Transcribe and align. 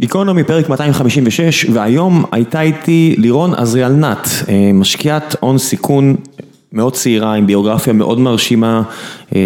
גיקונומי 0.00 0.44
פרק 0.44 0.68
256 0.68 1.66
והיום 1.72 2.24
הייתה 2.32 2.60
איתי 2.60 3.14
לירון 3.18 3.54
עזריאל-נט, 3.54 4.28
משקיעת 4.74 5.36
הון 5.40 5.58
סיכון 5.58 6.16
מאוד 6.72 6.92
צעירה 6.92 7.34
עם 7.34 7.46
ביוגרפיה 7.46 7.92
מאוד 7.92 8.20
מרשימה, 8.20 8.82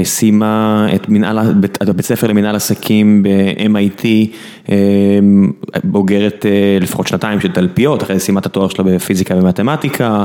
סיימה 0.05 0.87
את 0.95 1.89
הבית 1.89 2.07
ספר 2.07 2.27
למנהל 2.27 2.57
עסקים 2.57 3.23
ב-MIT, 3.23 4.05
בוגרת 5.85 6.47
לפחות 6.81 7.07
שנתיים 7.07 7.41
של 7.41 7.53
תלפיות, 7.53 8.03
אחרי 8.03 8.19
זה 8.19 8.25
סיימה 8.25 8.41
את 8.41 8.47
התואר 8.47 8.69
שלה 8.69 8.85
בפיזיקה 8.85 9.35
ומתמטיקה. 9.35 10.25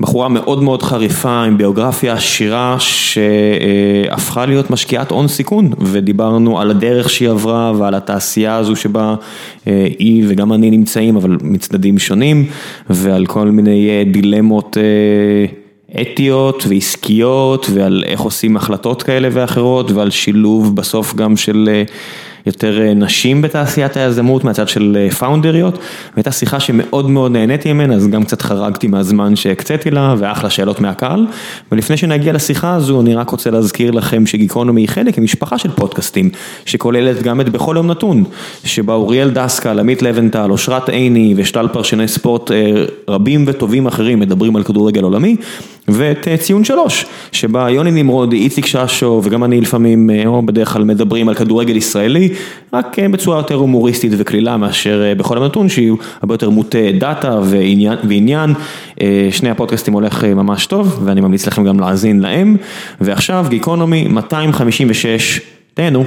בחורה 0.00 0.28
מאוד 0.28 0.62
מאוד 0.62 0.82
חריפה 0.82 1.42
עם 1.42 1.58
ביוגרפיה 1.58 2.12
עשירה 2.12 2.76
שהפכה 2.78 4.46
להיות 4.46 4.70
משקיעת 4.70 5.10
הון 5.10 5.28
סיכון 5.28 5.72
ודיברנו 5.80 6.60
על 6.60 6.70
הדרך 6.70 7.10
שהיא 7.10 7.30
עברה 7.30 7.72
ועל 7.78 7.94
התעשייה 7.94 8.56
הזו 8.56 8.76
שבה 8.76 9.14
היא 9.98 10.24
וגם 10.28 10.52
אני 10.52 10.70
נמצאים 10.70 11.16
אבל 11.16 11.36
מצדדים 11.42 11.98
שונים 11.98 12.46
ועל 12.90 13.26
כל 13.26 13.48
מיני 13.48 14.04
דילמות 14.12 14.76
אתיות 16.00 16.64
ועסקיות 16.68 17.66
ועל 17.70 18.04
איך 18.06 18.20
עושים 18.20 18.56
החלטות 18.56 19.02
כאלה 19.02 19.28
ואחרות 19.32 19.90
ועל 19.90 20.10
שילוב 20.10 20.76
בסוף 20.76 21.14
גם 21.14 21.36
של 21.36 21.82
יותר 22.46 22.92
נשים 22.96 23.42
בתעשיית 23.42 23.96
היזמות 23.96 24.44
מהצד 24.44 24.68
של 24.68 25.08
פאונדריות. 25.18 25.78
והייתה 26.14 26.32
שיחה 26.32 26.60
שמאוד 26.60 27.10
מאוד 27.10 27.32
נהניתי 27.32 27.72
ממנה 27.72 27.94
אז 27.94 28.08
גם 28.08 28.24
קצת 28.24 28.42
חרגתי 28.42 28.86
מהזמן 28.86 29.36
שהקציתי 29.36 29.90
לה 29.90 30.14
ואחלה 30.18 30.50
שאלות 30.50 30.80
מהקהל. 30.80 31.26
ולפני 31.72 31.96
שנגיע 31.96 32.32
לשיחה 32.32 32.74
הזו 32.74 33.00
אני 33.00 33.14
רק 33.14 33.30
רוצה 33.30 33.50
להזכיר 33.50 33.90
לכם 33.90 34.26
שגיקונומי 34.26 34.80
היא 34.80 34.88
חלק 34.88 35.18
ממשפחה 35.18 35.58
של 35.58 35.70
פודקאסטים 35.70 36.30
שכוללת 36.64 37.22
גם 37.22 37.40
את 37.40 37.48
בכל 37.48 37.74
יום 37.76 37.86
נתון 37.86 38.24
שבה 38.64 38.94
אוריאל 38.94 39.30
דסקל, 39.30 39.78
עמית 39.78 40.02
לבנטל, 40.02 40.50
אושרת 40.50 40.88
עיני 40.88 41.34
ושלל 41.36 41.68
פרשני 41.68 42.08
ספורט 42.08 42.50
רבים 43.08 43.44
וטובים 43.46 43.86
אחרים 43.86 44.20
מדברים 44.20 44.56
על 44.56 44.62
כדורגל 44.62 45.02
עולמי 45.02 45.36
ואת 45.88 46.28
ציון 46.38 46.64
שלוש 46.64 47.06
שבה 47.32 47.70
יוני 47.70 47.90
נמרודי, 47.90 48.36
איציק 48.36 48.66
ששו 48.66 49.20
וגם 49.24 49.44
אני 49.44 49.60
לפעמים 49.60 50.10
או 50.26 50.42
בדרך 50.42 50.72
כלל 50.72 50.84
מדברים 50.84 51.28
על 51.28 51.34
כדורגל 51.34 51.76
ישראלי 51.76 52.28
רק 52.72 52.98
בצורה 52.98 53.36
יותר 53.36 53.54
הומוריסטית 53.54 54.12
וקלילה 54.18 54.56
מאשר 54.56 55.14
בכל 55.16 55.42
הנתון 55.42 55.68
שיהיו 55.68 55.94
הרבה 56.22 56.34
יותר 56.34 56.50
מוטה 56.50 56.78
דאטה 56.98 57.40
ועניין, 58.02 58.54
שני 59.30 59.50
הפודקאסטים 59.50 59.94
הולך 59.94 60.24
ממש 60.24 60.66
טוב 60.66 61.00
ואני 61.04 61.20
ממליץ 61.20 61.46
לכם 61.46 61.64
גם 61.64 61.80
להאזין 61.80 62.20
להם 62.20 62.56
ועכשיו 63.00 63.46
גיקונומי 63.48 64.08
256, 64.08 65.40
תהנו. 65.74 66.04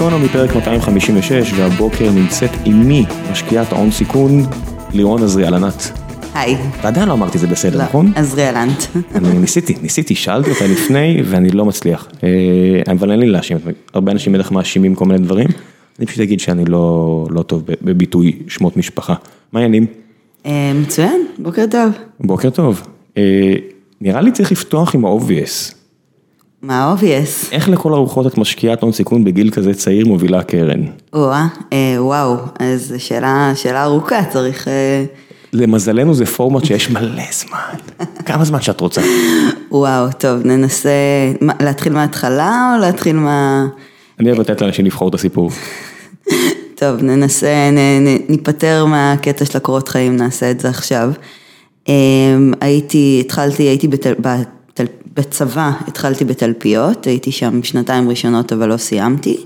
גיקונומי 0.00 0.28
פרק 0.28 0.56
256 0.56 1.52
והבוקר 1.52 2.10
נמצאת 2.10 2.50
עימי 2.64 3.04
משקיעת 3.32 3.72
ההון 3.72 3.90
סיכון 3.90 4.42
לירון 4.92 5.22
עזריאל-ענת. 5.22 5.92
היי. 6.34 6.56
ועדיין 6.82 7.08
לא 7.08 7.12
אמרתי 7.12 7.38
זה 7.38 7.46
בסדר, 7.46 7.82
נכון? 7.82 8.12
עזריאל-נט. 8.16 8.82
אני 9.14 9.38
ניסיתי, 9.38 9.74
ניסיתי, 9.82 10.14
שאלתי 10.14 10.50
אותה 10.50 10.66
לפני 10.66 11.22
ואני 11.24 11.50
לא 11.50 11.64
מצליח. 11.64 12.08
אבל 12.90 13.10
אין 13.10 13.20
לי 13.20 13.26
להאשים, 13.26 13.56
הרבה 13.94 14.12
אנשים 14.12 14.32
בטח 14.32 14.52
מאשימים 14.52 14.94
כל 14.94 15.04
מיני 15.04 15.18
דברים. 15.18 15.48
אני 15.98 16.06
פשוט 16.06 16.20
אגיד 16.20 16.40
שאני 16.40 16.64
לא 16.64 17.44
טוב 17.46 17.62
בביטוי 17.82 18.38
שמות 18.48 18.76
משפחה. 18.76 19.14
מה 19.52 19.60
העניינים? 19.60 19.86
מצוין, 20.74 21.26
בוקר 21.38 21.64
טוב. 21.70 21.92
בוקר 22.20 22.50
טוב. 22.50 22.82
נראה 24.00 24.20
לי 24.20 24.32
צריך 24.32 24.52
לפתוח 24.52 24.94
עם 24.94 25.04
ה-obvious. 25.04 25.74
מה 26.62 26.94
obvious? 26.94 27.52
איך 27.52 27.68
לכל 27.68 27.92
הרוחות 27.92 28.26
את 28.26 28.38
משקיעת 28.38 28.82
הון 28.82 28.92
סיכון 28.92 29.24
בגיל 29.24 29.50
כזה 29.50 29.74
צעיר 29.74 30.06
מובילה 30.06 30.42
קרן? 30.42 30.84
וואו, 31.98 32.36
אז 32.58 32.94
שאלה 33.54 33.82
ארוכה, 33.82 34.24
צריך... 34.24 34.68
למזלנו 35.52 36.14
זה 36.14 36.26
פורמט 36.26 36.64
שיש 36.64 36.90
מלא 36.90 37.22
זמן, 37.32 37.58
כמה 38.26 38.44
זמן 38.44 38.60
שאת 38.60 38.80
רוצה. 38.80 39.00
וואו, 39.70 40.12
טוב, 40.18 40.46
ננסה 40.46 40.90
להתחיל 41.60 41.92
מההתחלה 41.92 42.74
או 42.74 42.80
להתחיל 42.80 43.16
מה... 43.16 43.66
אני 44.20 44.28
אוהב 44.30 44.40
לתת 44.40 44.60
לאנשים 44.60 44.86
לבחור 44.86 45.08
את 45.08 45.14
הסיפור. 45.14 45.50
טוב, 46.80 47.02
ננסה, 47.02 47.70
ניפטר 48.28 48.84
מהקטע 48.84 49.44
של 49.44 49.56
הקורות 49.56 49.88
חיים, 49.88 50.16
נעשה 50.16 50.50
את 50.50 50.60
זה 50.60 50.68
עכשיו. 50.68 51.12
הייתי, 52.60 53.22
התחלתי, 53.24 53.62
הייתי 53.62 53.88
בצבא, 55.14 55.72
התחלתי 55.86 56.24
בתלפיות, 56.24 57.06
הייתי 57.06 57.32
שם 57.32 57.62
שנתיים 57.62 58.08
ראשונות 58.08 58.52
אבל 58.52 58.68
לא 58.68 58.76
סיימתי. 58.76 59.36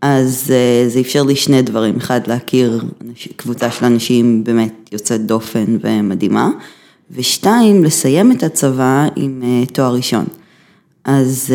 אז 0.00 0.52
זה 0.88 1.00
אפשר 1.00 1.22
לי 1.22 1.36
שני 1.36 1.62
דברים, 1.62 1.96
אחד 1.96 2.26
להכיר 2.26 2.84
קבוצה 3.36 3.70
של 3.70 3.84
אנשים 3.84 4.44
באמת 4.44 4.90
יוצאת 4.92 5.26
דופן 5.26 5.78
ומדהימה, 5.80 6.50
ושתיים, 7.10 7.84
לסיים 7.84 8.32
את 8.32 8.42
הצבא 8.42 9.06
עם 9.16 9.42
תואר 9.72 9.94
ראשון. 9.94 10.24
אז... 11.04 11.54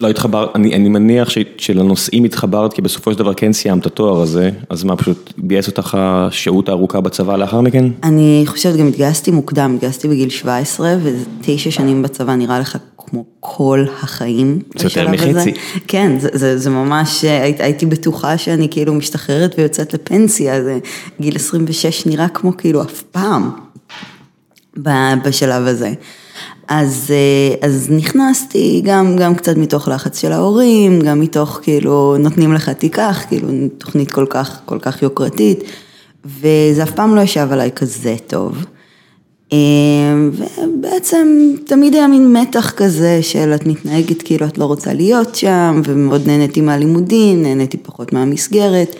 לא 0.00 0.10
התחברת, 0.10 0.56
אני 0.56 0.88
מניח 0.88 1.28
שלנושאים 1.58 2.24
התחברת 2.24 2.72
כי 2.72 2.82
בסופו 2.82 3.12
של 3.12 3.18
דבר 3.18 3.34
כן 3.34 3.52
סיימת 3.52 3.86
התואר 3.86 4.20
הזה, 4.22 4.50
אז 4.70 4.84
מה 4.84 4.96
פשוט 4.96 5.32
ביאס 5.38 5.66
אותך 5.66 5.96
השהות 6.00 6.68
הארוכה 6.68 7.00
בצבא 7.00 7.36
לאחר 7.36 7.60
מכן? 7.60 7.84
אני 8.02 8.42
חושבת 8.46 8.76
גם 8.76 8.88
התגייסתי 8.88 9.30
מוקדם, 9.30 9.72
התגייסתי 9.74 10.08
בגיל 10.08 10.28
17 10.28 10.96
ותשע 11.02 11.70
שנים 11.70 12.02
בצבא 12.02 12.34
נראה 12.34 12.60
לך 12.60 12.78
כמו 12.98 13.24
כל 13.40 13.84
החיים. 14.02 14.58
זה 14.76 14.86
יותר 14.86 15.08
מחצי. 15.08 15.52
כן, 15.88 16.16
זה 16.34 16.70
ממש, 16.70 17.24
הייתי 17.58 17.86
בטוחה 17.86 18.38
שאני 18.38 18.68
כאילו 18.70 18.94
משתחררת 18.94 19.54
ויוצאת 19.58 19.94
לפנסיה, 19.94 20.62
זה 20.62 20.78
גיל 21.20 21.36
26 21.36 22.06
נראה 22.06 22.28
כמו 22.28 22.56
כאילו 22.56 22.82
אף 22.82 23.02
פעם 23.02 23.50
בשלב 25.24 25.66
הזה. 25.66 25.92
אז 26.68 27.12
נכנסתי 27.90 28.82
גם 29.18 29.34
קצת 29.36 29.56
מתוך 29.56 29.88
לחץ 29.88 30.20
של 30.20 30.32
ההורים, 30.32 31.00
גם 31.00 31.20
מתוך 31.20 31.60
כאילו 31.62 32.16
נותנים 32.18 32.52
לך 32.52 32.68
תיקח, 32.68 33.24
כאילו 33.28 33.48
תוכנית 33.78 34.10
כל 34.64 34.78
כך 34.80 35.02
יוקרתית, 35.02 35.64
וזה 36.24 36.82
אף 36.82 36.90
פעם 36.90 37.16
לא 37.16 37.20
ישב 37.20 37.48
עליי 37.50 37.70
כזה 37.70 38.16
טוב. 38.26 38.64
ובעצם 40.62 41.54
תמיד 41.66 41.94
היה 41.94 42.06
מין 42.06 42.32
מתח 42.36 42.70
כזה 42.70 43.18
של 43.22 43.54
את 43.54 43.66
מתנהגת 43.66 44.22
כאילו 44.22 44.46
את 44.46 44.58
לא 44.58 44.64
רוצה 44.64 44.92
להיות 44.92 45.34
שם, 45.34 45.80
ומאוד 45.84 46.26
נהניתי 46.26 46.60
מהלימודים, 46.60 47.42
נהניתי 47.42 47.76
פחות 47.76 48.12
מהמסגרת. 48.12 48.96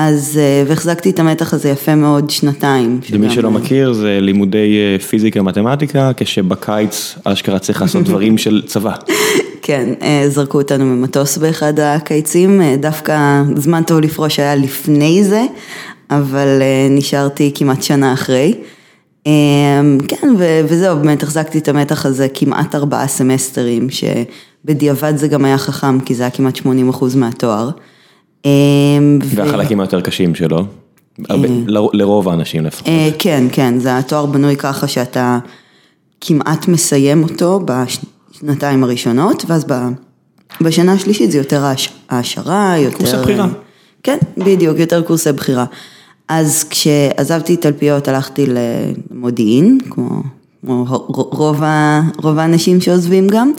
אז, 0.00 0.40
והחזקתי 0.66 1.10
את 1.10 1.18
המתח 1.18 1.54
הזה 1.54 1.68
יפה 1.68 1.94
מאוד 1.94 2.30
שנתיים. 2.30 3.00
למי 3.12 3.30
שלא 3.30 3.50
מכיר 3.50 3.92
זה 3.92 4.18
לימודי 4.20 4.98
פיזיקה 5.08 5.42
מתמטיקה, 5.42 6.10
כשבקיץ 6.16 7.18
אשכרה 7.24 7.58
צריך 7.58 7.82
לעשות 7.82 8.04
דברים 8.08 8.38
של 8.38 8.62
צבא. 8.66 8.94
כן, 9.62 9.94
זרקו 10.28 10.58
אותנו 10.58 10.84
ממטוס 10.84 11.38
באחד 11.38 11.80
הקיצים, 11.80 12.62
דווקא 12.80 13.42
זמן 13.56 13.82
טוב 13.82 14.00
לפרוש 14.00 14.38
היה 14.38 14.54
לפני 14.54 15.24
זה, 15.24 15.42
אבל 16.10 16.62
נשארתי 16.90 17.52
כמעט 17.54 17.82
שנה 17.82 18.12
אחרי. 18.12 18.54
כן, 20.08 20.28
וזהו, 20.68 20.96
באמת 20.96 21.22
החזקתי 21.22 21.58
את 21.58 21.68
המתח 21.68 22.06
הזה 22.06 22.26
כמעט 22.34 22.74
ארבעה 22.74 23.06
סמסטרים, 23.06 23.88
שבדיעבד 23.90 25.16
זה 25.16 25.28
גם 25.28 25.44
היה 25.44 25.58
חכם, 25.58 26.00
כי 26.00 26.14
זה 26.14 26.22
היה 26.22 26.30
כמעט 26.30 26.56
80 26.56 26.88
אחוז 26.88 27.14
מהתואר. 27.14 27.70
והחלקים 29.24 29.80
היותר 29.80 30.00
קשים 30.00 30.34
שלו, 30.34 30.66
לרוב 31.92 32.28
האנשים 32.28 32.64
לפחות. 32.64 32.88
כן, 33.18 33.44
כן, 33.52 33.78
זה 33.78 33.98
התואר 33.98 34.26
בנוי 34.26 34.56
ככה 34.56 34.88
שאתה 34.88 35.38
כמעט 36.20 36.68
מסיים 36.68 37.22
אותו 37.22 37.60
בשנתיים 37.64 38.84
הראשונות, 38.84 39.44
ואז 39.48 39.66
בשנה 40.60 40.92
השלישית 40.92 41.30
זה 41.30 41.38
יותר 41.38 41.72
העשרה, 42.08 42.74
יותר... 42.78 42.96
קורסי 42.96 43.16
בחירה. 43.16 43.46
כן, 44.02 44.18
בדיוק, 44.36 44.78
יותר 44.78 45.02
קורסי 45.02 45.32
בחירה. 45.32 45.64
אז 46.28 46.64
כשעזבתי 46.64 47.56
תלפיות 47.56 48.08
הלכתי 48.08 48.46
למודיעין, 49.10 49.78
כמו 49.90 50.22
רוב 52.22 52.38
האנשים 52.38 52.80
שעוזבים 52.80 53.28
גם. 53.28 53.52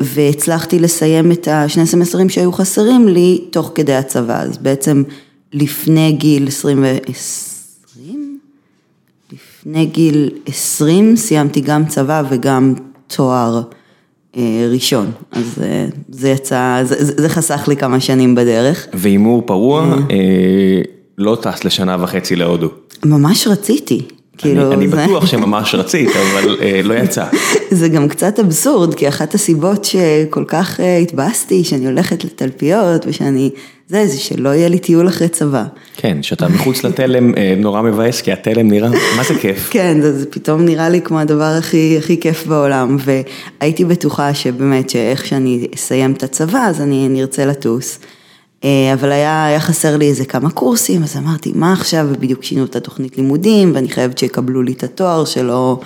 והצלחתי 0.00 0.78
לסיים 0.78 1.32
את 1.32 1.48
השני 1.50 1.86
סמסטרים 1.86 2.28
שהיו 2.28 2.52
חסרים 2.52 3.08
לי 3.08 3.44
תוך 3.50 3.72
כדי 3.74 3.94
הצבא, 3.94 4.40
אז 4.40 4.58
בעצם 4.58 5.02
לפני 5.52 6.12
גיל 6.12 6.48
20, 6.48 6.84
לפני 9.32 9.86
גיל 9.86 10.30
20 10.46 11.16
סיימתי 11.16 11.60
גם 11.60 11.86
צבא 11.86 12.22
וגם 12.30 12.74
תואר 13.06 13.62
ראשון, 14.72 15.10
אז 15.32 15.58
זה 16.08 16.28
יצא, 16.28 16.82
זה 16.98 17.28
חסך 17.28 17.64
לי 17.68 17.76
כמה 17.76 18.00
שנים 18.00 18.34
בדרך. 18.34 18.86
והימור 18.92 19.42
פרוע, 19.46 19.96
לא 21.18 21.38
טסת 21.42 21.64
לשנה 21.64 21.96
וחצי 22.00 22.36
להודו. 22.36 22.68
ממש 23.04 23.46
רציתי. 23.46 24.02
כאילו, 24.38 24.72
אני 24.72 24.88
זה- 24.88 24.96
בטוח 24.96 25.26
שממש 25.26 25.74
רצית, 25.74 26.08
אבל 26.16 26.56
אה, 26.60 26.80
לא 26.84 26.94
יצא. 26.94 27.24
זה 27.70 27.88
גם 27.88 28.08
קצת 28.08 28.38
אבסורד, 28.38 28.94
כי 28.94 29.08
אחת 29.08 29.34
הסיבות 29.34 29.84
שכל 29.84 30.44
כך 30.48 30.80
אה, 30.80 30.96
התבאסתי, 30.98 31.64
שאני 31.64 31.86
הולכת 31.86 32.24
לתלפיות 32.24 33.04
ושאני, 33.06 33.50
זה, 33.88 34.06
זה 34.06 34.18
שלא 34.18 34.48
יהיה 34.48 34.68
לי 34.68 34.78
טיול 34.78 35.08
אחרי 35.08 35.28
צבא. 35.28 35.64
כן, 35.96 36.22
שאתה 36.22 36.48
מחוץ 36.48 36.84
לתלם 36.84 37.34
אה, 37.36 37.54
נורא 37.56 37.82
מבאס, 37.82 38.20
כי 38.20 38.32
התלם 38.32 38.70
נראה, 38.70 38.88
מה 39.16 39.22
זה 39.28 39.34
כיף? 39.40 39.68
כן, 39.72 39.98
זה, 40.02 40.18
זה 40.18 40.26
פתאום 40.30 40.64
נראה 40.64 40.88
לי 40.88 41.00
כמו 41.00 41.18
הדבר 41.20 41.54
הכי, 41.58 41.96
הכי 41.98 42.20
כיף 42.20 42.46
בעולם, 42.46 42.96
והייתי 43.60 43.84
בטוחה 43.84 44.34
שבאמת, 44.34 44.90
שאיך 44.90 45.26
שאני 45.26 45.66
אסיים 45.74 46.12
את 46.12 46.22
הצבא, 46.22 46.58
אז 46.58 46.80
אני, 46.80 47.06
אני 47.06 47.20
ארצה 47.20 47.46
לטוס. 47.46 47.98
אה, 48.64 48.92
אבל 48.92 49.12
היה, 49.12 49.46
היה 49.46 49.60
חסר 49.60 49.96
לי 49.96 50.08
איזה 50.08 50.24
כמה 50.24 50.50
קורסים, 50.50 51.02
אז 51.02 51.16
אמרתי, 51.16 51.52
מה 51.54 51.72
עכשיו, 51.72 52.06
ובדיוק 52.08 52.44
שינו 52.44 52.64
את 52.64 52.76
התוכנית 52.76 53.16
לימודים, 53.16 53.72
ואני 53.74 53.88
חייבת 53.88 54.18
שיקבלו 54.18 54.62
לי 54.62 54.72
את 54.72 54.82
התואר, 54.82 55.24
שלא, 55.24 55.80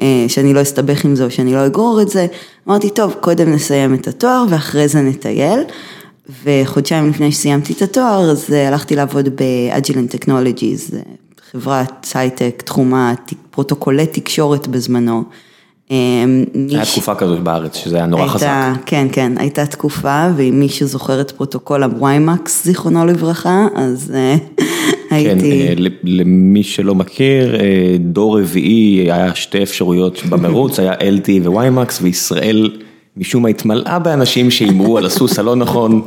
אה, 0.00 0.24
שאני 0.28 0.54
לא 0.54 0.62
אסתבך 0.62 1.04
עם 1.04 1.16
זה 1.16 1.24
או 1.24 1.30
שאני 1.30 1.52
לא 1.52 1.66
אגרור 1.66 2.02
את 2.02 2.08
זה. 2.08 2.26
אמרתי, 2.68 2.90
טוב, 2.90 3.14
קודם 3.20 3.52
נסיים 3.52 3.94
את 3.94 4.08
התואר 4.08 4.44
ואחרי 4.48 4.88
זה 4.88 5.00
נטייל. 5.00 5.60
וחודשיים 6.44 7.10
לפני 7.10 7.32
שסיימתי 7.32 7.72
את 7.72 7.82
התואר, 7.82 8.30
אז 8.30 8.52
אה, 8.52 8.68
הלכתי 8.68 8.96
לעבוד 8.96 9.28
ב-Agilent 9.28 10.16
Technologies, 10.16 10.94
חברת 11.50 12.06
הייטק, 12.14 12.62
תחום 12.66 12.94
הפרוטוקולי 12.94 14.06
תקשורת 14.06 14.66
בזמנו. 14.66 15.24
היה 16.70 16.84
ש- 16.84 16.92
תקופה 16.92 17.14
כזאת 17.14 17.40
בארץ, 17.40 17.76
שזה 17.76 17.96
היה 17.96 18.06
נורא 18.06 18.26
חזק. 18.26 18.42
הייתה, 18.46 18.72
כן, 18.86 19.06
כן, 19.12 19.32
הייתה 19.36 19.66
תקופה, 19.66 20.28
ואם 20.36 20.60
מישהו 20.60 20.86
זוכר 20.86 21.20
את 21.20 21.30
פרוטוקול 21.30 21.82
ה 21.82 21.94
WiMAX, 21.94 22.64
זכרונו 22.64 23.06
לברכה, 23.06 23.66
אז 23.74 24.12
אה, 24.14 24.36
כן, 25.10 25.14
הייתי... 25.16 25.74
ל- 25.76 25.88
למי 26.20 26.62
שלא 26.62 26.94
מכיר, 26.94 27.54
אה, 27.60 27.60
דור 28.00 28.40
רביעי 28.40 29.00
היה 29.12 29.34
שתי 29.34 29.62
אפשרויות 29.62 30.22
במרוץ, 30.28 30.78
היה 30.78 30.92
LTE 30.94 31.48
וויימקס, 31.48 31.98
וישראל 32.02 32.70
משום 33.16 33.42
מה 33.42 33.48
התמלאה 33.48 33.98
באנשים 33.98 34.50
שהימרו 34.50 34.98
על 34.98 35.06
הסוס 35.06 35.38
הלא 35.38 35.56
נכון, 35.56 36.02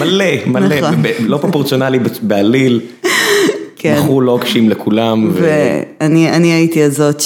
מלא, 0.00 0.24
מלא, 0.46 0.80
נכון. 0.80 0.94
לא 1.26 1.36
פרופורציונלי 1.36 1.98
בעליל, 2.22 2.80
כן. 3.02 3.07
מכרו 3.84 4.20
לוקשים 4.20 4.70
לכולם, 4.70 5.30
ו- 5.32 5.80
ואני 6.00 6.30
אני 6.30 6.52
הייתי 6.52 6.82
הזאת 6.82 7.22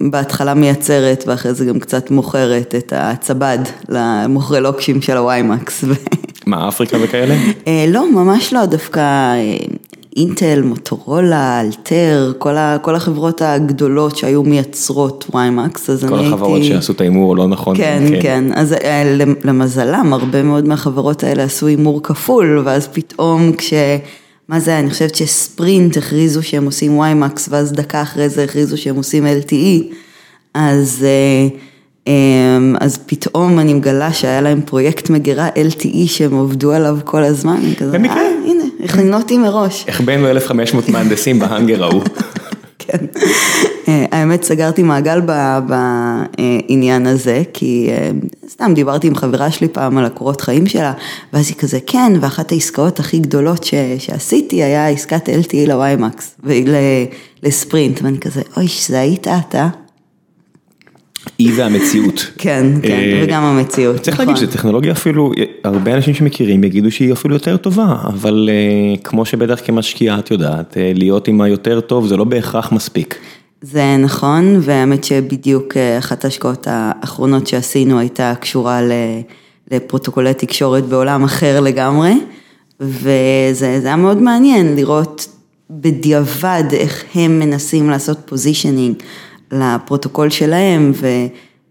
שבהתחלה 0.00 0.54
מייצרת 0.54 1.24
ואחרי 1.26 1.54
זה 1.54 1.64
גם 1.64 1.78
קצת 1.78 2.10
מוכרת 2.10 2.74
את 2.74 2.92
הצבד 2.96 3.58
למוכרי 3.88 4.60
לוקשים 4.60 5.02
של 5.02 5.16
הוויימקס. 5.16 5.84
מה, 6.46 6.68
אפריקה 6.68 6.96
וכאלה? 7.02 7.34
אה, 7.66 7.84
לא, 7.88 8.12
ממש 8.12 8.52
לא, 8.52 8.66
דווקא 8.66 9.00
אה, 9.00 9.56
אינטל, 10.16 10.62
מוטורולה, 10.62 11.60
אלתר, 11.60 12.32
כל, 12.38 12.56
ה, 12.56 12.76
כל 12.82 12.94
החברות 12.94 13.42
הגדולות 13.42 14.16
שהיו 14.16 14.42
מייצרות 14.42 15.26
ויימקס, 15.34 15.90
אז 15.90 16.04
כל 16.04 16.14
אני 16.14 16.16
הייתי... 16.16 16.34
החברות 16.34 16.64
שעשו 16.64 16.92
את 16.92 17.00
ההימור 17.00 17.32
הלא 17.32 17.48
נכון. 17.48 17.76
כן, 17.76 18.02
כן, 18.22 18.44
אז 18.54 18.72
אה, 18.72 19.16
למזלם, 19.44 20.12
הרבה 20.12 20.42
מאוד 20.42 20.68
מהחברות 20.68 21.24
האלה 21.24 21.42
עשו 21.42 21.66
הימור 21.66 22.02
כפול, 22.02 22.62
ואז 22.64 22.88
פתאום 22.92 23.52
כש... 23.52 23.72
מה 24.50 24.60
זה, 24.60 24.70
היה? 24.70 24.80
אני 24.80 24.90
חושבת 24.90 25.14
שספרינט 25.14 25.96
הכריזו 25.96 26.42
שהם 26.42 26.64
עושים 26.64 26.98
ויימקס, 26.98 27.48
ואז 27.50 27.72
דקה 27.72 28.02
אחרי 28.02 28.28
זה 28.28 28.44
הכריזו 28.44 28.76
שהם 28.78 28.96
עושים 28.96 29.26
LTE, 29.26 29.94
אז, 30.54 31.06
אה, 31.06 31.56
אה, 32.08 32.58
אז 32.80 32.98
פתאום 33.06 33.58
אני 33.58 33.74
מגלה 33.74 34.12
שהיה 34.12 34.40
להם 34.40 34.60
פרויקט 34.60 35.10
מגירה 35.10 35.48
LTE 35.48 36.06
שהם 36.06 36.40
עבדו 36.40 36.72
עליו 36.72 36.98
כל 37.04 37.24
הזמן, 37.24 37.56
אני 37.64 37.76
כזה, 37.76 37.98
במקרה. 37.98 38.16
אה, 38.16 38.30
הנה, 38.46 38.64
הכינו 38.84 39.16
אותי 39.16 39.38
מראש. 39.38 39.84
החבאנו 39.88 40.30
1,500 40.30 40.88
מהנדסים 40.88 41.38
בהאנגר 41.38 41.84
ההוא. 41.84 42.02
כן. 42.92 43.06
אה, 43.88 44.04
האמת, 44.12 44.42
סגרתי 44.42 44.82
מעגל 44.82 45.20
בעניין 45.66 47.06
הזה, 47.06 47.42
כי 47.52 47.88
אה, 47.90 48.10
סתם 48.48 48.72
דיברתי 48.74 49.06
עם 49.06 49.14
חברה 49.14 49.50
שלי 49.50 49.68
פעם 49.68 49.98
על 49.98 50.04
הקורות 50.04 50.40
חיים 50.40 50.66
שלה, 50.66 50.92
ואז 51.32 51.48
היא 51.48 51.56
כזה, 51.56 51.78
כן, 51.86 52.12
ואחת 52.20 52.52
העסקאות 52.52 53.00
הכי 53.00 53.18
גדולות 53.18 53.64
ש- 53.64 53.74
שעשיתי 53.98 54.62
היה 54.62 54.88
עסקת 54.88 55.28
LTE 55.28 55.68
ול- 56.44 56.74
לספרינט, 57.42 58.02
ואני 58.02 58.18
כזה, 58.18 58.42
אוי, 58.56 58.66
זה 58.88 59.00
היית 59.00 59.26
אתה? 59.28 59.68
היא 61.38 61.52
והמציאות. 61.56 62.30
כן, 62.38 62.66
כן, 62.82 62.90
אה, 62.90 63.20
וגם 63.24 63.42
המציאות, 63.42 63.96
צריך 63.96 64.14
נכון. 64.14 64.26
להגיד 64.26 64.42
שזו 64.42 64.52
טכנולוגיה 64.52 64.92
אפילו, 64.92 65.32
הרבה 65.64 65.94
אנשים 65.94 66.14
שמכירים 66.14 66.64
יגידו 66.64 66.90
שהיא 66.90 67.12
אפילו 67.12 67.34
יותר 67.34 67.56
טובה, 67.56 67.96
אבל 68.06 68.50
אה, 68.52 68.96
כמו 69.04 69.24
שבטח 69.24 69.60
כמשקיעה 69.64 70.18
את 70.18 70.30
יודעת, 70.30 70.76
אה, 70.76 70.92
להיות 70.94 71.28
עם 71.28 71.40
היותר 71.40 71.80
טוב 71.80 72.06
זה 72.06 72.16
לא 72.16 72.24
בהכרח 72.24 72.72
מספיק. 72.72 73.18
זה 73.62 73.96
נכון, 73.96 74.58
והאמת 74.60 75.04
שבדיוק 75.04 75.76
אחת 75.98 76.24
ההשקעות 76.24 76.66
האחרונות 76.70 77.46
שעשינו 77.46 77.98
הייתה 77.98 78.34
קשורה 78.40 78.80
לפרוטוקולי 79.70 80.34
תקשורת 80.34 80.84
בעולם 80.84 81.24
אחר 81.24 81.60
לגמרי, 81.60 82.12
וזה 82.80 83.80
זה 83.80 83.86
היה 83.86 83.96
מאוד 83.96 84.22
מעניין 84.22 84.76
לראות 84.76 85.28
בדיעבד 85.70 86.64
איך 86.72 87.04
הם 87.14 87.38
מנסים 87.38 87.90
לעשות 87.90 88.18
positioning 88.26 88.94
לפרוטוקול 89.52 90.30
שלהם, 90.30 90.92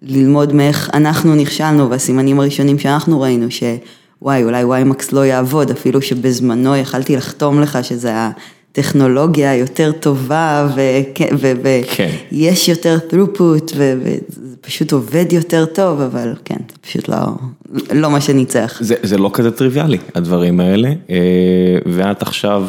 וללמוד 0.03 0.53
מאיך 0.53 0.89
אנחנו 0.93 1.35
נכשלנו, 1.35 1.89
והסימנים 1.89 2.39
הראשונים 2.39 2.79
שאנחנו 2.79 3.21
ראינו, 3.21 3.47
שוואי, 3.49 4.43
אולי 4.43 4.63
ויימקס 4.63 5.11
לא 5.11 5.25
יעבוד, 5.25 5.71
אפילו 5.71 6.01
שבזמנו 6.01 6.75
יכלתי 6.75 7.15
לחתום 7.15 7.61
לך 7.61 7.79
שזה 7.81 8.11
הטכנולוגיה 8.71 9.51
היותר 9.51 9.91
טובה, 9.91 10.69
וכן, 10.75 11.35
ו- 11.39 11.53
ו- 11.63 11.81
כן. 11.95 12.15
יש 12.31 12.69
יותר 12.69 12.97
throughput, 13.09 13.71
וזה 13.75 14.55
פשוט 14.61 14.91
עובד 14.91 15.25
יותר 15.31 15.65
טוב, 15.65 16.01
אבל 16.01 16.33
כן, 16.45 16.57
זה 16.71 16.77
פשוט 16.81 17.07
לא, 17.07 17.17
לא 17.93 18.09
מה 18.09 18.21
שניצח. 18.21 18.77
זה, 18.81 18.95
זה 19.03 19.17
לא 19.17 19.29
כזה 19.33 19.51
טריוויאלי, 19.51 19.97
הדברים 20.15 20.59
האלה, 20.59 20.89
אה, 21.09 21.15
ואת 21.85 22.21
עכשיו 22.21 22.67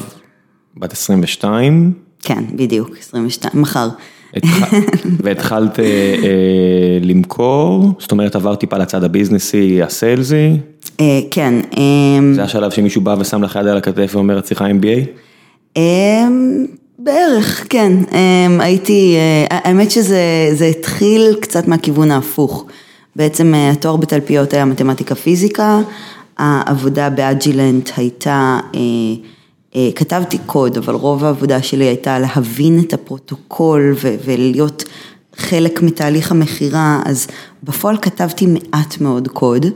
בת 0.77 0.93
22, 0.93 1.93
כן, 2.23 2.45
בדיוק, 2.57 2.91
22, 2.99 3.63
מחר. 3.63 3.89
התח... 4.37 4.73
והתחלת 5.25 5.81
אה, 5.81 5.85
אה, 5.85 6.99
למכור, 7.03 7.93
זאת 7.99 8.13
אומרת 8.13 8.37
עבר 8.37 8.55
טיפה 8.55 8.79
לצד 8.79 9.05
הביזנסי, 9.05 9.83
הסיילזי, 9.83 10.57
אה, 11.01 11.21
כן, 11.31 11.55
אה, 11.77 12.35
זה 12.35 12.43
השלב 12.43 12.71
שמישהו 12.71 13.01
בא 13.01 13.17
ושם 13.19 13.43
לך 13.43 13.59
יד 13.61 13.67
על 13.67 13.77
הכתף 13.77 14.11
ואומר 14.15 14.39
את 14.39 14.45
צריכה 14.45 14.67
MBA? 14.67 15.07
אמ, 15.77 16.67
בערך, 16.99 17.67
כן. 17.69 17.93
אמ, 18.13 18.61
הייתי, 18.61 19.17
האמת 19.51 19.91
שזה 19.91 20.51
זה 20.53 20.67
התחיל 20.67 21.37
קצת 21.41 21.69
מהכיוון 21.69 22.11
ההפוך. 22.11 22.67
בעצם 23.17 23.55
התואר 23.73 23.97
בתלפיות 23.97 24.53
היה 24.53 24.65
מתמטיקה 24.65 25.15
פיזיקה, 25.15 25.81
העבודה 26.39 27.11
באג'ילנט 27.11 27.91
הייתה, 27.97 28.61
כתבתי 29.95 30.39
קוד, 30.47 30.77
אבל 30.77 30.95
רוב 30.95 31.25
העבודה 31.25 31.63
שלי 31.63 31.85
הייתה 31.85 32.19
להבין 32.19 32.81
את 32.81 32.93
הפרוטוקול 32.93 33.95
ו- 34.03 34.15
ולהיות 34.25 34.85
חלק 35.37 35.83
מתהליך 35.83 36.31
המכירה, 36.31 37.03
אז 37.05 37.27
בפועל 37.63 37.97
כתבתי 38.03 38.47
מעט 38.47 39.01
מאוד 39.01 39.29
קוד. 39.29 39.67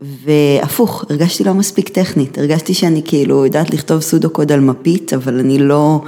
והפוך, 0.00 1.04
הרגשתי 1.10 1.44
לא 1.44 1.54
מספיק 1.54 1.88
טכנית, 1.88 2.38
הרגשתי 2.38 2.74
שאני 2.74 3.02
כאילו 3.04 3.44
יודעת 3.44 3.70
לכתוב 3.70 4.00
סודו 4.00 4.30
קוד 4.30 4.52
על 4.52 4.60
מפית, 4.60 5.12
אבל 5.12 5.38
אני 5.38 5.58
לא, 5.58 6.00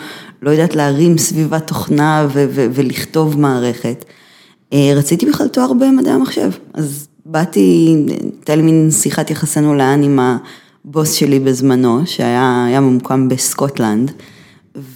לא 0.42 0.50
יודעת 0.50 0.76
להרים 0.76 1.18
סביבת 1.18 1.66
תוכנה 1.66 2.26
ו- 2.33 2.47
ו- 2.50 2.66
ולכתוב 2.73 3.40
מערכת. 3.40 4.04
אה, 4.73 4.92
רציתי 4.97 5.26
בכלל 5.26 5.49
תואר 5.49 5.73
במדעי 5.73 6.12
המחשב, 6.12 6.50
אז 6.75 7.09
באתי, 7.26 7.97
הייתה 8.09 8.57
לי 8.57 8.62
מין 8.62 8.90
שיחת 8.90 9.30
יחסינו 9.30 9.75
לאן 9.75 10.02
עם 10.02 10.18
הבוס 10.88 11.12
שלי 11.12 11.40
בזמנו, 11.40 12.07
שהיה 12.07 12.64
היה 12.66 12.80
ממוקם 12.80 13.28
בסקוטלנד, 13.28 14.12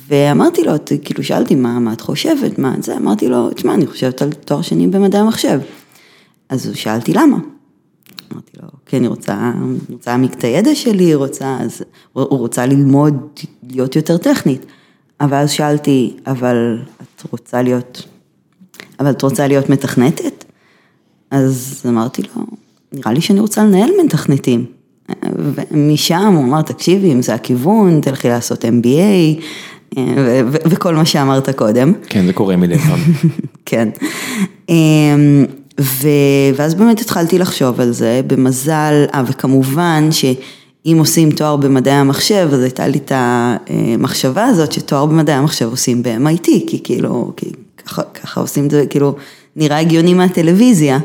ואמרתי 0.09 0.65
לו, 0.65 0.79
"ת- 0.79 0.93
כאילו 1.05 1.25
שאלתי 1.25 1.55
מה, 1.55 1.79
מה 1.79 1.93
את 1.93 2.01
חושבת, 2.01 2.59
מה 2.59 2.75
זה, 2.81 2.97
אמרתי 2.97 3.29
לו, 3.29 3.51
תשמע, 3.51 3.75
אני 3.75 3.87
חושבת 3.87 4.23
על 4.23 4.33
תואר 4.33 4.63
שני 4.63 4.87
במדעי 4.87 5.21
המחשב. 5.21 5.61
אז 6.49 6.71
שאלתי 6.75 7.13
למה. 7.13 7.37
אמרתי 8.33 8.51
לו, 8.63 8.69
כי 8.87 8.97
אני 8.97 9.07
רוצה, 9.07 9.53
רוצה 9.91 10.17
את 10.25 10.45
הידע 10.45 10.75
שלי, 10.75 11.15
רוצה, 11.15 11.57
אז, 11.61 11.83
הוא 12.13 12.39
רוצה 12.39 12.67
ללמוד, 12.67 13.17
להיות 13.71 13.97
יותר 13.97 14.17
טכנית. 14.17 14.67
אבל 15.21 15.37
אז 15.37 15.51
שאלתי, 15.51 16.17
אבל 16.27 16.79
את 17.03 17.23
רוצה 17.33 17.63
להיות, 17.63 18.07
אבל 19.01 19.11
את 19.11 19.23
רוצה 19.23 19.47
להיות 19.47 19.71
מתכנתת? 19.71 20.45
אז 21.31 21.83
אמרתי 21.89 22.23
לו, 22.23 22.43
נראה 22.93 23.13
לי 23.13 23.21
שאני 23.21 23.41
רוצה 23.41 23.65
לנהל 23.65 23.91
מתכנתים. 24.05 24.82
ומשם 25.71 26.33
הוא 26.37 26.45
אמר, 26.45 26.63
תקשיבי, 26.63 27.13
אם 27.13 27.23
זה 27.23 27.35
הכיוון, 27.35 28.01
תלכי 28.01 28.29
לעשות 28.29 28.65
MBA, 28.65 29.41
ו- 29.99 30.41
ו- 30.47 30.57
וכל 30.67 30.95
מה 30.95 31.05
שאמרת 31.05 31.51
קודם. 31.51 31.93
כן, 32.09 32.27
זה 32.27 32.33
קורה 32.33 32.57
מדי 32.57 32.79
פעם. 32.79 32.99
כן. 33.67 33.89
אמ, 34.69 35.45
ו- 35.81 36.09
ואז 36.57 36.75
באמת 36.75 37.01
התחלתי 37.01 37.39
לחשוב 37.39 37.81
על 37.81 37.93
זה, 37.93 38.21
במזל, 38.27 39.05
אה, 39.15 39.23
וכמובן 39.27 40.09
אם 40.87 40.97
עושים 40.99 41.31
תואר 41.31 41.57
במדעי 41.57 41.95
המחשב, 41.95 42.49
אז 42.53 42.63
הייתה 42.63 42.87
לי 42.87 42.99
את 42.99 43.13
המחשבה 43.15 44.45
הזאת 44.45 44.73
שתואר 44.73 45.07
במדעי 45.07 45.35
המחשב 45.35 45.69
עושים 45.71 46.03
ב-MIT, 46.03 46.47
כי 46.67 46.81
כאילו, 46.85 47.33
כי 47.37 47.47
ככה, 47.87 48.03
ככה 48.03 48.41
עושים 48.41 48.67
את 48.67 48.71
זה, 48.71 48.85
כאילו, 48.91 49.15
נראה 49.57 49.79
הגיוני 49.79 50.15
מהטלוויזיה. 50.15 50.99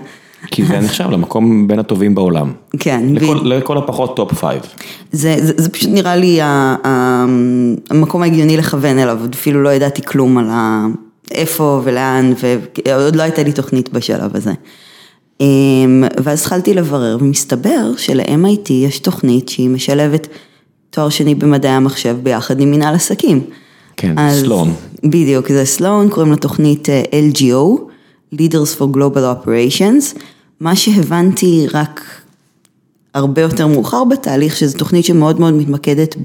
כי 0.46 0.66
זה 0.66 0.80
נחשב 0.80 1.10
למקום 1.10 1.68
בין 1.68 1.80
הטובים 1.80 2.16
בעולם. 2.16 2.52
כן. 2.80 3.06
לכל, 3.12 3.38
ו... 3.38 3.44
לכל 3.44 3.78
הפחות 3.78 4.16
top 4.16 4.34
five. 4.34 4.62
זה, 5.12 5.36
זה, 5.40 5.54
זה 5.58 5.70
פשוט 5.70 5.90
נראה 5.90 6.16
לי 6.16 6.40
המקום 7.90 8.22
ההגיוני 8.22 8.58
לכוון 8.58 9.00
אליו, 9.00 9.18
עוד 9.22 9.34
אפילו 9.34 9.64
לא 9.64 9.70
ידעתי 9.70 10.02
כלום 10.02 10.38
על 10.38 10.50
איפה 11.32 11.82
ולאן, 11.84 12.34
ועוד 12.86 13.16
לא 13.16 13.24
הייתה 13.24 13.44
לי 13.44 13.52
תוכנית 13.52 13.94
בשלב 13.94 14.36
הזה. 14.36 14.54
אמ, 15.42 16.04
ואז 16.24 16.42
התחלתי 16.42 16.74
לברר, 16.74 17.18
ומסתבר 17.22 17.92
של-MIT 17.98 18.74
יש 18.74 19.00
תוכנית 19.00 19.50
שהיא 19.50 19.70
משלבת 19.70 20.28
תואר 20.90 21.10
שני 21.10 21.36
במדעי 21.36 21.72
המחשב 21.72 22.18
ביחד 22.24 22.60
עם 22.60 22.72
מנהל 22.72 22.96
עסקים. 22.96 23.42
כן, 23.98 24.14
אז, 24.18 24.42
סלון. 24.42 24.74
בדיוק, 25.04 25.52
זה 25.52 25.66
סלון, 25.66 26.10
קוראים 26.10 26.32
לתוכנית 26.32 26.90
אה, 26.90 27.04
LGO, 27.32 27.82
Leaders 28.34 28.80
for 28.80 28.96
Global 28.96 29.46
Operations, 29.46 30.20
מה 30.60 30.76
שהבנתי 30.76 31.68
רק 31.74 32.22
הרבה 33.14 33.42
יותר 33.42 33.68
מאוחר 33.68 34.04
בתהליך, 34.04 34.56
שזו 34.56 34.78
תוכנית 34.78 35.06
שמאוד 35.06 35.40
מאוד 35.40 35.54
מתמקדת 35.54 36.16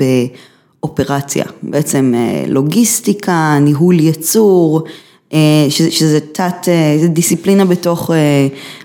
באופרציה, 0.81 1.45
בעצם 1.63 2.13
אה, 2.17 2.45
לוגיסטיקה, 2.49 3.59
ניהול 3.61 4.01
יצור, 4.01 4.83
אה, 5.33 5.67
שזה 5.69 6.21
תת, 6.33 6.69
זה 7.01 7.09
דיסציפלינה 7.09 7.65
בתוך 7.65 8.11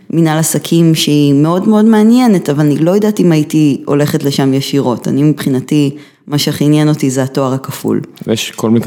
מנהל 0.09 0.37
עסקים 0.37 0.95
שהיא 0.95 1.33
מאוד 1.33 1.67
מאוד 1.67 1.85
מעניינת, 1.85 2.49
אבל 2.49 2.65
אני 2.65 2.77
לא 2.77 2.91
יודעת 2.91 3.19
אם 3.19 3.31
הייתי 3.31 3.81
הולכת 3.85 4.23
לשם 4.23 4.53
ישירות. 4.53 5.07
אני 5.07 5.23
מבחינתי, 5.23 5.95
מה 6.27 6.37
שהכי 6.37 6.65
עניין 6.65 6.89
אותי 6.89 7.09
זה 7.09 7.23
התואר 7.23 7.53
הכפול. 7.53 8.01
ויש 8.27 8.51
כל 8.51 8.69
מיני, 8.69 8.85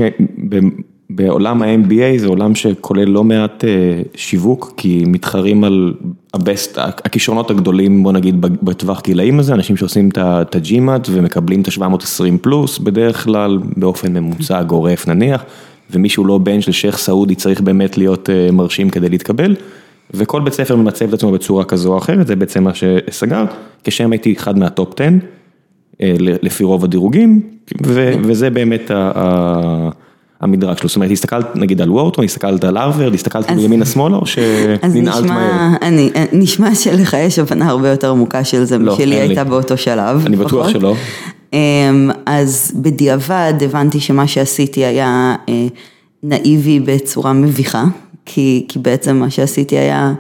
בעולם 1.15 1.63
ה-MBA 1.63 2.19
זה 2.19 2.27
עולם 2.27 2.55
שכולל 2.55 3.09
לא 3.09 3.25
מעט 3.25 3.65
אה, 3.65 4.03
שיווק, 4.15 4.75
כי 4.77 5.05
מתחרים 5.07 5.65
על 5.65 5.95
הבסט, 6.35 6.79
הכישרונות 6.79 7.51
הגדולים, 7.51 8.03
בוא 8.03 8.13
נגיד, 8.13 8.41
בטווח 8.41 9.03
גילאים 9.03 9.39
הזה, 9.39 9.55
אנשים 9.55 9.77
שעושים 9.77 10.09
את 10.17 10.19
ה-GMAT 10.55 11.09
ומקבלים 11.11 11.63
את 11.63 11.69
ה-720 11.69 12.39
פלוס, 12.41 12.79
בדרך 12.79 13.25
כלל 13.25 13.59
באופן 13.77 14.13
ממוצע 14.13 14.63
גורף 14.63 15.09
נניח, 15.09 15.45
ומישהו 15.91 16.25
לא 16.25 16.39
בן 16.39 16.61
של 16.61 16.73
שייח' 16.73 16.99
סעודי 16.99 17.35
צריך 17.35 17.61
באמת 17.61 17.99
להיות 17.99 18.31
אה, 18.31 18.49
מרשים 18.53 18.91
כדי 18.91 19.09
להתקבל. 19.09 19.57
וכל 20.15 20.41
בית 20.41 20.53
ספר 20.53 20.77
ממצב 20.77 21.09
את 21.09 21.15
עצמו 21.15 21.33
בצורה 21.33 21.65
כזו 21.65 21.93
או 21.93 21.99
אחרת, 21.99 22.27
זה 22.27 22.37
בעצם 22.37 22.65
מה 22.65 22.71
שסגרת, 22.75 23.49
כשם 23.85 24.13
הייתי 24.13 24.33
אחד 24.33 24.59
מהטופ 24.59 25.01
10, 25.01 25.05
אה, 26.03 26.15
לפי 26.19 26.65
רוב 26.65 26.85
הדירוגים, 26.85 27.41
וזה 28.23 28.51
באמת 28.51 28.91
המדרג 30.41 30.79
שלו, 30.79 30.89
זאת 30.89 30.97
אומרת, 30.97 31.11
הסתכלת 31.11 31.57
נגיד 31.57 31.81
על 31.81 31.91
וורטון, 31.91 32.25
הסתכלת 32.25 32.65
על 32.65 32.77
הרווארד, 32.77 33.15
הסתכלת 33.15 33.47
ימינה 33.59 33.87
שמאלה, 33.87 34.17
או 34.17 34.27
שננעלת 34.27 35.27
מהר? 35.27 35.77
אני, 35.83 36.11
נשמע 36.33 36.75
שלך 36.75 37.17
יש 37.21 37.39
הבנה 37.39 37.69
הרבה 37.69 37.89
יותר 37.89 38.11
עמוקה 38.11 38.45
של 38.45 38.65
זה, 38.65 38.79
לא, 38.79 38.95
משלי 38.95 39.17
הייתה 39.17 39.45
באותו 39.45 39.77
שלב. 39.77 40.27
אני 40.27 40.37
בטוח 40.37 40.69
שלא. 40.69 40.95
אמ, 41.53 42.11
אז 42.27 42.73
בדיעבד 42.75 43.55
הבנתי 43.61 44.01
שמה 44.01 44.27
שעשיתי 44.27 44.85
היה 44.85 45.35
אה, 45.49 45.67
נאיבי 46.23 46.81
בצורה 46.81 47.33
מביכה. 47.33 47.85
כי, 48.33 48.67
כי 48.69 48.79
בעצם 48.79 49.17
מה 49.17 49.31
שעשיתי 49.31 49.79
היה, 49.79 50.13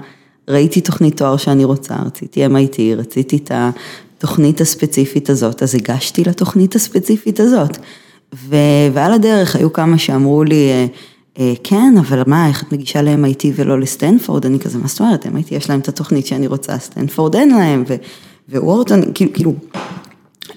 ראיתי 0.48 0.80
תוכנית 0.80 1.16
תואר 1.16 1.36
שאני 1.36 1.64
רוצה, 1.64 1.94
רציתי 2.06 2.46
MIT, 2.46 2.78
רציתי 2.96 3.36
את 3.36 3.52
התוכנית 3.54 4.60
הספציפית 4.60 5.30
הזאת, 5.30 5.62
אז 5.62 5.74
הגשתי 5.74 6.24
לתוכנית 6.24 6.74
הספציפית 6.74 7.40
הזאת. 7.40 7.78
ו, 8.34 8.56
ועל 8.92 9.12
הדרך 9.12 9.56
היו 9.56 9.72
כמה 9.72 9.98
שאמרו 9.98 10.44
לי, 10.44 10.70
אה, 10.70 10.86
אה, 11.38 11.52
כן, 11.64 11.94
אבל 11.98 12.22
מה, 12.26 12.48
איך 12.48 12.62
את 12.62 12.72
מגישה 12.72 13.02
ל-MIT 13.02 13.44
ולא 13.54 13.80
לסטנפורד? 13.80 14.46
אני 14.46 14.58
כזה, 14.58 14.78
מה 14.78 14.86
זאת 14.86 15.00
אומרת, 15.00 15.26
MIT 15.26 15.54
יש 15.54 15.70
להם 15.70 15.80
את 15.80 15.88
התוכנית 15.88 16.26
שאני 16.26 16.46
רוצה, 16.46 16.78
סטנפורד 16.78 17.36
אין 17.36 17.48
להם, 17.48 17.84
ווורטון, 18.48 19.02
כאילו, 19.14 19.32
כאילו, 19.32 19.54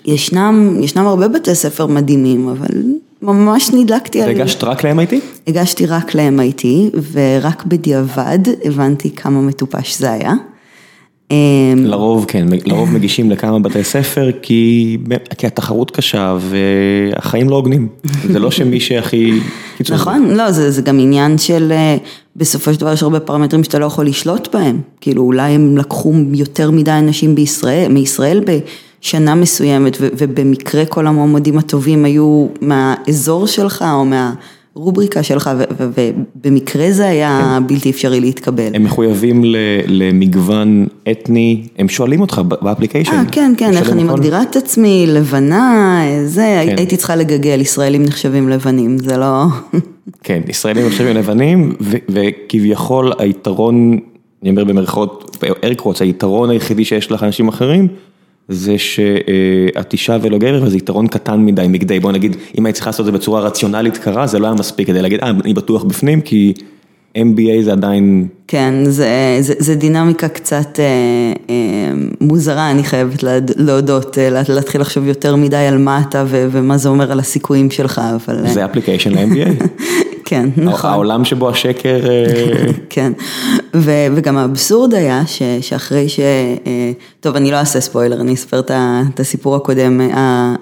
ישנם, 0.06 0.80
ישנם 0.82 1.08
הרבה 1.08 1.28
בתי 1.28 1.56
ספר 1.56 1.88
מדהימים, 1.88 2.50
אבל 2.50 2.84
ממש 3.22 3.70
נדלקתי 3.74 4.22
על... 4.22 4.28
והגשת 4.28 4.64
רק 4.64 4.86
ל-MIT? 4.86 5.16
הגשתי 5.48 5.86
רק 5.86 6.16
ל-MIT, 6.16 6.66
ורק 7.12 7.66
בדיעבד 7.66 8.40
הבנתי 8.64 9.16
כמה 9.16 9.42
מטופש 9.42 10.00
זה 10.00 10.12
היה. 10.12 10.34
אמ, 11.34 11.86
לרוב 11.86 12.26
כן, 12.28 12.48
לרוב 12.66 12.94
מגישים 12.94 13.32
לכמה 13.32 13.60
בתי 13.60 13.84
ספר 13.84 14.30
כי, 14.42 14.98
כי 15.38 15.48
התחרות 15.48 15.92
קשה 15.92 16.38
והחיים 16.40 17.50
לא 17.50 17.56
הוגנים, 17.56 17.88
זה 18.32 18.40
לא 18.40 18.52
שמי 18.52 18.80
שהכי... 18.80 19.40
נכון, 19.90 20.32
לא, 20.32 20.52
זה, 20.52 20.72
זה 20.72 20.82
גם 20.82 21.00
עניין 21.00 21.38
של 21.38 21.72
אה, 21.72 21.98
בסופו 22.36 22.74
של 22.74 22.80
דבר 22.80 22.94
יש 22.94 23.04
הרבה 23.04 23.20
פרמטרים 23.20 23.64
שאתה 23.64 23.80
לא 23.80 23.86
יכול 23.86 24.06
לשלוט 24.06 24.56
בהם, 24.56 24.82
כאילו 25.02 25.24
אולי 25.24 25.52
הם 25.52 25.78
לקחו 25.78 26.14
יותר 26.34 26.72
מדי 26.72 26.92
אנשים 26.92 27.36
בישראל, 27.36 27.92
מישראל 27.92 28.42
שנה 29.02 29.36
מסוימת 29.36 29.98
ובמקרה 30.00 30.86
כל 30.86 31.08
המועמדים 31.08 31.58
הטובים 31.58 32.06
היו 32.06 32.48
מהאזור 32.62 33.48
שלך 33.48 33.86
או 33.94 34.06
מהרובריקה 34.76 35.24
שלך 35.24 35.50
ובמקרה 35.80 36.92
זה 36.92 37.08
היה 37.08 37.58
כן. 37.60 37.68
בלתי 37.68 37.90
אפשרי 37.90 38.20
להתקבל. 38.20 38.72
הם 38.74 38.84
מחויבים 38.84 39.42
למגוון 39.88 40.88
אתני, 41.12 41.64
הם 41.78 41.90
שואלים 41.90 42.22
אותך 42.22 42.42
ב 42.62 42.65
application. 42.65 43.12
אה, 43.12 43.24
כן, 43.32 43.54
כן, 43.58 43.72
איך 43.74 43.90
אני 43.90 44.04
מגדירה 44.04 44.42
את 44.42 44.56
עצמי, 44.56 45.06
לבנה, 45.08 46.02
זה, 46.26 46.64
כן. 46.66 46.76
הייתי 46.78 46.98
צריכה 46.98 47.16
לגגל, 47.16 47.62
ישראלים 47.62 48.04
נחשבים 48.04 48.50
לבנים, 48.50 48.98
זה 48.98 49.18
לא... 49.18 49.46
כן, 50.24 50.42
ישראלים 50.48 50.88
נחשבים 50.88 51.16
לבנים 51.16 51.76
וכביכול 52.10 53.14
היתרון, 53.18 54.00
אני 54.42 54.50
אומר 54.50 54.64
במרכאות, 54.64 55.38
air 55.64 55.75
quotes, 55.75 56.02
היתרון 56.02 56.50
היחידי 56.50 56.86
שיש 56.86 57.12
לך 57.12 57.24
אנשים 57.24 57.48
אחרים. 57.48 57.88
זה 58.50 58.78
שאת 58.78 59.94
אישה 59.94 60.18
ולא 60.22 60.38
גבר 60.38 60.64
וזה 60.66 60.78
יתרון 60.78 61.08
קטן 61.08 61.46
מדי 61.46 61.66
מכדי, 61.70 62.00
בוא 62.00 62.12
נגיד, 62.12 62.38
אם 62.60 62.66
היית 62.66 62.76
צריכה 62.76 62.90
לעשות 62.90 63.00
את 63.00 63.06
זה 63.06 63.12
בצורה 63.12 63.42
רציונלית 63.42 63.98
קרה, 63.98 64.28
זה 64.28 64.40
לא 64.40 64.48
היה 64.48 64.56
מספיק 64.56 64.88
כדי 64.88 65.02
להגיד, 65.02 65.20
אה, 65.20 65.30
אני 65.30 65.54
בטוח 65.54 65.84
בפנים, 65.84 66.22
כי 66.22 66.54
MBA 67.18 67.64
זה 67.64 67.72
עדיין... 67.72 68.28
כן, 68.48 68.74
זה, 68.86 69.38
זה, 69.40 69.54
זה 69.58 69.76
דינמיקה 69.76 70.28
קצת 70.28 70.80
אה, 70.80 70.86
אה, 71.50 71.94
מוזרה, 72.22 72.72
אני 72.72 72.84
חייבת 72.84 73.24
להודות, 73.58 74.18
אה, 74.18 74.30
להתחיל 74.30 74.82
לחשוב 74.82 75.08
יותר 75.08 75.36
מדי 75.36 75.56
על 75.56 75.78
מה 75.78 76.02
אתה 76.10 76.24
ו, 76.28 76.48
ומה 76.52 76.78
זה 76.78 76.90
אומר 76.90 77.12
על 77.12 77.20
הסיכויים 77.20 77.72
שלך, 77.72 78.02
אבל... 78.16 78.48
זה 78.48 78.66
אפליקיישן 78.66 79.12
ל-MBA. 79.12 79.64
כן, 80.34 80.50
נכון. 80.58 80.90
העולם 80.90 81.26
שבו 81.26 81.50
השקר... 81.50 82.00
כן, 82.90 83.12
ו, 83.76 83.92
וגם 84.16 84.38
האבסורד 84.38 84.94
היה 84.94 85.26
ש, 85.26 85.42
שאחרי 85.62 86.10
ש... 86.10 86.20
טוב, 87.20 87.36
אני 87.36 87.52
לא 87.52 87.58
אעשה 87.58 87.82
ספוילר, 87.82 88.22
אני 88.22 88.34
אספר 88.34 88.60
את 88.60 89.20
הסיפור 89.20 89.56
הקודם 89.56 90.02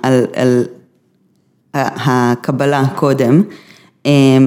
על, 0.03 0.25
על 0.35 0.63
הקבלה 1.73 2.83
קודם. 2.95 3.43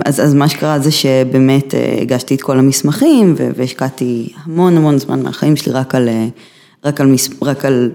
אז, 0.05 0.21
אז 0.21 0.35
מה 0.35 0.49
שקרה 0.49 0.79
זה 0.79 0.91
שבאמת 0.91 1.75
הגשתי 2.03 2.35
את 2.35 2.43
כל 2.43 2.59
המסמכים 2.59 3.35
והשקעתי 3.57 4.33
המון 4.45 4.77
המון 4.77 4.99
זמן 4.99 5.23
מהחיים 5.23 5.57
שלי 5.57 5.73
רק 5.73 5.95
על, 5.95 6.09
רק 6.85 7.01
על, 7.01 7.15
רק 7.43 7.65
על 7.65 7.91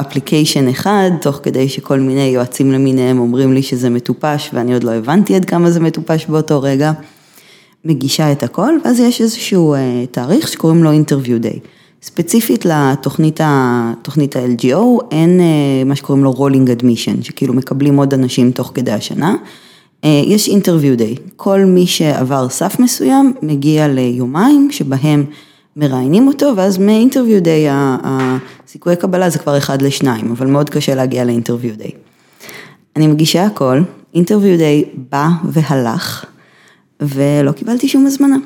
אפליקיישן 0.00 0.68
אחד, 0.68 1.10
תוך 1.20 1.40
כדי 1.42 1.68
שכל 1.68 2.00
מיני 2.00 2.26
יועצים 2.26 2.72
למיניהם 2.72 3.18
אומרים 3.18 3.52
לי 3.52 3.62
שזה 3.62 3.90
מטופש 3.90 4.50
ואני 4.52 4.74
עוד 4.74 4.84
לא 4.84 4.90
הבנתי 4.90 5.34
עד 5.34 5.44
כמה 5.44 5.70
זה 5.70 5.80
מטופש 5.80 6.26
באותו 6.26 6.62
רגע. 6.62 6.92
מגישה 7.84 8.32
את 8.32 8.42
הכל, 8.42 8.72
ואז 8.84 9.00
יש 9.00 9.20
איזשהו 9.20 9.74
אה, 9.74 10.04
תאריך 10.10 10.48
שקוראים 10.48 10.84
לו 10.84 10.92
אינטרוויו 10.92 11.40
דיי. 11.40 11.58
ספציפית 12.02 12.64
לתוכנית 12.64 13.40
ה-LGO 13.40 14.76
אין 15.10 15.40
אה, 15.40 15.84
מה 15.86 15.96
שקוראים 15.96 16.24
לו 16.24 16.32
rolling 16.32 16.70
admission, 16.70 17.22
שכאילו 17.22 17.54
מקבלים 17.54 17.96
עוד 17.96 18.14
אנשים 18.14 18.50
תוך 18.52 18.72
כדי 18.74 18.92
השנה. 18.92 19.34
אה, 20.04 20.22
יש 20.26 20.48
interview 20.48 20.96
day, 20.96 21.14
כל 21.36 21.60
מי 21.60 21.86
שעבר 21.86 22.48
סף 22.48 22.78
מסוים 22.78 23.32
מגיע 23.42 23.88
ליומיים 23.88 24.68
שבהם 24.70 25.24
מראיינים 25.76 26.26
אותו, 26.26 26.52
ואז 26.56 26.78
מ 26.78 26.84
interview 26.84 27.42
day 27.42 27.66
הסיכויי 28.74 28.96
קבלה 28.96 29.30
זה 29.30 29.38
כבר 29.38 29.58
אחד 29.58 29.82
לשניים, 29.82 30.30
אבל 30.30 30.46
מאוד 30.46 30.70
קשה 30.70 30.94
להגיע 30.94 31.24
ל 31.24 31.29
interview 31.29 31.76
day. 31.76 31.90
אני 32.96 33.06
מגישה 33.06 33.44
הכל, 33.44 33.82
interview 34.14 34.58
day 34.58 34.84
בא 35.12 35.28
והלך, 35.44 36.24
ולא 37.00 37.52
קיבלתי 37.52 37.88
שום 37.88 38.06
הזמנה. 38.06 38.36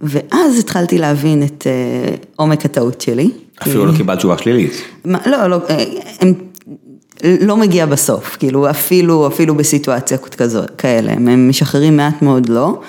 ואז 0.00 0.58
התחלתי 0.58 0.98
להבין 0.98 1.42
את 1.42 1.66
אה, 1.66 2.26
עומק 2.36 2.64
הטעות 2.64 3.00
שלי. 3.00 3.30
אפילו 3.62 3.86
לא 3.86 3.92
קיבלת 3.96 4.18
תשובה 4.18 4.38
שלילית. 4.38 4.72
מה, 5.04 5.18
לא, 5.26 5.46
לא, 5.46 5.58
אה, 5.70 5.84
הם 6.20 6.34
לא 7.40 7.56
מגיע 7.56 7.86
בסוף, 7.86 8.36
כאילו 8.36 8.70
אפילו, 8.70 9.26
אפילו 9.26 9.54
בסיטואציות 9.54 10.34
כזאת, 10.34 10.70
כאלה, 10.70 11.12
הם 11.12 11.48
משחררים 11.48 11.96
מעט 11.96 12.22
מאוד 12.22 12.48
לא. 12.48 12.80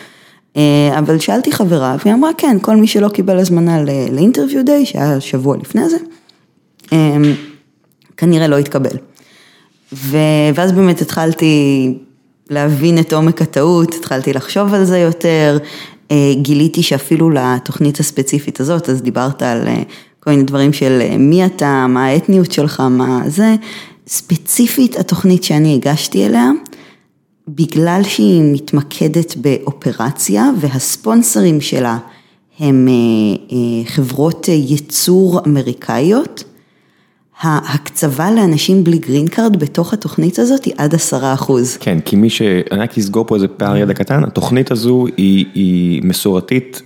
אה, 0.58 1.00
אבל 1.00 1.20
שאלתי 1.20 1.52
חברה 1.52 1.96
והיא 2.04 2.14
אמרה 2.14 2.30
כן, 2.38 2.58
כל 2.62 2.76
מי 2.76 2.88
שלא 2.88 3.10
קיבל 3.10 3.38
הזמנה 3.38 3.84
לאינטרוויו 4.12 4.66
דיי, 4.66 4.86
שהיה 4.86 5.20
שבוע 5.20 5.58
לפני 5.58 5.90
זה, 5.90 5.98
כנראה 8.18 8.48
לא 8.48 8.60
יתקבל. 8.60 8.98
ו... 9.94 10.18
ואז 10.56 10.72
באמת 10.72 11.02
התחלתי 11.02 11.94
להבין 12.50 13.00
את 13.00 13.14
עומק 13.14 13.42
הטעות, 13.42 13.94
התחלתי 13.94 14.34
לחשוב 14.34 14.74
על 14.74 14.86
זה 14.86 14.98
יותר, 14.98 15.58
אה, 16.12 16.34
גיליתי 16.42 16.84
שאפילו 16.84 17.30
לתוכנית 17.30 18.00
הספציפית 18.00 18.60
הזאת, 18.60 18.90
אז 18.90 19.02
דיברת 19.02 19.42
על 19.42 19.68
אה, 19.68 19.82
כל 20.20 20.32
מיני 20.32 20.44
דברים 20.44 20.74
של 20.74 21.00
אה, 21.02 21.18
מי 21.18 21.46
אתה, 21.46 21.86
מה 21.90 22.06
האתניות 22.06 22.52
שלך, 22.52 22.80
מה 22.80 23.22
זה, 23.28 23.56
ספציפית 24.08 25.00
התוכנית 25.00 25.44
שאני 25.44 25.76
הגשתי 25.76 26.26
אליה, 26.26 26.50
בגלל 27.48 28.02
שהיא 28.04 28.42
מתמקדת 28.54 29.36
באופרציה 29.36 30.50
והספונסרים 30.60 31.62
שלה 31.62 31.98
הם 32.60 32.88
חברות 33.86 34.48
ייצור 34.48 35.40
אמריקאיות, 35.48 36.44
ההקצבה 37.42 38.32
לאנשים 38.32 38.84
בלי 38.84 38.98
green 38.98 39.28
card 39.28 39.60
בתוך 39.60 39.94
התוכנית 39.94 40.40
הזאת 40.40 40.66
היא 40.66 40.74
עד 40.78 40.96
עשרה 40.96 41.34
אחוז. 41.34 41.78
כן, 41.78 42.00
כי 42.00 42.16
מי 42.16 42.30
ש... 42.30 42.42
אני 42.72 42.80
רק 42.80 42.98
אסגור 42.98 43.26
פה 43.28 43.36
איזה 43.36 43.48
פער 43.48 43.78
ידע 43.78 43.94
קטן, 43.94 44.24
התוכנית 44.24 44.72
הזו 44.72 45.06
היא, 45.18 45.46
היא 45.54 46.02
מסורתית, 46.04 46.82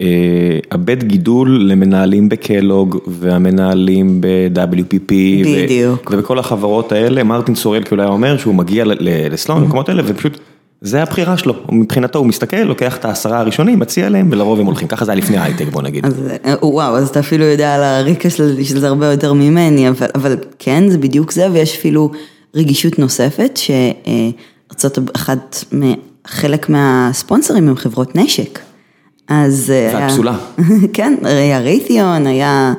אה, 0.00 0.58
הבית 0.70 1.04
גידול 1.04 1.62
למנהלים 1.62 2.28
בקלוג 2.28 2.98
והמנהלים 3.06 4.20
ב-WPP. 4.20 5.12
בדיוק. 5.44 6.10
ו, 6.10 6.14
ובכל 6.14 6.38
החברות 6.38 6.92
האלה, 6.92 7.22
מרטין 7.24 7.54
סורל 7.54 7.84
כאילו 7.84 8.02
היה 8.02 8.10
אומר 8.10 8.38
שהוא 8.38 8.54
מגיע 8.54 8.84
לסלון, 9.30 9.62
למקומות 9.62 9.88
האלה, 9.88 10.02
ופשוט... 10.06 10.38
זה 10.80 11.02
הבחירה 11.02 11.36
שלו, 11.36 11.54
מבחינתו 11.72 12.18
הוא 12.18 12.26
מסתכל, 12.26 12.56
לוקח 12.56 12.96
את 12.96 13.04
העשרה 13.04 13.38
הראשונים, 13.38 13.78
מציע 13.78 14.08
להם 14.08 14.28
ולרוב 14.32 14.60
הם 14.60 14.66
הולכים, 14.66 14.88
ככה 14.88 15.04
זה 15.04 15.12
היה 15.12 15.18
לפני 15.18 15.38
הייטק 15.38 15.68
בוא 15.68 15.82
נגיד. 15.82 16.06
אז 16.06 16.14
אה, 16.44 16.54
וואו, 16.62 16.96
אז 16.96 17.08
אתה 17.08 17.20
אפילו 17.20 17.44
יודע 17.44 17.74
על 17.74 17.82
הרקע 17.82 18.30
של 18.30 18.64
של 18.64 18.80
זה 18.80 18.88
הרבה 18.88 19.06
יותר 19.06 19.32
ממני, 19.32 19.88
אבל 19.88 20.08
אבל 20.14 20.36
כן, 20.58 20.88
זה 20.88 20.98
בדיוק 20.98 21.32
זה, 21.32 21.48
ויש 21.52 21.76
אפילו 21.76 22.10
רגישות 22.54 22.98
נוספת, 22.98 23.56
שארצות, 23.56 24.98
אחת, 25.16 25.64
חלק 26.26 26.68
מהספונסרים 26.68 27.68
הם 27.68 27.76
חברות 27.76 28.16
נשק. 28.16 28.58
אז... 29.28 29.72
אה, 29.74 29.90
והפסולה. 29.94 30.36
כן, 30.92 31.14
היה 31.22 31.60
רייתיון, 31.60 32.26
היה... 32.26 32.74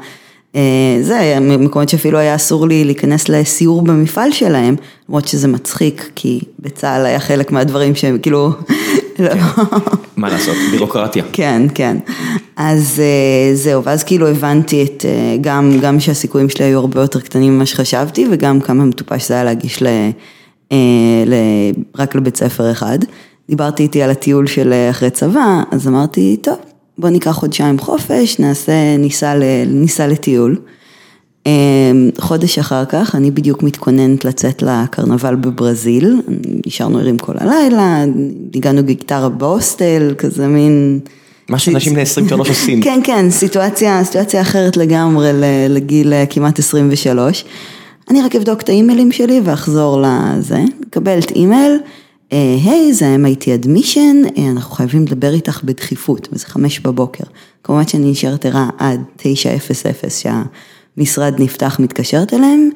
אה, 0.58 0.98
זה, 1.02 1.38
מקומות 1.40 1.90
שאפילו 1.90 2.18
היה 2.18 2.36
אסור 2.36 2.68
לי 2.68 2.84
להיכנס 2.84 3.30
לסיור 3.30 3.82
במפעל 3.82 4.32
שלהם, 4.32 4.76
למרות 5.10 5.28
שזה 5.28 5.48
מצחיק, 5.48 6.12
כי 6.16 6.40
בצה"ל 6.60 7.06
היה 7.06 7.20
חלק 7.20 7.52
מהדברים 7.52 7.96
שהם 7.96 8.18
כאילו, 8.22 8.52
לא. 9.20 9.34
מה 10.18 10.30
לעשות, 10.30 10.56
בירוקרטיה. 10.72 11.24
כן, 11.34 11.62
כן. 11.76 11.98
אז 12.56 13.00
אה, 13.00 13.56
זהו, 13.56 13.84
ואז 13.84 14.04
כאילו 14.04 14.28
הבנתי 14.28 14.84
את, 14.84 15.06
אה, 15.06 15.38
גם, 15.42 15.72
גם 15.82 16.00
שהסיכויים 16.00 16.50
שלי 16.50 16.66
היו 16.66 16.80
הרבה 16.80 17.02
יותר 17.02 17.20
קטנים 17.20 17.56
ממה 17.56 17.66
שחשבתי, 17.66 18.28
וגם 18.32 18.62
כמה 18.62 18.86
מטופש 18.86 19.28
זה 19.28 19.34
היה 19.34 19.44
להגיש 19.44 19.84
ל, 19.84 19.88
ל, 21.26 21.34
רק 21.98 22.16
לבית 22.16 22.38
ספר 22.38 22.72
אחד. 22.72 23.00
דיברתי 23.50 23.84
איתי 23.84 24.04
על 24.04 24.10
הטיול 24.10 24.48
של 24.48 24.74
אחרי 24.90 25.10
צבא, 25.10 25.62
אז 25.72 25.88
אמרתי, 25.88 26.38
טוב. 26.42 26.58
בוא 26.98 27.10
ניקח 27.10 27.32
חודשיים 27.32 27.80
חופש, 27.80 28.40
נעשה, 28.40 28.98
ניסע, 28.98 29.34
ניסע 29.68 30.08
לטיול. 30.08 30.58
אמ, 31.46 32.10
חודש 32.20 32.60
אחר 32.60 32.86
כך, 32.86 33.16
אני 33.16 33.32
בדיוק 33.32 33.64
מתכוננת 33.64 34.26
לצאת 34.26 34.62
לקרנבל 34.62 35.36
בברזיל, 35.36 36.22
נשארנו 36.66 37.00
ערים 37.00 37.18
כל 37.18 37.34
הלילה, 37.40 38.04
הגענו 38.56 38.84
גיטרה 38.84 39.30
בהוסטל, 39.30 40.14
כזה 40.18 40.48
מין... 40.48 41.00
מה 41.50 41.60
שאנשים 41.60 41.94
בני 41.94 42.02
23 42.02 42.50
עושים. 42.50 42.82
כן, 42.82 43.00
כן, 43.04 43.30
סיטואציה, 43.30 44.04
סיטואציה 44.04 44.42
אחרת 44.42 44.78
לגמרי 44.78 45.30
לגיל 45.70 46.14
אה, 46.14 46.26
כמעט 46.26 46.60
23. 46.60 47.46
אני 48.10 48.22
רק 48.22 48.36
אבדוק 48.36 48.62
את 48.62 48.70
האימיילים 48.70 49.12
שלי 49.12 49.42
ואחזור 49.44 50.02
לזה, 50.02 50.60
מקבלת 50.88 51.32
אימייל. 51.32 51.78
היי, 52.32 52.94
זה 52.94 53.16
MIT 53.16 53.44
Admission, 53.44 54.38
אה, 54.38 54.52
אנחנו 54.52 54.76
חייבים 54.76 55.06
לדבר 55.06 55.34
איתך 55.34 55.64
בדחיפות, 55.64 56.28
וזה 56.32 56.46
חמש 56.46 56.80
בבוקר. 56.80 57.24
כמובן 57.64 57.88
שאני 57.88 58.12
נשארת 58.12 58.46
ערה 58.46 58.70
עד 58.78 59.04
תשע 59.16 59.56
אפס 59.56 59.86
אפס 59.86 60.24
שהמשרד 60.24 61.34
נפתח, 61.40 61.80
מתקשרת 61.80 62.34
אליהם, 62.34 62.70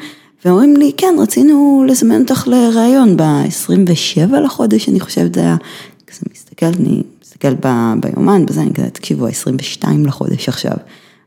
ואומרים 0.45 0.77
לי, 0.77 0.91
כן, 0.97 1.15
רצינו 1.19 1.85
לזמן 1.87 2.21
אותך 2.21 2.47
לראיון 2.47 3.17
ב-27 3.17 4.39
לחודש, 4.45 4.89
אני 4.89 4.99
חושבת, 4.99 5.35
זה 5.35 5.41
היה, 5.41 5.57
כזה 6.07 6.21
מסתכלת, 6.33 6.79
אני 6.79 7.03
מסתכלת 7.21 7.57
ביומן, 7.99 8.45
בזה, 8.45 8.61
אני 8.61 8.73
כזה, 8.73 8.89
תקשיבו, 8.89 9.27
22 9.27 10.05
לחודש 10.05 10.49
עכשיו. 10.49 10.75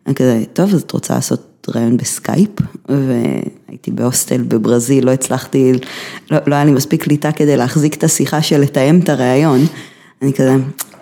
אני 0.07 0.14
כזה, 0.14 0.44
טוב, 0.53 0.75
אז 0.75 0.83
את 0.83 0.92
רוצה 0.92 1.14
לעשות 1.14 1.54
ראיון 1.68 1.96
בסקייפ, 1.96 2.50
והייתי 2.88 3.90
בהוסטל 3.90 4.42
בברזיל, 4.42 5.07
לא 5.07 5.11
הצלחתי, 5.11 5.72
לא, 6.31 6.38
לא 6.46 6.55
היה 6.55 6.64
לי 6.64 6.70
מספיק 6.70 7.03
קליטה 7.03 7.33
כדי 7.33 7.57
להחזיק 7.57 7.94
את 7.94 8.05
השיחה 8.05 8.42
של 8.42 8.61
לתאם 8.61 8.98
את 8.98 9.09
הראיון. 9.09 9.61
אני 10.22 10.33
כזה, 10.33 10.57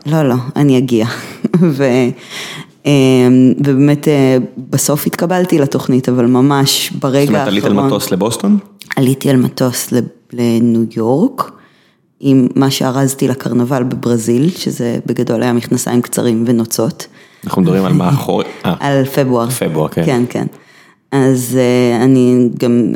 לא, 0.06 0.28
לא, 0.28 0.34
אני 0.56 0.78
אגיע. 0.78 1.06
ו, 1.76 1.84
אמ, 2.86 3.52
ובאמת 3.58 4.08
אה, 4.08 4.36
בסוף 4.70 5.06
התקבלתי 5.06 5.58
לתוכנית, 5.58 6.08
אבל 6.08 6.26
ממש 6.26 6.92
ברגע 7.00 7.20
האחרון. 7.20 7.30
זאת 7.30 7.30
אומרת, 7.30 7.48
עלית 7.48 7.64
על 7.64 7.72
מטוס 7.72 8.10
לבוסטון? 8.10 8.58
עליתי 8.96 9.30
על 9.30 9.36
מטוס 9.36 9.92
לניו 10.32 10.84
יורק. 10.96 11.52
עם 12.24 12.48
מה 12.54 12.70
שארזתי 12.70 13.28
לקרנבל 13.28 13.82
בברזיל, 13.82 14.50
שזה 14.50 14.98
בגדול 15.06 15.42
היה 15.42 15.52
מכנסיים 15.52 16.02
קצרים 16.02 16.44
ונוצות. 16.46 17.06
אנחנו 17.44 17.62
מדברים 17.62 17.84
על 17.84 17.92
מה 17.92 18.08
אחורי? 18.08 18.44
אה. 18.64 18.74
על 18.80 19.04
פברואר. 19.04 19.50
פברואר, 19.50 19.88
כן. 19.88 20.06
כן, 20.06 20.22
כן. 20.30 20.46
אז 21.12 21.58
אה, 21.60 22.04
אני 22.04 22.48
גם, 22.58 22.92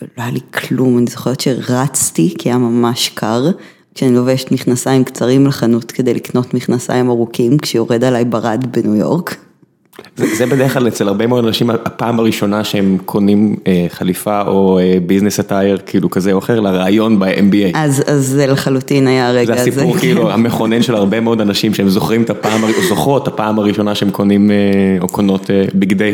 לא 0.00 0.22
היה 0.22 0.30
לי 0.30 0.40
כלום, 0.54 0.98
אני 0.98 1.06
זוכרת 1.06 1.40
שרצתי, 1.40 2.34
כי 2.38 2.48
היה 2.48 2.58
ממש 2.58 3.08
קר, 3.08 3.50
כשאני 3.94 4.14
לובשת 4.14 4.52
מכנסיים 4.52 5.04
קצרים 5.04 5.46
לחנות 5.46 5.92
כדי 5.92 6.14
לקנות 6.14 6.54
מכנסיים 6.54 7.10
ארוכים, 7.10 7.58
כשיורד 7.58 8.04
עליי 8.04 8.24
ברד 8.24 8.64
בניו 8.70 8.94
יורק. 8.94 9.36
זה 10.16 10.46
בדרך 10.46 10.72
כלל 10.72 10.88
אצל 10.88 11.08
הרבה 11.08 11.26
מאוד 11.26 11.44
אנשים 11.44 11.70
הפעם 11.70 12.18
הראשונה 12.18 12.64
שהם 12.64 12.98
קונים 13.04 13.56
אה, 13.66 13.86
חליפה 13.88 14.42
או 14.42 14.80
ביזנס 15.06 15.40
אה, 15.40 15.44
אטייר 15.44 15.78
כאילו 15.86 16.10
כזה 16.10 16.32
או 16.32 16.38
אחר 16.38 16.60
לרעיון 16.60 17.18
ב-MBA. 17.18 17.70
אז 17.74 18.02
אז 18.06 18.26
זה 18.26 18.46
לחלוטין 18.46 19.06
היה 19.06 19.28
הרגע 19.28 19.54
הזה. 19.54 19.64
זה 19.64 19.70
הסיפור 19.70 19.98
כאילו 19.98 20.30
המכונן 20.32 20.82
של 20.82 20.94
הרבה 20.94 21.20
מאוד 21.20 21.40
אנשים 21.40 21.74
שהם 21.74 21.88
זוכרים 21.88 22.22
את 22.22 22.30
הפעם, 22.30 22.60
זוכרות 22.88 23.28
הפעם 23.28 23.58
הראשונה 23.58 23.94
שהם 23.94 24.10
קונים 24.10 24.50
אה, 24.50 24.56
או 25.00 25.08
קונות 25.08 25.50
בגדי 25.74 26.12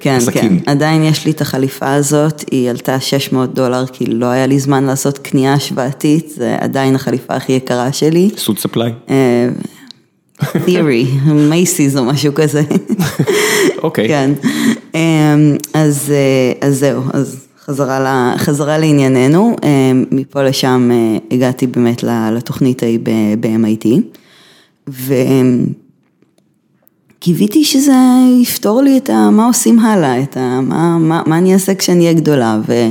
כן, 0.00 0.14
עסקים. 0.14 0.60
כן, 0.60 0.70
עדיין 0.70 1.02
יש 1.02 1.26
לי 1.26 1.30
את 1.30 1.40
החליפה 1.40 1.94
הזאת, 1.94 2.44
היא 2.50 2.70
עלתה 2.70 3.00
600 3.00 3.54
דולר 3.54 3.86
כי 3.92 4.06
לא 4.06 4.26
היה 4.26 4.46
לי 4.46 4.58
זמן 4.58 4.84
לעשות 4.84 5.18
קנייה 5.18 5.54
השוואתית, 5.54 6.30
זה 6.36 6.56
עדיין 6.60 6.94
החליפה 6.94 7.34
הכי 7.34 7.52
יקרה 7.52 7.92
שלי. 7.92 8.30
סוד 8.36 8.58
ספליי. 8.58 8.92
Theory, 10.42 11.30
מייסיס 11.32 11.96
או 11.96 12.04
משהו 12.04 12.34
כזה. 12.34 12.62
אוקיי. 13.82 14.08
כן. 14.08 14.30
אמ, 14.94 15.56
אז 15.74 16.12
אז 16.60 16.78
זהו, 16.78 17.02
אז 17.12 17.46
חזרה 17.64 18.34
חזרה 18.38 18.78
לענייננו, 18.78 19.56
אמ, 19.62 20.04
מפה 20.10 20.42
לשם 20.42 20.90
אה, 20.92 21.18
הגעתי 21.30 21.66
באמת 21.66 22.04
לתוכנית 22.32 22.82
ההיא 22.82 22.98
ב-MIT, 23.40 23.86
וקיוויתי 27.18 27.64
שזה 27.64 27.96
יפתור 28.42 28.82
לי 28.82 28.98
את 28.98 29.10
ה... 29.10 29.30
מה 29.30 29.46
עושים 29.46 29.78
הלאה, 29.78 30.22
את 30.22 30.36
ה... 30.36 30.60
מה, 30.60 30.98
מה, 30.98 31.22
מה 31.26 31.38
אני 31.38 31.54
אעשה 31.54 31.74
כשאני 31.74 32.00
אהיה 32.00 32.12
גדולה. 32.12 32.60
ו... 32.68 32.88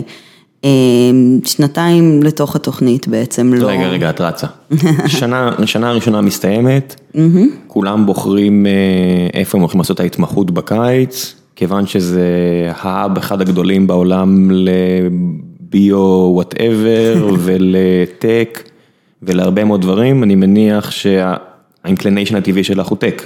אמ, 0.63 1.39
שנתיים 1.45 2.23
לתוך 2.23 2.55
התוכנית 2.55 3.07
בעצם 3.07 3.53
לא... 3.53 3.67
רגע, 3.67 3.87
רגע, 3.87 4.09
את 4.09 4.21
רצה. 4.21 4.47
שנה, 5.07 5.51
שנה 5.65 5.89
הראשונה 5.89 6.21
מסתיימת, 6.21 7.01
כולם 7.67 8.05
בוחרים 8.05 8.65
אה, 8.65 8.71
איפה 9.39 9.57
הם 9.57 9.61
הולכים 9.61 9.79
לעשות 9.79 9.95
את 9.95 9.99
ההתמחות 9.99 10.51
בקיץ, 10.51 11.35
כיוון 11.55 11.87
שזה 11.87 12.27
האב 12.75 13.17
אחד 13.17 13.41
הגדולים 13.41 13.87
בעולם 13.87 14.51
לביו 14.51 15.97
whatever 16.33 17.29
ול 17.43 17.85
tech 17.85 18.69
ולהרבה 19.23 19.63
מאוד 19.63 19.81
דברים, 19.81 20.23
אני 20.23 20.35
מניח 20.35 20.91
שה 20.91 21.22
inclination 21.22 22.35
הטבעי 22.35 22.63
שלך 22.63 22.87
הוא 22.87 22.97
tech. 22.97 23.23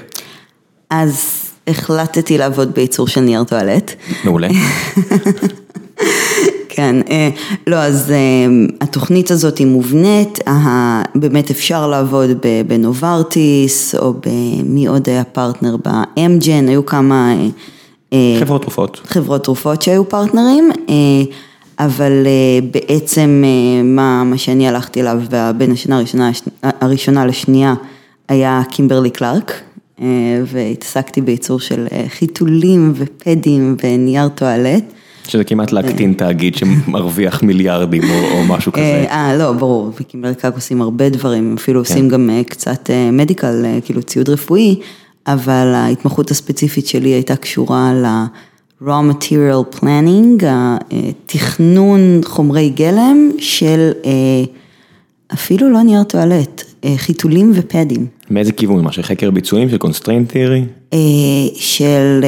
אז 0.89 1.46
החלטתי 1.68 2.38
לעבוד 2.38 2.72
בייצור 2.74 3.08
של 3.08 3.22
נייר 3.22 3.44
טואלט. 3.44 3.92
מעולה. 4.24 4.48
כן, 6.80 6.96
אה, 7.10 7.30
לא, 7.68 7.76
אז 7.76 8.12
אה, 8.12 8.18
התוכנית 8.82 9.32
הזאת 9.32 9.58
היא 9.58 9.68
מובנית, 9.68 10.39
באמת 11.15 11.52
אפשר 11.52 11.88
לעבוד 11.88 12.30
בנוברטיס, 12.68 13.96
או 13.96 14.13
במי 14.13 14.88
עוד 14.88 15.10
היה 15.10 15.24
פרטנר 15.24 15.76
באמג'ן, 15.78 16.68
היו 16.68 16.86
כמה... 16.86 17.34
אה, 18.13 18.38
חברות 18.39 18.62
תרופות. 18.62 19.02
חברות 19.06 19.44
תרופות 19.44 19.82
שהיו 19.82 20.10
פרטנרים, 20.10 20.72
אבל 21.80 22.28
בעצם 22.72 23.44
מה, 23.84 24.24
מה 24.24 24.38
שאני 24.38 24.68
הלכתי 24.68 25.02
אליו 25.02 25.22
בין 25.58 25.72
השנה 25.72 25.98
הראשונה, 25.98 26.32
הראשונה 26.63 27.26
לשנייה 27.26 27.74
היה 28.30 28.62
קימברלי 28.70 29.10
קלארק, 29.10 29.62
והתעסקתי 30.46 31.22
בייצור 31.22 31.60
של 31.60 31.88
חיתולים 32.08 32.94
ופדים 32.96 33.76
ונייר 33.84 34.28
טואלט. 34.28 34.84
שזה 35.30 35.44
כמעט 35.44 35.72
להקטין 35.72 36.13
תאגיד 36.13 36.56
שמרוויח 36.56 37.44
מיליארדים 37.44 38.04
או 38.32 38.44
משהו 38.48 38.72
כזה. 38.72 39.06
אה, 39.10 39.38
לא, 39.38 39.52
ברור, 39.52 39.92
ויקימרקק 39.98 40.52
עושים 40.56 40.82
הרבה 40.82 41.10
דברים, 41.10 41.56
אפילו 41.58 41.80
עושים 41.80 42.10
גם 42.10 42.30
קצת 42.48 42.89
מדיקל, 43.12 43.65
כאילו 43.86 44.04
ציוד 44.04 44.30
רפואי, 44.30 44.80
אבל 45.28 45.74
ההתמחות 45.76 46.32
הספציפית 46.32 46.88
שלי 46.88 47.10
הייתה 47.10 47.36
קשורה 47.36 47.94
ל-raw 47.94 49.12
material 49.12 49.76
planning, 49.78 50.44
תכנון 51.26 52.22
חומרי 52.24 52.70
גלם 52.70 53.32
של 53.39 53.92
אפילו 55.34 55.70
לא 55.70 55.82
נייר 55.82 56.04
טואלט, 56.04 56.63
חיתולים 56.98 57.52
ופדים. 57.56 58.06
מאיזה 58.30 58.52
כיוון? 58.52 58.84
מה, 58.84 58.92
של 58.92 59.04
חקר 59.04 59.32
ביצועים, 59.32 59.70
של 59.70 59.78
constraint 59.84 60.34
theory? 60.34 60.96
של 61.56 62.24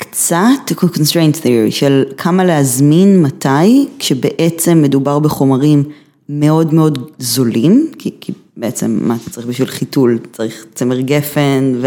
קצת 0.00 0.70
constraint 0.70 1.36
theory, 1.42 1.70
של 1.70 2.04
כמה 2.16 2.44
להזמין 2.44 3.22
מתי, 3.22 3.86
כשבעצם 3.98 4.82
מדובר 4.82 5.18
בחומרים 5.18 5.82
מאוד 6.28 6.74
מאוד 6.74 7.10
זולים, 7.18 7.90
כי, 7.98 8.10
כי 8.20 8.32
בעצם 8.56 8.98
מה 9.02 9.16
אתה 9.22 9.30
צריך 9.30 9.46
בשביל 9.46 9.68
חיתול, 9.68 10.18
צריך 10.32 10.66
צמר 10.74 11.00
גפן 11.00 11.80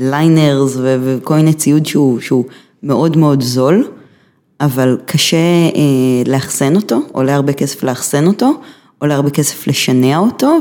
וליינרס 0.00 0.76
וכל 0.80 1.34
מיני 1.34 1.52
ציוד 1.52 1.86
שהוא, 1.86 2.20
שהוא 2.20 2.44
מאוד 2.82 3.16
מאוד 3.16 3.42
זול, 3.42 3.88
אבל 4.60 4.98
קשה 5.06 5.36
אה, 5.36 6.22
לאחסן 6.26 6.76
אותו, 6.76 7.00
עולה 7.12 7.34
הרבה 7.34 7.52
כסף 7.52 7.82
לאחסן 7.82 8.26
אותו. 8.26 8.52
עולה 8.98 9.14
הרבה 9.14 9.30
כסף 9.30 9.66
לשנע 9.66 10.18
אותו, 10.18 10.58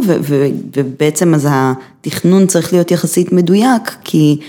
ובעצם 0.76 1.34
אז 1.34 1.48
התכנון 1.52 2.48
צריך 2.48 2.74
להיות 2.74 2.92
יחסית 2.92 3.32
מדויק, 3.32 3.96
כי 4.04 4.40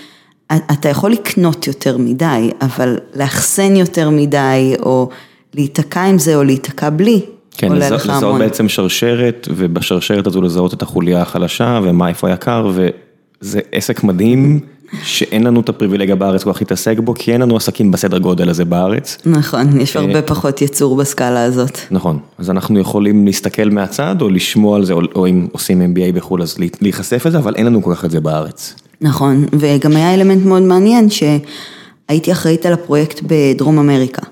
אתה 0.52 0.88
יכול 0.88 1.10
לקנות 1.10 1.66
יותר 1.66 1.98
מדי, 1.98 2.50
אבל 2.60 2.98
לאחסן 3.14 3.76
יותר 3.76 4.10
מדי, 4.10 4.74
או 4.82 5.08
להיתקע 5.54 6.02
עם 6.02 6.18
זה, 6.18 6.36
או 6.36 6.44
להיתקע 6.44 6.90
בלי, 6.90 7.20
כן, 7.56 7.68
עולה 7.68 7.90
לך 7.90 8.06
המון. 8.06 8.16
לזהות 8.16 8.38
בעצם 8.38 8.68
שרשרת, 8.68 9.48
ובשרשרת 9.56 10.26
הזו 10.26 10.42
לזהות 10.42 10.74
את 10.74 10.82
החוליה 10.82 11.22
החלשה, 11.22 11.80
ומה 11.82 12.08
איפה 12.08 12.28
היקר, 12.28 12.70
וזה 12.74 13.60
עסק 13.72 14.04
מדהים. 14.04 14.60
שאין 15.02 15.44
לנו 15.44 15.60
את 15.60 15.68
הפריבילגיה 15.68 16.16
בארץ 16.16 16.44
כל 16.44 16.52
כך 16.52 16.60
להתעסק 16.60 16.98
בו, 16.98 17.14
כי 17.14 17.32
אין 17.32 17.40
לנו 17.40 17.56
עסקים 17.56 17.90
בסדר 17.90 18.18
גודל 18.18 18.48
הזה 18.48 18.64
בארץ. 18.64 19.18
נכון, 19.26 19.80
יש 19.80 19.96
הרבה 19.96 20.22
פחות 20.22 20.62
ייצור 20.62 20.96
בסקאלה 20.96 21.44
הזאת. 21.44 21.78
נכון, 21.90 22.18
אז 22.38 22.50
אנחנו 22.50 22.78
יכולים 22.78 23.26
להסתכל 23.26 23.70
מהצד 23.70 24.16
או 24.20 24.28
לשמוע 24.28 24.76
על 24.76 24.84
זה, 24.84 24.92
או 24.92 25.26
אם 25.26 25.46
עושים 25.52 25.82
MBA 25.82 26.12
בחו"ל 26.14 26.42
אז 26.42 26.56
להיחשף 26.80 27.26
לזה, 27.26 27.38
אבל 27.38 27.54
אין 27.54 27.66
לנו 27.66 27.82
כל 27.82 27.94
כך 27.94 28.04
את 28.04 28.10
זה 28.10 28.20
בארץ. 28.20 28.74
נכון, 29.04 29.46
וגם 29.52 29.96
היה 29.96 30.14
אלמנט 30.14 30.46
מאוד 30.46 30.62
מעניין 30.62 31.08
שהייתי 31.10 32.32
אחראית 32.32 32.66
על 32.66 32.72
הפרויקט 32.72 33.20
בדרום 33.22 33.78
אמריקה. 33.78 34.22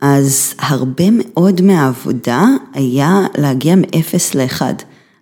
אז 0.00 0.54
הרבה 0.58 1.04
מאוד 1.10 1.62
מהעבודה 1.62 2.44
היה 2.72 3.20
להגיע 3.38 3.76
מ-0 3.76 4.34
ל-1. 4.34 4.62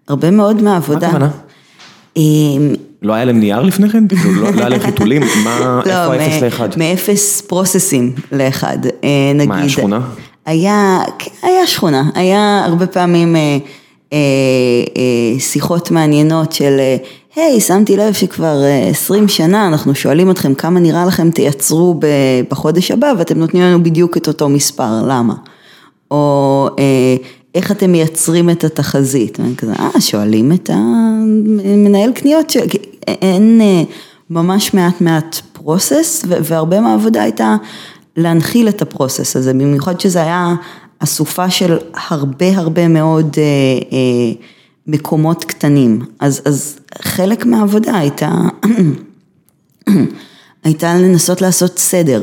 הרבה 0.08 0.30
מאוד 0.30 0.62
מהעבודה... 0.62 1.12
מה 1.12 1.16
הכוונה? 1.16 1.30
לא 3.02 3.12
היה 3.12 3.24
להם 3.24 3.40
נייר 3.40 3.62
לפני 3.62 3.88
כן? 3.90 4.08
כאילו, 4.08 4.32
לא, 4.34 4.50
לא 4.50 4.60
היה 4.60 4.68
להם 4.68 4.80
חיתולים? 4.80 5.22
מה, 5.44 5.80
איפה 5.86 6.14
האפס 6.14 6.42
לאחד? 6.42 6.68
מאפס 6.76 7.40
פרוססים 7.40 8.12
לאחד, 8.32 8.78
אה, 9.04 9.32
נגיד. 9.34 9.48
מה, 9.48 9.58
היה 9.58 9.68
שכונה? 9.68 10.00
היה, 10.46 11.00
כן, 11.18 11.30
היה 11.42 11.66
שכונה, 11.66 12.10
היה 12.14 12.64
הרבה 12.64 12.86
פעמים 12.86 13.36
אה, 13.36 13.58
אה, 14.12 15.40
שיחות 15.40 15.90
מעניינות 15.90 16.52
של, 16.52 16.80
היי, 17.36 17.60
שמתי 17.60 17.96
לב 17.96 18.12
שכבר 18.12 18.62
20 18.90 19.28
שנה 19.28 19.68
אנחנו 19.68 19.94
שואלים 19.94 20.30
אתכם 20.30 20.54
כמה 20.54 20.80
נראה 20.80 21.06
לכם 21.06 21.30
תייצרו 21.30 22.00
בחודש 22.48 22.90
הבא 22.90 23.12
ואתם 23.18 23.38
נותנים 23.38 23.62
לנו 23.62 23.82
בדיוק 23.82 24.16
את 24.16 24.28
אותו 24.28 24.48
מספר, 24.48 25.02
למה? 25.06 25.34
או 26.10 26.68
איך 27.54 27.70
אתם 27.70 27.92
מייצרים 27.92 28.50
את 28.50 28.64
התחזית? 28.64 29.40
ואני 29.40 29.56
כזה, 29.56 29.72
אה, 29.72 30.00
שואלים 30.00 30.52
את 30.52 30.70
המנהל 30.72 32.12
קניות, 32.12 32.50
ש... 32.50 32.56
אין 33.06 33.60
אה, 33.60 33.82
ממש 34.30 34.74
מעט 34.74 35.00
מעט 35.00 35.40
פרוסס, 35.52 36.24
והרבה 36.28 36.80
מהעבודה 36.80 37.22
הייתה 37.22 37.56
להנחיל 38.16 38.68
את 38.68 38.82
הפרוסס 38.82 39.36
הזה, 39.36 39.52
במיוחד 39.52 40.00
שזה 40.00 40.22
היה 40.22 40.54
אסופה 40.98 41.50
של 41.50 41.78
הרבה 42.10 42.58
הרבה 42.58 42.88
מאוד 42.88 43.36
אה, 43.38 43.42
אה, 43.92 44.44
מקומות 44.86 45.44
קטנים. 45.44 46.00
אז, 46.20 46.42
אז 46.44 46.78
חלק 47.02 47.46
מהעבודה 47.46 47.98
הייתה, 47.98 48.30
הייתה 50.64 50.94
לנסות 50.94 51.40
לעשות 51.40 51.78
סדר 51.78 52.22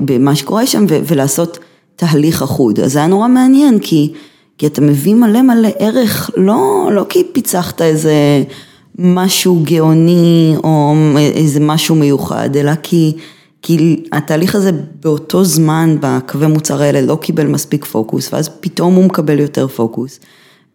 במה 0.00 0.36
שקורה 0.36 0.66
שם 0.66 0.84
ולעשות 0.88 1.58
תהליך 1.96 2.42
אחוד. 2.42 2.80
אז 2.80 2.92
זה 2.92 2.98
היה 2.98 3.08
נורא 3.08 3.28
מעניין, 3.28 3.78
כי, 3.78 4.12
כי 4.58 4.66
אתה 4.66 4.80
מביא 4.80 5.14
מלא 5.14 5.42
מלא 5.42 5.68
ערך, 5.78 6.30
לא, 6.36 6.88
לא 6.92 7.06
כי 7.08 7.22
פיצחת 7.32 7.82
איזה 7.82 8.42
משהו 8.98 9.60
גאוני 9.64 10.54
או 10.64 10.94
איזה 11.18 11.60
משהו 11.60 11.94
מיוחד, 11.94 12.56
אלא 12.56 12.72
כי, 12.82 13.12
כי 13.62 14.04
התהליך 14.12 14.54
הזה 14.54 14.70
באותו 15.00 15.44
זמן 15.44 15.96
בקווי 16.00 16.46
מוצר 16.46 16.82
האלה 16.82 17.00
לא 17.00 17.18
קיבל 17.20 17.46
מספיק 17.46 17.84
פוקוס, 17.84 18.32
ואז 18.32 18.50
פתאום 18.60 18.94
הוא 18.94 19.04
מקבל 19.04 19.40
יותר 19.40 19.68
פוקוס. 19.68 20.20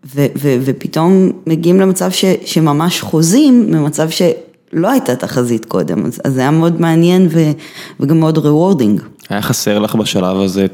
ו, 0.05 0.25
ו, 0.37 0.55
ופתאום 0.61 1.31
מגיעים 1.47 1.79
למצב 1.79 2.11
ש, 2.11 2.25
שממש 2.45 3.01
חוזים 3.01 3.71
ממצב 3.71 4.09
שלא 4.09 4.91
הייתה 4.91 5.15
תחזית 5.15 5.65
קודם, 5.65 6.05
אז, 6.05 6.21
אז 6.23 6.33
זה 6.33 6.41
היה 6.41 6.51
מאוד 6.51 6.81
מעניין 6.81 7.27
ו, 7.31 7.51
וגם 7.99 8.19
מאוד 8.19 8.37
rewarding. 8.37 9.01
היה 9.29 9.41
חסר 9.41 9.79
לך 9.79 9.95
בשלב 9.95 10.37
הזה 10.37 10.65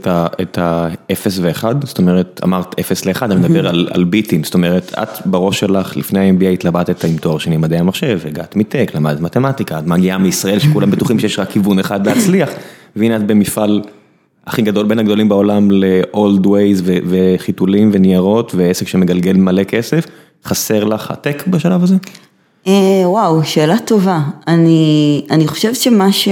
את 0.41 0.57
ה-0 0.57 1.27
ו-1? 1.41 1.63
זאת 1.85 1.97
אומרת, 1.97 2.41
אמרת 2.43 2.79
0 2.79 3.05
ל-1, 3.05 3.25
אני 3.25 3.35
מדבר 3.35 3.67
על 3.67 4.03
ביטים, 4.03 4.43
זאת 4.43 4.53
אומרת, 4.53 4.93
את 5.03 5.09
בראש 5.25 5.59
שלך 5.59 5.97
לפני 5.97 6.19
ה-MBA 6.19 6.53
התלבטת 6.53 7.03
עם 7.03 7.17
תואר 7.17 7.37
שני 7.37 7.57
מדעי 7.57 7.79
המחשב, 7.79 8.19
הגעת 8.25 8.55
מטק, 8.55 8.91
למדת 8.95 9.19
מתמטיקה, 9.19 9.79
את 9.79 9.87
מגיעה 9.87 10.17
מישראל 10.17 10.59
שכולם 10.59 10.91
בטוחים 10.91 11.19
שיש 11.19 11.39
רק 11.39 11.49
כיוון 11.49 11.79
אחד 11.79 12.07
להצליח, 12.07 12.49
והנה 12.95 13.15
את 13.15 13.27
במפעל 13.27 13.81
הכי 14.47 14.61
גדול, 14.61 14.85
בין 14.85 14.99
הגדולים 14.99 15.29
בעולם 15.29 15.71
ל-old 15.71 16.45
ways 16.45 16.81
וחיתולים 16.85 17.89
וניירות 17.93 18.55
ועסק 18.55 18.87
שמגלגל 18.87 19.33
מלא 19.33 19.63
כסף, 19.63 20.05
חסר 20.45 20.83
לך 20.83 21.11
הטק 21.11 21.47
בשלב 21.47 21.83
הזה? 21.83 21.95
אה, 22.67 23.01
וואו, 23.05 23.43
שאלה 23.43 23.79
טובה. 23.79 24.21
אני 24.47 25.47
חושבת 25.47 25.75
שמה 25.75 26.11
ש... 26.11 26.27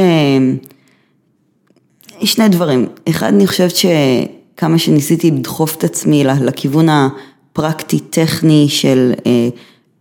שני 2.23 2.49
דברים, 2.49 2.88
אחד 3.10 3.28
אני 3.28 3.47
חושבת 3.47 3.73
שכמה 3.76 4.78
שניסיתי 4.78 5.32
לדחוף 5.32 5.76
את 5.76 5.84
עצמי 5.84 6.23
לכיוון 6.23 6.88
הפרקטי-טכני 6.89 8.65
של 8.69 9.13
אה, 9.26 9.47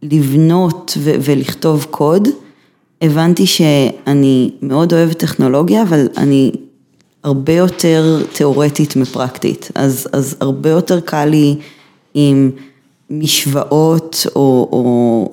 לבנות 0.03 0.99
ולכתוב 1.01 1.87
קוד, 1.91 2.29
הבנתי 3.03 3.47
שאני 3.47 4.51
מאוד 4.63 4.93
אוהבת 4.93 5.19
טכנולוגיה, 5.19 5.83
אבל 5.83 6.09
אני 6.17 6.53
הרבה 7.25 7.53
יותר 7.53 8.23
תיאורטית 8.33 8.97
מפרקטית, 8.97 9.71
אז, 9.75 10.09
אז 10.13 10.37
הרבה 10.41 10.71
יותר 10.71 11.01
קל 11.01 11.25
לי 11.25 11.57
עם 12.15 12.51
משוואות 13.11 14.27
או, 14.37 15.31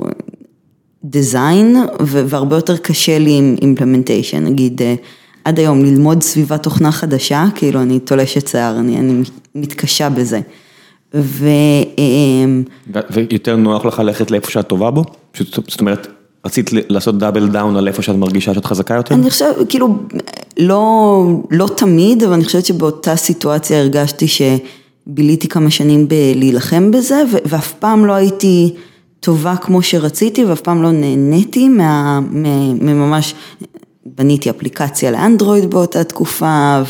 design, 1.03 1.75
והרבה 1.99 2.55
יותר 2.55 2.77
קשה 2.77 3.19
לי 3.19 3.37
עם 3.37 3.55
implementation, 3.61 4.43
נגיד 4.43 4.81
אה, 4.81 4.95
עד 5.43 5.59
היום 5.59 5.85
ללמוד 5.85 6.23
סביבת 6.23 6.63
תוכנה 6.63 6.91
חדשה, 6.91 7.45
כאילו 7.55 7.81
אני 7.81 7.99
תולשת 7.99 8.47
שיער, 8.47 8.79
אני, 8.79 8.97
אני 8.97 9.21
מתקשה 9.55 10.09
בזה. 10.09 10.39
ו... 11.13 11.47
אמ, 11.97 12.63
ויותר 13.11 13.55
נוח 13.55 13.85
לך 13.85 13.99
ללכת 13.99 14.31
לאיפה 14.31 14.51
שאת 14.51 14.67
טובה 14.67 14.91
בו? 14.91 15.03
זאת 15.37 15.79
אומרת, 15.79 16.07
רצית 16.45 16.69
לעשות 16.73 17.17
double 17.17 17.47
down 17.47 17.77
על 17.77 17.87
איפה 17.87 18.01
שאת 18.01 18.15
מרגישה 18.15 18.53
שאת 18.53 18.65
חזקה 18.65 18.93
יותר? 18.93 19.15
אני 19.15 19.29
חושבת, 19.29 19.55
כאילו, 19.69 19.97
לא, 20.59 21.25
לא 21.51 21.67
תמיד, 21.77 22.23
אבל 22.23 22.33
אני 22.33 22.43
חושבת 22.43 22.65
שבאותה 22.65 23.15
סיטואציה 23.15 23.79
הרגשתי 23.79 24.25
שביליתי 24.27 25.47
כמה 25.47 25.71
שנים 25.71 26.07
בלהילחם 26.07 26.91
בזה, 26.91 27.23
ואף 27.45 27.73
פעם 27.73 28.05
לא 28.05 28.13
הייתי 28.13 28.73
טובה 29.19 29.55
כמו 29.55 29.81
שרציתי, 29.81 30.45
ואף 30.45 30.61
פעם 30.61 30.83
לא 30.83 30.91
נהניתי 30.91 31.69
מה, 31.69 32.19
מממש 32.81 33.35
בניתי 34.05 34.49
אפליקציה 34.49 35.11
לאנדרואיד 35.11 35.69
באותה 35.69 36.03
תקופה 36.03 36.81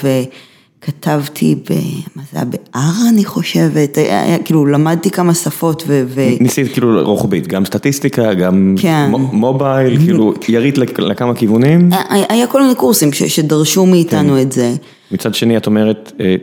וכתבתי 0.84 1.56
ב... 1.56 1.74
מה 2.15 2.24
זה 2.32 2.39
היה? 2.39 2.46
ב-R 2.46 3.10
אני 3.10 3.26
חושבת, 3.26 3.98
היה, 3.98 4.24
היה, 4.24 4.39
כאילו 4.39 4.65
למדתי 4.65 5.12
כמה 5.12 5.34
שפות 5.34 5.84
ו... 5.88 6.04
ו... 6.08 6.22
ניסית 6.39 6.72
כאילו 6.72 7.02
רוחבית, 7.06 7.48
גם 7.48 7.65
סטטיסטיקה, 7.65 8.34
גם 8.34 8.76
כן. 8.82 9.12
מובייל, 9.12 10.00
כאילו 10.00 10.34
ירית 10.48 10.78
לכמה 10.78 11.36
כיוונים? 11.36 11.89
היה, 12.10 12.26
היה 12.30 12.48
כל 12.48 12.62
מיני 12.62 12.76
קורסים 12.76 13.13
ש, 13.13 13.24
שדרשו 13.24 13.86
מאיתנו 13.86 14.34
כן. 14.34 14.42
את 14.42 14.52
זה. 14.52 14.74
מצד 15.12 15.36
שני 15.36 15.58
את 15.58 15.68
אומרת, 15.68 16.12
אה, 16.20 16.36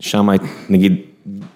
שם 0.00 0.28
נגיד 0.68 0.96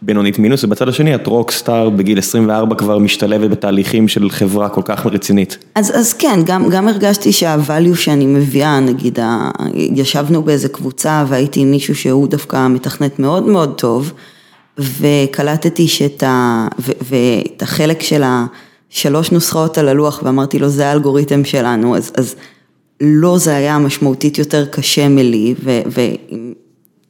בינונית 0.05 0.39
מינוס, 0.39 0.65
ובצד 0.65 0.89
השני 0.89 1.15
את 1.15 1.27
רוקסטאר 1.27 1.91
בגיל 1.91 2.19
24 2.19 2.75
כבר 2.75 2.99
משתלבת 2.99 3.51
בתהליכים 3.51 4.09
של 4.09 4.31
חברה 4.31 4.69
כל 4.69 4.81
כך 4.85 5.07
רצינית. 5.07 5.59
אז, 5.75 5.93
אז 5.97 6.13
כן, 6.13 6.41
גם, 6.45 6.69
גם 6.69 6.89
הרגשתי 6.89 7.31
שהvalue 7.31 7.97
שאני 7.97 8.27
מביאה, 8.27 8.81
נגיד, 8.81 9.21
ה, 9.21 9.51
ישבנו 9.75 10.43
באיזה 10.43 10.69
קבוצה 10.69 11.25
והייתי 11.29 11.61
עם 11.61 11.71
מישהו 11.71 11.95
שהוא 11.95 12.29
דווקא 12.29 12.69
מתכנת 12.69 13.19
מאוד 13.19 13.47
מאוד 13.47 13.75
טוב, 13.77 14.13
וקלטתי 14.79 15.89
שאת 15.89 16.23
ה, 16.23 16.69
ו, 16.81 16.93
ואת 17.03 17.63
החלק 17.63 18.03
של 18.03 18.23
השלוש 18.25 19.33
נוסחאות 19.33 19.79
על 19.79 19.89
הלוח 19.89 20.21
ואמרתי 20.25 20.59
לו 20.59 20.69
זה 20.69 20.87
האלגוריתם 20.87 21.45
שלנו, 21.45 21.97
אז, 21.97 22.13
אז 22.17 22.35
לא 23.01 23.39
זה 23.39 23.57
היה 23.57 23.79
משמעותית 23.79 24.39
יותר 24.39 24.67
קשה 24.67 25.09
מלי, 25.09 25.55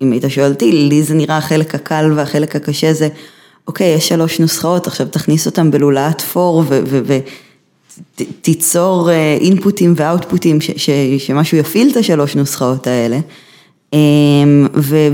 ואם 0.05 0.13
היית 0.13 0.25
שואל 0.29 0.51
אותי, 0.51 0.73
לי 0.73 1.03
זה 1.03 1.15
נראה 1.15 1.37
החלק 1.37 1.75
הקל 1.75 2.13
והחלק 2.17 2.57
הקשה 2.57 2.93
זה, 2.93 3.09
אוקיי, 3.69 3.95
יש 3.95 4.09
שלוש 4.09 4.41
נוסחאות, 4.41 4.87
עכשיו 4.87 5.07
תכניס 5.07 5.47
אותם 5.47 5.71
בלולאת 5.71 6.21
פור 6.21 6.65
ותיצור 8.19 9.11
אינפוטים 9.41 9.95
ואוטפוטים, 9.97 10.59
שמשהו 11.19 11.59
יפעיל 11.59 11.91
את 11.91 11.97
השלוש 11.97 12.37
נוסחאות 12.37 12.87
האלה. 12.87 13.19
אמ, 13.93 14.67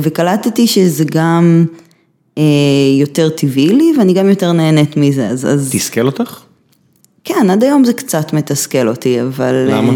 וקלטתי 0.03 0.67
שזה 0.67 1.05
גם 1.05 1.65
אה, 2.39 2.43
יותר 3.01 3.29
טבעי 3.29 3.69
לי 3.69 3.93
ואני 3.99 4.13
גם 4.13 4.29
יותר 4.29 4.53
נהנית 4.53 4.97
מזה, 4.97 5.29
אז... 5.29 5.47
אז... 5.47 5.71
תסכל 5.73 6.07
אותך? 6.07 6.41
כן, 7.25 7.51
עד 7.51 7.65
היום 7.65 7.85
זה 7.85 7.93
קצת 7.93 8.33
מתסכל 8.33 8.89
אותי, 8.89 9.23
אבל... 9.23 9.67
למה? 9.71 9.93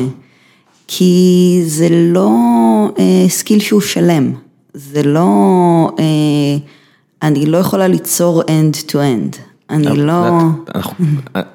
כי 0.89 1.63
זה 1.67 1.89
לא 1.91 2.31
אה, 2.99 3.29
skill 3.29 3.61
שהוא 3.61 3.81
שלם, 3.81 4.33
זה 4.75 5.03
לא, 5.03 5.91
אה, 5.99 6.05
אני 7.23 7.47
לא 7.47 7.59
יכולה 7.59 7.89
ליצור 7.89 8.43
end 8.43 8.91
to 8.91 8.95
end, 8.95 9.37
אני 9.71 9.97
לא... 9.97 10.41
אנחנו, 10.75 11.05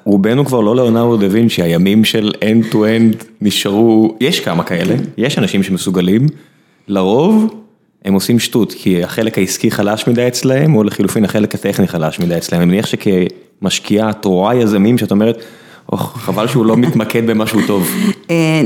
רובנו 0.04 0.44
כבר 0.44 0.60
לא 0.60 0.76
לאונרדו 0.76 1.16
דה 1.16 1.26
וינצ'י, 1.30 1.62
הימים 1.62 2.04
של 2.04 2.32
end 2.40 2.72
to 2.72 2.76
end 2.76 3.24
נשארו, 3.40 4.16
יש 4.20 4.40
כמה 4.40 4.62
כאלה, 4.62 4.94
יש 5.16 5.38
אנשים 5.38 5.62
שמסוגלים, 5.62 6.26
לרוב 6.88 7.54
הם 8.04 8.14
עושים 8.14 8.38
שטות, 8.38 8.72
כי 8.72 9.04
החלק 9.04 9.38
העסקי 9.38 9.70
חלש 9.70 10.06
מדי 10.06 10.28
אצלהם, 10.28 10.74
או 10.74 10.84
לחילופין 10.84 11.24
החלק 11.24 11.54
הטכני 11.54 11.88
חלש 11.88 12.20
מדי 12.20 12.36
אצלהם, 12.36 12.62
אני 12.62 12.70
מניח 12.70 12.86
שכמשקיעה 12.86 14.10
את 14.10 14.24
רואה 14.24 14.54
יזמים 14.54 14.98
שאת 14.98 15.10
אומרת, 15.10 15.44
חבל 15.96 16.48
שהוא 16.48 16.66
לא 16.66 16.76
מתמקד 16.76 17.26
במשהו 17.26 17.60
טוב. 17.66 17.88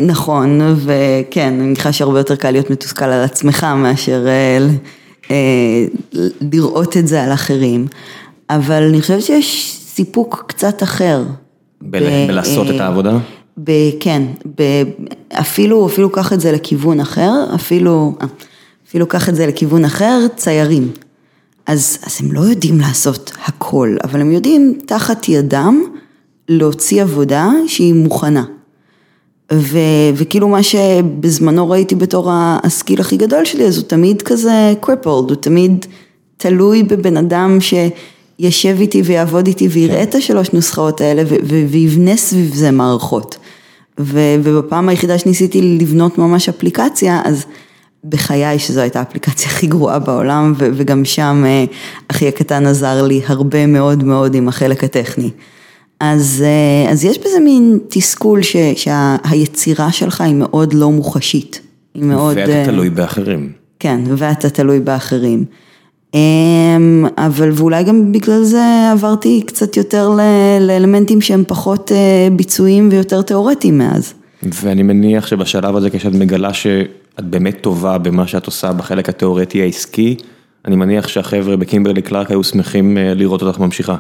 נכון, 0.07 0.61
וכן, 0.77 1.53
אני 1.53 1.63
מניחה 1.63 1.93
שהרבה 1.93 2.19
יותר 2.21 2.37
קל 2.37 2.51
להיות 2.51 2.71
מתוסכל 2.71 3.05
על 3.05 3.25
עצמך 3.25 3.67
מאשר 3.77 4.27
לראות 6.53 6.97
את 6.97 7.09
זה 7.09 7.23
על 7.23 7.33
אחרים, 7.33 7.87
אבל 8.51 8.83
אני 8.83 9.01
חושבת 9.01 9.23
שיש 9.23 9.79
סיפוק 9.87 10.45
קצת 10.47 10.83
אחר. 10.83 11.25
בלעשות 11.83 12.71
את 12.71 12.81
העבודה? 12.81 13.19
כן, 14.01 14.23
אפילו, 15.33 15.87
אפילו 15.87 16.11
קח 16.11 16.33
את 16.33 16.41
זה 16.41 16.53
לכיוון 16.53 17.01
אחר, 17.01 17.33
אפילו, 17.55 18.15
אפילו 18.89 19.07
קח 19.07 19.29
את 19.29 19.35
זה 19.35 19.47
לכיוון 19.47 19.85
אחר, 19.85 20.27
ציירים. 20.37 20.89
אז, 21.67 21.99
אז 22.07 22.19
הם 22.23 22.33
לא 22.33 22.41
יודעים 22.41 22.81
לעשות 22.81 23.33
הכל, 23.45 23.97
אבל 24.05 24.21
הם 24.21 24.33
יודעים 24.33 24.79
תחת 24.87 25.29
ידם 25.29 25.83
להוציא 26.49 27.03
עבודה 27.03 27.51
שהיא 27.67 27.95
מוכנה. 27.95 28.45
ו, 29.53 29.79
וכאילו 30.15 30.49
מה 30.49 30.63
שבזמנו 30.63 31.71
ראיתי 31.71 31.95
בתור 31.95 32.31
הסקיל 32.33 33.01
הכי 33.01 33.17
גדול 33.17 33.45
שלי, 33.45 33.65
אז 33.65 33.77
הוא 33.77 33.85
תמיד 33.85 34.23
כזה 34.23 34.75
crippled, 34.83 35.07
הוא 35.07 35.35
תמיד 35.35 35.87
תלוי 36.37 36.83
בבן 36.83 37.17
אדם 37.17 37.59
שישב 37.61 38.77
איתי 38.81 39.03
ויעבוד 39.03 39.47
איתי 39.47 39.69
ויראה 39.69 40.03
את 40.03 40.15
השלוש 40.15 40.53
נוסחאות 40.53 41.01
האלה 41.01 41.23
ויבנה 41.69 42.17
סביב 42.17 42.55
זה 42.55 42.71
מערכות. 42.71 43.37
ו, 44.01 44.21
ובפעם 44.43 44.89
היחידה 44.89 45.19
שניסיתי 45.19 45.79
לבנות 45.81 46.19
ממש 46.19 46.49
אפליקציה, 46.49 47.23
אז 47.25 47.45
בחיי 48.05 48.59
שזו 48.59 48.81
הייתה 48.81 48.99
האפליקציה 48.99 49.47
הכי 49.51 49.67
גרועה 49.67 49.99
בעולם, 49.99 50.53
ו, 50.59 50.69
וגם 50.75 51.05
שם 51.05 51.45
אה, 51.47 51.65
אחי 52.09 52.29
הקטן 52.29 52.67
עזר 52.67 53.03
לי 53.03 53.21
הרבה 53.27 53.67
מאוד 53.67 54.05
מאוד 54.05 54.35
עם 54.35 54.49
החלק 54.49 54.85
הטכני. 54.85 55.31
אז, 56.01 56.45
אז 56.91 57.05
יש 57.05 57.19
בזה 57.19 57.41
מין 57.45 57.79
תסכול 57.89 58.43
ש, 58.43 58.57
שהיצירה 58.77 59.93
שלך 59.93 60.21
היא 60.21 60.35
מאוד 60.35 60.73
לא 60.73 60.91
מוחשית. 60.91 61.61
היא 61.95 62.03
מאוד... 62.03 62.37
ואתה 62.37 62.63
תלוי 62.65 62.91
באחרים. 62.91 63.53
כן, 63.79 64.01
ואתה 64.07 64.51
תלוי 64.51 64.81
באחרים. 64.81 65.45
אבל 67.19 67.51
ואולי 67.53 67.85
גם 67.85 68.13
בגלל 68.13 68.43
זה 68.43 68.91
עברתי 68.93 69.43
קצת 69.47 69.77
יותר 69.77 70.11
לאלמנטים 70.61 71.21
שהם 71.21 71.45
פחות 71.49 71.93
ביצועיים 72.37 72.89
ויותר 72.93 73.23
תיאורטיים 73.23 73.79
מאז. 73.79 74.15
ואני 74.43 74.83
מניח 74.83 75.27
שבשלב 75.27 75.77
הזה 75.77 75.91
כשאת 75.91 76.15
מגלה 76.15 76.55
שאת 76.55 77.25
באמת 77.25 77.59
טובה 77.61 77.99
במה 77.99 78.27
שאת 78.27 78.47
עושה 78.47 78.73
בחלק 78.73 79.09
התיאורטי 79.09 79.63
העסקי, 79.63 80.17
אני 80.65 80.77
מניח 80.77 81.09
שהחבר'ה 81.09 81.57
בקימברלי 81.57 82.03
קלארק 82.03 82.31
היו 82.31 82.45
שמחים 82.45 82.99
לראות 83.01 83.43
אותך 83.43 83.59
ממשיכה. 83.59 83.97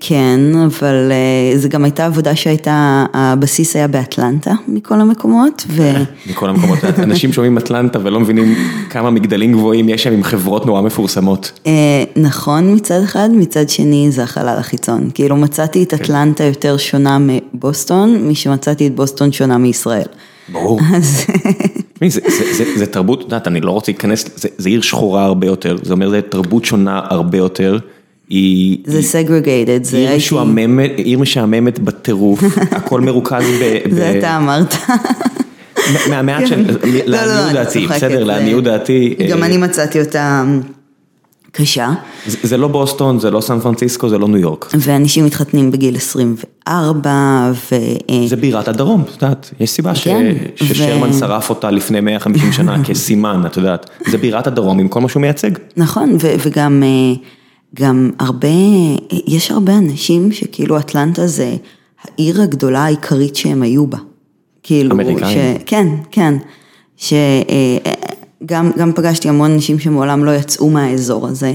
כן, 0.00 0.40
אבל 0.66 1.12
זה 1.56 1.68
גם 1.68 1.84
הייתה 1.84 2.06
עבודה 2.06 2.36
שהייתה, 2.36 3.04
הבסיס 3.14 3.76
היה 3.76 3.88
באטלנטה 3.88 4.52
מכל 4.68 5.00
המקומות. 5.00 5.66
מכל 6.30 6.50
המקומות, 6.50 6.78
אנשים 6.98 7.32
שומעים 7.32 7.58
אטלנטה 7.58 7.98
ולא 8.02 8.20
מבינים 8.20 8.54
כמה 8.90 9.10
מגדלים 9.10 9.52
גבוהים 9.52 9.88
יש 9.88 10.02
שם 10.02 10.12
עם 10.12 10.22
חברות 10.22 10.66
נורא 10.66 10.80
מפורסמות. 10.80 11.60
נכון 12.16 12.74
מצד 12.74 13.02
אחד, 13.02 13.28
מצד 13.32 13.68
שני 13.68 14.10
זה 14.10 14.22
החלל 14.22 14.56
החיצון, 14.58 15.10
כאילו 15.14 15.36
מצאתי 15.36 15.82
את 15.82 15.94
אטלנטה 15.94 16.44
יותר 16.44 16.76
שונה 16.76 17.18
מבוסטון, 17.20 18.28
משמצאתי 18.28 18.86
את 18.86 18.94
בוסטון 18.94 19.32
שונה 19.32 19.58
מישראל. 19.58 20.06
ברור. 20.48 20.80
זה 22.76 22.86
תרבות, 22.86 23.18
את 23.18 23.24
יודעת, 23.24 23.48
אני 23.48 23.60
לא 23.60 23.70
רוצה 23.70 23.92
להיכנס, 23.92 24.26
זה 24.58 24.68
עיר 24.68 24.80
שחורה 24.80 25.24
הרבה 25.24 25.46
יותר, 25.46 25.76
זה 25.82 25.92
אומר 25.92 26.10
זה 26.10 26.20
תרבות 26.22 26.64
שונה 26.64 27.00
הרבה 27.04 27.38
יותר. 27.38 27.78
היא... 28.32 28.78
זה 28.86 29.00
segregated, 29.00 29.84
זה 29.84 29.96
עיר 29.96 30.16
משועממת, 30.16 30.90
עיר 30.96 31.18
משעממת 31.18 31.78
בטירוף, 31.78 32.40
הכל 32.70 33.00
מרוכז 33.00 33.44
ב... 33.60 33.94
זה 33.94 34.14
אתה 34.18 34.36
אמרת. 34.36 34.74
מהמעט 36.10 36.46
של... 36.46 36.76
לעניות 36.84 37.52
דעתי, 37.52 37.86
בסדר, 37.86 38.24
לעניות 38.24 38.64
דעתי. 38.64 39.14
גם 39.30 39.42
אני 39.42 39.56
מצאתי 39.56 40.00
אותה 40.00 40.44
קשה. 41.52 41.92
זה 42.26 42.56
לא 42.56 42.68
בוסטון, 42.68 43.18
זה 43.18 43.30
לא 43.30 43.40
סן 43.40 43.60
פרנסיסקו, 43.60 44.08
זה 44.08 44.18
לא 44.18 44.28
ניו 44.28 44.38
יורק. 44.38 44.72
ואנשים 44.78 45.24
מתחתנים 45.24 45.70
בגיל 45.70 45.96
24 45.96 47.52
ו... 47.72 47.76
זה 48.26 48.36
בירת 48.36 48.68
הדרום, 48.68 49.02
את 49.02 49.22
יודעת, 49.22 49.50
יש 49.60 49.70
סיבה 49.70 49.92
ששרמן 49.94 51.12
שרף 51.12 51.50
אותה 51.50 51.70
לפני 51.70 52.00
150 52.00 52.52
שנה 52.52 52.76
כסימן, 52.84 53.42
את 53.46 53.56
יודעת, 53.56 53.90
זה 54.10 54.18
בירת 54.18 54.46
הדרום 54.46 54.78
עם 54.78 54.88
כל 54.88 55.00
מה 55.00 55.08
שהוא 55.08 55.20
מייצג. 55.20 55.50
נכון, 55.76 56.16
וגם... 56.20 56.82
גם 57.74 58.10
הרבה, 58.18 58.48
יש 59.26 59.50
הרבה 59.50 59.78
אנשים 59.78 60.32
שכאילו 60.32 60.78
אטלנטה 60.78 61.26
זה 61.26 61.56
העיר 62.04 62.42
הגדולה 62.42 62.84
העיקרית 62.84 63.36
שהם 63.36 63.62
היו 63.62 63.86
בה. 63.86 63.98
כאילו, 64.62 64.94
אמריקאים. 64.94 65.58
ש... 65.58 65.62
כן, 65.66 65.86
כן, 66.10 66.34
שגם 66.96 68.70
גם 68.78 68.92
פגשתי 68.94 69.28
המון 69.28 69.50
אנשים 69.50 69.78
שמעולם 69.78 70.24
לא 70.24 70.30
יצאו 70.30 70.70
מהאזור 70.70 71.28
הזה, 71.28 71.52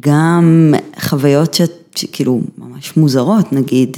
גם 0.00 0.74
חוויות 1.00 1.54
ש... 1.54 1.60
שכאילו 1.94 2.40
ממש 2.58 2.96
מוזרות, 2.96 3.52
נגיד 3.52 3.96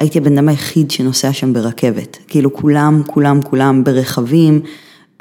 הייתי 0.00 0.18
הבן 0.18 0.38
אדם 0.38 0.48
היחיד 0.48 0.90
שנוסע 0.90 1.32
שם 1.32 1.52
ברכבת, 1.52 2.18
כאילו 2.28 2.54
כולם, 2.54 3.02
כולם, 3.06 3.42
כולם 3.42 3.84
ברכבים. 3.84 4.60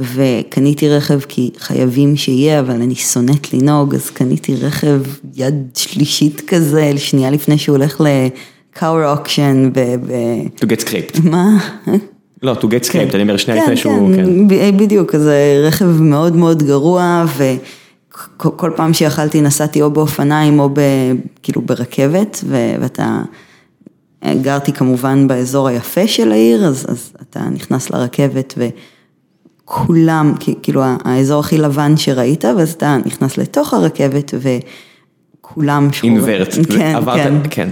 וקניתי 0.01 0.89
רכב 0.89 1.19
כי 1.19 1.51
חייבים 1.57 2.15
שיהיה, 2.15 2.59
אבל 2.59 2.81
אני 2.81 2.95
שונאת 2.95 3.53
לנהוג, 3.53 3.95
אז 3.95 4.09
קניתי 4.09 4.55
רכב 4.55 5.01
יד 5.35 5.55
שלישית 5.75 6.41
כזה, 6.47 6.93
שנייה 6.97 7.29
לפני 7.31 7.57
שהוא 7.57 7.77
הולך 7.77 8.01
לקאור 8.01 9.11
אוקשן. 9.11 9.69
To 10.57 10.65
get 10.65 10.81
scraped. 10.81 11.21
מה? 11.23 11.57
לא, 12.43 12.53
to 12.53 12.65
get 12.65 12.89
scraped, 12.89 13.15
אני 13.15 13.21
אומר 13.21 13.37
שנייה 13.37 13.63
לפני 13.63 13.77
שהוא, 13.77 14.15
כן. 14.15 14.47
בדיוק, 14.77 15.15
זה 15.15 15.63
רכב 15.67 15.85
מאוד 15.85 16.35
מאוד 16.35 16.63
גרוע, 16.63 17.25
וכל 17.37 18.71
פעם 18.75 18.93
שיכלתי 18.93 19.41
נסעתי 19.41 19.81
או 19.81 19.91
באופניים 19.91 20.59
או 20.59 20.69
כאילו 21.43 21.61
ברכבת, 21.61 22.43
ואתה... 22.79 23.21
גרתי 24.41 24.73
כמובן 24.73 25.27
באזור 25.27 25.67
היפה 25.67 26.07
של 26.07 26.31
העיר, 26.31 26.65
אז, 26.65 26.85
אז 26.89 27.13
אתה 27.21 27.39
נכנס 27.39 27.89
לרכבת 27.89 28.53
ו... 28.57 28.67
כולם, 29.71 30.33
כאילו 30.61 30.81
האזור 31.05 31.39
הכי 31.39 31.57
לבן 31.57 31.97
שראית, 31.97 32.45
ואז 32.45 32.71
אתה 32.71 32.97
נכנס 33.05 33.37
לתוך 33.37 33.73
הרכבת 33.73 34.33
וכולם 34.39 35.87
שחורים. 35.91 36.15
אינוורט, 36.15 36.55
כן, 36.77 36.95
עברת, 36.95 37.31
כן. 37.49 37.69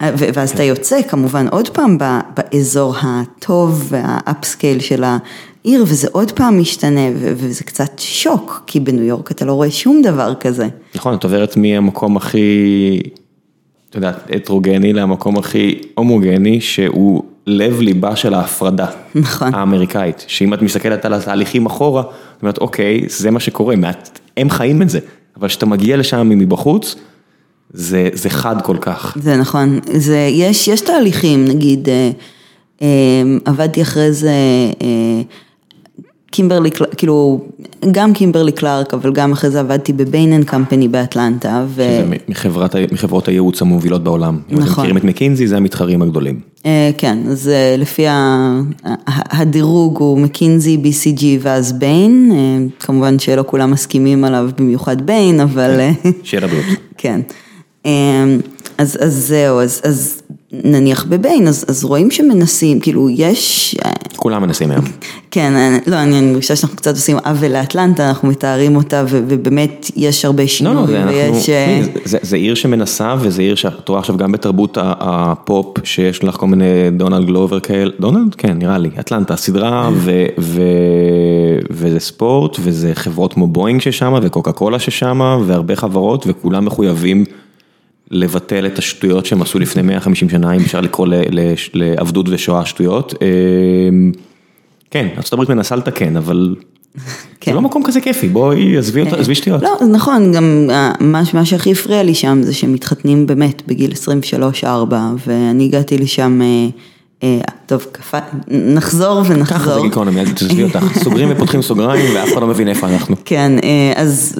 ואז 0.00 0.50
אתה 0.50 0.62
יוצא 0.62 1.02
כמובן 1.02 1.48
עוד 1.48 1.68
פעם 1.68 1.98
באזור 2.36 2.94
הטוב 3.02 3.86
והאפסקייל 3.88 4.80
של 4.80 5.04
עיר 5.64 5.82
וזה 5.82 6.08
עוד 6.12 6.32
פעם 6.32 6.60
משתנה 6.60 7.08
וזה 7.14 7.64
קצת 7.64 7.98
שוק, 7.98 8.62
כי 8.66 8.80
בניו 8.80 9.02
יורק 9.04 9.30
אתה 9.30 9.44
לא 9.44 9.52
רואה 9.52 9.70
שום 9.70 10.02
דבר 10.02 10.34
כזה. 10.34 10.68
נכון, 10.94 11.14
את 11.14 11.24
עוברת 11.24 11.56
מהמקום 11.56 12.16
הכי, 12.16 13.00
את 13.90 13.94
יודעת, 13.94 14.16
הטרוגני 14.30 14.92
למקום 14.92 15.38
הכי 15.38 15.80
הומוגני, 15.94 16.60
שהוא 16.60 17.22
לב 17.46 17.80
ליבה 17.80 18.16
של 18.16 18.34
ההפרדה. 18.34 18.86
נכון. 19.14 19.54
האמריקאית, 19.54 20.24
שאם 20.28 20.54
את 20.54 20.62
מסתכלת 20.62 21.04
על 21.04 21.14
התהליכים 21.14 21.66
אחורה, 21.66 22.02
את 22.02 22.42
אומרת, 22.42 22.58
אוקיי, 22.58 23.04
זה 23.08 23.30
מה 23.30 23.40
שקורה, 23.40 23.74
הם 24.36 24.50
חיים 24.50 24.82
את 24.82 24.90
זה, 24.90 24.98
אבל 25.36 25.48
כשאתה 25.48 25.66
מגיע 25.66 25.96
לשם 25.96 26.28
מבחוץ, 26.28 26.94
זה, 27.70 28.08
זה 28.12 28.30
חד 28.30 28.62
כל 28.62 28.76
כך. 28.80 29.16
זה 29.20 29.36
נכון, 29.36 29.80
זה, 29.92 30.28
יש, 30.30 30.68
יש 30.68 30.80
תהליכים, 30.80 31.44
נגיד, 31.44 31.88
אה, 31.88 32.10
אה, 32.82 33.22
עבדתי 33.44 33.82
אחרי 33.82 34.12
זה, 34.12 34.32
אה, 34.82 35.22
קימברלי, 36.34 36.70
כאילו, 36.96 37.40
גם 37.92 38.12
קימברלי 38.12 38.52
קלארק, 38.52 38.94
אבל 38.94 39.12
גם 39.12 39.32
אחרי 39.32 39.50
זה 39.50 39.60
עבדתי 39.60 39.92
בביין 39.92 40.32
אנד 40.32 40.44
קמפני 40.44 40.88
באטלנטה. 40.88 41.64
ו... 41.68 41.82
שזה 41.82 42.16
מחברת, 42.28 42.76
מחברות 42.92 43.28
הייעוץ 43.28 43.62
המובילות 43.62 44.04
בעולם. 44.04 44.38
נכון. 44.48 44.56
אם 44.56 44.62
אתם 44.62 44.70
מכירים 44.72 44.96
את 44.96 45.04
מקינזי, 45.04 45.46
זה 45.46 45.56
המתחרים 45.56 46.02
הגדולים. 46.02 46.40
כן, 46.98 47.18
אז 47.30 47.50
לפי 47.78 48.06
הדירוג 49.06 49.98
הוא 49.98 50.18
מקינזי, 50.18 50.78
BCG 50.84 51.24
ואז 51.40 51.72
ביין, 51.72 52.32
כמובן 52.80 53.18
שלא 53.18 53.44
כולם 53.46 53.70
מסכימים 53.70 54.24
עליו, 54.24 54.50
במיוחד 54.58 55.06
ביין, 55.06 55.40
אבל... 55.40 55.80
שיהיה 56.22 56.44
לבריאות. 56.46 56.66
כן. 56.98 57.20
אז, 58.78 58.98
אז 59.00 59.24
זהו, 59.28 59.60
אז, 59.60 59.80
אז 59.84 60.22
נניח 60.52 61.04
בביין, 61.04 61.48
אז, 61.48 61.64
אז 61.68 61.84
רואים 61.84 62.10
שמנסים, 62.10 62.80
כאילו 62.80 63.10
יש... 63.10 63.76
כולם 64.24 64.42
מנסים 64.42 64.70
היום. 64.70 64.84
כן, 65.30 65.52
לא, 65.86 65.96
אני 65.96 66.20
מרגישה 66.20 66.56
שאנחנו 66.56 66.76
קצת 66.76 66.94
עושים 66.94 67.16
עוול 67.24 67.52
לאטלנטה, 67.52 68.08
אנחנו 68.08 68.28
מתארים 68.28 68.76
אותה 68.76 69.04
ובאמת 69.08 69.90
יש 69.96 70.24
הרבה 70.24 70.46
שינוי. 70.46 70.74
לא, 70.74 70.80
לא, 70.80 70.86
זה, 70.86 71.04
ויש... 71.08 71.50
אנחנו, 71.50 72.00
זה, 72.04 72.18
זה 72.22 72.36
עיר 72.36 72.54
שמנסה 72.54 73.14
וזה 73.20 73.42
עיר 73.42 73.54
שאת 73.54 73.88
רואה 73.88 74.00
עכשיו 74.00 74.16
גם 74.16 74.32
בתרבות 74.32 74.78
הפופ, 74.80 75.78
שיש 75.84 76.24
לך 76.24 76.36
כל 76.36 76.46
מיני 76.46 76.90
דונלד 76.96 77.26
גלובר 77.26 77.60
כאלה, 77.60 77.90
דונלד? 78.00 78.34
כן, 78.34 78.58
נראה 78.58 78.78
לי, 78.78 78.90
אטלנטה, 79.00 79.36
סדרה 79.36 79.90
ו, 79.94 80.26
ו, 80.38 80.62
וזה 81.70 82.00
ספורט 82.00 82.56
וזה 82.60 82.90
חברות 82.94 83.32
כמו 83.32 83.46
בואינג 83.46 83.80
ששמה 83.80 84.18
וקוקה 84.22 84.52
קולה 84.52 84.78
ששמה 84.78 85.38
והרבה 85.46 85.76
חברות 85.76 86.24
וכולם 86.28 86.64
מחויבים. 86.64 87.24
לבטל 88.14 88.66
את 88.66 88.78
השטויות 88.78 89.26
שהם 89.26 89.42
עשו 89.42 89.58
לפני 89.58 89.82
150 89.82 90.28
שנה, 90.28 90.52
אם 90.52 90.60
אפשר 90.60 90.80
לקרוא 90.80 91.06
לעבדות 91.74 92.26
ושואה 92.28 92.66
שטויות. 92.66 93.14
אמ, 93.22 94.12
כן, 94.90 95.08
ארה"ב 95.16 95.54
מנסה 95.54 95.76
לתקן, 95.76 96.16
אבל 96.16 96.54
כן. 97.40 97.50
זה 97.50 97.54
לא 97.54 97.62
מקום 97.62 97.82
כזה 97.82 98.00
כיפי, 98.00 98.28
בואי 98.28 98.76
עזבי 98.76 99.00
עזבי 99.00 99.34
שטויות. 99.34 99.62
לא, 99.62 99.76
נכון, 99.92 100.32
גם 100.32 100.66
אה, 100.70 100.92
מה 101.00 101.44
שהכי 101.44 101.72
הפריע 101.72 102.02
לי 102.02 102.14
שם 102.14 102.42
זה 102.42 102.54
שהם 102.54 102.72
מתחתנים 102.72 103.26
באמת 103.26 103.62
בגיל 103.66 103.92
23-4, 104.62 104.66
ואני 105.26 105.64
הגעתי 105.64 105.98
לשם... 105.98 106.42
אה, 106.42 106.68
אה, 107.22 107.38
טוב, 107.66 107.86
נחזור 108.48 109.22
ונחזור. 109.26 109.58
ככה 109.58 109.74
זה 109.74 109.80
גיקונומי, 109.80 110.20
אל 110.20 110.32
תעזבי 110.32 110.62
אותך, 110.62 110.84
סוגרים 111.02 111.28
ופותחים 111.30 111.62
סוגריים 111.62 112.14
ואף 112.14 112.32
אחד 112.32 112.40
לא 112.40 112.46
מבין 112.46 112.68
איפה 112.68 112.88
אנחנו. 112.88 113.16
כן, 113.24 113.52
אז 113.96 114.38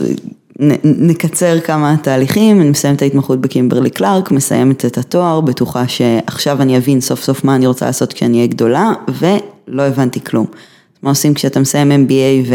נקצר 0.85 1.61
כמה 1.61 1.97
תהליכים, 2.03 2.61
אני 2.61 2.71
מסיימת 2.71 2.97
את 2.97 3.03
ההתמחות 3.03 3.41
בקימברלי 3.41 3.91
קלארק, 3.91 4.31
מסיימת 4.31 4.85
את 4.85 4.99
התואר, 4.99 5.41
בטוחה 5.41 5.89
שעכשיו 5.89 6.63
אני 6.63 6.77
אבין 6.77 7.01
סוף 7.01 7.23
סוף 7.23 7.45
מה 7.45 7.57
אני 7.57 7.67
רוצה 7.67 7.87
לעשות 7.87 8.13
כשאני 8.13 8.37
אהיה 8.37 8.47
גדולה, 8.47 8.93
ולא 9.19 9.83
הבנתי 9.83 10.21
כלום. 10.25 10.47
מה 11.03 11.11
עושים 11.11 11.35
כשאתה 11.35 11.61
מסיים 11.61 11.93
MBA 11.93 12.51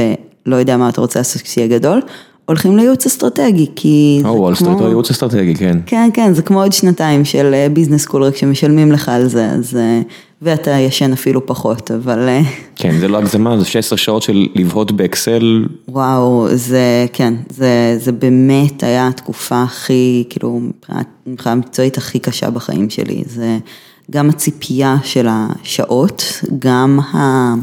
ולא 0.46 0.56
יודע 0.56 0.78
מה 0.78 0.90
אתה 0.90 1.02
רוצה 1.02 1.20
לעשות 1.20 1.42
כשתהיה 1.42 1.68
גדול? 1.68 2.02
הולכים 2.46 2.78
לייעוץ 2.78 3.06
אסטרטגי, 3.06 3.68
כי... 3.76 4.22
או 4.26 4.30
וול 4.30 4.56
סטריט 4.56 4.80
או 4.80 4.88
ייעוץ 4.88 5.12
אסטרטגי, 5.12 5.56
כן. 5.56 5.78
כן, 5.86 6.10
כן, 6.14 6.34
זה 6.34 6.42
כמו 6.42 6.62
עוד 6.62 6.74
שנתיים 6.74 7.26
של 7.26 7.68
business 7.74 8.02
school, 8.02 8.24
רק 8.24 8.36
שמשלמים 8.36 8.92
לך 8.92 9.10
על 9.10 9.28
זה, 9.28 9.46
אז... 9.46 9.78
ואתה 10.42 10.72
ישן 10.72 11.14
אפילו 11.14 11.46
פחות, 11.46 11.92
אבל... 11.92 12.30
אה, 12.30 12.42
כן, 12.76 13.00
זה 13.00 13.08
לא 13.08 13.18
הגזמה, 13.18 13.58
זה 13.58 13.66
16 13.66 13.98
שעות 13.98 14.24
של 14.24 14.48
לבהות 14.56 14.92
באקסל. 14.92 15.66
וואו, 15.88 16.48
זה, 16.52 17.06
כן, 17.14 17.34
זה, 17.50 17.96
זה 18.00 18.12
באמת 18.12 18.84
היה 18.84 19.08
התקופה 19.08 19.64
הכי, 19.64 20.24
כאילו, 20.30 20.62
מבחינה 21.28 21.56
מקצועית 21.56 21.98
הכי 21.98 22.20
קשה 22.20 22.50
בחיים 22.50 22.90
שלי. 22.90 23.24
זה 23.26 23.58
גם 24.12 24.30
הציפייה 24.30 24.96
של 25.04 25.28
השעות, 25.30 26.24
גם 26.60 27.00
ה... 27.00 27.54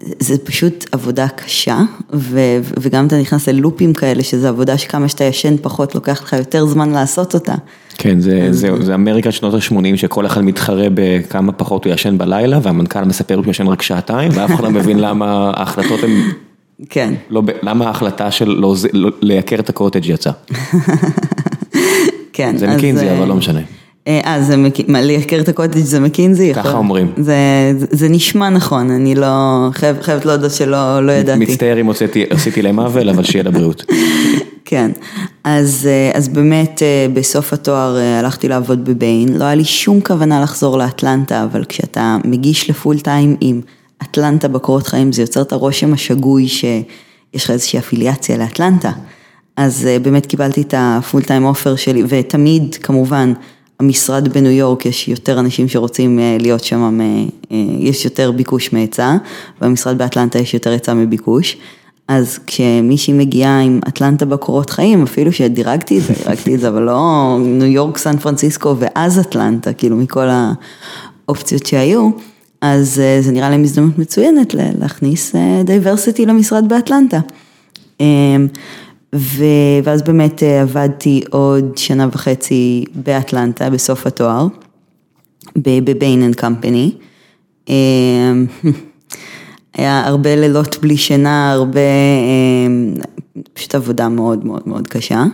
זה 0.00 0.38
פשוט 0.38 0.84
עבודה 0.92 1.28
קשה, 1.28 1.78
ו, 2.12 2.40
וגם 2.80 3.06
אתה 3.06 3.20
נכנס 3.20 3.48
ללופים 3.48 3.92
כאלה, 3.92 4.22
שזה 4.22 4.48
עבודה 4.48 4.78
שכמה 4.78 5.08
שאתה 5.08 5.24
ישן 5.24 5.56
פחות, 5.62 5.94
לוקח 5.94 6.22
לך 6.22 6.32
יותר 6.32 6.66
זמן 6.66 6.90
לעשות 6.90 7.34
אותה. 7.34 7.54
כן, 7.98 8.20
זה, 8.20 8.48
זה, 8.50 8.82
זה 8.82 8.94
אמריקה 8.94 9.32
שנות 9.32 9.54
ה-80, 9.54 9.96
שכל 9.96 10.26
אחד 10.26 10.40
מתחרה 10.40 10.86
בכמה 10.94 11.52
פחות 11.52 11.84
הוא 11.84 11.92
ישן 11.92 12.18
בלילה, 12.18 12.58
והמנכ"ל 12.62 13.04
מספר 13.04 13.42
שהוא 13.42 13.50
ישן 13.50 13.66
רק 13.66 13.82
שעתיים, 13.82 14.30
ואף 14.34 14.50
אחד 14.54 14.64
לא 14.64 14.70
מבין 14.70 14.98
למה 14.98 15.52
ההחלטות 15.56 16.00
הן... 16.02 16.10
כן. 16.90 17.14
לא, 17.30 17.42
למה 17.62 17.86
ההחלטה 17.86 18.30
של 18.30 18.48
לא, 18.48 18.74
לא, 18.92 19.10
לייקר 19.20 19.56
את 19.58 19.68
הקוטג' 19.68 20.06
יצא. 20.06 20.30
כן. 22.32 22.56
זה 22.56 22.66
מקינזי, 22.66 23.10
אבל 23.10 23.28
לא 23.28 23.34
משנה. 23.34 23.60
אה, 24.08 24.42
זה, 24.42 24.56
מה, 24.88 25.00
לייקר 25.00 25.40
את 25.40 25.48
הקוטג' 25.48 25.78
זה 25.78 26.00
מקינזי? 26.00 26.54
ככה 26.54 26.72
אומרים. 26.72 27.12
זה, 27.16 27.34
זה 27.90 28.08
נשמע 28.08 28.48
נכון, 28.48 28.90
אני 28.90 29.14
לא, 29.14 29.68
חייבת 29.72 30.02
חייב 30.02 30.20
להודות 30.24 30.52
שלא 30.52 31.06
לא 31.06 31.12
ידעתי. 31.12 31.38
מצטער 31.38 31.80
אם 31.80 31.90
עשיתי 32.30 32.62
להם 32.62 32.80
עוול, 32.80 33.08
אבל 33.08 33.24
שיהיה 33.24 33.44
לבריאות. 33.44 33.84
כן, 34.64 34.90
אז, 35.44 35.88
אה, 35.90 36.10
אז 36.18 36.28
באמת 36.28 36.82
אה, 36.82 37.06
בסוף 37.12 37.52
התואר 37.52 37.96
הלכתי 37.96 38.48
לעבוד 38.48 38.84
בביין, 38.84 39.38
לא 39.38 39.44
היה 39.44 39.54
לי 39.54 39.64
שום 39.64 40.00
כוונה 40.00 40.40
לחזור 40.40 40.78
לאטלנטה, 40.78 41.44
אבל 41.44 41.64
כשאתה 41.64 42.16
מגיש 42.24 42.70
לפול 42.70 42.98
טיים 42.98 43.36
עם 43.40 43.60
אטלנטה 44.02 44.48
בקורות 44.48 44.86
חיים, 44.86 45.12
זה 45.12 45.22
יוצר 45.22 45.42
את 45.42 45.52
הרושם 45.52 45.92
השגוי 45.92 46.48
שיש 46.48 47.44
לך 47.44 47.50
איזושהי 47.50 47.78
אפיליאציה 47.78 48.36
לאטלנטה. 48.36 48.90
אז 49.56 49.88
באמת 50.02 50.26
קיבלתי 50.26 50.62
את 50.62 50.74
הפול 50.76 51.22
טיים 51.22 51.44
אופר 51.44 51.76
שלי, 51.76 52.02
ותמיד 52.08 52.74
כמובן, 52.82 53.32
המשרד 53.80 54.28
בניו 54.28 54.50
יורק 54.50 54.86
יש 54.86 55.08
יותר 55.08 55.40
אנשים 55.40 55.68
שרוצים 55.68 56.18
אה, 56.18 56.36
להיות 56.40 56.64
שם, 56.64 57.00
אה, 57.00 57.56
יש 57.78 58.04
יותר 58.04 58.32
ביקוש 58.32 58.72
מהיצע, 58.72 59.16
והמשרד 59.60 59.98
באטלנטה 59.98 60.38
יש 60.38 60.54
יותר 60.54 60.70
היצע 60.70 60.94
מביקוש. 60.94 61.56
אז 62.08 62.38
כשמישהי 62.46 63.12
מגיעה 63.12 63.60
עם 63.60 63.80
אטלנטה 63.88 64.24
בקורות 64.24 64.70
חיים, 64.70 65.02
אפילו 65.02 65.32
שדירגתי 65.32 65.98
את 65.98 66.02
זה, 66.02 66.12
דירגתי 66.24 66.54
את 66.54 66.60
זה, 66.60 66.68
אבל 66.68 66.82
לא 66.82 67.36
ניו 67.40 67.66
יורק, 67.66 67.98
סן 67.98 68.16
פרנסיסקו 68.16 68.74
ואז 68.78 69.18
אטלנטה, 69.18 69.72
כאילו 69.72 69.96
מכל 69.96 70.26
האופציות 71.26 71.66
שהיו, 71.66 72.10
אז 72.60 73.00
אה, 73.00 73.18
זה 73.22 73.32
נראה 73.32 73.50
להם 73.50 73.62
הזדמנות 73.62 73.98
מצוינת 73.98 74.54
להכניס 74.54 75.34
diversity 75.64 76.26
למשרד 76.26 76.68
באטלנטה. 76.68 77.20
ואז 79.84 80.02
באמת 80.02 80.42
אה, 80.42 80.62
עבדתי 80.62 81.22
עוד 81.30 81.72
שנה 81.76 82.08
וחצי 82.12 82.84
באטלנטה 82.94 83.70
בסוף 83.70 84.06
התואר, 84.06 84.46
בביין 85.56 86.22
אנד 86.22 86.34
קמפני. 86.34 86.92
היה 89.76 90.06
הרבה 90.06 90.36
לילות 90.36 90.76
בלי 90.82 90.96
שינה, 90.96 91.52
הרבה, 91.52 91.80
אמ, 92.66 92.94
פשוט 93.52 93.74
עבודה 93.74 94.08
מאוד 94.08 94.46
מאוד 94.46 94.62
מאוד 94.66 94.88
קשה. 94.88 95.24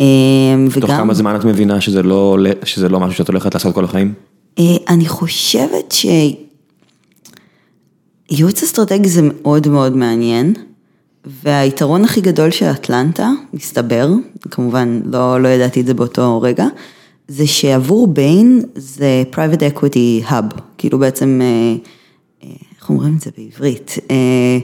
אמ, 0.00 0.68
וגם... 0.70 0.80
תוך 0.80 0.90
כמה 0.90 1.14
זמן 1.14 1.36
את 1.36 1.44
מבינה 1.44 1.80
שזה 1.80 2.02
לא, 2.02 2.38
שזה 2.64 2.88
לא 2.88 3.00
משהו 3.00 3.18
שאת 3.18 3.28
הולכת 3.28 3.54
לעשות 3.54 3.74
כל 3.74 3.84
החיים? 3.84 4.14
אה, 4.58 4.64
אני 4.88 5.08
חושבת 5.08 5.94
שייעוץ 8.30 8.62
אסטרטגי 8.62 9.08
זה 9.08 9.20
מאוד 9.22 9.68
מאוד 9.68 9.96
מעניין. 9.96 10.54
והיתרון 11.24 12.04
הכי 12.04 12.20
גדול 12.20 12.50
של 12.50 12.66
אטלנטה, 12.66 13.30
מסתבר, 13.54 14.10
כמובן 14.50 15.00
לא, 15.04 15.42
לא 15.42 15.48
ידעתי 15.48 15.80
את 15.80 15.86
זה 15.86 15.94
באותו 15.94 16.40
רגע, 16.40 16.66
זה 17.28 17.46
שעבור 17.46 18.06
ביין 18.06 18.62
זה 18.74 19.22
private 19.32 19.76
equity 19.76 20.30
hub, 20.30 20.60
כאילו 20.78 20.98
בעצם, 20.98 21.40
אה, 21.42 21.46
אה, 22.44 22.54
איך 22.78 22.90
אומרים 22.90 23.16
את 23.16 23.20
זה 23.20 23.30
בעברית? 23.38 23.96
אה, 24.10 24.58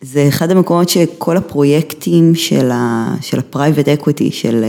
זה 0.00 0.28
אחד 0.28 0.50
המקומות 0.50 0.88
שכל 0.88 1.36
הפרויקטים 1.36 2.34
של 2.34 2.70
ה-private 2.70 4.02
equity, 4.02 4.30
של... 4.30 4.64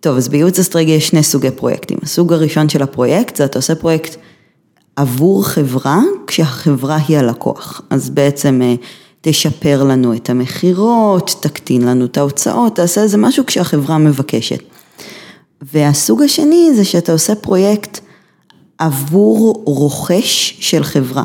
טוב, 0.00 0.16
אז 0.16 0.28
בייעוץ 0.28 0.58
אסטרטגי 0.58 0.90
יש 0.90 1.08
שני 1.08 1.22
סוגי 1.22 1.50
פרויקטים. 1.50 1.98
הסוג 2.02 2.32
הראשון 2.32 2.68
של 2.68 2.82
הפרויקט 2.82 3.36
זה 3.36 3.44
אתה 3.44 3.58
עושה 3.58 3.74
פרויקט 3.74 4.16
עבור 4.96 5.46
חברה 5.46 6.00
כשהחברה 6.26 6.98
היא 7.08 7.18
הלקוח. 7.18 7.82
אז 7.90 8.10
בעצם 8.10 8.60
אה, 8.62 8.74
תשפר 9.20 9.84
לנו 9.84 10.14
את 10.14 10.30
המכירות, 10.30 11.36
תקטין 11.40 11.82
לנו 11.82 12.04
את 12.04 12.18
ההוצאות, 12.18 12.76
תעשה 12.76 13.02
איזה 13.02 13.18
משהו 13.18 13.46
כשהחברה 13.46 13.98
מבקשת. 13.98 14.62
והסוג 15.62 16.22
השני 16.22 16.70
זה 16.74 16.84
שאתה 16.84 17.12
עושה 17.12 17.34
פרויקט 17.34 18.00
עבור 18.78 19.62
רוכש 19.66 20.56
של 20.60 20.84
חברה. 20.84 21.22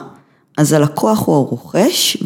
אז 0.57 0.73
הלקוח 0.73 1.27
הוא 1.27 1.35
הרוכש 1.35 2.17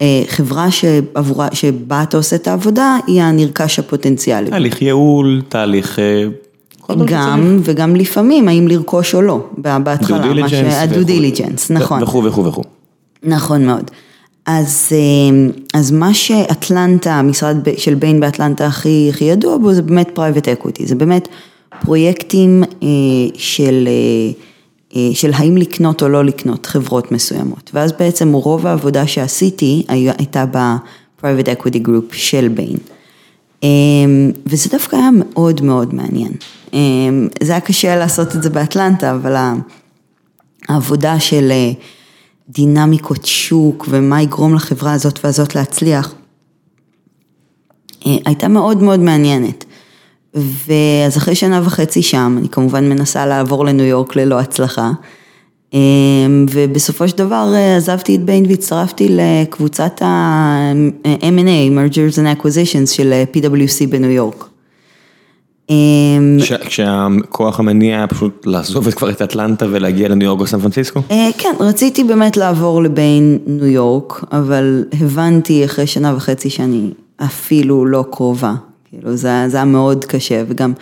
והחברה 0.00 0.70
שעבורה, 0.70 1.48
שבה 1.52 2.02
אתה 2.02 2.16
עושה 2.16 2.36
את 2.36 2.48
העבודה 2.48 2.96
היא 3.06 3.22
הנרכש 3.22 3.78
הפוטנציאלי. 3.78 4.50
תהליך 4.50 4.82
ייעול, 4.82 5.42
תהליך... 5.48 5.98
גם. 7.06 7.58
וגם 7.62 7.96
לפעמים 7.96 8.48
האם 8.48 8.68
לרכוש 8.68 9.14
או 9.14 9.22
לא, 9.22 9.40
בהתחלה, 9.58 10.18
וכו'. 10.18 11.08
diligence, 11.08 11.72
נכון. 11.72 12.02
וכו' 12.02 12.24
וכו' 12.24 12.44
וכו'. 12.44 12.62
נכון 13.22 13.66
מאוד. 13.66 13.90
אז, 14.46 14.88
אה, 14.92 15.48
אז 15.74 15.90
מה 15.90 16.14
שאטלנטה, 16.14 17.14
המשרד 17.14 17.56
של 17.76 17.94
ביין 17.94 18.20
באטלנטה 18.20 18.66
הכי, 18.66 19.10
הכי 19.10 19.24
ידוע 19.24 19.56
בו 19.56 19.72
זה 19.72 19.82
באמת 19.82 20.18
private 20.18 20.62
equity, 20.62 20.86
זה 20.86 20.94
באמת 20.94 21.28
פרויקטים 21.80 22.62
אה, 22.82 22.88
של, 23.34 23.88
אה, 24.96 25.10
של 25.14 25.30
האם 25.34 25.56
לקנות 25.56 26.02
או 26.02 26.08
לא 26.08 26.24
לקנות 26.24 26.66
חברות 26.66 27.12
מסוימות. 27.12 27.70
ואז 27.74 27.92
בעצם 27.92 28.32
רוב 28.32 28.66
העבודה 28.66 29.06
שעשיתי 29.06 29.84
הייתה 29.88 30.44
ב-private 30.50 31.60
equity 31.60 31.86
group 31.86 32.12
של 32.12 32.48
ביין. 32.48 32.78
אה, 33.64 33.68
וזה 34.46 34.68
דווקא 34.70 34.96
היה 34.96 35.10
מאוד 35.18 35.62
מאוד 35.62 35.94
מעניין. 35.94 36.32
אה, 36.74 36.78
זה 37.42 37.52
היה 37.52 37.60
קשה 37.60 37.96
לעשות 37.96 38.36
את 38.36 38.42
זה 38.42 38.50
באטלנטה, 38.50 39.14
אבל 39.14 39.36
העבודה 40.68 41.20
של 41.20 41.50
אה, 41.50 41.72
דינמיקות 42.48 43.26
שוק 43.26 43.86
ומה 43.90 44.22
יגרום 44.22 44.54
לחברה 44.54 44.92
הזאת 44.92 45.24
והזאת 45.24 45.54
להצליח, 45.54 46.14
אה, 48.06 48.16
הייתה 48.26 48.48
מאוד 48.48 48.82
מאוד 48.82 49.00
מעניינת. 49.00 49.64
ואז 50.34 51.16
אחרי 51.16 51.34
שנה 51.34 51.60
וחצי 51.64 52.02
שם, 52.02 52.36
אני 52.38 52.48
כמובן 52.48 52.88
מנסה 52.88 53.26
לעבור 53.26 53.64
לניו 53.64 53.86
יורק 53.86 54.16
ללא 54.16 54.40
הצלחה. 54.40 54.90
אה, 55.74 55.78
ובסופו 56.50 57.08
של 57.08 57.16
דבר 57.18 57.50
אה, 57.54 57.76
עזבתי 57.76 58.14
את 58.16 58.24
ביין 58.24 58.46
והצטרפתי 58.48 59.08
לקבוצת 59.10 60.02
ה-M&A, 60.02 61.70
Mergers 61.72 62.16
and 62.16 62.40
Acquisitions 62.42 62.86
של 62.92 63.12
אה, 63.12 63.24
PwC 63.34 63.86
בניו 63.90 64.10
יורק. 64.10 64.44
אה, 65.70 65.74
כש- 66.40 66.52
כשהכוח 66.52 67.60
המניע 67.60 67.96
היה 67.96 68.06
פשוט 68.06 68.46
לעזוב 68.46 68.88
את 68.88 68.94
כבר 68.94 69.10
את 69.10 69.22
אטלנטה 69.22 69.66
ולהגיע 69.70 70.08
לניו 70.08 70.26
יורק 70.26 70.40
או 70.40 70.46
סן 70.46 70.60
פרנסיסקו? 70.60 71.00
אה, 71.10 71.28
כן, 71.38 71.52
רציתי 71.60 72.04
באמת 72.04 72.36
לעבור 72.36 72.82
לבין 72.82 73.38
ניו 73.46 73.66
יורק, 73.66 74.24
אבל 74.32 74.84
הבנתי 75.00 75.64
אחרי 75.64 75.86
שנה 75.86 76.14
וחצי 76.16 76.50
שאני 76.50 76.90
אפילו 77.16 77.86
לא 77.86 78.04
קרובה. 78.12 78.54
כאילו 78.90 79.16
זה, 79.16 79.44
זה 79.48 79.56
היה 79.56 79.64
מאוד 79.64 80.04
קשה, 80.04 80.42
וגם 80.48 80.72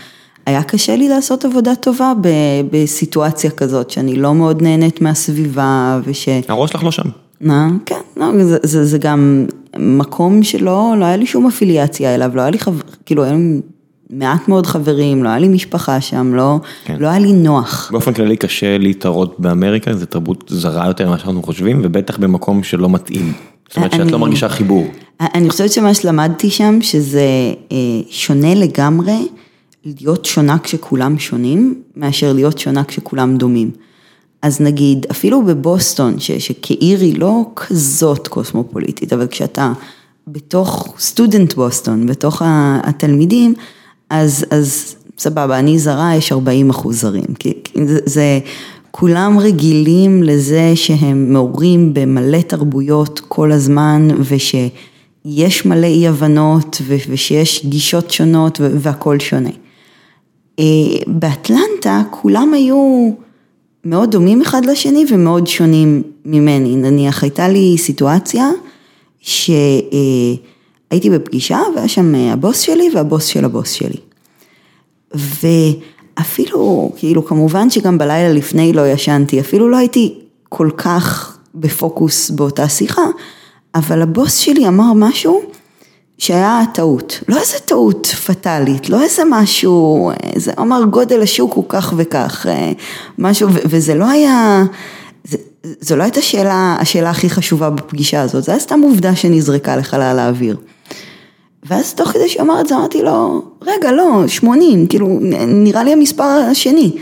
היה 0.47 0.63
קשה 0.63 0.97
לי 0.97 1.09
לעשות 1.09 1.45
עבודה 1.45 1.75
טובה 1.75 2.13
ב, 2.21 2.29
בסיטואציה 2.73 3.51
כזאת, 3.51 3.91
שאני 3.91 4.17
לא 4.17 4.35
מאוד 4.35 4.63
נהנית 4.63 5.01
מהסביבה, 5.03 6.01
וש... 6.05 6.29
הראש 6.49 6.71
שלך 6.73 6.85
לא 6.85 6.91
שם. 6.91 7.09
מה? 7.41 7.69
כן, 7.87 8.01
לא, 8.17 8.45
זה, 8.45 8.59
זה, 8.63 8.85
זה 8.85 8.99
גם 8.99 9.47
מקום 9.79 10.43
שלא, 10.43 10.95
לא 10.99 11.05
היה 11.05 11.17
לי 11.17 11.27
שום 11.27 11.47
אפיליאציה 11.47 12.15
אליו, 12.15 12.31
לא 12.35 12.41
היה 12.41 12.51
לי 12.51 12.59
חבר, 12.59 12.81
כאילו, 13.07 13.25
היו 13.25 13.37
לי 13.37 13.61
מעט 14.11 14.49
מאוד 14.49 14.67
חברים, 14.67 15.25
לא 15.25 15.29
היה 15.29 15.39
לי 15.39 15.49
משפחה 15.49 16.01
שם, 16.01 16.35
לא, 16.35 16.57
כן. 16.85 16.97
לא 17.01 17.09
היה 17.09 17.19
לי 17.19 17.33
נוח. 17.33 17.89
באופן 17.93 18.13
כללי 18.13 18.37
קשה 18.37 18.79
להתערות 18.79 19.35
באמריקה, 19.39 19.95
זו 19.95 20.07
תרבות 20.07 20.45
זרה 20.49 20.87
יותר 20.87 21.09
ממה 21.09 21.19
שאנחנו 21.19 21.43
חושבים, 21.43 21.81
ובטח 21.85 22.19
במקום 22.19 22.63
שלא 22.63 22.89
מתאים. 22.91 23.33
זאת 23.69 23.77
אומרת 23.77 23.93
שאת 23.93 24.01
אני- 24.01 24.13
לא 24.13 24.19
מרגישה 24.19 24.49
חיבור. 24.49 24.87
אני 25.21 25.51
חושבת 25.51 25.73
שמה 25.73 25.95
שלמדתי 25.95 26.51
שם, 26.51 26.79
שזה 26.83 27.23
אה, 27.73 27.77
שונה 28.11 28.55
לגמרי 28.55 29.19
להיות 29.85 30.25
שונה 30.25 30.59
כשכולם 30.59 31.19
שונים, 31.19 31.83
מאשר 31.97 32.33
להיות 32.33 32.59
שונה 32.59 32.85
כשכולם 32.85 33.37
דומים. 33.37 33.71
אז 34.43 34.61
נגיד, 34.61 35.07
אפילו 35.11 35.45
בבוסטון, 35.45 36.21
ש, 36.21 36.31
שכעיר 36.31 37.01
היא 37.01 37.19
לא 37.19 37.51
כזאת 37.57 38.29
קוסמופוליטית, 38.29 39.13
אבל 39.13 39.27
כשאתה 39.27 39.73
בתוך 40.29 40.95
סטודנט 40.99 41.55
בוסטון, 41.55 42.07
בתוך 42.07 42.43
התלמידים, 42.85 43.55
אז, 44.11 44.45
אז 44.51 44.95
סבבה, 45.19 45.59
אני 45.59 45.79
זרה, 45.79 46.15
יש 46.17 46.33
40 46.33 46.71
אחוז 46.71 47.01
זרים. 47.01 47.35
כי, 47.39 47.53
זה, 47.85 47.99
זה, 48.05 48.41
כולם 48.91 49.39
רגילים 49.39 50.23
לזה 50.23 50.73
שהם 50.75 51.33
מעורים 51.33 51.95
במלא 51.95 52.41
תרבויות 52.41 53.21
כל 53.29 53.53
הזמן, 53.53 54.09
ושיש 54.21 55.67
מלא 55.67 55.87
אי 55.87 56.09
הבנות, 56.09 56.83
ושיש 56.87 57.67
גישות 57.67 58.11
שונות, 58.11 58.61
ו- 58.61 58.77
והכל 58.81 59.19
שונה. 59.19 59.51
אה, 60.59 60.65
באטלנטה 61.07 62.03
כולם 62.11 62.55
היו 62.55 63.11
מאוד 63.85 64.11
דומים 64.11 64.43
אחד 64.43 64.65
לשני 64.65 65.05
ומאוד 65.11 65.47
שונים 65.47 66.03
ממני. 66.25 66.77
נניח 66.77 67.23
הייתה 67.23 67.49
לי 67.49 67.79
סיטואציה 67.79 68.51
שהייתי 69.21 71.11
בפגישה 71.11 71.61
והיה 71.75 71.89
שם 71.89 72.15
אה, 72.15 72.33
הבוס 72.33 72.61
שלי 72.61 72.91
והבוס 72.95 73.27
של 73.27 73.45
הבוס 73.45 73.71
שלי. 73.71 73.99
ואפילו, 75.15 76.93
כאילו 76.97 77.25
כמובן 77.25 77.71
שגם 77.71 77.99
בלילה 77.99 78.33
לפני 78.33 78.73
לא 78.73 78.89
ישנתי, 78.89 79.41
אפילו 79.41 79.69
לא 79.69 79.77
הייתי 79.77 80.15
כל 80.49 80.71
כך 80.77 81.39
בפוקוס 81.55 82.31
באותה 82.31 82.69
שיחה, 82.69 83.07
אבל 83.75 84.03
הבוס 84.03 84.37
שלי 84.37 84.69
אמר 84.69 84.93
משהו 84.95 85.43
שהיה 86.19 86.63
טעות, 86.75 87.21
לא 87.29 87.41
איזה 87.41 87.59
טעות 87.65 88.07
פטאלית, 88.07 88.91
לא 88.91 89.03
איזה 89.03 89.23
משהו, 89.31 90.11
זה 90.37 90.53
אמר 90.59 90.83
גודל 90.91 91.23
השוק 91.23 91.53
הוא 91.53 91.65
כך 91.69 91.95
וכך, 91.97 92.47
אה, 92.49 92.73
משהו, 93.19 93.49
וזה 93.53 93.95
לא 93.95 94.11
היה, 94.11 94.65
זה, 95.25 95.37
זו 95.81 95.97
לא 95.97 96.03
הייתה 96.03 96.23
שאלה, 96.23 96.77
השאלה 96.81 97.11
הכי 97.11 97.31
חשובה 97.31 97.71
בפגישה 97.71 98.23
הזאת, 98.23 98.45
זו 98.45 98.53
הייתה 98.53 98.65
סתם 98.65 98.81
עובדה 98.81 99.17
שנזרקה 99.17 99.77
לחלל 99.77 100.19
האוויר. 100.19 100.57
ואז 101.65 101.95
תוך 101.95 102.09
כדי 102.09 102.29
שאמר 102.29 102.61
את 102.61 102.67
זה 102.67 102.77
אמרתי 102.77 103.03
לו, 103.03 103.43
רגע 103.63 103.93
לא, 103.93 104.25
80, 104.29 104.87
כאילו 104.87 105.19
נראה 105.47 105.85
לי 105.85 105.93
המספר 105.93 106.25
השני. 106.25 106.97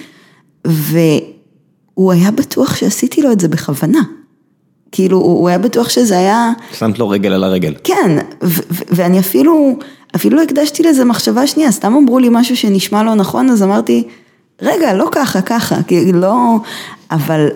והוא 0.64 2.12
היה 2.12 2.30
בטוח 2.30 2.76
שעשיתי 2.76 3.22
לו 3.22 3.32
את 3.32 3.40
זה 3.40 3.48
בכוונה. 3.48 4.02
כאילו 4.92 5.18
הוא 5.18 5.48
היה 5.48 5.58
בטוח 5.58 5.88
שזה 5.88 6.18
היה, 6.18 6.52
שמת 6.72 6.98
לו 6.98 7.08
רגל 7.08 7.32
על 7.32 7.44
הרגל. 7.44 7.74
כן, 7.84 8.18
ואני 8.90 9.20
אפילו, 9.20 9.78
אפילו 10.16 10.36
לא 10.36 10.42
הקדשתי 10.42 10.82
לזה 10.82 11.04
מחשבה 11.04 11.46
שנייה, 11.46 11.70
סתם 11.70 11.94
אמרו 11.94 12.18
לי 12.18 12.28
משהו 12.30 12.56
שנשמע 12.56 13.02
לא 13.02 13.14
נכון, 13.14 13.50
אז 13.50 13.62
אמרתי, 13.62 14.04
רגע, 14.62 14.94
לא 14.94 15.08
ככה, 15.12 15.42
ככה, 15.42 15.82
כאילו 15.82 16.20
לא, 16.20 16.56
אבל 17.10 17.48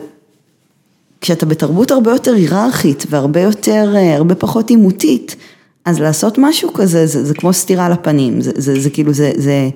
כשאתה 1.20 1.46
בתרבות 1.46 1.90
הרבה 1.90 2.10
יותר 2.10 2.34
היררכית 2.34 3.04
והרבה 3.10 3.40
יותר, 3.40 3.92
אה, 3.96 4.16
הרבה 4.16 4.34
פחות 4.34 4.70
עימותית, 4.70 5.36
אז 5.84 6.00
לעשות 6.00 6.38
משהו 6.38 6.72
כזה, 6.72 7.06
זה, 7.06 7.24
זה 7.24 7.34
כמו 7.34 7.52
סטירה 7.52 7.88
לפנים, 7.88 8.40
זה, 8.40 8.50
זה, 8.54 8.80
זה 8.80 8.90
כאילו, 8.90 9.12
זה, 9.12 9.32
זה 9.36 9.68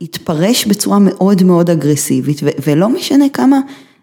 התפרש 0.00 0.66
בצורה 0.66 0.98
מאוד 0.98 1.42
מאוד 1.42 1.70
אגרסיבית, 1.70 2.40
ו, 2.42 2.48
ולא 2.66 2.88
משנה 2.88 3.28
כמה 3.28 3.60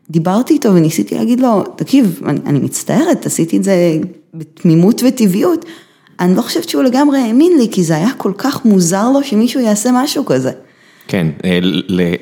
דיברתי 0.10 0.54
איתו 0.54 0.70
וניסיתי 0.76 1.16
להגיד 1.16 1.40
לו, 1.40 1.64
תקשיב, 1.76 2.22
אני, 2.26 2.40
אני 2.46 2.60
מצטערת, 2.60 3.26
עשיתי 3.26 3.58
את 3.58 3.64
זה 3.64 3.98
בתמימות 4.34 5.04
וטבעיות, 5.08 5.66
אני 6.20 6.36
לא 6.36 6.42
חושבת 6.42 6.70
שהוא 6.70 6.84
לגמרי 6.84 7.20
האמין 7.20 7.58
לי, 7.58 7.68
כי 7.72 7.84
זה 7.84 7.96
היה 7.96 8.10
כל 8.18 8.32
כך 8.38 8.66
מוזר 8.66 9.10
לו 9.14 9.24
שמישהו 9.24 9.62
יעשה 9.62 9.90
משהו 9.94 10.26
כזה. 10.26 10.52
כן, 11.08 11.28
אה, 11.46 11.60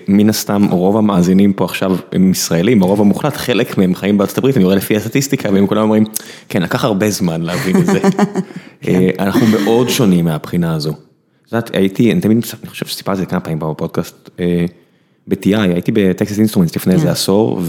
מן 0.07 0.29
הסתם 0.29 0.67
רוב 0.71 0.97
המאזינים 0.97 1.53
פה 1.53 1.65
עכשיו 1.65 1.95
הם 2.11 2.31
ישראלים, 2.31 2.81
הרוב 2.81 3.01
המוחלט, 3.01 3.37
חלק 3.37 3.77
מהם 3.77 3.95
חיים 3.95 4.17
בארצות 4.17 4.37
הברית, 4.37 4.57
אני 4.57 4.65
רואה 4.65 4.75
לפי 4.75 4.95
הסטטיסטיקה, 4.95 5.49
והם 5.53 5.67
כולם 5.67 5.81
אומרים, 5.81 6.03
כן, 6.49 6.61
לקח 6.61 6.85
הרבה 6.85 7.09
זמן 7.09 7.41
להבין 7.41 7.75
את 7.77 7.85
זה. 7.85 7.99
אה, 8.87 9.09
אנחנו 9.19 9.47
מאוד 9.47 9.89
שונים 9.89 10.25
מהבחינה 10.25 10.75
הזו. 10.75 10.91
את 10.91 11.51
יודעת, 11.51 11.75
הייתי, 11.75 12.11
אני 12.11 12.21
תמיד, 12.21 12.45
אני 12.61 12.69
חושב 12.69 12.85
שסיפרתי 12.85 13.15
את 13.21 13.25
זה 13.25 13.25
כמה 13.25 13.39
פעמים 13.39 13.59
בפודקאסט, 13.59 14.29
אה, 14.39 14.65
ב-TI, 15.27 15.57
הייתי 15.57 15.91
בטקסס 15.91 16.39
אינסטרומנטס 16.39 16.75
לפני 16.75 16.93
איזה 16.93 17.11
עשור, 17.11 17.61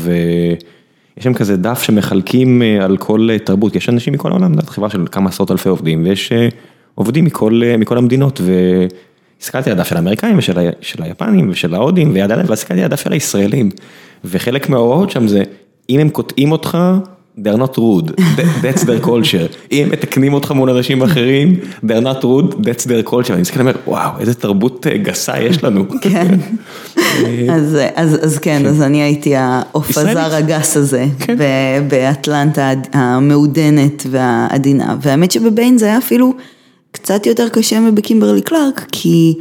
ויש 1.16 1.24
שם 1.24 1.34
כזה 1.34 1.56
דף 1.56 1.82
שמחלקים 1.82 2.62
אה, 2.62 2.84
על 2.84 2.96
כל 2.96 3.28
אה, 3.32 3.38
תרבות, 3.38 3.76
יש 3.76 3.88
אנשים 3.88 4.12
מכל 4.12 4.30
העולם, 4.30 4.46
את 4.46 4.50
יודעת, 4.50 4.68
חברה 4.68 4.90
של 4.90 5.06
כמה 5.12 5.28
עשרות 5.28 5.50
אלפי 5.50 5.68
עובדים, 5.68 6.04
ויש 6.04 6.32
אה, 6.32 6.48
עובדים 6.94 7.24
מכל 7.24 7.60
מכל 7.78 7.98
המדינות, 7.98 8.40
והסתכלתי 9.40 9.70
על 9.70 9.78
הדף 9.78 9.88
של 9.88 9.96
האמריקאים 9.96 10.38
ושל 10.38 10.58
ה- 10.58 10.70
של 10.80 11.02
היפנים 11.02 11.50
ושל 11.50 11.74
ההודים, 11.74 12.16
והסתכלתי 12.48 12.80
על 12.80 12.86
הדף 12.86 13.00
של 13.00 13.12
הישראלים, 13.12 13.70
וחלק 14.24 14.68
מההוראות 14.68 15.10
שם 15.10 15.28
זה, 15.28 15.42
אם 15.90 16.00
הם 16.00 16.08
קוטעים 16.08 16.52
אותך, 16.52 16.78
they're 17.38 17.58
not 17.58 17.76
rude, 17.78 18.08
that- 18.36 18.62
that's 18.62 18.82
their 18.84 19.04
culture, 19.06 19.56
אם 19.72 19.88
מתקנים 19.92 20.34
אותך 20.34 20.50
מול 20.50 20.70
אנשים 20.70 21.02
אחרים, 21.02 21.56
they're 21.86 22.04
not 22.04 22.22
rude, 22.22 22.54
that's 22.54 22.86
their 22.86 23.10
culture, 23.10 23.32
אני 23.32 23.40
מסתכל 23.40 23.58
ואומר, 23.60 23.72
וואו, 23.86 24.10
איזה 24.20 24.34
תרבות 24.34 24.86
אה, 24.86 24.96
גסה 24.98 25.42
יש 25.42 25.64
לנו. 25.64 25.84
כן. 26.00 26.28
אז, 27.50 27.78
אז, 27.94 28.24
אז 28.24 28.38
כן, 28.38 28.66
אז 28.66 28.82
אני 28.82 29.02
הייתי 29.02 29.36
העוף. 29.36 29.98
הזר 29.98 30.34
הגס 30.34 30.76
הזה, 30.76 31.06
כן. 31.20 31.36
באטלנטה 31.88 32.70
המעודנת 32.92 34.06
והעדינה, 34.10 34.96
והאמת 35.02 35.30
שבביין 35.30 35.78
זה 35.78 35.86
היה 35.86 35.98
אפילו 35.98 36.32
קצת 36.92 37.26
יותר 37.26 37.48
קשה 37.48 37.80
מבקימברלי 37.80 38.42
קלארק, 38.42 38.86
כי 38.92 39.34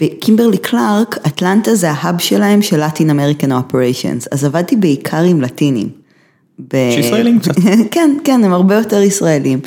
בקימברלי 0.00 0.58
קלארק, 0.58 1.18
אטלנטה 1.26 1.74
זה 1.74 1.90
ההאב 1.90 2.18
שלהם 2.18 2.62
של 2.62 2.82
Latin 2.82 3.00
American 3.10 3.50
Operations, 3.50 4.26
אז 4.32 4.44
עבדתי 4.44 4.76
בעיקר 4.76 5.22
עם 5.22 5.40
לטינים. 5.40 5.97
ב- 6.72 6.90
שישראלים 6.94 7.38
קצת. 7.38 7.52
כן, 7.90 8.16
כן, 8.24 8.40
הם 8.44 8.52
הרבה 8.52 8.74
יותר 8.74 9.02
ישראלים. 9.02 9.60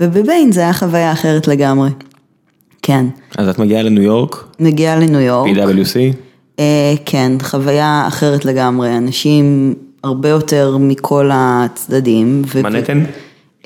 ובביין 0.00 0.52
זה 0.52 0.60
היה 0.60 0.72
חוויה 0.72 1.12
אחרת 1.12 1.48
לגמרי. 1.48 1.90
כן. 2.82 3.06
אז 3.38 3.48
את 3.48 3.58
מגיעה 3.58 3.82
לניו 3.82 4.02
יורק, 4.02 4.44
מגיעה 4.60 4.96
לניו 4.96 5.20
יורק. 5.20 5.50
PwC, 5.56 5.96
אה, 6.58 6.64
כן, 7.04 7.32
חוויה 7.42 8.04
אחרת 8.08 8.44
לגמרי, 8.44 8.96
אנשים 8.96 9.74
הרבה 10.04 10.28
יותר 10.28 10.76
מכל 10.80 11.30
הצדדים. 11.32 12.42
ו- 12.54 12.62
מנהטן? 12.62 13.04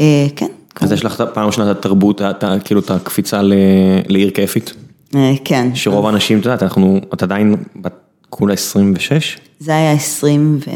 אה, 0.01 0.27
כן. 0.37 0.47
אז 0.81 0.93
יש 0.93 1.05
לך 1.05 1.23
פעם 1.35 1.47
ראשונה 1.47 1.71
את 1.71 1.77
התרבות, 1.77 2.21
כאילו 2.65 2.81
את 2.81 2.91
הקפיצה 2.91 3.43
ל- 3.43 3.53
לעיר 4.09 4.31
כיפית, 4.31 4.73
אה, 5.15 5.33
כן. 5.45 5.71
שרוב 5.75 6.07
האנשים, 6.07 6.39
את 6.39 6.45
יודעת, 6.45 6.63
אנחנו, 6.63 7.01
את 7.15 7.23
עדיין 7.23 7.55
בת 7.77 7.95
כולה 8.31 8.55
26, 8.55 9.39
זה 9.59 9.73
היה 9.77 9.93
20 9.93 10.59
ו... 10.67 10.71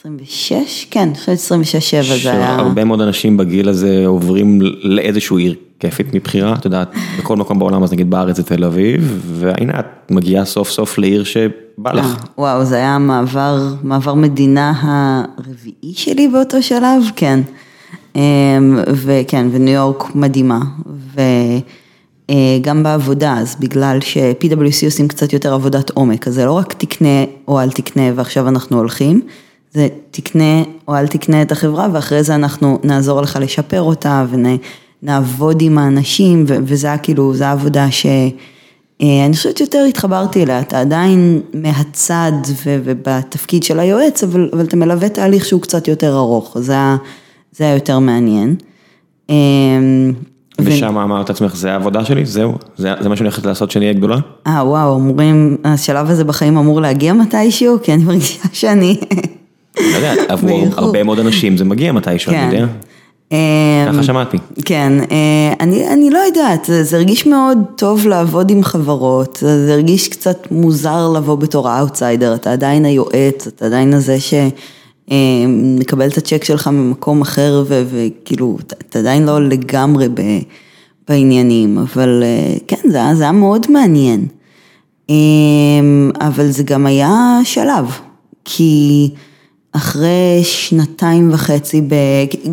26? 0.00 0.86
כן, 0.90 1.00
אני 1.00 1.14
חושבת 1.14 1.38
26-7 1.38 2.22
זה 2.22 2.32
היה... 2.32 2.56
שהרבה 2.56 2.84
מאוד 2.84 3.00
אנשים 3.00 3.36
בגיל 3.36 3.68
הזה 3.68 4.06
עוברים 4.06 4.58
לאיזשהו 4.82 5.36
עיר 5.36 5.54
כיפית 5.80 6.14
מבחירה, 6.14 6.54
את 6.54 6.64
יודעת, 6.64 6.92
בכל 7.18 7.36
מקום 7.36 7.58
בעולם, 7.58 7.82
אז 7.82 7.92
נגיד 7.92 8.10
בארץ 8.10 8.36
זה 8.36 8.42
תל 8.42 8.64
אביב, 8.64 9.22
והנה 9.26 9.80
את 9.80 10.10
מגיעה 10.10 10.44
סוף 10.44 10.70
סוף 10.70 10.98
לעיר 10.98 11.24
שבא 11.24 11.92
לך. 11.92 12.06
אה, 12.06 12.14
וואו, 12.38 12.64
זה 12.64 12.76
היה 12.76 12.98
מעבר, 12.98 13.68
מעבר 13.82 14.14
מדינה 14.14 14.72
הרביעי 14.82 15.94
שלי 15.94 16.28
באותו 16.28 16.62
שלב, 16.62 17.02
כן. 17.16 17.40
אמ, 18.16 18.20
וכן, 18.88 19.46
וניו 19.52 19.74
יורק 19.74 20.14
מדהימה. 20.14 20.60
וגם 22.60 22.82
בעבודה, 22.82 23.38
אז 23.38 23.56
בגלל 23.60 23.98
ש-PwC 24.00 24.84
עושים 24.84 25.08
קצת 25.08 25.32
יותר 25.32 25.54
עבודת 25.54 25.90
עומק, 25.90 26.28
אז 26.28 26.34
זה 26.34 26.44
לא 26.44 26.52
רק 26.52 26.72
תקנה 26.72 27.24
או 27.48 27.60
אל 27.60 27.70
תקנה 27.70 28.02
ועכשיו 28.14 28.48
אנחנו 28.48 28.78
הולכים, 28.78 29.20
זה 29.72 29.88
תקנה 30.10 30.62
או 30.88 30.96
אל 30.96 31.06
תקנה 31.06 31.42
את 31.42 31.52
החברה 31.52 31.88
ואחרי 31.92 32.22
זה 32.22 32.34
אנחנו 32.34 32.78
נעזור 32.84 33.20
לך 33.20 33.38
לשפר 33.40 33.82
אותה 33.82 34.24
ונעבוד 35.02 35.62
עם 35.62 35.78
האנשים, 35.78 36.44
ו- 36.48 36.56
וזה 36.62 36.86
היה 36.86 36.98
כאילו, 36.98 37.34
זו 37.34 37.44
העבודה 37.44 37.90
ש... 37.90 38.06
אה, 39.02 39.26
אני 39.26 39.36
חושבת 39.36 39.56
שיותר 39.56 39.84
התחברתי 39.88 40.42
אליה, 40.42 40.60
אתה 40.60 40.80
עדיין 40.80 41.40
מהצד 41.54 42.32
ו- 42.46 42.80
ובתפקיד 42.84 43.62
של 43.62 43.80
היועץ, 43.80 44.24
אבל, 44.24 44.50
אבל 44.52 44.64
אתה 44.64 44.76
מלווה 44.76 45.08
תהליך 45.08 45.44
שהוא 45.44 45.62
קצת 45.62 45.88
יותר 45.88 46.16
ארוך, 46.16 46.56
זה 46.60 46.72
היה, 46.72 46.96
זה 47.52 47.64
היה 47.64 47.74
יותר 47.74 47.98
מעניין. 47.98 48.56
ו- 49.30 49.34
ושם 50.64 50.98
אמרת 50.98 51.28
לעצמך, 51.28 51.56
זה 51.56 51.72
העבודה 51.72 52.04
שלי, 52.04 52.26
זהו, 52.26 52.54
זה 52.76 52.92
זה 53.00 53.08
מה 53.08 53.16
שאני 53.16 53.28
הולכת 53.28 53.46
לעשות 53.46 53.68
כשאני 53.68 53.84
אהיה 53.84 53.98
גדולה? 53.98 54.16
אה, 54.46 54.68
וואו, 54.68 54.96
אמורים, 54.96 55.56
השלב 55.64 56.10
הזה 56.10 56.24
בחיים 56.24 56.56
אמור 56.56 56.80
להגיע 56.80 57.12
מתישהו, 57.12 57.78
כי 57.82 57.94
אני 57.94 58.04
מרגישה 58.04 58.48
שאני... 58.52 59.00
לא 59.78 59.96
יודע, 59.96 60.14
עבור 60.28 60.60
באיחור. 60.60 60.84
הרבה 60.84 61.02
מאוד 61.02 61.18
אנשים 61.18 61.56
זה 61.56 61.64
מגיע 61.64 61.92
מתישהו, 61.92 62.32
אני 62.32 62.54
יודע, 62.54 62.66
אה, 63.32 63.86
ככה 63.92 64.02
שמעתי. 64.02 64.36
כן, 64.64 64.92
אה, 65.10 65.52
אני, 65.60 65.88
אני 65.88 66.10
לא 66.10 66.18
יודעת, 66.18 66.64
זה, 66.64 66.84
זה 66.84 66.96
הרגיש 66.96 67.26
מאוד 67.26 67.58
טוב 67.76 68.06
לעבוד 68.06 68.50
עם 68.50 68.62
חברות, 68.62 69.38
זה, 69.40 69.66
זה 69.66 69.74
הרגיש 69.74 70.08
קצת 70.08 70.46
מוזר 70.50 71.08
לבוא 71.08 71.34
בתור 71.34 71.68
האוטסיידר, 71.68 72.34
אתה 72.34 72.52
עדיין 72.52 72.84
היועץ, 72.84 73.46
אתה 73.46 73.66
עדיין 73.66 73.94
הזה 73.94 74.16
שמקבל 75.08 76.08
את 76.08 76.18
הצ'ק 76.18 76.44
שלך 76.44 76.68
ממקום 76.68 77.20
אחר 77.20 77.64
ו- 77.68 77.82
וכאילו, 77.90 78.56
אתה, 78.66 78.76
אתה 78.88 78.98
עדיין 78.98 79.26
לא 79.26 79.48
לגמרי 79.48 80.08
ב, 80.08 80.20
בעניינים, 81.08 81.78
אבל 81.78 82.22
אה, 82.22 82.56
כן, 82.68 82.90
זה 82.90 83.00
זה 83.14 83.22
היה 83.22 83.32
מאוד 83.32 83.70
מעניין. 83.70 84.26
אה, 85.10 85.16
אבל 86.20 86.50
זה 86.50 86.62
גם 86.62 86.86
היה 86.86 87.38
שלב, 87.44 87.98
כי 88.44 89.10
אחרי 89.72 90.40
שנתיים 90.42 91.30
וחצי, 91.32 91.80
ב... 91.80 91.94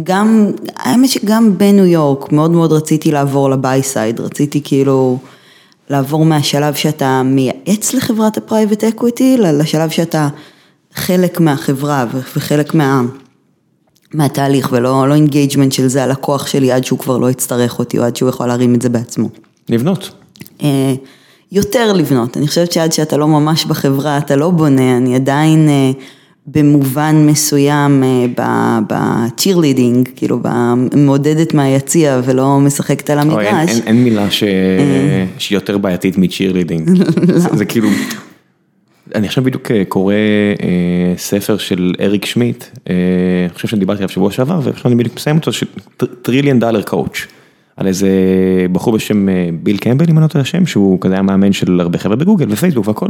גם, 0.03 0.51
האמת 0.75 1.09
שגם 1.09 1.57
בניו 1.57 1.85
יורק 1.85 2.31
מאוד 2.31 2.51
מאוד 2.51 2.71
רציתי 2.71 3.11
לעבור 3.11 3.49
ל 3.49 3.58
buy 3.58 3.83
side, 3.83 4.19
רציתי 4.19 4.61
כאילו 4.63 5.17
לעבור 5.89 6.25
מהשלב 6.25 6.73
שאתה 6.73 7.21
מייעץ 7.25 7.93
לחברת 7.93 8.37
ה 8.37 8.43
private 8.43 8.83
equity, 8.83 9.37
לשלב 9.37 9.89
שאתה 9.89 10.27
חלק 10.93 11.39
מהחברה 11.39 12.05
וחלק 12.13 12.73
מה... 12.73 13.01
מהתהליך 14.13 14.69
ולא 14.71 15.09
לא 15.09 15.13
engagement 15.13 15.71
של 15.71 15.87
זה 15.87 16.03
הלקוח 16.03 16.47
שלי 16.47 16.71
עד 16.71 16.85
שהוא 16.85 16.99
כבר 16.99 17.17
לא 17.17 17.29
יצטרך 17.29 17.79
אותי 17.79 17.99
או 17.99 18.03
עד 18.03 18.15
שהוא 18.15 18.29
יכול 18.29 18.47
להרים 18.47 18.75
את 18.75 18.81
זה 18.81 18.89
בעצמו. 18.89 19.29
לבנות. 19.69 20.11
אה, 20.63 20.93
יותר 21.51 21.93
לבנות, 21.93 22.37
אני 22.37 22.47
חושבת 22.47 22.71
שעד 22.71 22.91
שאתה 22.91 23.17
לא 23.17 23.27
ממש 23.27 23.65
בחברה, 23.65 24.17
אתה 24.17 24.35
לא 24.35 24.49
בונה, 24.49 24.97
אני 24.97 25.15
עדיין 25.15 25.69
אה, 25.69 25.91
במובן 26.47 27.15
מסוים 27.29 28.03
ב-cheerleading, 28.89 30.09
כאילו 30.15 30.39
מעודדת 30.95 31.53
מהיציע 31.53 32.21
ולא 32.25 32.59
משחקת 32.59 33.09
על 33.09 33.19
אוי, 33.31 33.45
אין- 33.47 33.55
המגרש. 33.55 33.69
אין- 33.75 33.87
אין 33.87 34.03
מילה 34.03 34.31
ש- 34.31 34.43
שהיא 35.37 35.55
יותר 35.57 35.77
בעייתית 35.77 36.17
מ 36.17 36.22
cheerleading. 36.22 36.89
זה 37.35 37.49
זה 37.57 37.65
כאילו, 37.65 37.89
אני 39.15 39.27
עכשיו 39.27 39.43
בדיוק 39.43 39.71
אה, 39.71 39.83
קורא 39.87 40.13
אה, 40.13 40.17
ספר 41.17 41.57
של 41.57 41.93
אריק 42.01 42.25
שמיט, 42.25 42.63
אה, 42.89 42.93
אני 43.49 43.53
חושב 43.53 43.67
שדיברתי 43.67 43.97
עליו 43.97 44.09
שבוע 44.09 44.31
שעבר, 44.31 44.59
ועכשיו 44.63 44.91
אני 44.91 44.99
בדיוק 44.99 45.15
מסיים 45.15 45.37
אותו, 45.37 45.53
של 45.53 45.65
Trillion 46.21 46.59
Dollar 46.59 46.81
Coach, 46.81 47.27
על 47.77 47.87
איזה 47.87 48.09
בחור 48.71 48.93
בשם 48.93 49.29
אה, 49.29 49.49
ביל 49.63 49.77
קמבל, 49.77 50.05
אם 50.09 50.17
אני 50.17 50.23
לא 50.23 50.27
טועה 50.27 50.41
השם, 50.41 50.65
שהוא 50.65 51.01
כזה 51.01 51.13
היה 51.13 51.21
מאמן 51.21 51.53
של 51.53 51.79
הרבה 51.79 51.97
חבר'ה 51.97 52.15
בגוגל 52.15 52.45
ופייסבוק 52.49 52.87
והכל, 52.87 53.09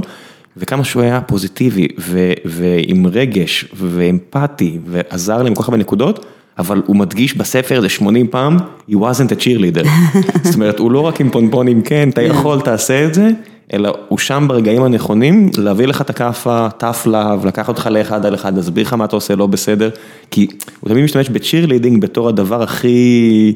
וכמה 0.57 0.83
שהוא 0.83 1.01
היה 1.01 1.21
פוזיטיבי 1.21 1.87
ו- 1.99 2.33
ועם 2.45 3.07
רגש 3.07 3.65
ואמפתי 3.73 4.79
ועזר 4.85 5.43
להם 5.43 5.55
כל 5.55 5.63
כך 5.63 5.69
הרבה 5.69 5.77
נקודות. 5.77 6.25
אבל 6.59 6.81
הוא 6.85 6.95
מדגיש 6.95 7.37
בספר 7.37 7.75
איזה 7.75 7.89
80 7.89 8.27
פעם, 8.27 8.57
he 8.89 8.93
wasn't 8.93 9.31
a 9.31 9.43
cheerleader. 9.43 9.87
זאת 10.43 10.55
אומרת, 10.55 10.79
הוא 10.79 10.91
לא 10.91 10.99
רק 10.99 11.21
עם 11.21 11.29
פונפונים, 11.29 11.81
כן, 11.81 12.09
אתה 12.09 12.21
יכול, 12.21 12.61
תעשה 12.61 13.05
את 13.05 13.13
זה, 13.13 13.29
אלא 13.73 13.93
הוא 14.07 14.19
שם 14.19 14.45
ברגעים 14.47 14.83
הנכונים, 14.83 15.49
להביא 15.57 15.85
לך 15.85 16.01
את 16.01 16.09
הכאפה, 16.09 16.67
tough 16.79 17.07
love, 17.07 17.47
לקח 17.47 17.67
אותך 17.67 17.89
לאחד 17.91 18.25
על 18.25 18.35
אחד, 18.35 18.55
להסביר 18.55 18.83
לך 18.83 18.93
מה 18.93 19.05
אתה 19.05 19.15
עושה 19.15 19.35
לא 19.35 19.47
בסדר, 19.47 19.89
כי 20.31 20.47
הוא 20.79 20.89
תמיד 20.89 21.03
משתמש 21.03 21.29
בצ'ירלידינג 21.29 22.01
בתור 22.01 22.29
הדבר 22.29 22.63
הכי... 22.63 23.53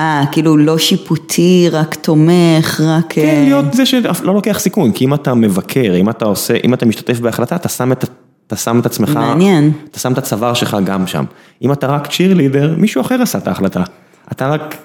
אה, 0.00 0.24
כאילו 0.32 0.56
לא 0.56 0.78
שיפוטי, 0.78 1.68
רק 1.72 1.94
תומך, 1.94 2.80
רק... 2.84 3.04
כן, 3.08 3.26
אה, 3.26 3.42
להיות 3.44 3.72
זה 3.72 3.86
שלא 3.86 4.34
לוקח 4.34 4.58
סיכון, 4.58 4.92
כי 4.92 5.04
אם 5.04 5.14
אתה 5.14 5.34
מבקר, 5.34 5.94
אם 5.96 6.10
אתה 6.10 6.24
עושה, 6.24 6.54
אם 6.64 6.74
אתה 6.74 6.86
משתתף 6.86 7.20
בהחלטה, 7.20 7.56
אתה 7.56 7.68
שם 7.68 7.92
את, 7.92 8.04
אתה 8.46 8.56
שם 8.56 8.80
את 8.80 8.86
עצמך, 8.86 9.10
מעניין. 9.10 9.72
אתה 9.90 9.98
שם 9.98 10.12
את 10.12 10.18
הצוואר 10.18 10.54
שלך 10.54 10.76
גם 10.84 11.06
שם. 11.06 11.24
אם 11.62 11.72
אתה 11.72 11.86
רק 11.86 12.06
צ'ירלידר, 12.06 12.74
מישהו 12.78 13.00
אחר 13.00 13.22
עשה 13.22 13.38
את 13.38 13.48
ההחלטה. 13.48 13.82
אתה 14.32 14.48
רק 14.48 14.76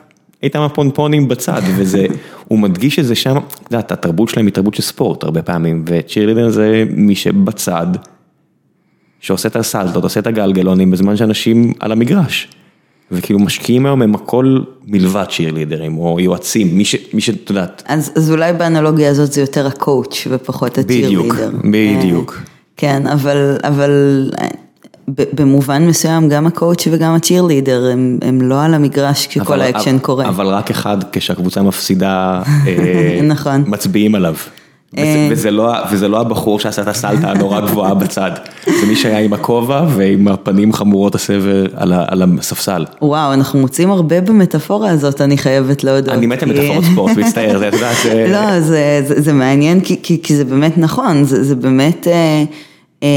היית 0.42 0.56
עם 0.56 0.62
הפונפונים 0.62 1.28
בצד, 1.28 1.62
וזה, 1.76 2.06
הוא 2.48 2.60
מדגיש 2.60 3.00
את 3.00 3.06
זה 3.06 3.16
שם, 3.16 3.38
את 3.38 3.72
יודעת, 3.72 3.92
התרבות 3.92 4.30
שלהם 4.30 4.46
היא 4.46 4.54
תרבות 4.54 4.74
של 4.74 4.82
ספורט 4.82 5.24
הרבה 5.24 5.42
פעמים, 5.42 5.86
ו 5.88 5.93
cheerleader 5.93 6.50
זה 6.50 6.84
מי 6.90 7.16
שבצד, 7.16 7.88
שעושה 9.20 9.50
את 9.50 9.56
הסלטות, 9.56 10.04
עושה 10.04 10.20
את 10.20 10.28
הגלגלונים, 10.28 10.92
בזמן 10.92 11.18
שאנשים 11.18 11.74
על 11.80 11.92
המגרש. 11.92 12.48
וכאילו 13.12 13.40
משקיעים 13.40 13.86
היום 13.86 14.02
הם 14.02 14.16
הכל 14.16 14.60
מלבד 14.88 15.26
צ'ירלידרים, 15.36 15.98
או 15.98 16.20
יועצים, 16.20 16.78
מי 16.78 16.86
ש... 16.86 16.96
מי 17.14 17.22
שאת 17.22 17.50
יודעת. 17.50 17.84
אז, 17.88 18.12
אז 18.16 18.32
אולי 18.32 18.54
באנלוגיה 18.54 19.10
הזאת 19.10 19.32
זה 19.32 19.42
יותר 19.42 19.68
ה 19.68 19.78
coach 19.78 20.28
ופחות 20.30 20.80
בדיוק, 20.80 21.36
ה 21.36 21.37
cheerleader. 21.37 21.58
בדיוק. 22.00 22.42
כן, 22.78 23.08
אבל, 23.08 23.58
אבל 23.64 23.92
אה, 24.42 24.48
במובן 25.08 25.88
מסוים 25.88 26.30
גם 26.30 26.48
ה 26.48 26.54
coach 26.54 26.88
וגם 26.92 27.14
ה 27.16 27.22
cheerleader 27.22 27.90
הם, 27.94 28.18
הם 28.22 28.42
לא 28.42 28.64
על 28.64 28.74
המגרש 28.74 29.28
כשכל 29.28 29.42
אבל- 29.54 29.62
האקשן 29.62 30.00
קורה. 30.00 30.28
אבל 30.28 30.48
רק 30.48 30.72
אחד 30.72 30.98
כשהקבוצה 31.12 31.62
מפסידה, 31.62 32.42
אה, 32.68 33.20
נכון. 33.34 33.64
מצביעים 33.68 34.16
עליו. 34.16 34.36
וזה, 35.00 35.28
וזה, 35.32 35.52
לא, 35.52 35.74
וזה 35.92 36.08
לא 36.08 36.20
הבחור 36.22 36.60
שעשה 36.60 36.82
את 36.82 36.88
הסלטה 36.88 37.32
הנורא 37.32 37.60
גבוהה 37.60 37.94
בצד, 37.94 38.32
זה 38.66 38.86
מי 38.88 38.96
שהיה 38.96 39.20
עם 39.20 39.34
הכובע 39.34 39.86
ועם 39.90 40.28
הפנים 40.28 40.74
חמורות 40.74 41.16
הסבר 41.16 41.66
על, 41.76 42.24
הספסל. 42.40 42.86
וואו, 43.02 43.34
אנחנו 43.34 43.60
מוצאים 43.60 43.92
הרבה 43.92 44.22
במטאפורה 44.22 44.90
הזאת, 44.90 45.22
אני 45.22 45.38
חייבת 45.38 45.84
להודות. 45.84 46.14
אני 46.14 46.26
מת 46.26 46.44
על 46.44 46.50
מטאפורות 46.50 46.84
ספורט, 46.84 47.18
מצטער, 47.18 47.60
זה, 47.60 47.68
את 47.68 47.74
יודעת, 47.74 47.96
זה... 48.04 48.28
לא, 48.34 48.60
זה, 49.02 49.34
מעניין 49.34 49.80
כי, 50.24 50.36
זה 50.36 50.46
באמת 50.46 50.78
נכון, 50.78 51.24
זה, 51.24 51.56
באמת 51.56 52.08
אה, 52.08 52.44
אה, 53.04 53.08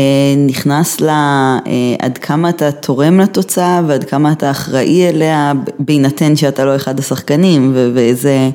נכנס 0.47 1.01
ל... 1.01 1.09
אה, 1.09 1.63
עד 1.99 2.19
כמה 2.19 2.49
אתה 2.49 2.73
תורם 2.73 3.21
לתוצאה 3.21 3.81
ועד 3.87 4.05
כמה 4.05 4.33
אתה 4.33 4.51
אחראי 4.51 5.09
אליה, 5.09 5.53
בהינתן 5.79 6.37
שאתה 6.37 6.65
לא 6.65 6.77
אחד 6.77 6.99
השחקנים 6.99 7.73
ואיזה 7.95 8.51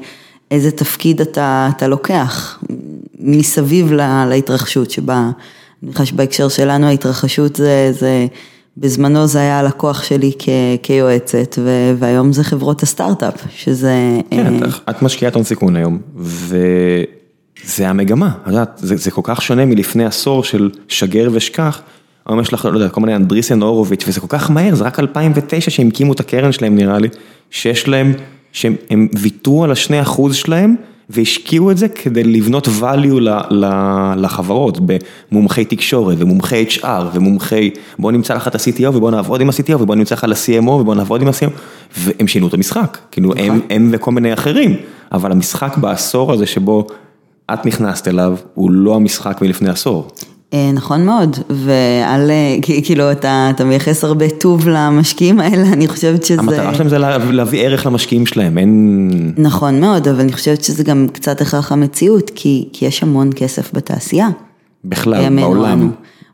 איזה 0.54 0.72
תפקיד 0.72 1.22
אתה, 1.22 1.70
אתה 1.78 1.88
לוקח 1.88 2.64
מסביב 3.20 3.92
לה, 3.92 4.26
להתרחשות 4.30 4.92
שבה, 4.92 5.18
אני 5.18 5.32
מניחה 5.84 6.06
שבהקשר 6.06 6.50
שלנו 6.50 6.88
ההתרחשות 6.88 7.56
זה, 7.56 7.92
זה 7.92 8.28
בזמנו 8.78 9.28
זה 9.28 9.40
היה 9.40 9.60
הלקוח 9.60 10.04
שלי 10.04 10.32
כ, 10.40 10.50
כיועצת 10.84 11.56
ו- 11.60 11.94
והיום 12.00 12.34
זה 12.34 12.44
חברות 12.44 12.84
הסטארט-אפ, 12.84 13.44
שזה... 13.56 13.94
כן, 14.30 14.64
אה, 14.64 14.68
את, 14.68 14.90
את 14.90 15.02
משקיעת 15.02 15.36
הון 15.36 15.44
סיכון 15.44 15.76
היום, 15.76 16.00
זה 17.64 17.90
המגמה, 17.90 18.32
את 18.42 18.48
יודעת, 18.48 18.80
זה, 18.84 18.96
זה 18.96 19.12
כל 19.12 19.22
כך 19.24 19.42
שונה 19.42 19.66
מלפני 19.66 20.06
עשור 20.06 20.44
של 20.44 20.70
שגר 20.88 21.30
ושכח. 21.34 21.82
היום 22.26 22.40
יש 22.40 22.54
לך, 22.54 22.66
לא 22.66 22.78
יודע, 22.78 22.90
כל 22.90 23.02
מיני 23.02 23.16
אנדריסן 23.16 23.62
הורוביץ', 23.62 24.04
וזה 24.08 24.20
כל 24.22 24.28
כך 24.30 24.52
מהר, 24.52 24.76
זה 24.76 24.84
רק 24.84 25.00
2009 25.00 25.72
שהם 25.72 25.88
הקימו 25.88 26.14
את 26.14 26.20
הקרן 26.20 26.52
שלהם 26.52 26.76
נראה 26.76 27.00
לי, 27.00 27.08
שיש 27.52 27.88
להם, 27.88 28.14
שהם 28.54 29.08
ויתרו 29.20 29.64
על 29.64 29.72
השני 29.72 30.02
אחוז 30.02 30.36
שלהם, 30.36 30.76
והשקיעו 31.10 31.72
את 31.72 31.78
זה 31.78 31.88
כדי 31.88 32.24
לבנות 32.24 32.68
value 32.68 33.20
לחברות, 34.18 34.80
במומחי 35.32 35.66
תקשורת 35.66 36.18
ומומחי 36.20 36.66
HR 36.70 36.88
ומומחי, 37.14 37.70
בוא 38.00 38.12
נמצא 38.12 38.34
לך 38.34 38.48
את 38.48 38.56
ה-CTO 38.56 38.90
ובוא 38.90 39.12
נעבוד 39.12 39.42
עם 39.42 39.50
ה-CTO 39.50 39.82
ובוא 39.82 39.96
נמצא 39.96 40.16
לך 40.16 40.24
ל-CMO 40.24 40.70
ובוא 40.70 40.96
נעבוד 40.96 41.22
עם 41.22 41.28
ה-CMO, 41.28 41.60
והם 41.98 42.28
שינו 42.28 42.48
את 42.48 42.54
המשחק, 42.54 42.98
כאילו 43.12 43.34
הם, 43.38 43.60
הם 43.70 43.90
וכל 43.92 44.12
מיני 44.12 44.34
אחרים, 44.34 44.76
אבל 45.12 45.32
המשחק 45.32 45.78
בעשור 45.78 46.34
הזה 46.34 46.46
שבו 46.46 46.88
את 47.54 47.66
נכנסת 47.66 48.08
אליו, 48.08 48.38
הוא 48.54 48.72
לא 48.72 48.96
המשחק 48.96 49.42
מלפני 49.42 49.70
עשור. 49.70 50.08
אה, 50.54 50.72
נכון 50.74 51.06
מאוד, 51.06 51.38
ועל, 51.50 52.32
כאילו 52.62 53.12
אתה, 53.12 53.52
מייחס 53.66 54.04
הרבה 54.04 54.30
טוב 54.30 54.68
למשקיעים 54.68 55.40
האלה, 55.40 55.74
אני 55.74 55.88
חושבת 55.88 56.26
שזה... 56.26 56.40
המטרה 56.40 56.76
שלהם 56.76 56.90
זה 56.90 56.98
להביא 57.32 57.66
ערך 57.66 57.86
למשקיעים 57.86 58.26
שלהם, 58.26 58.58
אין... 58.58 59.34
נכון 59.38 59.80
מאוד, 59.82 60.08
אבל 60.08 60.20
אני 60.20 60.34
חושבת 60.34 60.64
שזה 60.64 60.84
גם 60.84 61.08
קצת 61.14 61.42
הכרח 61.42 61.72
המציאות, 61.72 62.32
כי, 62.36 62.70
כי 62.74 62.86
יש 62.86 63.04
המון 63.04 63.30
כסף 63.36 63.74
בתעשייה. 63.74 64.30
בכלל, 64.86 65.40
בעולם. 65.42 65.92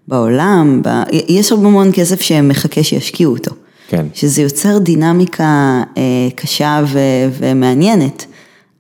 בעולם, 0.08 0.82
ב... 0.86 0.90
יש 1.30 1.52
הרבה 1.52 1.68
המון 1.68 1.90
כסף 1.94 2.22
שמחכה 2.22 2.84
שישקיעו 2.84 3.34
אותו. 3.34 3.52
כן. 3.88 4.06
שזה 4.14 4.42
יוצר 4.42 4.78
דינמיקה 4.78 5.84
אה, 5.98 6.04
קשה 6.36 6.82
ו, 6.88 7.00
ומעניינת, 7.40 8.26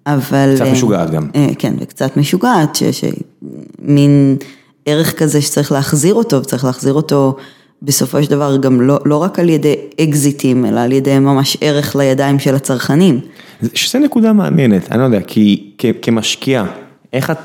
אבל... 0.07 0.55
קצת 0.55 0.65
משוגעת 0.71 1.11
גם. 1.11 1.27
אה, 1.35 1.47
כן, 1.57 1.73
וקצת 1.79 2.17
משוגעת, 2.17 2.77
שמין... 2.91 4.37
ערך 4.85 5.19
כזה 5.19 5.41
שצריך 5.41 5.71
להחזיר 5.71 6.13
אותו, 6.13 6.37
וצריך 6.41 6.65
להחזיר 6.65 6.93
אותו 6.93 7.35
בסופו 7.81 8.23
של 8.23 8.29
דבר 8.29 8.57
גם 8.57 8.81
לא, 8.81 8.99
לא 9.05 9.17
רק 9.17 9.39
על 9.39 9.49
ידי 9.49 9.75
אקזיטים, 10.01 10.65
אלא 10.65 10.79
על 10.79 10.91
ידי 10.91 11.19
ממש 11.19 11.57
ערך 11.61 11.95
לידיים 11.95 12.39
של 12.39 12.55
הצרכנים. 12.55 13.19
שזה 13.73 13.99
נקודה 13.99 14.33
מעניינת, 14.33 14.91
אני 14.91 14.99
לא 14.99 15.03
יודע, 15.03 15.21
כי 15.21 15.71
כמשקיע, 16.01 16.65
איך 17.13 17.31
את 17.31 17.37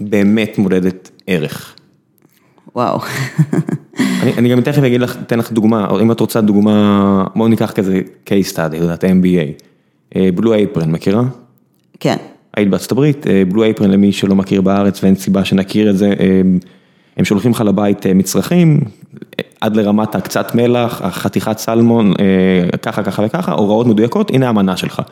באמת 0.00 0.58
מודדת 0.58 1.10
ערך? 1.26 1.74
וואו. 2.76 2.98
אני, 4.22 4.32
אני 4.38 4.48
גם 4.48 4.60
תכף 4.60 4.82
אגיד 4.82 5.00
לך, 5.00 5.16
אתן 5.26 5.38
לך 5.38 5.52
דוגמה, 5.52 5.86
או 5.86 6.00
אם 6.00 6.12
את 6.12 6.20
רוצה 6.20 6.40
דוגמה, 6.40 7.24
בואו 7.36 7.48
ניקח 7.48 7.70
כזה 7.72 8.00
case 8.26 8.54
study, 8.54 8.76
יודעת, 8.76 9.04
MBA. 9.04 9.64
בלו 10.34 10.52
אייפרן, 10.52 10.90
מכירה? 10.90 11.22
כן. 12.00 12.16
היית 12.56 12.70
בארצות 12.70 12.92
הברית, 12.92 13.26
בלו 13.48 13.62
אייפרן 13.62 13.90
למי 13.90 14.12
שלא 14.12 14.34
מכיר 14.34 14.60
בארץ 14.60 15.02
ואין 15.02 15.14
סיבה 15.14 15.44
שנכיר 15.44 15.90
את 15.90 15.98
זה. 15.98 16.14
הם 17.16 17.24
שולחים 17.24 17.50
לך 17.50 17.60
לבית 17.60 18.06
אה, 18.06 18.14
מצרכים, 18.14 18.80
עד 19.60 19.76
לרמת 19.76 20.14
הקצת 20.14 20.54
מלח, 20.54 21.02
החתיכת 21.02 21.58
סלמון, 21.58 22.12
אה, 22.20 22.78
ככה, 22.78 23.02
ככה 23.02 23.22
וככה, 23.26 23.52
הוראות 23.52 23.86
מדויקות, 23.86 24.30
הנה 24.30 24.48
המנה 24.48 24.76
שלך. 24.76 25.02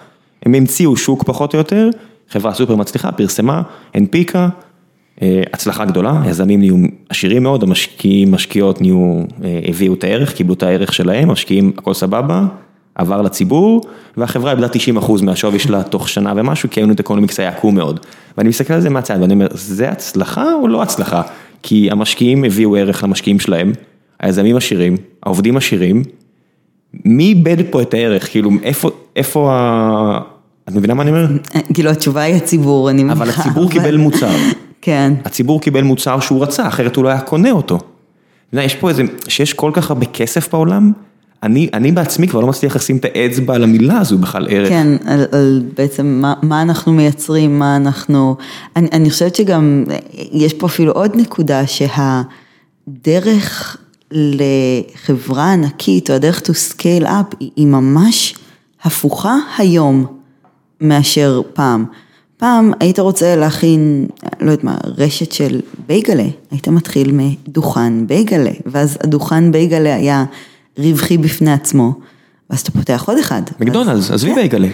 הם 0.47 0.55
המציאו 0.55 0.97
שוק 0.97 1.24
פחות 1.24 1.55
או 1.55 1.59
יותר, 1.59 1.90
חברה 2.28 2.55
סופר 2.55 2.76
מצליחה, 2.76 3.12
פרסמה, 3.12 3.62
הנפיקה, 3.95 4.49
אה, 5.22 5.43
הצלחה 5.53 5.84
גדולה, 5.84 6.22
יזמים 6.26 6.61
נהיו 6.61 6.76
עשירים 7.09 7.43
מאוד, 7.43 7.62
המשקיעים, 7.62 8.32
משקיעות 8.32 8.80
נהיו, 8.80 9.22
הביאו 9.68 9.95
את 9.95 10.05
הערך, 10.05 10.34
קיבלו 10.34 10.55
את 10.55 10.62
הערך 10.62 10.93
שלהם, 10.93 11.30
משקיעים, 11.30 11.72
הכל 11.78 11.95
סבבה, 11.95 12.45
עבר 12.95 13.22
לציבור, 13.22 13.80
והחברה 14.16 14.51
איבדה 14.51 14.66
90% 15.01 15.22
מהשווי 15.22 15.59
שלה 15.59 15.82
תוך 15.82 16.09
שנה 16.09 16.32
ומשהו, 16.36 16.70
כי 16.70 16.80
ה 16.80 16.84
unit 16.84 17.00
economics 17.00 17.40
היה 17.40 17.49
עקום 17.49 17.74
מאוד. 17.74 18.01
ואני 18.38 18.49
מסתכל 18.49 18.74
על 18.74 18.80
זה 18.80 18.90
מהצד 18.90 19.18
ואני 19.20 19.34
אומר, 19.34 19.47
זה 19.51 19.88
הצלחה 19.88 20.55
או 20.55 20.68
לא 20.68 20.82
הצלחה? 20.82 21.22
כי 21.62 21.88
המשקיעים 21.90 22.45
הביאו 22.45 22.76
ערך 22.76 23.05
למשקיעים 23.05 23.40
שלהם, 23.40 23.72
היזמים 24.20 24.57
עשירים, 24.57 24.97
העובדים 25.22 25.57
עשירים, 25.57 26.03
מי 27.05 27.24
איבד 27.24 27.57
פה 27.70 27.82
את 27.82 27.95
הערך? 27.95 28.30
כאילו, 28.30 28.51
איפה, 28.62 28.90
איפה 29.16 29.53
ה... 29.53 30.20
את 30.68 30.74
מבינה 30.74 30.95
מה 30.95 31.03
אני 31.03 31.11
אומר? 31.11 31.26
כאילו, 31.74 31.90
התשובה 31.90 32.20
היא 32.20 32.34
הציבור, 32.34 32.90
אני 32.90 33.05
מניחה. 33.05 33.22
אבל 33.22 33.30
הציבור 33.30 33.70
קיבל 33.70 33.97
מוצר. 33.97 34.36
כן. 34.82 35.12
הציבור 35.24 35.61
קיבל 35.61 35.82
מוצר 35.82 36.20
שהוא 36.20 36.43
רצה, 36.43 36.68
אחרת 36.68 36.97
הוא 36.97 37.05
לא 37.05 37.09
היה 37.09 37.20
קונה 37.20 37.51
אותו. 37.51 37.78
יש 38.53 38.74
פה 38.74 38.88
איזה, 38.88 39.03
שיש 39.28 39.53
כל 39.53 39.70
כך 39.74 39.90
הרבה 39.90 40.07
כסף 40.07 40.55
בעולם, 40.55 40.93
אני, 41.43 41.68
אני 41.74 41.93
בעצמי 41.93 42.28
כבר 42.28 42.40
לא 42.40 42.47
מצליח 42.47 42.76
לשים 42.76 42.97
את 42.97 43.05
האצבע 43.05 43.55
על 43.55 43.62
המילה 43.62 43.99
הזו 43.99 44.18
בכלל 44.18 44.47
ערך. 44.51 44.68
כן, 44.68 44.97
על, 45.07 45.24
על 45.32 45.62
בעצם 45.76 46.07
מה, 46.07 46.34
מה 46.43 46.62
אנחנו 46.62 46.93
מייצרים, 46.93 47.59
מה 47.59 47.76
אנחנו, 47.76 48.36
אני, 48.76 49.11
חושבת 49.11 49.34
שגם 49.34 49.84
יש 50.32 50.55
פה 50.55 50.66
אפילו 50.66 50.93
עוד 50.93 51.16
נקודה 51.16 51.62
שהדרך 51.66 53.76
לחברה 54.11 55.53
ענקית 55.53 56.11
או 56.11 56.14
הדרך 56.14 56.38
to 56.38 56.53
scale 56.53 57.07
up 57.07 57.36
היא 57.57 57.66
ממש 57.66 58.34
הפוכה 58.82 59.36
היום 59.59 60.07
מאשר 60.80 61.43
פעם. 61.55 61.84
פעם 62.36 62.72
היית 62.80 62.99
רוצה 62.99 63.36
להכין, 63.36 64.07
לא 64.40 64.51
יודעת 64.51 64.64
מה, 64.64 64.76
רשת 64.99 65.32
של 65.32 65.61
בייגלה, 65.86 66.26
היית 66.51 66.68
מתחיל 66.68 67.12
מדוכן 67.12 68.07
בייגלה, 68.07 68.51
ואז 68.66 68.99
הדוכן 69.01 69.53
בייגלה 69.53 69.95
היה 69.95 70.24
רווחי 70.78 71.18
בפני 71.18 71.52
עצמו, 71.52 71.92
ואז 72.50 72.60
אתה 72.60 72.70
פותח 72.70 73.04
עוד 73.06 73.18
אחד. 73.18 73.42
מקדונלדס, 73.60 74.10
עזבי 74.10 74.34
בייגלה. 74.34 74.68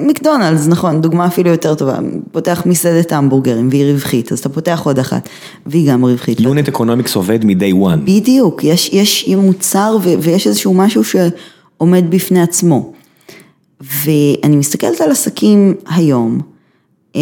מקדונלדס, 0.00 0.66
נכון, 0.66 1.00
דוגמה 1.00 1.26
אפילו 1.26 1.50
יותר 1.50 1.74
טובה, 1.74 1.98
פותח 2.32 2.62
מסעדת 2.66 3.12
המבורגרים 3.12 3.68
והיא 3.68 3.92
רווחית, 3.92 4.32
אז 4.32 4.38
אתה 4.38 4.48
פותח 4.48 4.82
עוד 4.84 4.98
אחת, 4.98 5.28
והיא 5.66 5.92
גם 5.92 6.04
רווחית. 6.04 6.40
unit 6.40 6.68
economics 6.68 7.16
עובד 7.16 7.44
מ-day 7.44 7.74
one. 7.74 7.96
בדיוק, 8.04 8.64
יש, 8.64 8.90
יש 8.92 9.28
מוצר 9.28 9.96
ו, 10.02 10.08
ויש 10.22 10.46
איזשהו 10.46 10.74
משהו 10.74 11.02
שעומד 11.04 12.10
בפני 12.10 12.42
עצמו. 12.42 12.92
ואני 13.80 14.56
מסתכלת 14.56 15.00
על 15.00 15.10
עסקים 15.10 15.74
היום, 15.90 16.40
אה, 17.16 17.20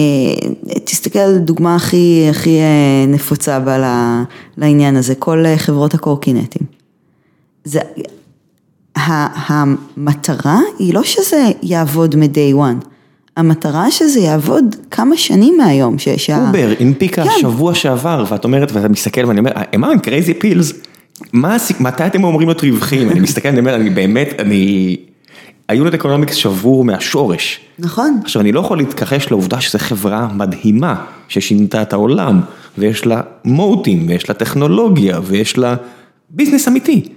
תסתכל 0.85 1.19
על 1.19 1.39
דוגמה 1.39 1.77
הכי, 1.77 2.27
הכי 2.31 2.59
אה, 2.59 3.05
נפוצה 3.09 3.61
בה 3.61 4.25
לעניין 4.57 4.97
הזה, 4.97 5.15
כל 5.15 5.47
אה, 5.47 5.59
חברות 5.59 5.95
הקורקינטים. 5.95 6.67
זה, 7.65 7.81
המטרה 8.97 10.61
היא 10.79 10.95
לא 10.95 11.03
שזה 11.03 11.51
יעבוד 11.63 12.17
מ-day 12.17 12.57
one, 12.57 12.87
המטרה 13.37 13.91
שזה 13.91 14.21
יעבוד 14.21 14.77
כמה 14.91 15.17
שנים 15.17 15.57
מהיום. 15.59 15.97
אובר 16.47 16.73
הנפיקה 16.81 17.25
כן. 17.25 17.31
שבוע 17.41 17.75
שעבר, 17.75 18.25
ואת 18.29 18.45
אומרת, 18.45 18.73
ואתה 18.73 18.89
מסתכל 18.89 19.25
ואני 19.25 19.39
אומר, 19.39 19.51
am 19.53 19.79
I 19.79 20.07
crazy 20.07 20.43
pills? 20.43 20.75
מה, 21.33 21.57
מתי 21.81 22.07
אתם 22.07 22.25
אומרים 22.25 22.49
להיות 22.49 22.65
רווחים? 22.65 23.11
אני 23.11 23.21
מסתכל, 23.21 23.49
אני 23.49 23.61
אומר, 23.61 23.75
אני 23.75 23.91
באמת, 23.91 24.35
אני... 24.39 24.97
ה 25.69 25.74
unit 25.74 25.95
economics 25.95 26.35
שבור 26.35 26.85
מהשורש. 26.85 27.61
נכון. 27.79 28.21
עכשיו, 28.25 28.43
אני 28.43 28.53
לא 28.53 28.61
יכול 28.61 28.79
להתכחש 28.79 29.31
לעובדה 29.31 29.61
שזו 29.61 29.79
חברה 29.79 30.29
מדהימה, 30.35 30.95
ששינתה 31.29 31.83
את 31.83 31.93
העולם, 31.93 32.41
ויש 32.79 33.07
לה 33.07 33.21
moat-ים, 33.45 34.07
ויש 34.09 34.29
לה 34.29 34.35
טכנולוגיה, 34.35 35.21
ויש 35.25 35.59
לה 35.59 35.75
business 36.31 36.69
אמיתי. 36.69 37.09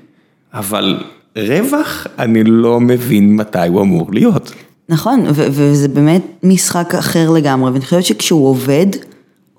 אבל 0.53 1.03
רווח, 1.37 2.07
אני 2.19 2.43
לא 2.43 2.79
מבין 2.79 3.35
מתי 3.35 3.67
הוא 3.67 3.81
אמור 3.81 4.07
להיות. 4.11 4.51
נכון, 4.89 5.25
וזה 5.29 5.87
באמת 5.87 6.23
משחק 6.43 6.95
אחר 6.95 7.29
לגמרי, 7.29 7.71
ואני 7.71 7.83
חושבת 7.85 8.03
שכשהוא 8.03 8.47
עובד, 8.47 8.87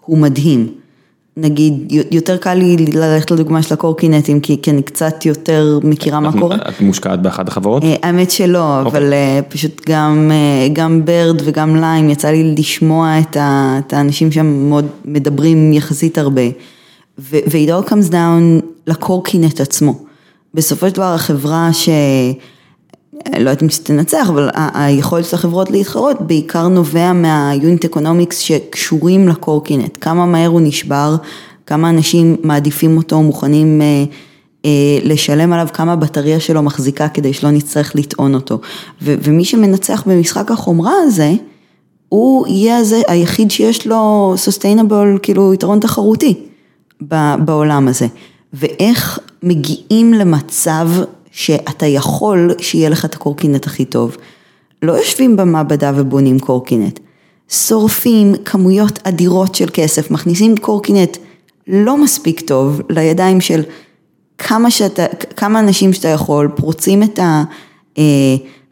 הוא 0.04 0.18
מדהים. 0.18 0.68
נגיד, 1.36 1.92
יותר 2.10 2.36
קל 2.36 2.54
לי 2.54 2.76
ללכת 2.76 3.30
לדוגמה 3.30 3.62
של 3.62 3.74
הקורקינטים, 3.74 4.40
כי 4.40 4.70
אני 4.70 4.82
קצת 4.82 5.26
יותר 5.26 5.78
מכירה 5.82 6.20
מה 6.20 6.32
קורה. 6.32 6.56
את 6.56 6.80
מושקעת 6.80 7.22
באחת 7.22 7.48
החברות? 7.48 7.84
אה, 7.84 7.94
האמת 8.02 8.30
שלא, 8.30 8.78
אוקיי. 8.78 8.90
אבל 8.90 9.12
אה, 9.12 9.40
פשוט 9.48 9.82
גם, 9.88 10.30
אה, 10.32 10.68
גם 10.72 11.04
ברד 11.04 11.42
וגם 11.44 11.76
ליים, 11.76 12.10
יצא 12.10 12.28
לי 12.28 12.54
לשמוע 12.58 13.18
את 13.18 13.92
האנשים 13.92 14.32
שם 14.32 14.46
מאוד 14.46 14.86
מדברים 15.04 15.72
יחסית 15.72 16.18
הרבה. 16.18 16.42
ו-it 17.18 17.68
all 17.68 17.90
comes 17.90 18.10
down 18.10 18.64
לקורקינט 18.86 19.60
עצמו. 19.60 20.09
בסופו 20.54 20.88
של 20.88 20.94
דבר 20.94 21.14
החברה 21.14 21.72
ש... 21.72 21.88
לא 23.32 23.38
יודעת 23.38 23.62
אם 23.62 23.68
שתנצח, 23.68 24.28
אבל 24.28 24.48
היכולת 24.54 25.24
של 25.24 25.36
החברות 25.36 25.70
להתחרות 25.70 26.20
בעיקר 26.20 26.68
נובע 26.68 27.12
מה 27.12 27.36
unit 27.36 27.84
economics 27.84 28.38
שקשורים 28.38 29.28
לקורקינט, 29.28 29.98
כמה 30.00 30.26
מהר 30.26 30.48
הוא 30.48 30.60
נשבר, 30.60 31.16
כמה 31.66 31.90
אנשים 31.90 32.36
מעדיפים 32.42 32.96
אותו, 32.96 33.22
מוכנים 33.22 33.82
אה, 33.82 34.04
אה, 34.64 34.98
לשלם 35.02 35.52
עליו, 35.52 35.68
כמה 35.72 35.92
הבטריה 35.92 36.40
שלו 36.40 36.62
מחזיקה 36.62 37.08
כדי 37.08 37.32
שלא 37.32 37.50
נצטרך 37.50 37.96
לטעון 37.96 38.34
אותו. 38.34 38.60
ו- 39.02 39.14
ומי 39.22 39.44
שמנצח 39.44 40.02
במשחק 40.06 40.50
החומרה 40.50 40.92
הזה, 41.02 41.32
הוא 42.08 42.46
יהיה 42.46 42.76
הזה, 42.76 43.02
היחיד 43.08 43.50
שיש 43.50 43.86
לו 43.86 44.34
sustainable, 44.36 45.18
כאילו 45.22 45.54
יתרון 45.54 45.80
תחרותי 45.80 46.34
בעולם 47.38 47.88
הזה. 47.88 48.06
ואיך 48.52 49.18
מגיעים 49.42 50.14
למצב 50.14 50.88
שאתה 51.30 51.86
יכול 51.86 52.54
שיהיה 52.58 52.88
לך 52.88 53.04
את 53.04 53.14
הקורקינט 53.14 53.66
הכי 53.66 53.84
טוב. 53.84 54.16
לא 54.82 54.92
יושבים 54.92 55.36
במעבדה 55.36 55.92
ובונים 55.96 56.38
קורקינט. 56.38 57.00
שורפים 57.48 58.34
כמויות 58.44 58.98
אדירות 59.02 59.54
של 59.54 59.68
כסף, 59.72 60.10
מכניסים 60.10 60.56
קורקינט 60.56 61.16
לא 61.66 61.96
מספיק 61.96 62.40
טוב 62.40 62.80
לידיים 62.88 63.40
של 63.40 63.62
כמה, 64.38 64.70
שאתה, 64.70 65.06
כמה 65.36 65.60
אנשים 65.60 65.92
שאתה 65.92 66.08
יכול, 66.08 66.48
פורצים 66.56 67.02
את 67.02 67.18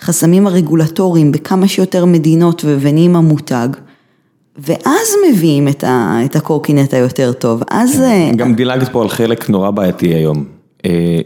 החסמים 0.00 0.46
הרגולטוריים 0.46 1.32
בכמה 1.32 1.68
שיותר 1.68 2.04
מדינות 2.04 2.64
ונהיים 2.80 3.16
המותג. 3.16 3.68
ואז 4.58 5.08
מביאים 5.30 5.68
את, 5.68 5.84
ה, 5.84 6.18
את 6.24 6.36
הקורקינט 6.36 6.94
היותר 6.94 7.32
טוב, 7.32 7.62
אז... 7.70 7.92
כן, 7.96 8.36
גם 8.36 8.54
דילגת 8.54 8.88
פה 8.88 9.02
על 9.02 9.08
חלק 9.08 9.50
נורא 9.50 9.70
בעייתי 9.70 10.14
היום. 10.14 10.44
אה, 10.84 11.18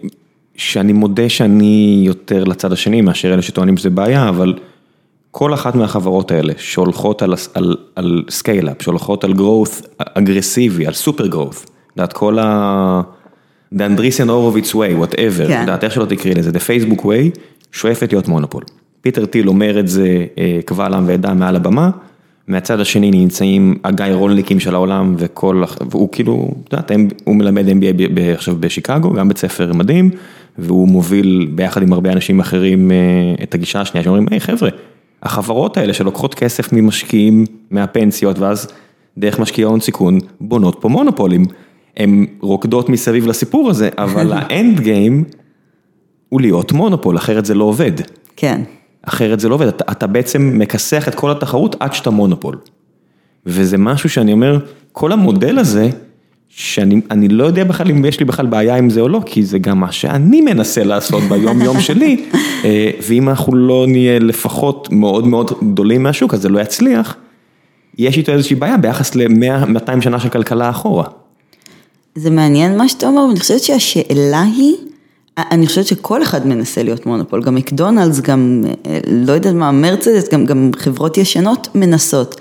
שאני 0.56 0.92
מודה 0.92 1.28
שאני 1.28 2.02
יותר 2.06 2.44
לצד 2.44 2.72
השני 2.72 3.00
מאשר 3.00 3.34
אלה 3.34 3.42
שטוענים 3.42 3.76
שזה 3.76 3.90
בעיה, 3.90 4.28
אבל 4.28 4.54
כל 5.30 5.54
אחת 5.54 5.74
מהחברות 5.74 6.30
האלה 6.30 6.52
שהולכות 6.58 7.22
על, 7.22 7.34
על, 7.54 7.76
על 7.96 8.24
scale-up, 8.30 8.82
שהולכות 8.82 9.24
על 9.24 9.32
growth 9.32 9.86
אגרסיבי, 9.98 10.86
על 10.86 10.92
super 10.92 11.24
growth, 11.24 11.64
את 11.64 11.96
יודעת, 11.96 12.12
כל 12.12 12.38
ה... 12.38 13.00
The 13.74 13.78
Andreessen 13.78 14.28
Horowitz 14.28 14.72
way, 14.72 15.02
whatever, 15.02 15.46
כן. 15.46 15.54
את 15.54 15.60
יודעת, 15.60 15.84
איך 15.84 15.92
שלא 15.92 16.04
תקראי 16.04 16.34
לזה, 16.34 16.50
The 16.50 16.60
Facebook 16.60 17.00
way, 17.00 17.38
שואפת 17.72 18.12
להיות 18.12 18.28
מונופול. 18.28 18.62
פיטר 19.00 19.26
טיל 19.26 19.48
אומר 19.48 19.80
את 19.80 19.88
זה 19.88 20.26
אה, 20.38 20.60
קבל 20.64 20.94
עם 20.94 21.04
ועדה 21.06 21.34
מעל 21.34 21.56
הבמה, 21.56 21.90
מהצד 22.52 22.80
השני 22.80 23.10
נמצאים 23.10 23.78
הגיא 23.84 24.06
רולניקים 24.06 24.60
של 24.60 24.74
העולם 24.74 25.14
וכל, 25.18 25.62
והוא 25.90 26.08
כאילו, 26.12 26.50
את 26.64 26.72
יודעת, 26.72 26.90
הוא 27.24 27.36
מלמד 27.36 27.68
MBA 27.68 28.20
עכשיו 28.34 28.56
בשיקגו, 28.60 29.12
גם 29.12 29.28
בית 29.28 29.38
ספר 29.38 29.72
מדהים, 29.72 30.10
והוא 30.58 30.88
מוביל 30.88 31.48
ביחד 31.54 31.82
עם 31.82 31.92
הרבה 31.92 32.12
אנשים 32.12 32.40
אחרים 32.40 32.90
אה, 32.90 32.96
את 33.42 33.54
הגישה 33.54 33.80
השנייה, 33.80 34.04
שאומרים, 34.04 34.26
היי 34.30 34.40
חבר'ה, 34.40 34.68
החברות 35.22 35.76
האלה 35.76 35.94
שלוקחות 35.94 36.34
כסף 36.34 36.72
ממשקיעים 36.72 37.44
מהפנסיות 37.70 38.38
ואז 38.38 38.68
דרך 39.18 39.38
משקיעי 39.38 39.64
הון 39.64 39.80
סיכון 39.80 40.18
בונות 40.40 40.76
פה 40.80 40.88
מונופולים, 40.88 41.44
הן 41.96 42.26
רוקדות 42.40 42.88
מסביב 42.88 43.26
לסיפור 43.26 43.70
הזה, 43.70 43.88
אבל 43.98 44.32
האנד 44.36 44.80
גיים 44.80 45.24
הוא 46.28 46.40
להיות 46.40 46.72
מונופול, 46.72 47.16
אחרת 47.16 47.44
זה 47.44 47.54
לא 47.54 47.64
עובד. 47.64 47.92
כן. 48.36 48.60
אחרת 49.02 49.40
זה 49.40 49.48
לא 49.48 49.54
עובד, 49.54 49.66
אתה, 49.66 49.84
אתה 49.92 50.06
בעצם 50.06 50.52
מכסח 50.54 51.08
את 51.08 51.14
כל 51.14 51.30
התחרות 51.30 51.76
עד 51.80 51.92
שאתה 51.92 52.10
מונופול. 52.10 52.56
וזה 53.46 53.78
משהו 53.78 54.08
שאני 54.08 54.32
אומר, 54.32 54.58
כל 54.92 55.12
המודל 55.12 55.58
הזה, 55.58 55.90
שאני 56.48 57.28
לא 57.28 57.44
יודע 57.44 57.64
בכלל 57.64 57.90
אם 57.90 58.04
יש 58.04 58.20
לי 58.20 58.26
בכלל 58.26 58.46
בעיה 58.46 58.76
עם 58.76 58.90
זה 58.90 59.00
או 59.00 59.08
לא, 59.08 59.20
כי 59.26 59.42
זה 59.42 59.58
גם 59.58 59.80
מה 59.80 59.92
שאני 59.92 60.40
מנסה 60.40 60.84
לעשות 60.84 61.22
ביום 61.22 61.62
יום 61.62 61.80
שלי, 61.86 62.24
אה, 62.64 62.90
ואם 63.08 63.28
אנחנו 63.28 63.56
לא 63.56 63.86
נהיה 63.88 64.18
לפחות 64.18 64.88
מאוד 64.92 65.26
מאוד 65.26 65.50
גדולים 65.72 66.02
מהשוק, 66.02 66.34
אז 66.34 66.42
זה 66.42 66.48
לא 66.48 66.60
יצליח, 66.60 67.16
יש 67.98 68.16
איתו 68.16 68.32
איזושהי 68.32 68.56
בעיה 68.56 68.76
ביחס 68.76 69.14
ל-100-200 69.14 70.00
שנה 70.00 70.20
של 70.20 70.28
כלכלה 70.28 70.70
אחורה. 70.70 71.04
זה 72.14 72.30
מעניין 72.30 72.76
מה 72.78 72.88
שאתה 72.88 73.06
אומר, 73.06 73.20
ואני 73.20 73.40
חושבת 73.40 73.60
שהשאלה 73.62 74.42
היא, 74.42 74.74
אני 75.38 75.66
חושבת 75.66 75.86
שכל 75.86 76.22
אחד 76.22 76.46
מנסה 76.46 76.82
להיות 76.82 77.06
מונופול, 77.06 77.42
גם 77.42 77.54
מקדונלדס, 77.54 78.20
גם 78.20 78.64
לא 79.06 79.32
יודעת 79.32 79.54
מה, 79.54 79.72
מרצדס, 79.72 80.28
גם, 80.32 80.46
גם 80.46 80.70
חברות 80.76 81.18
ישנות 81.18 81.68
מנסות. 81.74 82.40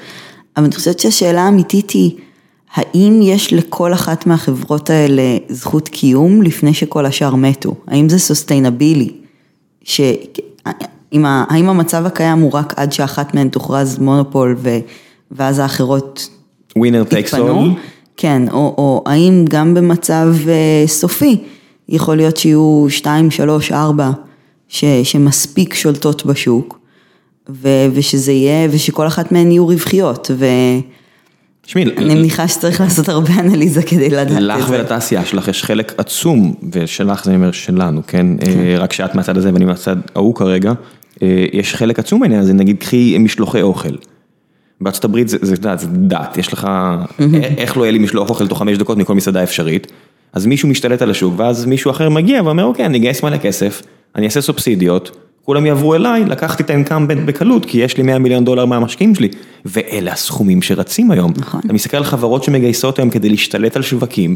אבל 0.58 0.66
אני 0.66 0.76
חושבת 0.76 1.00
שהשאלה 1.00 1.42
האמיתית 1.42 1.92
היא, 1.92 2.12
האם 2.74 3.20
יש 3.24 3.54
לכל 3.54 3.94
אחת 3.94 4.28
מהחברות 4.28 4.89
האלה 4.89 5.38
זכות 5.50 5.89
קיום 5.89 6.42
לפני 6.42 6.74
שכל 6.74 7.06
השאר 7.06 7.36
מתו? 7.36 7.76
האם 7.88 8.10
זה 8.10 8.20
סוסטיינבילי? 8.20 9.12
האם 11.24 11.70
המצב 11.70 12.06
הקיים 12.06 12.39
הוא 12.39 12.52
רק 12.54 12.74
עד 12.78 12.92
שאחת 12.92 13.36
מהן 13.36 13.50
תוכרז 13.50 14.00
מונופול 14.00 14.56
ו, 14.60 14.78
ואז 15.32 15.60
האחרות 15.60 16.30
ווינר 16.76 17.04
טייקס 17.04 17.34
אול? 17.34 17.70
כן, 18.18 18.50
או, 18.50 18.76
או 18.78 19.04
האם 19.06 19.46
גם 19.50 19.74
במצב 19.74 20.28
uh, 20.46 20.89
סופי 20.89 21.38
יכול 21.92 22.18
להיות 22.18 22.38
שיהיו 22.38 22.86
שתיים, 22.89 23.32
שלוש, 23.32 23.72
ארבע 23.72 24.12
ש, 24.68 24.86
שמספיק 25.04 25.74
שולטות 25.74 26.26
בשוק 26.26 26.80
ו, 27.50 27.70
ושזה 27.94 28.32
יהיה, 28.32 28.68
ושכל 28.72 29.08
אחת 29.08 29.32
מהן 29.32 29.52
יהיו 29.52 29.68
רווחיות. 29.68 30.32
ו... 30.34 30.46
תשמעי, 31.66 31.84
אני 31.98 32.16
מניחה 32.16 32.48
שצריך 32.48 32.82
לעשות 32.82 33.10
הרבה 33.10 33.34
אנליזה 33.39 33.84
כדי 33.84 34.10
לדעת 34.10 34.28
את 34.28 34.34
זה. 34.34 34.39
לך 34.39 34.70
ולתעשייה 34.70 35.26
שלך 35.26 35.48
יש 35.48 35.64
חלק 35.64 35.94
עצום, 35.98 36.54
ושלך 36.72 37.26
זה 37.26 37.34
אומר 37.34 37.52
שלנו, 37.52 38.02
כן? 38.08 38.28
כן. 38.39 38.60
אה, 38.60 38.76
רק 38.78 38.94
שאת 38.94 39.16
מהצד 39.16 39.38
הזה 39.38 39.54
ואני 39.54 39.66
מהצד 39.66 39.96
ההוא 40.16 40.36
כרגע, 40.36 40.74
אה, 41.22 41.46
יש 41.54 41.76
חלק 41.76 42.00
עצום 42.00 42.20
בעניין 42.20 42.42
הזה, 42.42 42.54
נגיד 42.54 42.78
קחי 42.80 43.18
משלוחי 43.18 43.62
אוכל. 43.62 43.96
בארצות 44.82 45.06
הברית 45.06 45.30
זה, 45.30 45.38
זה, 45.42 45.56
זה 45.56 45.88
דת, 45.88 46.38
יש 46.38 46.54
לך, 46.54 46.68
איך 47.58 47.78
לא 47.78 47.84
יהיה 47.84 47.92
לי 47.92 48.00
משלוח 48.00 48.30
אוכל 48.30 48.48
תוך 48.48 48.60
חמש 48.60 48.78
דקות 48.78 48.98
מכל 48.98 49.16
מסעדה 49.16 49.44
אפשרית, 49.44 49.92
אז 50.34 50.46
מישהו 50.46 50.70
משתלט 50.70 51.02
על 51.02 51.12
השוק, 51.12 51.34
ואז 51.38 51.66
מישהו 51.66 51.92
אחר 51.92 52.10
מגיע 52.10 52.44
ואומר, 52.44 52.64
אוקיי, 52.64 52.86
אני 52.86 52.98
אגייס 52.98 53.24
מלא 53.24 53.38
כסף, 53.38 53.82
אני 54.16 54.26
אעשה 54.26 54.42
סובסידיות, 54.42 55.18
כולם 55.46 55.66
יעברו 55.66 55.96
אליי, 55.96 56.26
לקחתי 56.26 56.64
את 56.64 56.70
האינקאמבנט 56.70 57.26
בקלות, 57.26 57.66
כי 57.66 57.78
יש 57.78 57.98
לי 57.98 58.04
100 58.04 58.20
מיליון 58.20 58.46
דולר 58.46 58.66
מהמשקיעים 58.66 59.16
שלי, 59.16 59.30
ואלה 59.66 60.12
הסכומים 60.12 60.62
שרצים 60.62 61.12
היום. 61.12 61.34
נכון. 61.38 61.62
אתה 61.66 61.74
מסתכל 61.74 61.98
על 61.98 62.04
חברות 62.04 62.44
שמגייסות 62.44 63.00
היום 63.00 63.10
כדי 63.10 63.30
להשתלט 63.30 63.76
על 63.76 63.82
שווקים, 63.82 64.36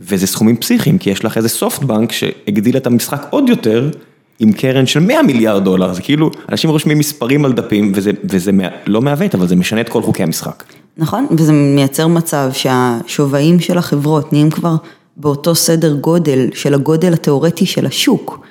וזה 0.00 0.26
סכומים 0.26 0.56
פסיכיים, 0.56 0.98
כי 0.98 1.10
יש 1.10 1.24
לך 1.24 1.36
איזה 1.36 1.48
סופטבנק 1.48 2.12
שהגדיל 2.12 2.76
את 2.76 2.86
המשחק 2.86 3.26
עוד 3.30 3.48
יותר, 3.48 3.90
עם 4.38 4.52
קרן 4.52 4.86
של 4.86 5.00
100 5.00 5.22
מיליארד 5.22 5.64
דולר, 5.64 5.92
זה 5.92 6.02
כאילו, 6.02 6.30
אנשים 6.48 6.70
רושמים 6.70 6.98
מספרים 6.98 7.44
על 7.44 7.52
דפים, 7.52 7.92
וזה, 7.94 8.10
וזה 8.24 8.50
לא 8.86 9.02
מעוות, 9.02 9.34
אבל 9.34 9.46
זה 9.46 9.56
משנה 9.56 9.80
את 9.80 9.88
כל 9.88 10.02
חוקי 10.02 10.22
המשחק. 10.22 10.64
נכון, 10.98 11.26
וזה 11.30 11.52
מייצר 11.52 12.06
מצב 12.06 12.50
שהשווים 12.52 13.60
של 13.60 13.78
החברות 13.78 14.32
נהיים 14.32 14.50
כבר 14.50 14.76
באותו 15.16 15.54
סדר 15.54 15.92
גודל 15.94 16.48
של 16.54 16.74
הגודל 16.74 17.12
התיאורטי 17.12 17.66
של 17.66 17.86
השוק. 17.86 18.46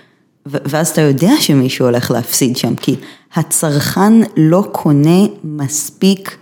ואז 0.45 0.89
אתה 0.89 1.01
יודע 1.01 1.32
שמישהו 1.39 1.86
הולך 1.86 2.11
להפסיד 2.11 2.57
שם, 2.57 2.76
כי 2.76 2.95
הצרכן 3.36 4.13
לא 4.38 4.68
קונה 4.72 5.20
מספיק 5.43 6.38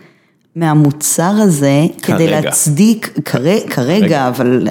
מהמוצר 0.55 1.31
הזה 1.39 1.85
כרגע. 2.01 2.17
כדי 2.17 2.29
להצדיק, 2.29 3.19
כרגע, 3.25 3.67
כרגע, 3.69 4.27
אבל 4.27 4.67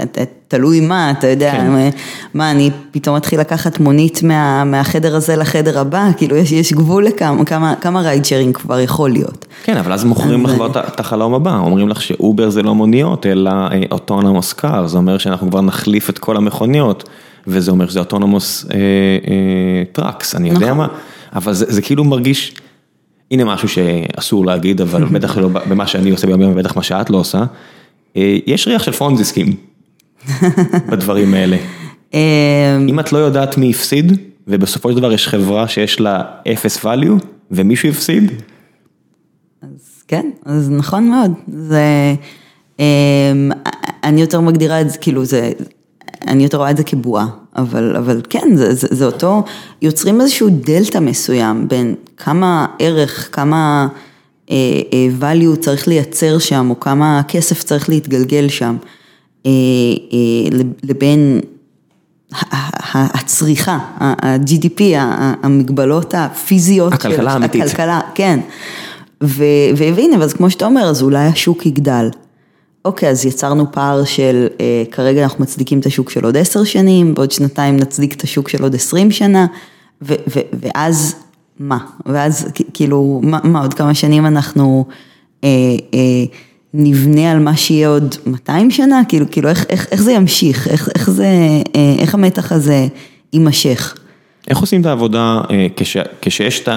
תלוי 0.53 0.81
מה, 0.81 1.11
אתה 1.11 1.27
יודע, 1.27 1.53
כן. 1.53 1.91
מה, 2.35 2.51
אני 2.51 2.71
פתאום 2.91 3.17
אתחיל 3.17 3.41
לקחת 3.41 3.81
מונית 3.81 4.23
מה, 4.23 4.65
מהחדר 4.65 5.17
הזה 5.17 5.37
לחדר 5.37 5.79
הבא, 5.79 6.09
כאילו 6.17 6.37
יש, 6.37 6.53
יש 6.53 6.73
גבול 6.73 7.05
לכמה, 7.05 7.45
כמה, 7.45 7.75
כמה 7.81 8.01
ride 8.01 8.25
sharing 8.25 8.57
כבר 8.57 8.81
יכול 8.81 9.11
להיות. 9.11 9.47
כן, 9.65 9.77
אבל 9.77 9.93
אז 9.93 10.05
מוכרים 10.05 10.45
לך 10.45 10.51
כבר 10.51 10.67
את 10.67 11.01
החלום 11.01 11.35
הבא, 11.35 11.57
אומרים 11.59 11.89
לך 11.89 12.03
שאובר 12.03 12.51
זה 12.51 12.63
לא 12.63 12.75
מוניות, 12.75 13.27
אלא 13.27 13.51
autonomous 13.91 14.53
car, 14.53 14.87
זה 14.87 14.97
אומר 14.97 15.19
שאנחנו 15.19 15.51
כבר 15.51 15.61
נחליף 15.61 16.11
את 16.11 16.19
כל 16.19 16.37
המכוניות. 16.37 17.09
וזה 17.47 17.71
אומר 17.71 17.89
שזה 17.89 17.99
autonomous 17.99 18.67
אה, 18.71 18.79
אה, 18.79 19.85
trucks, 19.93 20.35
אני 20.35 20.49
יודע 20.49 20.67
נכון. 20.67 20.79
מה, 20.79 20.87
אבל 21.35 21.53
זה 21.53 21.67
זה 21.69 21.83
כאילו 21.83 22.05
מרגיש, 22.05 22.55
הנה 23.31 23.45
משהו 23.45 23.69
שאסור 23.69 24.47
להגיד, 24.47 24.81
אבל 24.81 25.05
בטח 25.15 25.39
לא 25.39 25.49
במה 25.49 25.87
שאני 25.87 26.11
עושה 26.11 26.27
ביום 26.27 26.41
יום, 26.41 26.53
ובטח 26.53 26.77
מה 26.77 26.83
שאת 26.83 27.11
לא 27.11 27.17
עושה, 27.17 27.45
אה, 28.17 28.39
יש 28.47 28.69
ריח 28.69 28.83
של 28.83 28.93
פונזיסקים 28.93 29.57
בדברים 30.91 31.35
האלה. 31.35 31.57
אמ, 32.15 32.19
אם 32.89 33.01
את 33.01 33.13
לא 33.13 33.19
יודעת 33.19 33.59
מי 33.59 33.71
הפסיד, 33.71 34.13
ובסופו 34.49 34.91
של 34.91 34.97
דבר 34.97 35.13
יש 35.13 35.29
חברה 35.29 35.69
שיש 35.69 36.01
לה 36.01 36.23
אפס 36.53 36.85
value, 36.85 37.25
ומישהו 37.51 37.89
הפסיד. 37.89 38.33
אז 39.63 40.03
כן, 40.09 40.31
אז 40.45 40.71
נכון 40.71 41.09
מאוד, 41.09 41.33
זה, 41.49 42.15
אמ, 42.79 43.51
אני 44.05 44.21
יותר 44.21 44.41
מגדירה 44.41 44.81
את 44.81 44.91
זה, 44.91 44.99
כאילו 44.99 45.25
זה, 45.25 45.53
אני 46.27 46.43
יותר 46.43 46.59
רואה 46.59 46.71
את 46.71 46.77
זה 46.77 46.85
כבועה, 46.85 47.27
אבל, 47.57 47.97
אבל 47.97 48.21
כן, 48.31 48.57
זה, 48.57 48.75
זה, 48.75 48.89
זה 48.91 49.07
אותו, 49.07 49.43
יוצרים 49.83 50.21
איזשהו 50.21 50.49
דלתא 50.51 50.99
מסוים 50.99 51.69
בין 51.69 51.95
כמה 52.17 52.67
ערך, 52.79 53.29
כמה 53.33 53.89
אה, 54.51 54.57
אה, 54.93 55.09
value 55.21 55.57
צריך 55.61 55.89
לייצר 55.89 56.39
שם, 56.39 56.71
או 56.71 56.81
כמה 56.81 57.21
כסף 57.29 57.63
צריך 57.63 57.89
להתגלגל 57.89 58.49
שם, 58.49 58.77
לבין 60.83 61.41
הצריכה, 62.95 63.79
ה-GDP, 64.01 64.83
המגבלות 65.43 66.15
הפיזיות. 66.15 66.93
הכלכלה 66.93 67.33
האמיתית. 67.33 67.63
הכלכלה, 67.63 68.01
כן. 68.15 68.41
והנה, 69.77 70.17
ואז 70.21 70.33
כמו 70.33 70.51
שאתה 70.51 70.67
אומר, 70.67 70.83
אז 70.83 71.03
אולי 71.03 71.27
השוק 71.27 71.67
יגדל. 71.67 72.09
אוקיי, 72.85 73.09
אז 73.09 73.27
יצרנו 73.27 73.73
פער 73.73 74.05
של, 74.05 74.47
אה, 74.61 74.83
כרגע 74.91 75.23
אנחנו 75.23 75.45
מצדיקים 75.45 75.81
את 75.81 75.87
השוק 75.87 76.11
של 76.11 76.25
עוד 76.25 76.37
עשר 76.37 76.65
שנים, 76.65 77.15
בעוד 77.15 77.31
שנתיים 77.31 77.77
נצדיק 77.77 78.15
את 78.15 78.23
השוק 78.23 78.49
של 78.49 78.63
עוד 78.63 78.75
עשרים 78.75 79.11
שנה, 79.11 79.47
ו, 80.03 80.15
ו, 80.35 80.41
ואז 80.61 81.15
מה? 81.59 81.79
ואז 82.07 82.49
כאילו, 82.75 83.21
מה, 83.23 83.39
מה 83.45 83.61
עוד 83.61 83.75
כמה 83.75 83.95
שנים 83.95 84.27
אנחנו 84.27 84.85
אה, 85.45 85.49
אה, 85.95 86.25
נבנה 86.75 87.33
על 87.33 87.39
מה 87.39 87.57
שיהיה 87.57 87.89
עוד 87.89 88.15
200 88.27 88.71
שנה? 88.71 89.03
כאילו, 89.09 89.27
כאילו 89.31 89.49
איך, 89.49 89.67
איך, 89.69 89.87
איך 89.93 90.03
זה 90.03 90.13
ימשיך? 90.13 90.69
איך, 90.69 90.89
איך, 90.95 91.11
זה, 91.11 91.27
אה, 91.77 91.95
איך 91.99 92.15
המתח 92.15 92.53
הזה 92.53 92.87
יימשך? 93.33 93.95
איך 94.49 94.59
עושים 94.59 94.81
את 94.81 94.87
העבודה 94.87 95.41
אה, 95.51 95.67
כש, 95.77 95.97
כשיש 96.23 96.61
את 96.61 96.69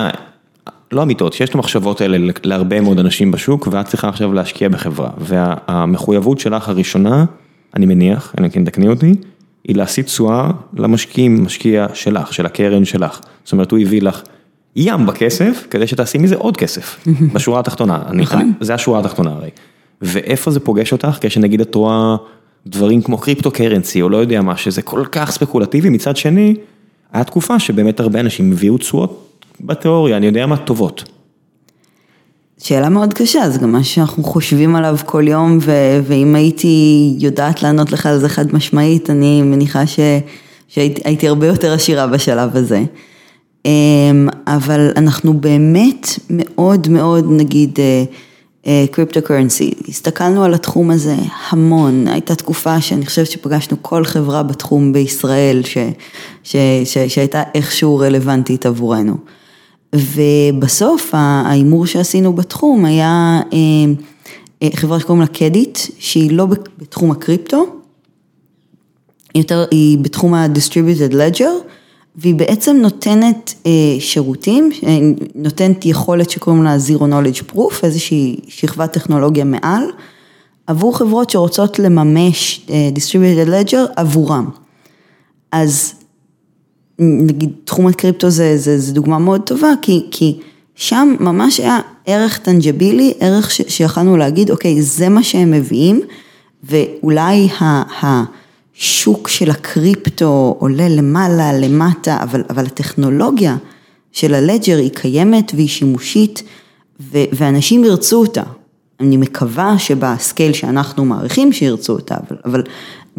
לא 0.92 1.04
אמיתות, 1.04 1.34
שיש 1.34 1.50
את 1.50 1.56
המחשבות 1.56 2.02
האלה 2.02 2.32
להרבה 2.44 2.82
מאוד 2.82 3.00
אנשים 3.00 3.32
בשוק, 3.32 3.68
ואת 3.72 3.86
צריכה 3.86 4.10
עכשיו 4.10 4.34
להשקיע 4.34 4.70
בחברה. 4.70 5.10
והמחויבות 5.18 6.40
שלך 6.40 6.70
הראשונה, 6.70 7.26
אני 7.76 7.86
מניח, 7.86 8.34
אלא 8.40 8.48
כן 8.48 8.66
תקני 8.66 8.88
אותי, 8.88 9.16
היא 9.68 9.76
להשיא 9.76 10.04
תשואה 10.04 10.52
למשקיעים, 10.74 11.44
משקיע 11.44 11.88
שלך, 11.94 12.34
של 12.34 12.46
הקרן 12.46 12.86
שלך. 12.86 13.20
זאת 13.44 13.52
אומרת, 13.52 13.72
הוא 13.72 13.80
הביא 13.80 14.02
לך 14.02 14.22
ים 14.76 15.06
בכסף, 15.06 15.68
כדי 15.70 15.88
שתעשי 15.88 16.18
מזה 16.18 16.36
עוד 16.36 16.58
כסף, 16.58 17.08
בשורה 17.34 17.60
התחתונה. 17.60 18.00
נכון. 18.14 18.54
זה 18.62 18.74
השורה 18.74 19.00
התחתונה 19.00 19.32
הרי. 19.32 19.50
ואיפה 20.02 20.52
זה 20.52 20.60
פוגש 20.60 20.92
אותך, 20.92 21.18
כשנגיד 21.22 21.62
את 21.62 21.76
רואה 21.76 22.16
דברים 22.68 23.02
כמו 23.02 23.18
קריפטו 23.18 23.52
קרנסי, 23.52 24.02
או 24.02 24.10
לא 24.10 24.18
יודע 24.18 24.42
מה, 24.42 24.58
שזה 24.58 24.82
כל 24.82 25.06
כך 25.12 25.32
ספקולטיבי, 25.32 25.90
מצד 25.90 26.18
שני, 26.18 26.56
היה 27.14 27.24
תקופה 27.24 27.60
שבאמת 27.60 28.00
הרבה 28.00 28.20
אנשים 28.20 28.52
הביאו 28.52 28.78
תשואות 28.78 29.40
בתיאוריה, 29.62 30.18
אני 30.18 30.26
יודע 30.26 30.46
מה, 30.46 30.58
טובות. 30.58 31.04
שאלה 32.58 32.90
מאוד 32.90 33.14
קשה, 33.14 33.50
זה 33.50 33.60
גם 33.60 33.72
מה 33.72 33.84
שאנחנו 33.84 34.24
חושבים 34.24 34.76
עליו 34.76 34.98
כל 35.06 35.28
יום, 35.28 35.58
ו- 35.62 36.00
ואם 36.04 36.36
הייתי 36.36 37.16
יודעת 37.20 37.64
לענות 37.64 37.92
לך 37.92 38.06
על 38.06 38.20
זה 38.20 38.30
חד 38.30 38.54
משמעית, 38.54 39.10
אני 39.10 39.42
מניחה 39.42 39.88
ש- 39.88 40.00
שהייתי 40.68 41.28
הרבה 41.28 41.48
יותר 41.48 41.74
עשירה 41.74 42.08
בשלב 42.08 42.56
הזה. 42.56 42.84
אמ, 43.66 44.28
אבל 44.48 44.92
אנחנו 44.96 45.34
באמת 45.34 46.08
מאוד 46.30 46.88
מאוד, 46.88 47.26
נגיד, 47.32 47.80
קריפטו 48.92 49.20
uh, 49.20 49.24
קורנסי, 49.24 49.74
הסתכלנו 49.88 50.44
על 50.44 50.54
התחום 50.54 50.92
הזה 50.92 51.16
המון, 51.50 52.08
הייתה 52.08 52.36
תקופה 52.36 52.82
שאני 52.82 53.06
חושבת 53.06 53.32
שפגשנו 53.32 53.78
כל 53.82 54.06
חברה 54.06 54.44
בתחום 54.44 54.94
בישראל 54.94 55.64
ש, 55.64 55.78
ש, 56.44 56.56
ש, 56.86 56.98
שהייתה 56.98 57.44
איכשהו 57.56 57.98
רלוונטית 57.98 58.66
עבורנו. 58.66 59.18
ובסוף 59.96 61.10
ההימור 61.14 61.86
שעשינו 61.86 62.34
בתחום 62.34 62.86
היה 62.86 63.42
אה, 63.54 63.58
אה, 64.64 64.70
חברה 64.76 65.00
שקוראים 65.00 65.22
לה 65.22 65.28
קדיט, 65.28 65.80
שהיא 66.00 66.32
לא 66.32 66.46
בתחום 66.78 67.12
הקריפטו, 67.12 67.66
יותר 69.36 69.66
היא 69.72 69.98
בתחום 69.98 70.34
ה-distributed 70.34 71.14
ledger, 71.14 71.75
והיא 72.18 72.36
בעצם 72.36 72.76
נותנת 72.76 73.54
אה, 73.66 73.72
שירותים, 74.00 74.70
נותנת 75.36 75.86
יכולת 75.86 76.30
שקוראים 76.30 76.64
לה 76.64 76.78
Zero 76.88 77.02
Knowledge 77.02 77.54
Proof, 77.54 77.74
איזושהי 77.84 78.40
שכבת 78.48 78.94
טכנולוגיה 78.94 79.46
מעל, 79.46 79.84
עבור 80.68 80.98
חברות 80.98 81.30
שרוצות 81.30 81.80
לממש 81.80 82.68
Distributed 82.96 83.50
Ledger 83.50 83.92
עבורם. 83.96 84.50
אז 85.52 85.94
נגיד 87.00 87.52
תחום 87.64 87.88
הקריפטו 87.88 88.30
זה, 88.30 88.58
זה, 88.58 88.80
זה 88.80 88.94
דוגמה 88.94 89.20
מאוד 89.20 89.42
טובה, 89.42 89.72
כי, 89.82 90.06
כי 90.12 90.40
שם 90.76 91.16
ממש 91.20 91.60
היה 91.60 91.80
ערך 92.06 92.38
טנג'בילי, 92.38 93.14
ערך 93.20 93.52
שיכלנו 93.52 94.18
להגיד, 94.18 94.52
אוקיי, 94.52 94.82
זה 94.82 95.10
מה 95.10 95.24
שהם 95.24 95.52
מביאים, 95.52 96.02
ואולי 96.64 97.48
השוק 98.80 99.28
של 99.28 99.50
הקריפטו 99.52 100.56
עולה 100.60 100.90
למעלה, 100.90 101.54
למטה, 101.54 102.18
אבל, 102.24 102.44
אבל 102.50 102.66
הטכנולוגיה 102.66 103.58
של 104.12 104.34
הלג'ר 104.34 104.78
היא 104.78 104.92
קיימת 104.94 105.52
והיא 105.56 105.68
שימושית, 105.68 106.44
ו, 107.00 107.18
ואנשים 107.34 107.84
ירצו 107.84 108.20
אותה. 108.20 108.44
אני 109.00 109.18
מקווה 109.18 109.80
שבסקייל 109.80 110.54
שאנחנו 110.54 111.06
מעריכים 111.06 111.54
שירצו 111.54 111.94
אותה, 111.94 112.16
אבל, 112.16 112.38
אבל 112.46 112.64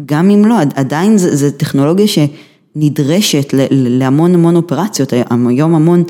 גם 0.05 0.29
אם 0.29 0.45
לא, 0.45 0.55
עדיין 0.75 1.17
זו 1.17 1.51
טכנולוגיה 1.51 2.07
ש... 2.07 2.19
נדרשת 2.79 3.53
להמון 3.71 4.33
המון 4.33 4.55
אופרציות, 4.55 5.13
היום 5.47 5.75
המון 5.75 6.03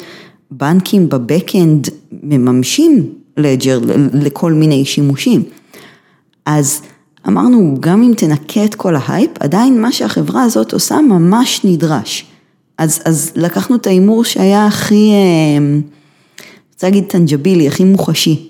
בנקים 0.51 1.09
ב 1.09 1.19
backend 1.19 1.89
מממשים 2.23 3.13
ledger 3.37 3.79
לכל 4.13 4.53
מיני 4.53 4.85
שימושים. 4.85 5.43
אז 6.45 6.81
אמרנו, 7.27 7.77
גם 7.79 8.03
אם 8.03 8.13
תנקה 8.17 8.65
את 8.65 8.75
כל 8.75 8.95
ההייפ, 8.95 9.31
עדיין 9.39 9.81
מה 9.81 9.91
שהחברה 9.91 10.43
הזאת 10.43 10.73
עושה 10.73 11.01
ממש 11.01 11.61
נדרש. 11.63 12.25
אז, 12.77 13.01
אז 13.05 13.31
לקחנו 13.35 13.75
את 13.75 13.87
ההימור 13.87 14.23
שהיה 14.23 14.65
הכי, 14.65 15.11
אה, 15.11 15.57
אני 15.57 15.81
רוצה 16.73 16.87
להגיד 16.87 17.03
tangible, 17.03 17.67
הכי 17.67 17.83
מוחשי 17.83 18.49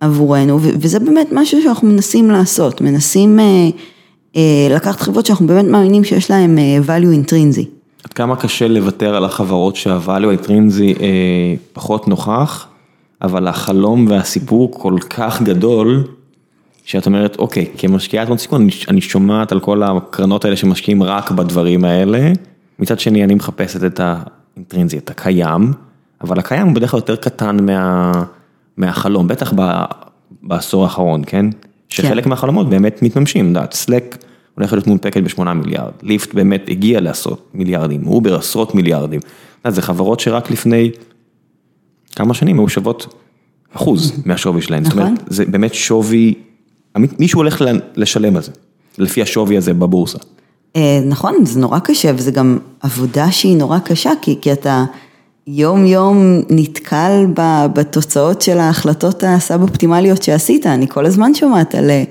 עבורנו, 0.00 0.58
וזה 0.60 0.98
באמת 0.98 1.28
משהו 1.32 1.62
שאנחנו 1.62 1.88
מנסים 1.88 2.30
לעשות, 2.30 2.80
מנסים... 2.80 3.40
אה, 3.40 3.70
אה, 4.36 4.74
לקחת 4.76 5.00
חברות 5.00 5.26
שאנחנו 5.26 5.46
באמת 5.46 5.64
מאמינים 5.64 6.04
שיש 6.04 6.30
להן 6.30 6.58
אה, 6.58 6.78
value 6.86 7.26
אינטרינזי. 7.26 7.64
עד 8.04 8.12
כמה 8.12 8.36
קשה 8.36 8.68
לוותר 8.68 9.16
על 9.16 9.24
החברות 9.24 9.76
שה-value 9.76 10.44
intrinsy 10.44 11.00
אה, 11.00 11.54
פחות 11.72 12.08
נוכח, 12.08 12.66
אבל 13.22 13.48
החלום 13.48 14.06
והסיפור 14.08 14.70
כל 14.72 14.96
כך 15.10 15.42
גדול, 15.42 16.04
שאת 16.88 17.06
אומרת, 17.06 17.38
אוקיי, 17.38 17.66
כמשקיעת 17.78 18.28
הון 18.28 18.38
סיכון, 18.38 18.68
אני, 18.88 19.00
שומעת 19.00 19.52
על 19.52 19.60
כל 19.60 19.82
הקרנות 19.82 20.44
האלה 20.44 20.56
שמשקיעים 20.56 21.02
רק 21.02 21.30
בדברים 21.30 21.84
האלה, 21.84 22.32
מצד 22.78 23.00
שני 23.00 23.24
אני 23.24 23.34
מחפשת 23.34 23.84
את 23.84 24.00
האינטרינזי, 24.00 24.98
את 24.98 25.10
הקיים, 25.10 25.72
אבל 26.20 26.38
הקיים 26.38 26.66
הוא 26.66 26.74
בדרך 26.74 26.90
כלל 26.90 26.98
יותר 26.98 27.16
קטן 27.16 27.66
מה, 27.66 28.12
מהחלום, 28.76 29.28
בטח 29.28 29.52
ב, 29.56 29.84
בעשור 30.42 30.84
האחרון, 30.84 31.22
כן? 31.26 31.46
שחלק 31.88 32.24
כן. 32.24 32.30
מהחלומות 32.30 32.68
באמת 32.68 33.02
מתממשים, 33.02 33.44
את 33.44 33.48
יודעת, 33.48 33.72
סלק 33.72 34.24
הולך 34.54 34.72
להיות 34.72 34.86
מונפקת 34.86 35.22
בשמונה 35.22 35.54
מיליארד, 35.54 35.92
ליפט 36.02 36.34
באמת 36.34 36.64
הגיע 36.68 37.00
לעשות 37.00 37.50
מיליארדים, 37.54 38.06
אובר 38.06 38.36
עשרות 38.36 38.74
מיליארדים, 38.74 39.20
זה 39.68 39.82
חברות 39.82 40.20
שרק 40.20 40.50
לפני 40.50 40.90
כמה 42.16 42.34
שנים 42.34 42.58
היו 42.58 42.68
שוות 42.68 43.14
אחוז 43.72 44.22
מהשווי 44.26 44.62
שלהן, 44.62 44.84
זאת 44.84 44.92
אומרת, 44.92 45.12
נכון. 45.12 45.24
זה 45.26 45.44
באמת 45.44 45.74
שווי, 45.74 46.34
מישהו 46.96 47.40
הולך 47.40 47.64
לשלם 47.96 48.36
על 48.36 48.42
זה, 48.42 48.52
לפי 48.98 49.22
השווי 49.22 49.56
הזה 49.56 49.74
בבורסה. 49.74 50.18
אה, 50.76 51.00
נכון, 51.06 51.34
זה 51.44 51.60
נורא 51.60 51.78
קשה 51.78 52.10
וזה 52.16 52.30
גם 52.30 52.58
עבודה 52.80 53.32
שהיא 53.32 53.56
נורא 53.56 53.78
קשה, 53.78 54.10
כי, 54.22 54.38
כי 54.40 54.52
אתה 54.52 54.84
יום 55.46 55.86
יום 55.86 56.42
נתקל 56.50 57.26
בתוצאות 57.74 58.42
של 58.42 58.58
ההחלטות 58.58 59.24
ה 59.26 59.35
sub 59.35 59.62
אופטימליות 59.62 60.22
שעשית, 60.22 60.66
אני 60.66 60.88
כל 60.88 61.06
הזמן 61.06 61.34
שומעת 61.34 61.74
על 61.74 61.90
אה, 61.90 62.04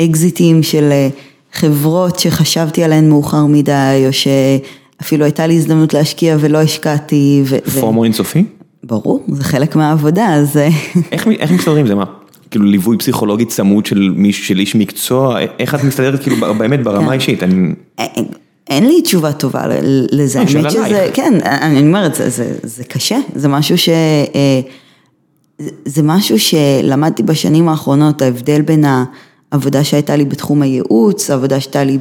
אקזיטים 0.00 0.62
של 0.62 0.88
אה, 0.92 1.08
חברות 1.52 2.18
שחשבתי 2.18 2.84
עליהן 2.84 3.08
מאוחר 3.08 3.46
מדי, 3.46 4.04
או 4.06 4.12
שאפילו 4.12 5.24
הייתה 5.24 5.46
לי 5.46 5.54
הזדמנות 5.54 5.94
להשקיע 5.94 6.36
ולא 6.40 6.58
השקעתי. 6.58 7.42
פומו 7.80 8.04
אינסופי? 8.04 8.44
ברור, 8.84 9.24
זה 9.28 9.44
חלק 9.44 9.76
מהעבודה, 9.76 10.34
אז... 10.34 10.56
איך, 11.12 11.28
איך 11.28 11.50
מסתדרים 11.50 11.86
זה 11.86 11.94
מה? 11.94 12.04
כאילו 12.50 12.64
ליווי 12.64 12.98
פסיכולוגי 12.98 13.44
צמוד 13.44 13.86
של 14.32 14.58
איש 14.58 14.74
מקצוע, 14.76 15.38
איך 15.58 15.74
את 15.74 15.84
מסתדרת 15.84 16.22
כאילו 16.22 16.36
באמת 16.58 16.82
ברמה 16.82 17.06
כן. 17.06 17.12
אישית? 17.12 17.42
אני... 17.42 17.72
אין 18.70 18.86
לי 18.86 19.02
תשובה 19.02 19.32
טובה 19.32 19.64
לזה, 20.12 20.38
האמת 20.38 20.70
שזה, 20.70 21.10
כן, 21.14 21.38
אני 21.44 21.80
אומרת, 21.80 22.14
זה, 22.14 22.30
זה, 22.30 22.54
זה 22.62 22.84
קשה, 22.84 23.18
זה 23.34 23.48
משהו 23.48 23.78
ש... 23.78 23.88
אה, 23.88 24.60
זה 25.84 26.02
משהו 26.02 26.36
שלמדתי 26.38 27.22
בשנים 27.22 27.68
האחרונות, 27.68 28.22
ההבדל 28.22 28.62
בין 28.62 28.84
העבודה 29.52 29.84
שהייתה 29.84 30.16
לי 30.16 30.24
בתחום 30.24 30.62
הייעוץ, 30.62 31.30
העבודה 31.30 31.60
שהייתה 31.60 31.84
לי, 31.84 31.98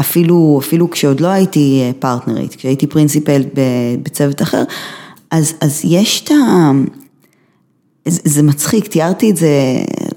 אפילו, 0.00 0.60
אפילו 0.62 0.90
כשעוד 0.90 1.20
לא 1.20 1.28
הייתי 1.28 1.92
פרטנרית, 1.98 2.54
כשהייתי 2.54 2.86
פרינסיפל 2.86 3.42
בצוות 4.02 4.42
אחר, 4.42 4.62
אז, 5.30 5.54
אז 5.60 5.80
יש 5.84 6.24
את 6.24 6.30
ה... 6.30 6.70
זה 8.08 8.42
מצחיק, 8.42 8.86
תיארתי 8.86 9.30
את 9.30 9.36
זה, 9.36 9.50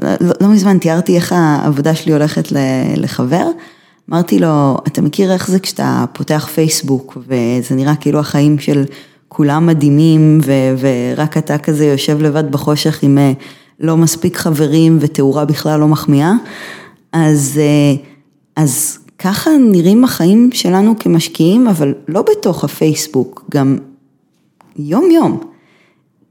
לא, 0.01 0.31
לא 0.41 0.47
מזמן 0.47 0.77
תיארתי 0.77 1.15
איך 1.15 1.33
העבודה 1.35 1.95
שלי 1.95 2.13
הולכת 2.13 2.47
לחבר. 2.95 3.47
אמרתי 4.09 4.39
לו, 4.39 4.77
אתה 4.87 5.01
מכיר 5.01 5.33
איך 5.33 5.47
זה 5.47 5.59
כשאתה 5.59 6.05
פותח 6.13 6.49
פייסבוק 6.53 7.17
וזה 7.27 7.75
נראה 7.75 7.95
כאילו 7.95 8.19
החיים 8.19 8.59
של 8.59 8.83
כולם 9.27 9.65
מדהימים 9.67 10.39
ו- 10.45 10.75
ורק 10.79 11.37
אתה 11.37 11.57
כזה 11.57 11.85
יושב 11.85 12.21
לבד 12.21 12.51
בחושך 12.51 13.03
עם 13.03 13.17
אה, 13.17 13.31
לא 13.79 13.97
מספיק 13.97 14.37
חברים 14.37 14.97
ותאורה 15.01 15.45
בכלל 15.45 15.79
לא 15.79 15.87
מחמיאה, 15.87 16.33
אז, 17.11 17.59
אה, 17.61 18.03
אז 18.55 18.97
ככה 19.19 19.49
נראים 19.59 20.03
החיים 20.03 20.49
שלנו 20.53 20.93
כמשקיעים, 20.99 21.67
אבל 21.67 21.93
לא 22.07 22.21
בתוך 22.21 22.63
הפייסבוק, 22.63 23.45
גם 23.51 23.77
יום 24.75 25.11
יום. 25.11 25.52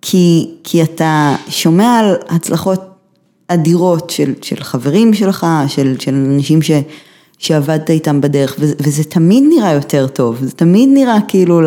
כי, 0.03 0.50
כי 0.64 0.82
אתה 0.82 1.36
שומע 1.48 1.98
על 1.98 2.14
הצלחות 2.28 2.80
אדירות 3.48 4.11
של, 4.11 4.32
של 4.42 4.57
חברים 4.64 5.14
שלך, 5.14 5.46
של, 5.68 5.96
של 5.98 6.14
אנשים 6.14 6.62
ש... 6.62 6.70
שעבדת 7.42 7.90
איתם 7.90 8.20
בדרך, 8.20 8.57
וזה 8.59 9.05
תמיד 9.05 9.44
נראה 9.48 9.72
יותר 9.72 10.07
טוב, 10.07 10.38
זה 10.40 10.53
תמיד 10.53 10.88
נראה 10.92 11.18
כאילו 11.28 11.61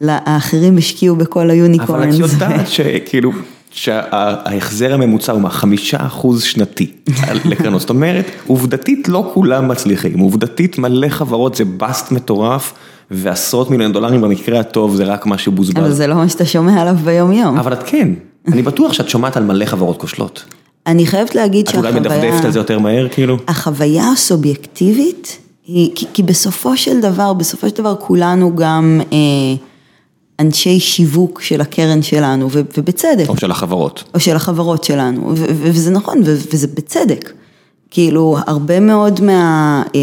לאחרים 0.00 0.78
השקיעו 0.78 1.16
בכל 1.16 1.50
היוניקורנס. 1.50 2.14
אבל 2.14 2.24
את 2.24 2.32
יודעת 2.32 2.68
שכאילו, 2.76 3.32
שההחזר 3.70 4.94
הממוצע 4.94 5.32
הוא 5.32 5.40
מה? 5.40 5.50
חמישה 5.50 5.96
אחוז 6.06 6.42
שנתי 6.42 6.92
לקרנות, 7.50 7.80
זאת 7.80 7.90
אומרת, 7.90 8.26
עובדתית 8.46 9.08
לא 9.08 9.30
כולם 9.34 9.68
מצליחים, 9.68 10.18
עובדתית 10.18 10.78
מלא 10.78 11.08
חברות 11.08 11.54
זה 11.54 11.64
באסט 11.64 12.12
מטורף. 12.12 12.72
ועשרות 13.14 13.70
מיליון 13.70 13.92
דולרים 13.92 14.20
במקרה 14.20 14.60
הטוב 14.60 14.96
זה 14.96 15.04
רק 15.04 15.26
מה 15.26 15.38
שבוזבז. 15.38 15.78
אבל 15.78 15.92
זה 15.92 16.06
לא 16.06 16.14
מה 16.14 16.28
שאתה 16.28 16.46
שומע 16.46 16.80
עליו 16.80 16.96
ביום 17.04 17.32
יום. 17.32 17.58
אבל 17.58 17.72
את 17.72 17.82
כן, 17.86 18.08
אני 18.48 18.62
בטוח 18.62 18.92
שאת 18.92 19.08
שומעת 19.08 19.36
על 19.36 19.44
מלא 19.44 19.64
חברות 19.64 20.00
כושלות. 20.00 20.44
אני 20.86 21.06
חייבת 21.06 21.34
להגיד 21.34 21.66
שהחוויה... 21.66 21.90
את 21.90 22.06
אולי 22.06 22.18
מדפדפת 22.18 22.44
על 22.44 22.52
זה 22.52 22.58
יותר 22.58 22.78
מהר 22.78 23.08
כאילו? 23.08 23.36
החוויה 23.48 24.10
הסובייקטיבית, 24.12 25.38
היא, 25.66 25.90
כי, 25.94 26.06
כי 26.12 26.22
בסופו 26.22 26.76
של 26.76 27.00
דבר, 27.00 27.32
בסופו 27.32 27.68
של 27.68 27.76
דבר 27.76 27.94
כולנו 27.98 28.56
גם 28.56 29.00
אה, 29.12 29.18
אנשי 30.40 30.80
שיווק 30.80 31.40
של 31.40 31.60
הקרן 31.60 32.02
שלנו, 32.02 32.48
ו, 32.50 32.60
ובצדק. 32.78 33.28
או 33.28 33.36
של 33.36 33.50
החברות. 33.50 34.04
או 34.14 34.20
של 34.20 34.36
החברות 34.36 34.84
שלנו, 34.84 35.28
ו, 35.28 35.34
ו, 35.34 35.70
וזה 35.72 35.90
נכון, 35.90 36.18
ו, 36.24 36.36
וזה 36.52 36.66
בצדק. 36.66 37.32
כאילו, 37.90 38.36
הרבה 38.46 38.80
מאוד 38.80 39.20
מה... 39.20 39.82
אה, 39.94 40.00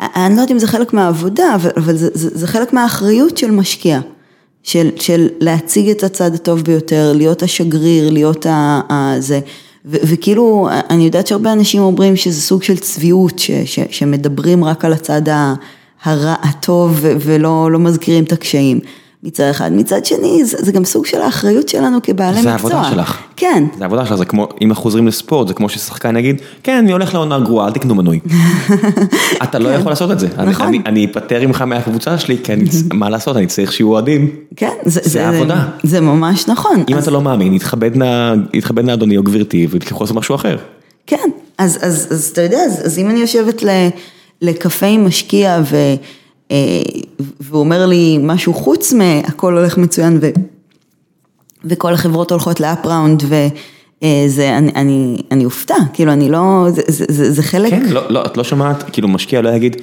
אני 0.00 0.36
לא 0.36 0.40
יודעת 0.40 0.50
אם 0.50 0.58
זה 0.58 0.66
חלק 0.66 0.92
מהעבודה, 0.92 1.54
אבל, 1.54 1.70
אבל 1.76 1.96
זה, 1.96 2.08
זה, 2.14 2.30
זה 2.32 2.46
חלק 2.46 2.72
מהאחריות 2.72 3.36
של 3.36 3.50
משקיע. 3.50 4.00
של, 4.62 4.90
של 4.96 5.28
להציג 5.40 5.88
את 5.88 6.02
הצד 6.02 6.34
הטוב 6.34 6.60
ביותר, 6.60 7.12
להיות 7.12 7.42
השגריר, 7.42 8.10
להיות 8.10 8.46
ה... 8.46 8.80
ה 8.88 9.14
זה. 9.18 9.40
ו, 9.86 9.96
וכאילו, 10.02 10.68
אני 10.90 11.04
יודעת 11.04 11.26
שהרבה 11.26 11.52
אנשים 11.52 11.82
אומרים 11.82 12.16
שזה 12.16 12.40
סוג 12.40 12.62
של 12.62 12.76
צביעות, 12.76 13.38
ש, 13.38 13.50
ש, 13.50 13.78
שמדברים 13.90 14.64
רק 14.64 14.84
על 14.84 14.92
הצד 14.92 15.22
הרע, 16.04 16.34
הטוב 16.42 16.98
ולא 17.02 17.72
לא 17.72 17.78
מזכירים 17.78 18.24
את 18.24 18.32
הקשיים. 18.32 18.80
מצד 19.24 19.44
אחד, 19.50 19.72
מצד 19.72 20.04
שני 20.04 20.44
זה, 20.44 20.56
זה 20.60 20.72
גם 20.72 20.84
סוג 20.84 21.06
של 21.06 21.20
האחריות 21.20 21.68
שלנו 21.68 21.98
כבעלי 22.02 22.42
זה 22.42 22.54
מקצוע. 22.54 22.70
זה 22.70 22.76
העבודה 22.76 22.90
שלך. 22.90 23.18
כן. 23.36 23.64
זה 23.78 23.84
העבודה 23.84 24.06
שלך, 24.06 24.14
זה 24.14 24.24
כמו, 24.24 24.48
אם 24.60 24.70
אנחנו 24.70 24.82
חוזרים 24.82 25.06
לספורט, 25.06 25.48
זה 25.48 25.54
כמו 25.54 25.68
ששחקן 25.68 26.16
יגיד, 26.16 26.42
כן, 26.62 26.76
אני 26.76 26.92
הולך 26.92 27.14
לעונה 27.14 27.38
גרועה, 27.38 27.66
אל 27.66 27.72
תקנו 27.72 27.94
מנוי. 27.94 28.20
אתה 29.42 29.58
לא 29.58 29.68
יכול 29.68 29.92
לעשות 29.92 30.10
את 30.10 30.18
זה. 30.18 30.28
נכון. 30.46 30.66
אני, 30.66 30.80
אני 30.86 31.04
אפטר 31.04 31.46
ממך 31.46 31.62
מהקבוצה 31.62 32.18
שלי, 32.18 32.38
כי 32.44 32.52
אני, 32.52 32.64
מה 32.92 33.10
לעשות, 33.10 33.36
אני 33.36 33.46
צריך 33.46 33.72
שיהיו 33.72 33.88
אוהדים. 33.88 34.30
כן, 34.56 34.70
זה, 34.84 35.00
זה, 35.04 35.10
זה 35.10 35.28
העבודה. 35.28 35.64
זה 35.82 36.00
ממש 36.00 36.48
נכון. 36.48 36.84
אם 36.88 36.96
אז... 36.96 37.02
אתה 37.02 37.10
לא 37.10 37.20
מאמין, 37.20 37.54
יתכבד 37.54 37.96
נא, 37.96 38.92
אדוני 38.92 39.16
או 39.16 39.22
גברתי, 39.22 39.66
ותלכו 39.70 40.04
לעשות 40.04 40.16
משהו 40.16 40.34
אחר. 40.34 40.56
כן, 41.06 41.30
אז, 41.58 41.78
אז, 41.82 42.08
אז 42.10 42.30
אתה 42.32 42.42
יודע, 42.42 42.58
אז, 42.58 42.86
אז 42.86 42.98
אם 42.98 43.10
אני 43.10 43.18
יושבת 43.20 43.62
ל, 43.62 43.68
לקפה 44.42 44.86
עם 44.86 45.06
משקיע 45.06 45.60
ו... 45.70 45.76
אה, 46.54 46.82
והוא 47.40 47.60
אומר 47.60 47.86
לי 47.86 48.18
משהו 48.22 48.54
חוץ 48.54 48.92
מהכל 48.92 49.58
הולך 49.58 49.78
מצוין 49.78 50.18
ו, 50.20 50.30
וכל 51.64 51.94
החברות 51.94 52.30
הולכות 52.30 52.60
לאפ 52.60 52.86
ראונד 52.86 53.22
וזה, 53.22 54.58
אני, 54.58 54.72
אני, 54.74 55.16
אני 55.30 55.44
אופתע, 55.44 55.74
כאילו 55.92 56.12
אני 56.12 56.28
לא, 56.28 56.66
זה, 56.68 56.82
זה, 56.86 57.04
זה, 57.08 57.32
זה 57.32 57.42
חלק. 57.42 57.70
כן, 57.70 57.86
לא, 57.88 58.02
לא, 58.08 58.24
את 58.26 58.36
לא 58.36 58.44
שומעת, 58.44 58.84
כאילו 58.92 59.08
משקיע 59.08 59.42
לא 59.42 59.48
יגיד, 59.48 59.76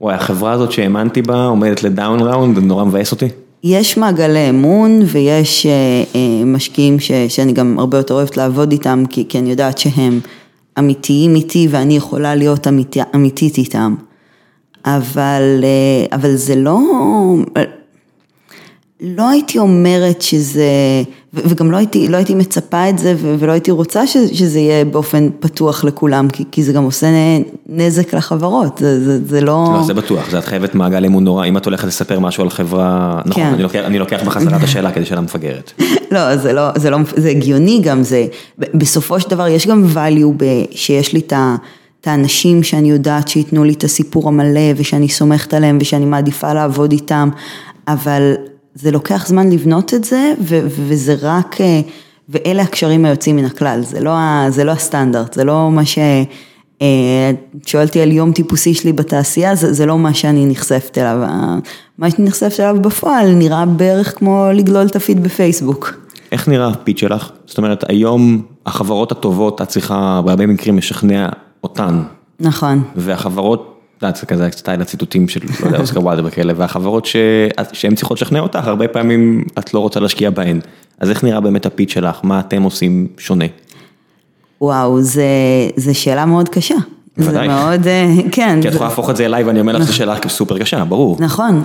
וואי 0.00 0.14
החברה 0.14 0.52
הזאת 0.52 0.72
שהאמנתי 0.72 1.22
בה 1.22 1.46
עומדת 1.46 1.82
לדאון 1.82 2.20
ראונד, 2.20 2.58
נורא 2.58 2.84
מבאס 2.84 3.12
אותי. 3.12 3.28
יש 3.64 3.96
מעגלי 3.96 4.48
אמון 4.48 5.00
ויש 5.06 5.66
אה, 5.66 5.72
אה, 6.14 6.44
משקיעים 6.44 7.00
ש, 7.00 7.10
שאני 7.28 7.52
גם 7.52 7.78
הרבה 7.78 7.98
יותר 7.98 8.14
אוהבת 8.14 8.36
לעבוד 8.36 8.72
איתם, 8.72 9.04
כי, 9.10 9.24
כי 9.28 9.38
אני 9.38 9.50
יודעת 9.50 9.78
שהם 9.78 10.20
אמיתיים 10.78 11.34
איתי 11.34 11.68
ואני 11.70 11.96
יכולה 11.96 12.34
להיות 12.34 12.66
אמית, 12.66 12.96
אמיתית 13.14 13.58
איתם. 13.58 13.94
אבל, 14.86 15.60
אה, 15.64 16.16
אבל 16.16 16.36
זה 16.36 16.54
לא, 16.54 16.78
לא 19.00 19.28
הייתי 19.28 19.58
אומרת 19.58 20.22
שזה, 20.22 20.64
וגם 21.34 21.70
לא 21.70 21.76
הייתי, 21.76 22.08
לא 22.08 22.16
הייתי 22.16 22.34
מצפה 22.34 22.88
את 22.88 22.98
זה 22.98 23.14
ולא 23.18 23.52
הייתי 23.52 23.70
רוצה 23.70 24.06
שזה 24.06 24.58
יהיה 24.58 24.84
באופן 24.84 25.28
פתוח 25.40 25.84
לכולם, 25.84 26.28
כי, 26.28 26.44
כי 26.52 26.62
זה 26.62 26.72
גם 26.72 26.84
עושה 26.84 27.06
נזק 27.66 28.14
לחברות, 28.14 28.78
זה, 28.78 29.04
זה, 29.04 29.24
זה 29.26 29.40
לא... 29.40 29.70
לא, 29.74 29.82
זה 29.82 29.94
בטוח, 29.94 30.30
זה 30.30 30.38
את 30.38 30.44
חייבת 30.44 30.74
מעגל 30.74 31.04
אמון 31.04 31.24
נורא, 31.24 31.46
אם 31.46 31.56
את 31.56 31.64
הולכת 31.64 31.88
לספר 31.88 32.20
משהו 32.20 32.42
על 32.42 32.50
חברה, 32.50 33.20
נכון, 33.26 33.42
כן. 33.42 33.52
אני, 33.52 33.62
לוקח, 33.62 33.80
אני 33.84 33.98
לוקח 33.98 34.22
בחזרה 34.26 34.56
את 34.56 34.62
השאלה 34.62 34.92
כדי 34.92 35.04
שאלה 35.04 35.20
מפגרת. 35.20 35.72
לא, 36.14 36.36
זה 36.36 36.52
לא, 36.52 36.68
זה 36.76 36.90
לא, 36.90 36.98
זה 37.16 37.28
הגיוני 37.28 37.80
גם, 37.82 38.02
זה, 38.02 38.26
בסופו 38.58 39.20
של 39.20 39.30
דבר 39.30 39.48
יש 39.48 39.66
גם 39.66 39.84
value 39.94 40.44
שיש 40.70 41.12
לי 41.12 41.20
את 41.20 41.32
ה... 41.32 41.56
את 42.04 42.08
האנשים 42.08 42.62
שאני 42.62 42.90
יודעת 42.90 43.28
שייתנו 43.28 43.64
לי 43.64 43.72
את 43.72 43.84
הסיפור 43.84 44.28
המלא 44.28 44.60
ושאני 44.76 45.08
סומכת 45.08 45.54
עליהם 45.54 45.78
ושאני 45.80 46.04
מעדיפה 46.04 46.52
לעבוד 46.52 46.92
איתם, 46.92 47.28
אבל 47.88 48.34
זה 48.74 48.90
לוקח 48.90 49.26
זמן 49.26 49.52
לבנות 49.52 49.94
את 49.94 50.04
זה 50.04 50.32
ו- 50.40 50.60
וזה 50.66 51.16
רק, 51.22 51.60
אה, 51.60 51.80
ואלה 52.28 52.62
הקשרים 52.62 53.04
היוצאים 53.04 53.36
מן 53.36 53.44
הכלל, 53.44 53.80
זה 53.82 54.00
לא, 54.00 54.12
זה 54.48 54.64
לא 54.64 54.70
הסטנדרט, 54.70 55.34
זה 55.34 55.44
לא 55.44 55.70
מה 55.70 55.84
ש... 55.84 55.98
אה, 56.82 57.30
שואלתי 57.66 58.00
על 58.00 58.12
יום 58.12 58.32
טיפוסי 58.32 58.74
שלי 58.74 58.92
בתעשייה, 58.92 59.54
זה, 59.54 59.72
זה 59.72 59.86
לא 59.86 59.98
מה 59.98 60.14
שאני 60.14 60.46
נחשפת 60.46 60.98
אליו, 60.98 61.18
מה 61.98 62.10
שאני 62.10 62.24
נחשפת 62.24 62.60
אליו 62.60 62.76
בפועל 62.80 63.34
נראה 63.34 63.66
בערך 63.66 64.18
כמו 64.18 64.46
לגלול 64.54 64.86
את 64.86 64.96
הפיד 64.96 65.22
בפייסבוק. 65.22 65.94
איך 66.32 66.48
נראה 66.48 66.68
הפיד 66.68 66.98
שלך? 66.98 67.30
זאת 67.46 67.58
אומרת, 67.58 67.84
היום 67.88 68.42
החברות 68.66 69.12
הטובות, 69.12 69.62
את 69.62 69.68
צריכה 69.68 70.20
בהרבה 70.24 70.46
מקרים 70.46 70.78
לשכנע 70.78 71.28
אותן. 71.64 72.02
נכון. 72.40 72.82
והחברות, 72.96 73.80
את 73.96 74.02
יודעת, 74.02 74.16
זה 74.16 74.26
כזה 74.26 74.48
סטייל 74.52 74.80
הציטוטים 74.80 75.28
של, 75.28 75.40
לא 75.60 75.66
יודע, 75.66 75.80
אוסקר 75.80 76.00
וואלדר 76.00 76.22
וכאלה, 76.26 76.52
והחברות 76.56 77.06
שהן 77.72 77.94
צריכות 77.94 78.22
לשכנע 78.22 78.40
אותך, 78.40 78.66
הרבה 78.66 78.88
פעמים 78.88 79.44
את 79.58 79.74
לא 79.74 79.78
רוצה 79.78 80.00
להשקיע 80.00 80.30
בהן. 80.30 80.60
אז 81.00 81.10
איך 81.10 81.24
נראה 81.24 81.40
באמת 81.40 81.66
הפיץ 81.66 81.90
שלך? 81.90 82.20
מה 82.22 82.40
אתם 82.40 82.62
עושים 82.62 83.06
שונה? 83.18 83.44
וואו, 84.60 85.02
זו 85.76 85.92
שאלה 85.92 86.26
מאוד 86.26 86.48
קשה. 86.48 86.74
בוודאי. 87.16 87.48
זה 87.48 87.54
מאוד, 87.54 87.86
אה, 87.86 88.14
כן. 88.32 88.58
כי 88.62 88.68
את 88.68 88.74
יכולה 88.74 88.90
להפוך 88.90 89.10
את 89.10 89.16
זה 89.16 89.24
אליי 89.24 89.44
ואני 89.44 89.60
אומר 89.60 89.72
לך 89.72 89.82
שזו 89.82 89.94
שאלה 89.94 90.16
סופר 90.28 90.58
קשה, 90.58 90.84
ברור. 90.84 91.16
נכון, 91.20 91.62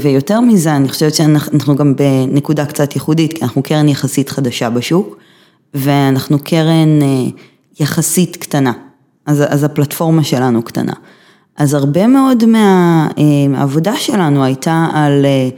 ויותר 0.00 0.40
מזה, 0.40 0.76
אני 0.76 0.88
חושבת 0.88 1.14
שאנחנו 1.14 1.76
גם 1.76 1.94
בנקודה 1.96 2.66
קצת 2.66 2.94
ייחודית, 2.94 3.32
כי 3.32 3.44
אנחנו 3.44 3.62
קרן 3.62 3.88
יחסית 3.88 4.28
חדשה 4.28 4.70
בשוק, 4.70 5.16
ואנחנו 5.74 6.38
קרן 6.38 7.02
אה, 7.02 7.06
יחסית 7.80 8.36
קטנה. 8.36 8.72
אז, 9.26 9.42
אז 9.48 9.64
הפלטפורמה 9.64 10.24
שלנו 10.24 10.62
קטנה. 10.62 10.92
אז 11.56 11.74
הרבה 11.74 12.06
מאוד 12.06 12.44
מה, 12.44 13.08
אה, 13.18 13.48
מהעבודה 13.48 13.96
שלנו 13.96 14.44
הייתה 14.44 14.88
על, 14.92 15.24
אה, 15.24 15.48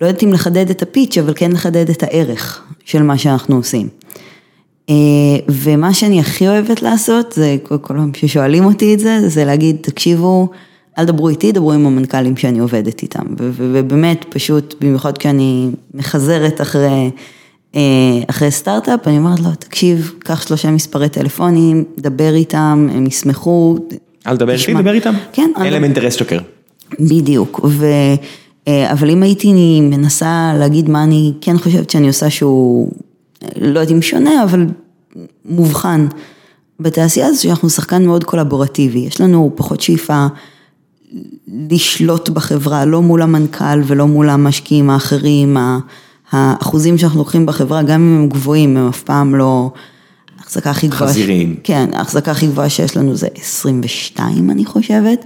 לא 0.00 0.06
יודעת 0.06 0.22
אם 0.22 0.32
לחדד 0.32 0.70
את 0.70 0.82
הפיץ', 0.82 1.18
אבל 1.18 1.32
כן 1.36 1.52
לחדד 1.52 1.90
את 1.90 2.02
הערך 2.02 2.62
של 2.84 3.02
מה 3.02 3.18
שאנחנו 3.18 3.56
עושים. 3.56 3.88
אה, 4.90 4.94
ומה 5.48 5.94
שאני 5.94 6.20
הכי 6.20 6.48
אוהבת 6.48 6.82
לעשות, 6.82 7.32
זה 7.32 7.56
כל 7.62 7.76
פעם 7.86 8.10
ששואלים 8.14 8.64
אותי 8.64 8.94
את 8.94 8.98
זה, 8.98 9.28
זה 9.28 9.44
להגיד, 9.44 9.76
תקשיבו, 9.80 10.48
אל 10.98 11.04
דברו 11.04 11.28
איתי, 11.28 11.52
דברו 11.52 11.72
עם 11.72 11.86
המנכ"לים 11.86 12.36
שאני 12.36 12.58
עובדת 12.58 13.02
איתם. 13.02 13.24
ובאמת, 13.38 14.24
פשוט, 14.28 14.74
במיוחד 14.80 15.18
כשאני 15.18 15.70
מחזרת 15.94 16.60
אחרי... 16.60 17.10
אה, 17.76 17.82
אחרי 18.30 18.50
סטארט-אפ, 18.50 19.08
אני 19.08 19.18
אומרת 19.18 19.40
לו, 19.40 19.50
תקשיב, 19.58 20.12
קח 20.18 20.46
שלושה 20.46 20.70
מספרי 20.70 21.08
טלפונים, 21.08 21.84
דבר 21.98 22.34
איתם, 22.34 22.88
הם 22.92 23.06
ישמחו. 23.06 23.76
אל 24.26 24.36
תדבר 24.36 24.52
איתי, 24.52 24.74
דבר 24.74 24.92
איתם. 24.92 25.14
כן. 25.32 25.50
אין 25.62 25.72
להם 25.72 25.84
אינטרס 25.84 26.16
שוקר. 26.16 26.38
בדיוק, 27.00 27.60
ו... 27.64 27.86
אה, 28.68 28.92
אבל 28.92 29.10
אם 29.10 29.22
הייתי 29.22 29.80
מנסה 29.80 30.52
להגיד 30.58 30.88
מה 30.88 31.04
אני 31.04 31.32
כן 31.40 31.58
חושבת 31.58 31.90
שאני 31.90 32.06
עושה 32.06 32.30
שהוא, 32.30 32.90
לא 33.56 33.66
יודעת 33.80 33.90
אם 33.90 34.02
שונה, 34.02 34.44
אבל 34.44 34.66
מובחן 35.44 36.06
בתעשייה 36.80 37.26
הזו 37.26 37.42
שאנחנו 37.42 37.70
שחקן 37.70 38.06
מאוד 38.06 38.24
קולבורטיבי, 38.24 38.98
יש 38.98 39.20
לנו 39.20 39.52
פחות 39.54 39.80
שאיפה 39.80 40.26
לשלוט 41.70 42.28
בחברה, 42.28 42.84
לא 42.84 43.02
מול 43.02 43.22
המנכ"ל 43.22 43.82
ולא 43.86 44.06
מול 44.06 44.28
המשקיעים 44.28 44.90
האחרים, 44.90 45.56
האחוזים 46.30 46.98
שאנחנו 46.98 47.18
לוקחים 47.18 47.46
בחברה, 47.46 47.82
גם 47.82 48.00
אם 48.00 48.16
הם 48.22 48.28
גבוהים, 48.28 48.76
הם 48.76 48.88
אף 48.88 49.02
פעם 49.02 49.34
לא... 49.34 49.70
ההחזקה 50.38 50.70
הכי 50.70 50.88
גבוהה... 50.88 51.10
חזירים. 51.10 51.56
כן, 51.64 51.90
ההחזקה 51.92 52.30
הכי 52.30 52.46
גבוהה 52.46 52.68
שיש 52.68 52.96
לנו 52.96 53.16
זה 53.16 53.28
22, 53.36 54.50
אני 54.50 54.64
חושבת. 54.64 55.24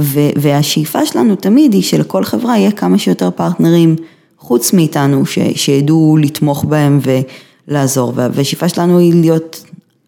ו- 0.00 0.30
והשאיפה 0.36 1.06
שלנו 1.06 1.36
תמיד 1.36 1.72
היא 1.72 1.82
שלכל 1.82 2.24
חברה 2.24 2.58
יהיה 2.58 2.72
כמה 2.72 2.98
שיותר 2.98 3.30
פרטנרים 3.30 3.96
חוץ 4.38 4.72
מאיתנו, 4.72 5.26
ש- 5.26 5.38
שידעו 5.54 6.16
לתמוך 6.20 6.64
בהם 6.64 7.00
ולעזור. 7.68 8.12
והשאיפה 8.16 8.68
שלנו 8.68 8.98
היא 8.98 9.14
להיות 9.20 9.64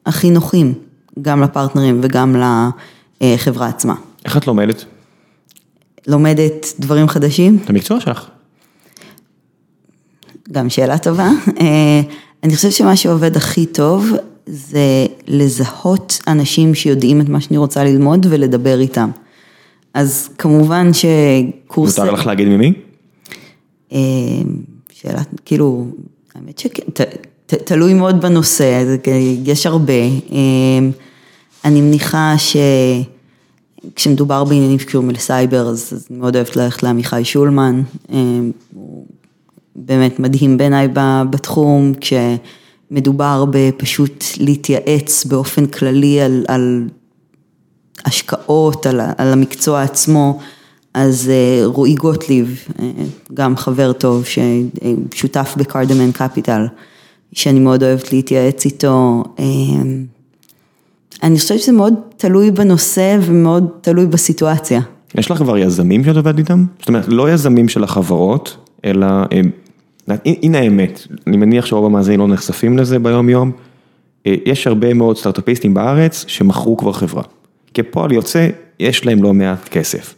הכי 0.06 0.30
נוחים, 0.30 0.74
גם 1.22 1.42
לפרטנרים 1.42 2.00
וגם 2.02 2.36
לחברה 3.20 3.68
עצמה. 3.68 3.94
איך 4.24 4.36
את 4.36 4.46
לומדת? 4.46 4.84
לומדת 6.06 6.66
דברים 6.78 7.08
חדשים. 7.08 7.58
את 7.64 7.70
המקצוע 7.70 8.00
שלך. 8.00 8.28
גם 10.52 10.68
שאלה 10.68 10.98
טובה. 10.98 11.30
אה, 11.60 12.00
אני 12.42 12.56
חושבת 12.56 12.72
שמה 12.72 12.96
שעובד 12.96 13.36
הכי 13.36 13.66
טוב 13.66 14.10
זה 14.46 15.06
לזהות 15.26 16.20
אנשים 16.26 16.74
שיודעים 16.74 17.20
את 17.20 17.28
מה 17.28 17.40
שאני 17.40 17.56
רוצה 17.56 17.84
ללמוד 17.84 18.26
ולדבר 18.30 18.80
איתם. 18.80 19.10
אז 19.94 20.28
כמובן 20.38 20.90
שקורס... 20.92 21.98
מותר 21.98 22.10
לך 22.10 22.26
להגיד 22.26 22.48
ממי? 22.48 22.72
אה, 23.92 23.98
שאלה, 24.92 25.22
כאילו, 25.44 25.86
האמת 26.34 26.58
שכן, 26.58 26.82
תלוי 27.46 27.94
מאוד 27.94 28.20
בנושא, 28.20 28.96
יש 29.44 29.66
הרבה. 29.66 30.02
אני 31.64 31.80
מניחה 31.80 32.34
שכשמדובר 33.94 34.44
בעניינים 34.44 34.78
שקשורים 34.78 35.10
לסייבר, 35.10 35.68
אז 35.68 36.06
אני 36.10 36.18
מאוד 36.18 36.36
אוהבת 36.36 36.56
ללכת 36.56 36.82
לעמיחי 36.82 37.24
שולמן, 37.24 37.82
הוא 38.74 39.06
באמת 39.76 40.20
מדהים 40.20 40.58
בעיניי 40.58 40.88
בתחום, 41.30 41.92
כשמדובר 42.00 43.44
בפשוט 43.50 44.24
להתייעץ 44.38 45.24
באופן 45.24 45.66
כללי 45.66 46.20
על, 46.20 46.44
על 46.48 46.88
השקעות, 48.04 48.86
על, 48.86 49.00
על 49.18 49.32
המקצוע 49.32 49.82
עצמו. 49.82 50.38
אז 50.94 51.30
רועי 51.64 51.94
גוטליב, 51.94 52.68
גם 53.34 53.56
חבר 53.56 53.92
טוב, 53.92 54.24
ששותף 54.24 55.54
בקרדמן 55.58 56.12
קפיטל, 56.12 56.66
שאני 57.32 57.60
מאוד 57.60 57.82
אוהבת 57.82 58.12
להתייעץ 58.12 58.64
איתו. 58.64 59.24
אני 61.22 61.38
חושבת 61.38 61.60
שזה 61.60 61.72
מאוד 61.72 61.94
תלוי 62.16 62.50
בנושא 62.50 63.18
ומאוד 63.22 63.66
תלוי 63.80 64.06
בסיטואציה. 64.06 64.80
יש 65.14 65.30
לך 65.30 65.38
כבר 65.38 65.58
יזמים 65.58 66.04
שאת 66.04 66.16
עובדת 66.16 66.38
איתם? 66.38 66.64
זאת 66.78 66.88
אומרת, 66.88 67.04
לא 67.08 67.32
יזמים 67.32 67.68
של 67.68 67.84
החברות, 67.84 68.56
אלא, 68.84 69.06
הנה 70.08 70.58
האמת, 70.58 71.06
אני 71.26 71.36
מניח 71.36 71.66
שרוב 71.66 71.84
המאזינים 71.84 72.20
לא 72.20 72.28
נחשפים 72.28 72.78
לזה 72.78 72.98
ביום 72.98 73.28
יום, 73.28 73.52
יש 74.24 74.66
הרבה 74.66 74.94
מאוד 74.94 75.16
סטארט-אפיסטים 75.16 75.74
בארץ 75.74 76.24
שמכרו 76.28 76.76
כבר 76.76 76.92
חברה. 76.92 77.22
כפועל 77.74 78.12
יוצא, 78.12 78.48
יש 78.80 79.06
להם 79.06 79.22
לא 79.22 79.34
מעט 79.34 79.68
כסף. 79.68 80.14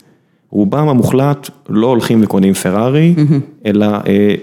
רובם 0.51 0.89
המוחלט 0.89 1.51
לא 1.69 1.87
הולכים 1.87 2.21
וקונים 2.23 2.55
פרארי, 2.55 3.15
אלא 3.67 3.87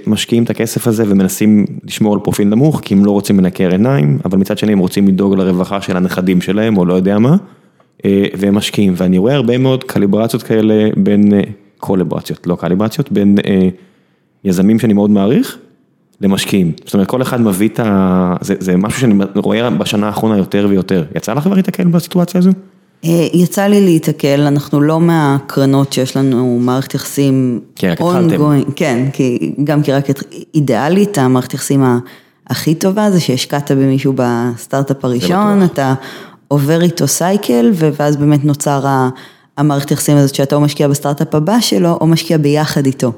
משקיעים 0.08 0.44
את 0.44 0.50
הכסף 0.50 0.88
הזה 0.88 1.04
ומנסים 1.08 1.66
לשמור 1.84 2.14
על 2.14 2.20
פרופיל 2.20 2.48
נמוך, 2.48 2.82
כי 2.84 2.94
הם 2.94 3.06
לא 3.06 3.12
רוצים 3.12 3.39
לנקר 3.39 3.72
עיניים, 3.72 4.20
אבל 4.26 4.38
מצד 4.38 4.58
שני 4.58 4.72
הם 4.72 4.80
רוצים 4.80 5.08
לדאוג 5.08 5.36
לרווחה 5.36 5.82
של 5.82 5.98
הנכדים 5.98 6.42
שלהם, 6.42 6.78
או 6.78 6.86
לא 6.86 6.94
יודע 6.94 7.20
מה, 7.20 7.36
והם 8.38 8.56
משקיעים. 8.56 8.94
ואני 8.98 9.18
רואה 9.18 9.36
הרבה 9.36 9.58
מאוד 9.58 9.84
קליברציות 9.84 10.44
כאלה 10.44 10.89
בין, 10.98 11.32
קולברציות, 11.78 12.48
לא 12.48 12.56
קליברציות, 12.56 13.12
בין 13.12 13.36
יזמים 14.46 14.80
שאני 14.80 14.94
מאוד 14.94 15.10
מעריך, 15.10 15.58
למשקיעים. 16.22 16.72
זאת 16.86 16.94
אומרת, 16.94 17.08
כל 17.08 17.22
אחד 17.22 17.42
מביא 17.42 17.70
את 17.70 17.80
ה... 17.80 18.36
זה 18.42 18.78
משהו 18.78 19.02
שאני 19.02 19.14
רואה 19.36 19.70
בשנה 19.70 20.08
האחרונה 20.08 20.38
יותר 20.38 20.68
ויותר. 20.70 21.04
יצא 21.16 21.34
לך 21.34 21.44
כבר 21.44 21.56
להתקל 21.56 21.88
בסיטואציה 21.88 22.39
הזו? 22.39 22.52
יצא 23.34 23.68
לי 23.68 23.82
להתקל, 23.82 24.42
אנחנו 24.42 24.82
לא 24.82 25.00
מהקרנות 25.00 25.94
שיש 25.94 26.18
לנו 26.18 26.60
מערכת 26.62 26.94
יחסים, 26.94 27.60
כי 27.76 27.88
רק 27.88 28.02
התחלתם, 28.02 28.62
כן, 28.76 29.06
גם 29.64 29.84
כי 29.84 29.92
רק 29.92 30.06
אידיאלית, 30.56 31.18
המערכת 31.18 31.54
יחסים 31.54 31.84
הכי 32.48 32.76
טובה 32.76 33.12
זה 33.12 33.20
שהשקעת 33.20 33.72
במישהו 33.72 34.14
בסטארט-אפ 34.16 35.06
הראשון, 35.06 35.64
אתה 35.64 35.94
עובר 36.48 36.82
איתו 36.82 37.08
סייקל 37.08 37.72
ואז 37.74 38.18
באמת 38.18 38.46
נוצר 38.46 38.86
המערכת 39.58 39.91
יחסים 39.91 40.18
הזאת 40.18 40.36
שאתה 40.36 40.56
או 40.56 40.62
משקיע 40.62 40.88
בסטארט-אפ 40.88 41.36
הבא 41.36 41.60
שלו 41.60 41.97
או 42.02 42.08
משקיע 42.08 42.38
ביחד 42.38 42.86
איתו, 42.86 43.12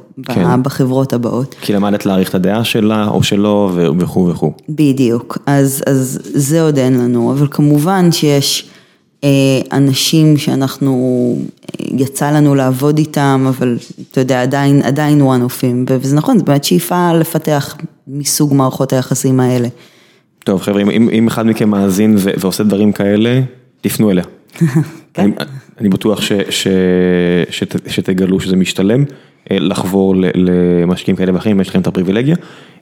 בחברות 0.61 1.13
הבאות. 1.13 1.55
כי 1.61 1.73
למדת 1.73 2.05
להעריך 2.05 2.29
את 2.29 2.35
הדעה 2.35 2.63
שלה 2.63 3.07
או 3.07 3.23
שלו 3.23 3.71
וכו' 3.99 4.27
וכו'. 4.27 4.51
בדיוק, 4.69 5.37
אז 5.45 5.83
זה 6.33 6.61
עוד 6.61 6.77
אין 6.77 6.93
לנו, 6.93 7.31
אבל 7.31 7.47
כמובן 7.51 8.11
שיש 8.11 8.69
אנשים 9.71 10.37
שאנחנו, 10.37 11.35
יצא 11.79 12.31
לנו 12.31 12.55
לעבוד 12.55 12.97
איתם, 12.97 13.45
אבל 13.49 13.77
אתה 14.11 14.21
יודע, 14.21 14.41
עדיין, 14.41 14.81
עדיין 14.81 15.21
וואן-אופים, 15.21 15.85
וזה 15.87 16.15
נכון, 16.15 16.37
זה 16.37 16.43
באמת 16.43 16.63
שאיפה 16.63 17.13
לפתח 17.13 17.75
מסוג 18.07 18.53
מערכות 18.53 18.93
היחסים 18.93 19.39
האלה. 19.39 19.67
טוב 20.43 20.61
חבר'ה, 20.61 20.81
אם 20.81 21.27
אחד 21.27 21.45
מכם 21.45 21.69
מאזין 21.69 22.17
ועושה 22.39 22.63
דברים 22.63 22.91
כאלה, 22.91 23.41
תפנו 23.81 24.11
אליה. 24.11 24.23
אני 25.17 25.31
בטוח 25.89 26.19
שתגלו 27.87 28.39
שזה 28.39 28.55
משתלם 28.55 29.03
לחבור 29.51 30.15
למשקיעים 30.35 31.15
כאלה 31.15 31.33
ואחרים, 31.33 31.61
יש 31.61 31.69
לכם 31.69 31.81
את 31.81 31.87
הפריבילגיה. 31.87 32.35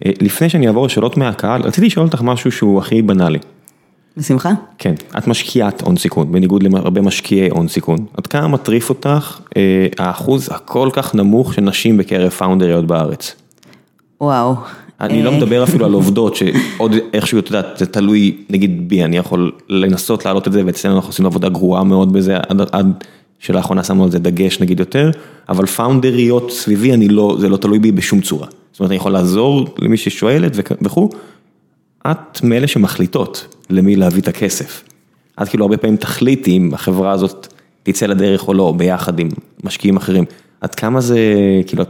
לפני 0.05 0.49
שאני 0.49 0.67
אעבור 0.67 0.85
לשאלות 0.85 1.17
מהקהל, 1.17 1.61
רציתי 1.61 1.87
לשאול 1.87 2.05
אותך 2.05 2.21
משהו 2.21 2.51
שהוא 2.51 2.79
הכי 2.79 3.01
בנאלי. 3.01 3.39
בשמחה. 4.17 4.51
כן, 4.77 4.93
את 5.17 5.27
משקיעת 5.27 5.81
הון 5.81 5.97
סיכון, 5.97 6.31
בניגוד 6.31 6.63
להרבה 6.63 7.01
משקיעי 7.01 7.49
הון 7.49 7.67
סיכון. 7.67 7.97
עד 8.17 8.27
כמה 8.27 8.47
מטריף 8.47 8.89
אותך 8.89 9.39
האחוז 9.97 10.49
הכל 10.51 10.89
כך 10.93 11.15
נמוך 11.15 11.53
של 11.53 11.61
נשים 11.61 11.97
בקרב 11.97 12.29
פאונדריות 12.29 12.87
בארץ? 12.87 13.35
וואו. 14.21 14.55
אני 15.01 15.23
לא 15.23 15.31
מדבר 15.31 15.63
אפילו 15.63 15.85
על 15.85 15.93
עובדות 15.93 16.35
שעוד 16.35 16.95
איכשהו, 17.13 17.39
את 17.39 17.47
יודעת, 17.47 17.77
זה 17.77 17.85
תלוי 17.85 18.37
נגיד 18.49 18.89
בי, 18.89 19.03
אני 19.03 19.17
יכול 19.17 19.51
לנסות 19.69 20.25
להעלות 20.25 20.47
את 20.47 20.53
זה 20.53 20.65
ואצלנו 20.65 20.95
אנחנו 20.95 21.09
עושים 21.09 21.25
עבודה 21.25 21.49
גרועה 21.49 21.83
מאוד 21.83 22.13
בזה, 22.13 22.37
עד 22.71 23.03
שלאחרונה 23.39 23.83
שמנו 23.83 24.03
על 24.03 24.11
זה 24.11 24.19
דגש 24.19 24.59
נגיד 24.59 24.79
יותר, 24.79 25.11
אבל 25.49 25.65
פאונדריות 25.65 26.51
סביבי, 26.51 26.93
אני 26.93 27.07
לא, 27.07 27.35
זה 27.39 27.49
לא 27.49 27.57
תלוי 27.57 27.79
בי 27.79 27.91
בשום 27.91 28.21
צורה. 28.21 28.47
זאת 28.71 28.79
אומרת, 28.79 28.91
אני 28.91 28.97
יכול 28.97 29.11
לעזור 29.11 29.75
למי 29.79 29.97
ששואלת 29.97 30.51
וכו'. 30.81 31.09
את 32.07 32.43
מאלה 32.43 32.67
שמחליטות 32.67 33.55
למי 33.69 33.95
להביא 33.95 34.21
את 34.21 34.27
הכסף. 34.27 34.83
את 35.41 35.49
כאילו 35.49 35.65
הרבה 35.65 35.77
פעמים 35.77 35.97
תחליטי 35.97 36.57
אם 36.57 36.73
החברה 36.73 37.11
הזאת 37.11 37.47
תצא 37.83 38.05
לדרך 38.05 38.47
או 38.47 38.53
לא, 38.53 38.73
ביחד 38.77 39.19
עם 39.19 39.29
משקיעים 39.63 39.97
אחרים. 39.97 40.25
עד 40.61 40.75
כמה 40.75 41.01
זה, 41.01 41.19
כאילו, 41.67 41.83
עד 41.83 41.89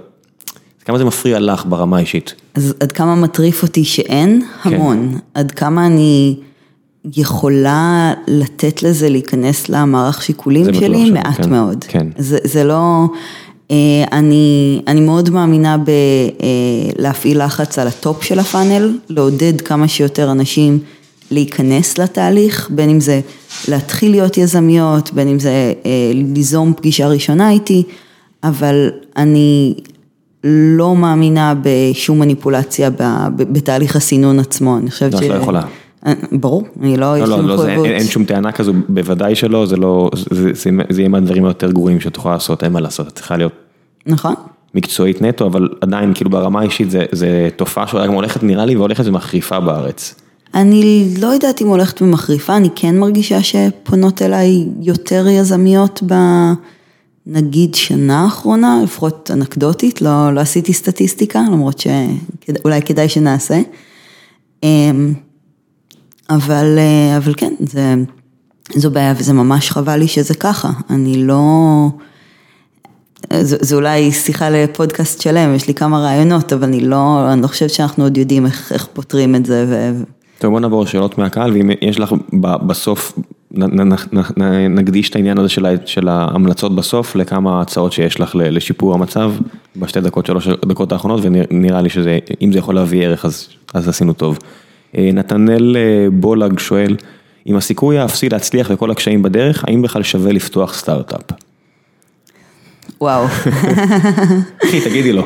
כמה 0.86 0.98
זה 0.98 1.06
מפריע 1.06 1.40
לך 1.40 1.66
ברמה 1.70 1.98
האישית? 1.98 2.36
אז 2.56 2.74
עד 2.80 2.92
כמה 2.92 3.16
מטריף 3.16 3.64
אותי 3.64 3.84
שאין? 3.84 4.42
כן. 4.64 4.74
המון. 4.74 5.18
עד 5.34 5.52
כמה 5.52 5.86
אני 5.86 6.36
יכולה 7.18 8.14
לתת 8.28 8.84
לזה 8.84 9.10
להיכנס 9.10 9.70
למערך 9.70 10.24
שיקולים 10.24 10.74
שלי? 10.74 10.80
שלא, 10.80 11.14
מעט 11.14 11.42
כן, 11.44 11.50
מאוד. 11.50 11.86
כן. 11.88 12.08
זה, 12.18 12.38
זה 12.44 12.64
לא... 12.64 13.06
אני, 14.12 14.82
אני 14.88 15.02
מאוד 15.02 15.30
מאמינה 15.30 15.78
בלהפעיל 16.98 17.46
לחץ 17.46 17.80
על 17.80 17.88
ה 17.88 17.97
top 17.97 18.24
של 18.24 18.40
ה 18.40 18.47
funnel, 18.47 18.98
לעודד 19.10 19.62
כמה 19.62 19.88
שיותר 19.88 20.32
אנשים 20.32 20.80
להיכנס 21.32 21.98
לתהליך, 21.98 22.70
בין 22.70 22.90
אם 22.90 23.00
זה 23.00 23.22
להתחיל 23.68 24.12
להיות 24.12 24.38
יזמיות, 24.38 25.14
בין 25.14 25.28
אם 25.28 25.40
זה 25.40 25.74
ליזום 26.14 26.74
פגישה 26.78 27.08
ראשונה 27.08 27.52
איתי, 27.52 27.84
אבל 28.44 28.90
אני 29.18 29.76
לא 30.44 30.96
מאמינה 30.96 31.54
בשום 31.62 32.20
מניפולציה 32.20 32.90
בתהליך 33.36 33.96
הסינון 33.96 34.40
עצמו, 34.40 34.78
אני 34.78 34.92
חושבת 34.92 35.12
ש... 35.12 35.16
את 35.16 35.30
לא 35.30 35.34
יכולה. 35.34 35.62
ברור, 36.32 36.64
אני 36.82 36.98
לא, 36.98 37.16
לי 37.16 37.22
לא, 37.30 37.38
מחויבות. 37.38 37.86
אין 37.86 38.08
שום 38.08 38.26
טענה 38.26 38.52
כזו, 38.52 38.74
בוודאי 38.90 39.36
שלא, 39.36 39.66
זה 39.66 39.78
לא, 39.78 40.10
זה 40.90 41.02
יהיה 41.02 41.10
מהדברים 41.10 41.46
היותר 41.46 41.72
גרועים 41.72 42.00
שאת 42.00 42.18
יכולה 42.18 42.34
לעשות, 42.34 42.64
אין 42.64 42.72
מה 42.72 42.80
לעשות, 42.80 43.08
את 43.08 43.14
צריכה 43.14 43.38
להיות 43.38 43.54
נכון. 44.06 44.34
מקצועית 44.76 45.22
נטו, 45.22 45.48
אבל 45.48 45.70
עדיין 45.82 46.14
כאילו 46.14 46.30
ברמה 46.30 46.60
האישית 46.60 46.88
זה 47.12 47.50
תופעה 47.56 47.88
שאולי 47.88 48.08
גם 48.08 48.14
הולכת 48.14 48.44
נראה 48.44 48.66
לי 48.66 48.76
והולכת 48.76 49.06
ומחריפה 49.08 49.60
בארץ. 49.60 50.16
אני 50.54 51.14
לא 51.22 51.28
יודעת 51.28 51.62
אם 51.62 51.68
הולכת 51.68 52.02
ומחריפה, 52.02 52.58
אני 52.58 52.70
כן 52.76 53.00
מרגישה 53.00 53.44
שפונות 53.44 54.22
אליי 54.22 54.66
יותר 54.82 55.28
יזמיות 55.28 56.04
בנגיד 57.26 57.76
שנה 57.76 58.24
האחרונה, 58.24 58.80
לפחות 58.84 59.32
אנקדוטית, 59.34 60.02
לא, 60.02 60.34
לא 60.34 60.40
עשיתי 60.40 60.74
סטטיסטיקה, 60.74 61.42
למרות 61.52 61.80
שאולי 61.80 62.82
כדאי 62.82 63.10
שנעשה. 63.10 63.62
אבל, 66.30 66.80
אבל 67.18 67.34
כן, 67.38 67.54
זה, 67.60 67.96
זו 68.76 68.92
בעיה 68.92 69.14
וזה 69.18 69.34
ממש 69.34 69.72
חבל 69.72 69.98
לי 69.98 70.08
שזה 70.08 70.34
ככה, 70.34 70.70
אני 70.90 71.24
לא... 71.24 71.88
זו 73.42 73.76
אולי 73.76 74.12
שיחה 74.12 74.50
לפודקאסט 74.50 75.22
שלם, 75.22 75.56
יש 75.56 75.68
לי 75.68 75.74
כמה 75.74 76.00
רעיונות, 76.00 76.54
אבל 76.54 76.64
אני 76.64 76.82
לא, 76.82 77.34
אני 77.34 77.42
לא 77.42 77.48
חושבת 77.48 77.70
שאנחנו 77.70 78.04
עוד 78.04 78.18
יודעים 78.18 78.46
איך, 78.46 78.72
איך 78.72 78.88
פותרים 78.94 79.36
את 79.36 79.46
זה. 79.46 79.66
ו... 79.70 80.04
טוב, 80.40 80.52
בוא 80.52 80.60
נעבור 80.60 80.84
לשאלות 80.84 81.18
מהקהל, 81.18 81.52
ואם 81.52 81.70
יש 81.82 82.00
לך 82.00 82.14
בסוף, 82.42 83.14
נקדיש 84.70 85.10
את 85.10 85.16
העניין 85.16 85.38
הזה 85.38 85.50
של, 85.86 86.08
ההמלצות 86.08 86.76
בסוף, 86.76 87.16
לכמה 87.16 87.62
הצעות 87.62 87.92
שיש 87.94 88.20
לך 88.20 88.32
לשיפור 88.36 88.94
המצב, 88.94 89.34
בשתי 89.76 90.02
דקות, 90.02 90.26
שלוש 90.26 90.48
דקות 90.48 90.92
האחרונות, 90.92 91.20
ונראה 91.24 91.82
לי 91.82 91.90
שזה, 91.90 92.20
אם 92.42 92.52
זה 92.52 92.60
יכול 92.60 92.76
להביא 92.76 93.06
ערך, 93.06 93.26
אז, 93.26 93.48
אז 93.74 93.90
עשינו 93.90 94.14
טוב. 94.14 94.40
נתנאל 94.94 95.76
בולג 96.12 96.60
שואל, 96.60 96.96
אם 97.48 97.56
הסיכוי 97.56 97.98
האפסי 97.98 98.30
להצליח 98.30 98.68
וכל 98.74 98.92
הקשיים 98.92 99.22
בדרך, 99.22 99.64
האם 99.68 99.82
בכלל 99.82 100.04
שווה 100.04 100.32
לפתוח 100.32 100.74
סטארט-אפ? 100.74 101.22
וואו. 103.02 103.26
אחי, 104.64 104.82
תגידי 104.84 105.14
לו. 105.14 105.24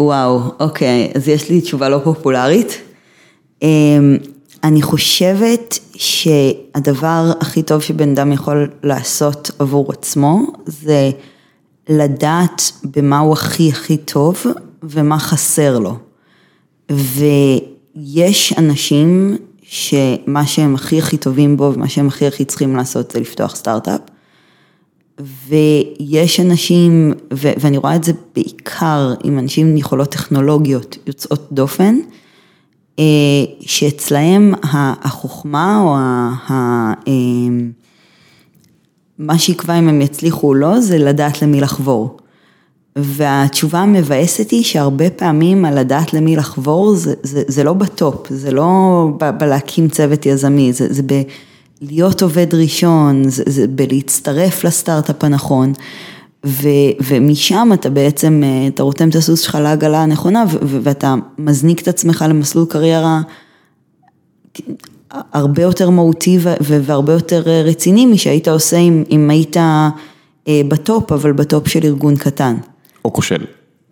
וואו, 0.00 0.40
אוקיי, 0.60 1.12
אז 1.14 1.28
יש 1.28 1.50
לי 1.50 1.60
תשובה 1.60 1.88
לא 1.88 2.00
פופולרית. 2.04 2.82
אני 4.64 4.82
חושבת 4.82 5.78
שהדבר 5.94 7.32
הכי 7.40 7.62
טוב 7.62 7.82
שבן 7.82 8.10
אדם 8.10 8.32
יכול 8.32 8.70
לעשות 8.82 9.50
עבור 9.58 9.92
עצמו, 9.92 10.42
זה 10.66 11.10
לדעת 11.88 12.62
במה 12.96 13.18
הוא 13.18 13.32
הכי 13.32 13.68
הכי 13.68 13.96
טוב 13.96 14.44
ומה 14.82 15.18
חסר 15.18 15.78
לו. 15.78 15.96
יש 17.94 18.54
אנשים 18.58 19.36
שמה 19.62 20.46
שהם 20.46 20.74
הכי 20.74 20.98
הכי 20.98 21.16
טובים 21.16 21.56
בו 21.56 21.70
ומה 21.74 21.88
שהם 21.88 22.06
הכי 22.06 22.26
הכי 22.26 22.44
צריכים 22.44 22.76
לעשות 22.76 23.10
זה 23.10 23.20
לפתוח 23.20 23.56
סטארט-אפ. 23.56 24.00
ויש 25.48 26.40
אנשים, 26.40 27.12
ו- 27.34 27.52
ואני 27.60 27.76
רואה 27.76 27.96
את 27.96 28.04
זה 28.04 28.12
בעיקר 28.34 29.14
עם 29.24 29.38
אנשים 29.38 29.66
עם 29.66 29.76
יכולות 29.76 30.10
טכנולוגיות 30.10 30.96
יוצאות 31.06 31.48
דופן, 31.52 31.98
שאצלהם 33.60 34.54
החוכמה 35.02 35.80
או 35.80 35.96
ה... 35.96 36.92
אה, 37.08 37.12
מה 39.18 39.38
שיקבע 39.38 39.78
אם 39.78 39.88
הם 39.88 40.00
יצליחו 40.00 40.48
או 40.48 40.54
לא 40.54 40.80
זה 40.80 40.98
לדעת 40.98 41.42
למי 41.42 41.60
לחבור. 41.60 42.16
והתשובה 42.96 43.78
המבאסת 43.78 44.50
היא 44.50 44.64
שהרבה 44.64 45.10
פעמים 45.10 45.64
על 45.64 45.78
לדעת 45.78 46.14
למי 46.14 46.36
לחבור 46.36 46.94
זה, 46.94 47.14
זה, 47.22 47.42
זה 47.46 47.64
לא 47.64 47.72
בטופ, 47.72 48.26
זה 48.30 48.50
לא 48.50 49.08
בלהקים 49.38 49.88
צוות 49.88 50.26
יזמי, 50.26 50.72
זה, 50.72 50.86
זה 50.90 51.02
בלהיות 51.82 52.22
עובד 52.22 52.54
ראשון, 52.54 53.28
זה, 53.28 53.42
זה 53.46 53.66
בלהצטרף 53.66 54.64
לסטארט-אפ 54.64 55.24
הנכון. 55.24 55.72
ו, 56.46 56.68
ומשם 57.06 57.68
אתה 57.74 57.90
בעצם, 57.90 58.42
אתה 58.68 58.82
רותם 58.82 59.08
את 59.08 59.14
הסוס 59.14 59.40
שלך 59.40 59.54
לעגלה 59.54 60.02
הנכונה 60.02 60.44
ו, 60.48 60.56
ו, 60.62 60.78
ואתה 60.82 61.14
מזניק 61.38 61.82
את 61.82 61.88
עצמך 61.88 62.24
למסלול 62.28 62.66
קריירה 62.68 63.20
הרבה 65.32 65.62
יותר 65.62 65.90
מהותי 65.90 66.38
והרבה 66.60 67.12
יותר 67.12 67.42
רציני 67.64 68.06
משהיית 68.06 68.48
עושה 68.48 68.76
אם, 68.76 69.04
אם 69.10 69.30
היית 69.30 69.56
ב 70.48 70.61
top, 70.61 71.12
אבל 71.12 71.32
ב 71.32 71.41
top 71.41 71.68
של 71.68 71.80
ארגון 71.84 72.16
קטן. 72.16 72.56
או 73.04 73.12
כושל. 73.12 73.44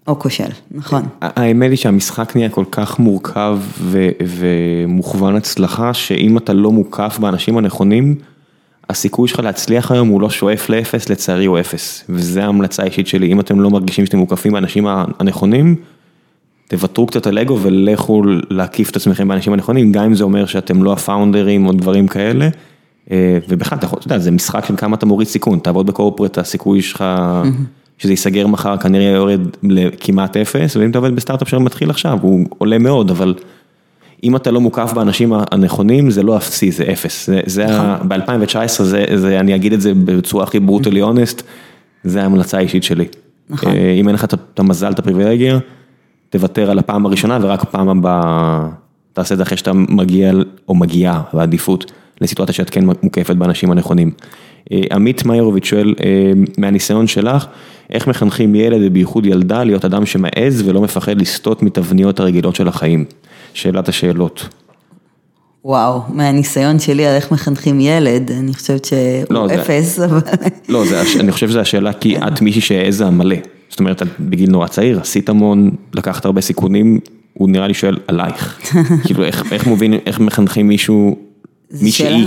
או 0.08 0.18
כושל, 0.18 0.48
נכון. 0.70 1.02
האמת 1.22 1.70
היא 1.70 1.76
שהמשחק 1.76 2.36
נהיה 2.36 2.48
כל 2.48 2.64
כך 2.70 2.98
מורכב 2.98 3.58
ו- 3.80 4.08
ומוכוון 4.26 5.36
הצלחה, 5.36 5.94
שאם 5.94 6.38
אתה 6.38 6.52
לא 6.52 6.72
מוקף 6.72 7.18
באנשים 7.20 7.58
הנכונים, 7.58 8.14
הסיכוי 8.90 9.28
שלך 9.28 9.40
להצליח 9.40 9.92
היום 9.92 10.08
הוא 10.08 10.20
לא 10.20 10.30
שואף 10.30 10.68
לאפס, 10.68 11.08
לצערי 11.08 11.44
הוא 11.44 11.60
אפס. 11.60 12.04
וזו 12.08 12.40
ההמלצה 12.40 12.82
האישית 12.82 13.06
שלי, 13.06 13.32
אם 13.32 13.40
אתם 13.40 13.60
לא 13.60 13.70
מרגישים 13.70 14.06
שאתם 14.06 14.18
מוקפים 14.18 14.52
באנשים 14.52 14.86
הנכונים, 15.20 15.76
תוותרו 16.68 17.06
קצת 17.06 17.26
על 17.26 17.38
אגו 17.38 17.58
ולכו 17.62 18.22
להקיף 18.50 18.90
את 18.90 18.96
עצמכם 18.96 19.28
באנשים 19.28 19.52
הנכונים, 19.52 19.92
גם 19.92 20.04
אם 20.04 20.14
זה 20.14 20.24
אומר 20.24 20.46
שאתם 20.46 20.82
לא 20.82 20.92
הפאונדרים 20.92 21.66
או 21.66 21.72
דברים 21.72 22.08
כאלה. 22.08 22.48
ובכלל, 23.48 23.78
אתה 23.78 23.86
יודע, 24.06 24.18
זה 24.18 24.30
משחק 24.30 24.64
של 24.64 24.76
כמה 24.76 24.96
אתה 24.96 25.06
מוריד 25.06 25.28
סיכון, 25.28 25.58
תעבוד 25.58 25.86
בקורפרט, 25.86 26.38
הסיכוי 26.38 26.82
שלך 26.82 27.04
שזה 27.98 28.12
ייסגר 28.12 28.46
מחר 28.46 28.76
כנראה 28.76 29.04
יורד 29.04 29.40
לכמעט 29.62 30.36
אפס, 30.36 30.76
ואם 30.76 30.90
אתה 30.90 30.98
עובד 30.98 31.16
בסטארט-אפ 31.16 31.48
שמתחיל 31.48 31.90
עכשיו, 31.90 32.18
הוא 32.22 32.46
עולה 32.58 32.78
מאוד, 32.78 33.10
אבל 33.10 33.34
אם 34.24 34.36
אתה 34.36 34.50
לא 34.50 34.60
מוקף 34.60 34.92
באנשים 34.92 35.32
הנכונים, 35.52 36.10
זה 36.10 36.22
לא 36.22 36.36
אפסי, 36.36 36.70
זה 36.72 36.84
אפס. 36.92 37.30
זה, 37.46 37.66
ב-2019, 38.08 38.82
זה, 39.14 39.40
אני 39.40 39.54
אגיד 39.54 39.72
את 39.72 39.80
זה 39.80 39.94
בצורה 39.94 40.44
הכי 40.44 40.60
ברוטלי 40.60 41.02
אונסט, 41.02 41.42
זה 42.04 42.22
ההמלצה 42.22 42.58
האישית 42.58 42.82
שלי. 42.82 43.04
נכון. 43.50 43.72
אם 44.00 44.08
אין 44.08 44.14
לך 44.14 44.24
את 44.24 44.58
המזל, 44.58 44.92
את 44.92 44.98
הפריבילגיה, 44.98 45.58
תוותר 46.30 46.70
על 46.70 46.78
הפעם 46.78 47.06
הראשונה 47.06 47.38
ורק 47.42 47.64
פעם 47.64 47.88
הבאה, 47.88 48.68
תעשה 49.12 49.34
את 49.34 49.36
זה 49.36 49.42
אחרי 49.42 49.56
שאתה 49.56 49.72
מגיע 49.72 50.32
או 50.68 50.74
מגיעה 50.74 51.22
בעדיפות 51.32 51.92
לסיטואציה 52.20 52.54
שאת 52.54 52.70
כן 52.70 52.84
מוקפת 53.02 53.36
באנשים 53.36 53.70
הנכונים. 53.70 54.10
עמית 54.92 55.24
מאירוביץ' 55.24 55.64
שואל, 55.64 55.94
מהניסיון 56.58 57.06
שלך, 57.06 57.46
איך 57.90 58.06
מחנכים 58.08 58.54
ילד 58.54 58.80
ובייחוד 58.84 59.26
ילדה 59.26 59.64
להיות 59.64 59.84
אדם 59.84 60.06
שמעז 60.06 60.62
ולא 60.68 60.80
מפחד 60.80 61.20
לסטות 61.20 61.62
מתבניות 61.62 62.20
הרגילות 62.20 62.54
של 62.54 62.68
החיים? 62.68 63.04
שאלת 63.56 63.88
השאלות. 63.88 64.48
וואו, 65.64 66.00
מהניסיון 66.08 66.78
שלי 66.78 67.06
על 67.06 67.14
איך 67.14 67.32
מחנכים 67.32 67.80
ילד, 67.80 68.30
אני 68.30 68.54
חושבת 68.54 68.84
שהוא 68.84 69.24
לא, 69.30 69.46
אפס, 69.54 69.96
זה... 69.96 70.04
אבל... 70.04 70.20
לא, 70.68 70.86
זה, 70.86 71.02
אני 71.20 71.32
חושב 71.32 71.48
שזו 71.48 71.60
השאלה 71.60 71.92
כי 71.92 72.18
את 72.18 72.40
מישהי 72.40 72.60
שהעזה 72.60 73.10
מלא. 73.10 73.36
זאת 73.68 73.80
אומרת, 73.80 74.02
את 74.02 74.08
בגיל 74.20 74.50
נורא 74.50 74.66
צעיר, 74.66 75.00
עשית 75.00 75.28
המון, 75.28 75.70
לקחת 75.94 76.24
הרבה 76.24 76.40
סיכונים, 76.40 77.00
הוא 77.32 77.48
נראה 77.48 77.66
לי 77.66 77.74
שואל 77.74 77.96
עלייך. 78.06 78.60
כאילו, 79.04 79.24
איך, 79.24 79.52
איך 79.52 79.66
מובין, 79.66 79.94
איך 80.06 80.20
מחנכים 80.20 80.68
מישהו, 80.68 81.16
מישהי, 81.80 82.26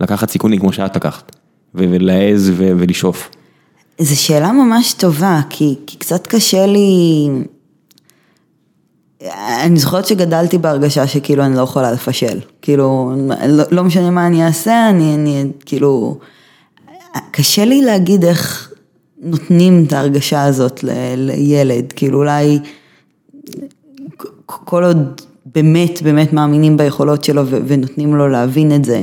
לקחת 0.00 0.30
סיכונים 0.30 0.60
כמו 0.60 0.72
שאת 0.72 0.96
לקחת, 0.96 1.36
ולהעז 1.74 2.52
ולשאוף. 2.56 3.30
זו 3.98 4.20
שאלה 4.20 4.52
ממש 4.52 4.92
טובה, 4.92 5.40
כי, 5.50 5.74
כי 5.86 5.96
קצת 5.96 6.26
קשה 6.26 6.66
לי... 6.66 7.28
אני 9.64 9.76
זוכרת 9.76 10.06
שגדלתי 10.06 10.58
בהרגשה 10.58 11.06
שכאילו 11.06 11.44
אני 11.44 11.56
לא 11.56 11.62
יכולה 11.62 11.92
לפשל, 11.92 12.40
כאילו 12.62 13.12
לא, 13.48 13.64
לא 13.70 13.84
משנה 13.84 14.10
מה 14.10 14.26
אני 14.26 14.46
אעשה, 14.46 14.88
אני, 14.90 15.14
אני 15.14 15.44
כאילו, 15.66 16.18
קשה 17.30 17.64
לי 17.64 17.82
להגיד 17.82 18.24
איך 18.24 18.72
נותנים 19.22 19.84
את 19.86 19.92
ההרגשה 19.92 20.44
הזאת 20.44 20.84
ל, 20.84 20.90
לילד, 21.16 21.92
כאילו 21.96 22.18
אולי 22.18 22.58
כל 24.46 24.84
עוד 24.84 25.20
באמת 25.46 26.02
באמת 26.02 26.32
מאמינים 26.32 26.76
ביכולות 26.76 27.24
שלו 27.24 27.42
ונותנים 27.46 28.16
לו 28.16 28.28
להבין 28.28 28.74
את 28.74 28.84
זה. 28.84 29.02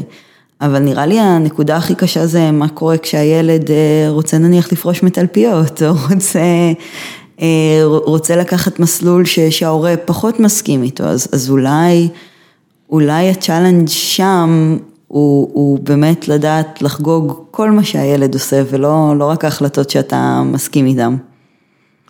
אבל 0.62 0.80
נראה 0.80 1.06
לי 1.06 1.20
הנקודה 1.20 1.78
הכי 1.78 1.96
קשה 1.96 2.26
זה 2.26 2.52
מה 2.52 2.70
קורה 2.70 2.98
כשהילד 2.98 3.70
רוצה 4.10 4.38
נניח 4.38 4.72
לפרוש 4.72 5.04
מתלפיות, 5.04 5.82
או 5.84 5.94
רוצה, 6.10 6.40
רוצה 8.06 8.36
לקחת 8.36 8.80
מסלול 8.80 9.26
שההורה 9.26 9.98
פחות 10.06 10.40
מסכים 10.40 10.84
איתו, 10.84 11.04
אז, 11.04 11.28
אז 11.34 11.50
אולי, 11.50 12.10
אולי 12.90 13.30
ה 13.30 13.36
challenge 13.36 13.88
שם 13.88 14.78
הוא, 15.08 15.50
הוא 15.54 15.80
באמת 15.80 16.28
לדעת 16.28 16.82
לחגוג 16.82 17.44
כל 17.52 17.72
מה 17.72 17.84
שהילד 17.84 18.34
עושה, 18.34 18.64
ולא 18.70 19.14
לא 19.18 19.26
רק 19.26 19.46
ההחלטות 19.46 19.90
שאתה 19.90 20.42
מסכים 20.46 20.86
איתן. 20.86 21.16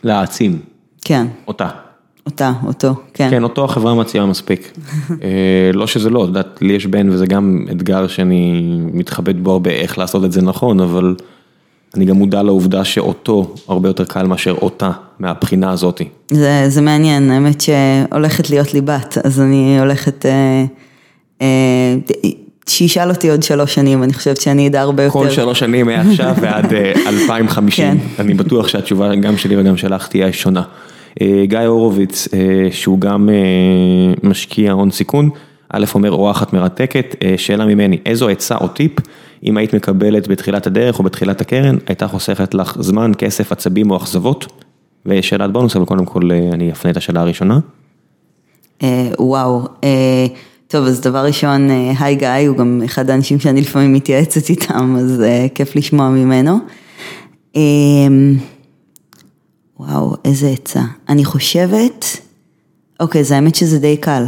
להעצים. 0.04 0.60
כן. 1.02 1.28
אותה. 1.48 1.70
אותה, 2.26 2.54
אותו, 2.68 2.94
כן. 3.14 3.30
כן, 3.30 3.44
אותו 3.44 3.66
החברה 3.66 3.94
מציעה 3.94 4.26
מספיק. 4.26 4.78
לא 5.74 5.88
שזה 5.88 6.10
לא, 6.10 6.24
את 6.24 6.28
יודעת, 6.28 6.60
לי 6.62 6.74
יש 6.74 6.86
בן 6.86 7.10
וזה 7.10 7.26
גם 7.26 7.66
אתגר 7.72 8.08
שאני 8.08 8.62
מתחבט 8.94 9.36
בו 9.36 9.52
הרבה 9.52 9.72
איך 9.72 9.98
לעשות 9.98 10.26
את 10.26 10.32
זה 10.32 10.42
נכון, 10.42 10.80
אבל 10.80 11.16
אני 11.96 12.06
גם 12.06 12.16
מודע 12.16 12.44
לעובדה 12.44 12.86
שאותו 12.86 13.56
הרבה 13.68 13.90
יותר 13.90 14.06
קל 14.06 14.28
מאשר 14.28 14.56
אותה, 14.62 14.92
מהבחינה 15.20 15.72
הזאתי. 15.72 16.08
זה, 16.32 16.66
זה 16.68 16.82
מעניין, 16.82 17.32
האמת 17.32 17.62
שהולכת 17.62 18.50
להיות 18.50 18.74
לי 18.74 18.82
בת, 18.82 19.18
אז 19.24 19.42
אני 19.42 19.80
הולכת, 19.80 20.26
אה, 20.26 20.66
אה, 21.42 21.96
שישאל 22.68 23.10
אותי 23.10 23.30
עוד 23.30 23.44
שלוש 23.44 23.76
שנים, 23.76 24.04
אני 24.04 24.14
חושבת 24.14 24.42
שאני 24.42 24.68
אדע 24.68 24.82
הרבה 24.82 25.04
יותר. 25.04 25.20
כל 25.20 25.30
שלוש 25.30 25.60
שנים 25.60 25.86
מעכשיו 25.86 26.36
ועד 26.42 26.74
2050, 27.08 27.86
כן. 27.86 27.98
אני 28.20 28.34
בטוח 28.34 28.68
שהתשובה 28.68 29.16
גם 29.16 29.38
שלי 29.38 29.58
וגם 29.58 29.78
שלך 29.78 30.08
תהיה 30.08 30.34
שונה. 30.34 30.62
גיא 31.44 31.60
הורוביץ, 31.60 32.28
שהוא 32.72 33.00
גם 33.00 33.30
משקיע 34.24 34.72
הון 34.72 34.92
סיכון, 34.92 35.30
א' 35.74 35.86
אומר 35.96 36.12
אורחת 36.12 36.54
מרתקת, 36.54 37.16
שאלה 37.38 37.66
ממני, 37.66 37.98
איזו 38.06 38.30
עצה 38.30 38.56
או 38.56 38.68
טיפ, 38.68 38.92
אם 39.44 39.58
היית 39.58 39.74
מקבלת 39.74 40.28
בתחילת 40.28 40.68
הדרך 40.68 41.00
או 41.00 41.04
בתחילת 41.04 41.42
הקרן, 41.42 41.78
הייתה 41.88 42.08
חוסכת 42.08 42.54
לך 42.54 42.78
זמן, 42.80 43.12
כסף, 43.18 43.52
עצבים 43.52 43.92
או 43.92 43.98
אכזבות? 43.98 44.64
ושאלת 45.06 45.52
בונוס, 45.52 45.76
אבל 45.76 45.86
קודם 45.86 46.06
כל 46.06 46.30
אני 46.54 46.72
אפנה 46.72 46.92
את 46.92 46.98
השאלה 46.98 47.22
הראשונה. 47.22 47.60
וואו, 49.20 49.62
טוב 50.68 50.86
אז 50.86 51.02
דבר 51.02 51.26
ראשון, 51.26 51.70
היי 52.00 52.16
גיא, 52.16 52.48
הוא 52.48 52.58
גם 52.58 52.82
אחד 52.86 53.10
האנשים 53.10 53.40
שאני 53.40 53.62
לפעמים 53.62 53.94
מתייעצת 53.94 54.50
איתם, 54.50 54.96
אז 55.00 55.24
כיף 55.56 55.76
לשמוע 55.76 56.10
ממנו. 56.10 56.58
וואו, 59.80 60.16
איזה 60.26 60.50
עצה. 60.50 60.82
אני 61.10 61.26
חושבת, 61.26 62.06
אוקיי, 63.00 63.24
זה 63.24 63.36
האמת 63.36 63.56
שזה 63.56 63.80
די 63.80 63.98
קל. 63.98 64.24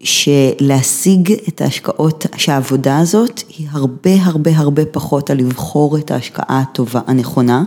שלהשיג 0.00 1.32
את 1.48 1.60
ההשקעות, 1.60 2.26
שהעבודה 2.36 2.98
הזאת 2.98 3.42
היא 3.58 3.68
הרבה 3.70 4.10
הרבה 4.22 4.50
הרבה 4.56 4.86
פחות 4.86 5.30
על 5.30 5.38
לבחור 5.38 5.98
את 5.98 6.10
ההשקעה 6.10 6.60
הטובה, 6.60 7.00
הנכונה, 7.06 7.64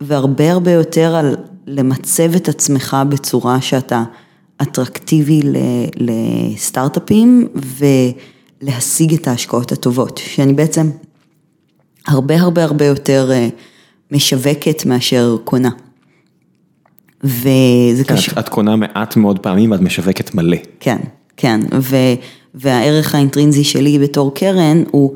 והרבה 0.00 0.52
הרבה 0.52 0.70
יותר 0.70 1.16
על 1.16 1.36
למצב 1.66 2.34
את 2.34 2.48
עצמך 2.48 2.96
בצורה 3.08 3.60
שאתה 3.60 4.04
אטרקטיבי 4.62 5.40
לסטארט-אפים 5.96 7.48
ולהשיג 8.62 9.14
את 9.14 9.28
ההשקעות 9.28 9.72
הטובות, 9.72 10.20
שאני 10.24 10.52
בעצם 10.52 10.90
הרבה 12.06 12.40
הרבה 12.40 12.64
הרבה 12.64 12.84
יותר 12.84 13.30
משווקת 14.12 14.86
מאשר 14.86 15.36
קונה. 15.44 15.70
וזה 17.24 18.04
קשור. 18.06 18.38
את 18.38 18.48
קונה 18.48 18.76
מעט 18.76 19.16
מאוד 19.16 19.38
פעמים 19.38 19.70
ואת 19.70 19.80
משווקת 19.80 20.34
מלא. 20.34 20.56
כן, 20.80 20.98
כן, 21.36 21.60
ו, 21.80 21.96
והערך 22.54 23.14
האינטרינזי 23.14 23.64
שלי 23.64 23.98
בתור 23.98 24.34
קרן 24.34 24.82
הוא 24.90 25.14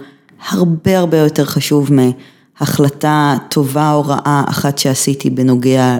הרבה 0.48 0.98
הרבה 0.98 1.18
יותר 1.18 1.44
חשוב 1.44 1.90
מהחלטה 1.92 3.36
טובה 3.48 3.92
או 3.92 4.02
רעה 4.06 4.44
אחת 4.48 4.78
שעשיתי 4.78 5.30
בנוגע 5.30 5.98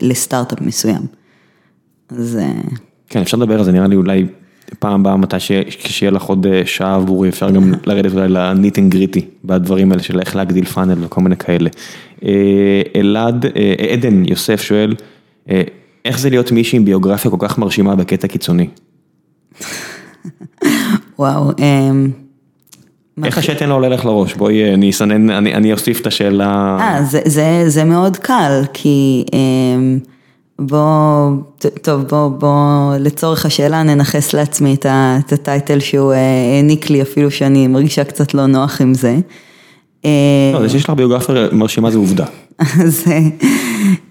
לסטארט-אפ 0.00 0.60
מסוים. 0.60 1.02
אז... 2.08 2.38
כן, 3.08 3.20
אפשר 3.20 3.36
לדבר 3.36 3.58
על 3.58 3.64
זה, 3.64 3.72
נראה 3.72 3.86
לי 3.86 3.96
אולי 3.96 4.26
פעם 4.78 5.00
הבאה, 5.00 5.16
מתי 5.16 5.40
שיהיה 5.40 6.10
לך 6.10 6.22
עוד 6.22 6.46
אה, 6.46 6.62
שעה 6.64 6.94
עבורי, 6.94 7.28
אפשר 7.28 7.50
גם 7.50 7.72
לרדת 7.86 8.12
אולי 8.12 8.28
ל 8.28 8.36
nitty 8.36 8.78
and 8.78 8.92
gritty, 8.92 9.24
בדברים 9.44 9.92
האלה 9.92 10.02
של 10.02 10.20
איך 10.20 10.36
להגדיל 10.36 10.64
funnel 10.64 11.04
וכל 11.04 11.20
מיני 11.20 11.36
כאלה. 11.36 11.70
אה, 12.24 12.82
אלעד, 12.96 13.46
אה, 13.46 13.74
עדן 13.92 14.24
יוסף 14.24 14.62
שואל, 14.62 14.94
איך 16.04 16.18
זה 16.18 16.30
להיות 16.30 16.52
מישהי 16.52 16.76
עם 16.76 16.84
ביוגרפיה 16.84 17.30
כל 17.30 17.36
כך 17.40 17.58
מרשימה 17.58 17.96
בקטע 17.96 18.28
קיצוני? 18.28 18.68
וואו. 21.18 21.50
איך 23.24 23.38
השתן 23.38 23.68
לא 23.68 23.74
עולה 23.74 23.88
לך 23.88 24.04
לראש? 24.04 24.34
בואי, 24.34 24.74
אני 24.74 24.90
אסנן, 24.90 25.30
אני 25.30 25.72
אוסיף 25.72 26.00
את 26.00 26.06
השאלה. 26.06 26.78
אה, 26.80 27.64
זה 27.68 27.84
מאוד 27.84 28.16
קל, 28.16 28.62
כי... 28.72 29.24
בוא, 30.58 31.30
טוב, 31.82 32.02
בוא, 32.02 32.28
בוא, 32.28 32.96
לצורך 33.00 33.46
השאלה 33.46 33.82
ננכס 33.82 34.34
לעצמי 34.34 34.74
את 34.74 35.32
הטייטל 35.32 35.80
שהוא 35.80 36.12
אה, 36.12 36.18
העניק 36.56 36.90
לי, 36.90 37.02
אפילו 37.02 37.30
שאני 37.30 37.66
מרגישה 37.66 38.04
קצת 38.04 38.34
לא 38.34 38.46
נוח 38.46 38.80
עם 38.80 38.94
זה. 38.94 39.16
אה, 40.04 40.10
לא, 40.52 40.60
זה 40.60 40.68
שיש 40.68 40.84
לך 40.84 40.90
ביוגרפיה 40.90 41.34
מרשימה 41.52 41.90
זה 41.90 41.98
עובדה. 41.98 42.24
אז 42.84 43.04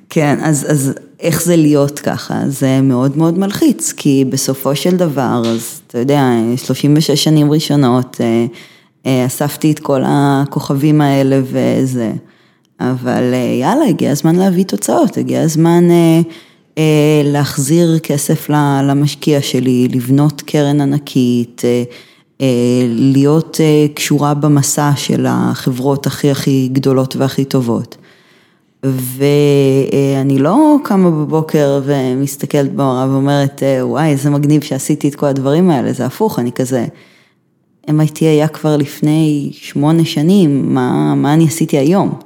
כן, 0.10 0.38
אז, 0.42 0.66
אז 0.72 0.94
איך 1.20 1.44
זה 1.44 1.56
להיות 1.56 2.00
ככה? 2.00 2.42
זה 2.48 2.82
מאוד 2.82 3.18
מאוד 3.18 3.38
מלחיץ, 3.40 3.94
כי 3.98 4.26
בסופו 4.30 4.76
של 4.76 4.96
דבר, 4.96 5.42
אז 5.46 5.82
אתה 5.88 6.00
יודע, 6.00 6.24
36 6.58 7.12
שנים 7.24 7.52
ראשונות, 7.52 8.22
אה, 9.06 9.26
אספתי 9.26 9.72
את 9.72 9.80
כל 9.80 10.02
הכוכבים 10.06 11.02
האלה 11.02 11.42
וזה. 11.44 12.12
אבל 12.80 13.34
אה, 13.34 13.58
יאללה, 13.62 13.86
הגיע 13.86 14.12
הזמן 14.12 14.36
להביא 14.36 14.66
תוצאות, 14.66 15.18
הגיע 15.18 15.42
הזמן 15.42 15.92
אה, 15.92 16.22
אה, 16.78 17.22
להחזיר 17.24 18.00
כסף 18.00 18.50
למשקיע 18.84 19.42
שלי, 19.42 19.88
לבנות 19.92 20.42
קרן 20.42 20.82
ענקית, 20.82 21.62
אה, 21.66 21.84
אה, 22.42 22.48
להיות 22.88 23.58
אה, 23.62 23.86
קשורה 23.94 24.34
במסע 24.34 24.92
של 24.96 25.26
החברות 25.30 26.08
הכי 26.08 26.32
הכי 26.32 26.70
גדולות 26.72 27.16
והכי 27.16 27.46
טובות. 27.46 27.98
ואני 28.92 30.40
לא 30.40 30.78
קמה 30.84 31.12
בבוקר 31.12 31.82
ומסתכלת 31.86 32.74
במראה 32.74 33.10
ואומרת, 33.10 33.64
אה, 33.64 33.88
וואי, 33.88 34.10
איזה 34.10 34.30
מגניב 34.30 34.64
שעשיתי 34.64 35.08
את 35.08 35.16
כל 35.16 35.26
הדברים 35.26 35.70
האלה, 35.70 35.94
זה 35.94 36.06
הפוך, 36.06 36.40
אני 36.40 36.52
כזה, 36.52 36.86
MIT 37.88 38.20
היה 38.22 38.48
כבר 38.48 38.78
לפני 38.78 39.50
שמונה 39.54 40.06
שנים, 40.06 40.74
מה, 40.74 41.16
מה 41.16 41.34
אני 41.34 41.46
עשיתי 41.46 41.78
היום? 41.78 42.20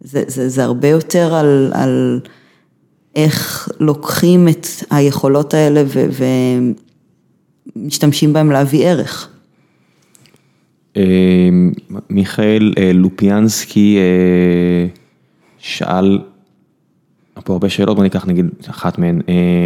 זה, 0.00 0.22
זה, 0.26 0.48
זה 0.48 0.64
הרבה 0.64 0.88
יותר 0.88 1.34
על, 1.34 1.72
על 1.74 2.20
איך 3.16 3.68
לוקחים 3.80 4.48
את 4.48 4.66
היכולות 4.90 5.54
האלה 5.54 5.82
ו, 5.86 6.06
ומשתמשים 7.76 8.32
בהם 8.32 8.50
להביא 8.50 8.86
ערך. 8.86 9.28
אה, 10.96 11.48
מיכאל 12.10 12.72
אה, 12.78 12.92
לופיאנסקי 12.92 13.98
שאל, 15.60 16.18
פה 17.44 17.52
הרבה 17.52 17.68
שאלות, 17.68 17.96
בוא 17.96 18.04
ניקח 18.04 18.26
נגיד 18.26 18.46
אחת 18.70 18.98
מהן, 18.98 19.20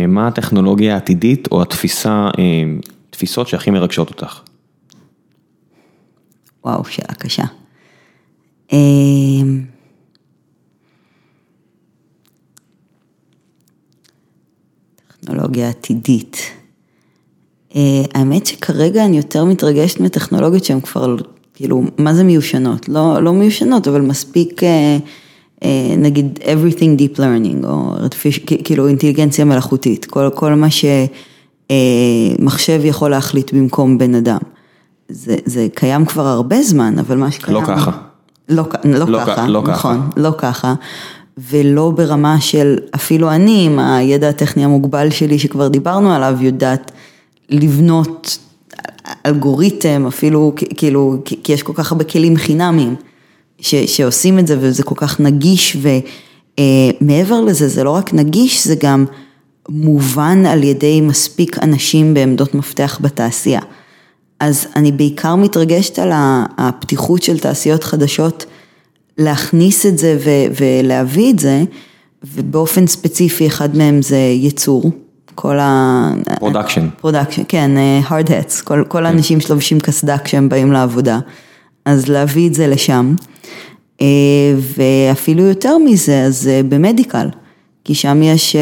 מה 0.09 0.27
הטכנולוגיה 0.27 0.95
העתידית 0.95 1.49
או 1.53 1.63
התפיסה, 1.63 2.29
תפיסות 3.11 3.49
שהכי 3.49 3.71
מרגשות 3.71 4.11
אותך? 4.11 4.41
וואו, 6.65 6.85
שאלה 6.85 7.15
קשה. 7.15 7.45
טכנולוגיה 15.25 15.69
עתידית. 15.69 16.37
אה, 17.77 18.03
האמת 18.15 18.47
שכרגע 18.47 19.05
אני 19.05 19.17
יותר 19.17 19.45
מתרגשת 19.45 20.01
מטכנולוגיות 20.01 20.65
שהן 20.65 20.81
כבר, 20.81 21.17
כאילו, 21.55 21.83
מה 21.99 22.15
זה 22.15 22.25
מיושנות? 22.25 22.89
לא, 22.89 23.23
לא 23.23 23.33
מיושנות, 23.33 23.89
אבל 23.89 24.01
מספיק, 24.01 24.63
אה, 24.63 24.69
אה, 24.69 24.99
נגיד, 25.97 26.39
everything 26.43 27.01
deep 27.01 27.19
learning, 27.19 27.67
או 27.67 27.95
כאילו 28.65 28.89
אינטליגנציה 28.89 29.45
מלאכותית, 29.45 30.05
כל, 30.05 30.31
כל 30.35 30.55
מה 30.55 30.69
שמחשב 32.41 32.81
יכול 32.85 33.11
להחליט 33.11 33.53
במקום 33.53 33.99
בן 33.99 34.15
אדם. 34.15 34.39
זה, 35.09 35.37
זה 35.45 35.67
קיים 35.75 36.05
כבר 36.05 36.27
הרבה 36.27 36.63
זמן, 36.63 36.99
אבל 36.99 37.17
מה 37.17 37.31
שקיים... 37.31 37.57
לא 37.57 37.63
ככה. 37.67 37.91
לא, 38.49 38.65
לא, 38.85 39.09
לא 39.09 39.19
ככה, 39.27 39.49
לא 39.49 39.63
נכון, 39.63 39.97
ככה. 39.97 40.21
לא 40.21 40.31
ככה. 40.39 40.75
ולא 41.51 41.91
ברמה 41.91 42.41
של 42.41 42.79
אפילו 42.95 43.31
אני, 43.31 43.67
עם 43.67 43.79
הידע 43.79 44.29
הטכני 44.29 44.65
המוגבל 44.65 45.11
שלי 45.11 45.39
שכבר 45.39 45.69
דיברנו 45.69 46.15
עליו, 46.15 46.39
יודעת 46.41 46.93
לבנות 47.51 48.39
אלגוריתם, 49.27 50.05
אפילו 50.09 50.53
כאילו, 50.77 51.17
כי 51.25 51.53
יש 51.53 51.63
כל 51.63 51.73
כך 51.73 51.93
הרבה 51.93 52.05
כלים 52.05 52.37
חינמיים 52.37 52.95
ש, 53.61 53.75
שעושים 53.75 54.39
את 54.39 54.47
זה 54.47 54.57
וזה 54.61 54.83
כל 54.83 54.95
כך 54.99 55.21
נגיש 55.21 55.77
ומעבר 55.77 57.35
אה, 57.35 57.41
לזה, 57.41 57.69
זה 57.69 57.85
לא 57.85 57.91
רק 57.91 58.15
נגיש, 58.15 58.67
זה 58.67 58.75
גם 58.75 59.05
מובן 59.69 60.47
על 60.47 60.63
ידי 60.63 61.01
מספיק 61.01 61.59
אנשים 61.63 62.15
בעמדות 62.15 62.55
מפתח 62.55 62.99
בתעשייה. 63.03 63.61
אז 64.41 64.67
אני 64.77 64.93
בעיקר 64.93 65.35
מתרגשת 65.35 65.99
על 65.99 66.11
הפתיחות 66.59 67.23
של 67.23 67.39
תעשיות 67.39 67.85
חדשות. 67.85 68.47
להכניס 69.19 69.87
את 69.87 69.99
זה 69.99 70.19
ו- 70.25 70.61
ולהביא 70.61 71.31
את 71.31 71.39
זה, 71.39 71.63
ובאופן 72.25 72.87
ספציפי 72.87 73.47
אחד 73.47 73.77
מהם 73.77 74.03
זה 74.03 74.17
ייצור. 74.17 74.91
כל 75.35 75.59
ה... 75.59 76.11
production. 76.39 76.89
production, 77.01 77.43
כן, 77.49 77.71
אה, 77.77 78.01
hard 78.09 78.29
hats, 78.29 78.65
כל, 78.65 78.85
כל 78.89 78.99
כן. 78.99 79.07
האנשים 79.07 79.41
שלובשים 79.41 79.81
קסדה 79.81 80.19
כשהם 80.19 80.49
באים 80.49 80.73
לעבודה, 80.73 81.19
אז 81.85 82.09
להביא 82.09 82.49
את 82.49 82.55
זה 82.55 82.67
לשם. 82.67 83.15
אה, 84.01 84.07
ואפילו 84.57 85.43
יותר 85.43 85.79
מזה, 85.79 86.23
אז 86.23 86.49
אה, 86.49 86.61
ב 86.69 86.76
medical, 86.76 87.29
כי 87.85 87.95
שם 87.95 88.23
יש 88.23 88.57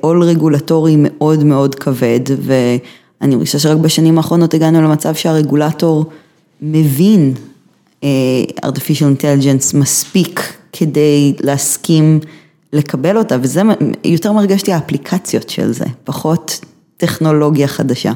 עול 0.00 0.22
רגולטורי 0.22 0.94
מאוד 0.98 1.44
מאוד 1.44 1.74
כבד, 1.74 2.20
ואני 2.42 3.36
חושבת 3.36 3.60
שרק 3.60 3.78
בשנים 3.78 4.18
האחרונות 4.18 4.54
הגענו 4.54 4.82
למצב 4.82 5.14
שהרגולטור 5.14 6.04
מבין 6.62 7.34
אה, 8.04 8.08
artificial 8.66 9.20
intelligence 9.20 9.76
מספיק 9.76 10.52
כדי 10.72 11.34
להסכים 11.40 12.20
לקבל 12.72 13.16
אותה, 13.16 13.36
וזה 13.40 13.62
יותר 14.04 14.32
מרגש 14.32 14.66
לי 14.66 14.72
האפליקציות 14.72 15.50
של 15.50 15.72
זה, 15.72 15.84
פחות 16.04 16.60
טכנולוגיה 16.96 17.68
חדשה. 17.68 18.12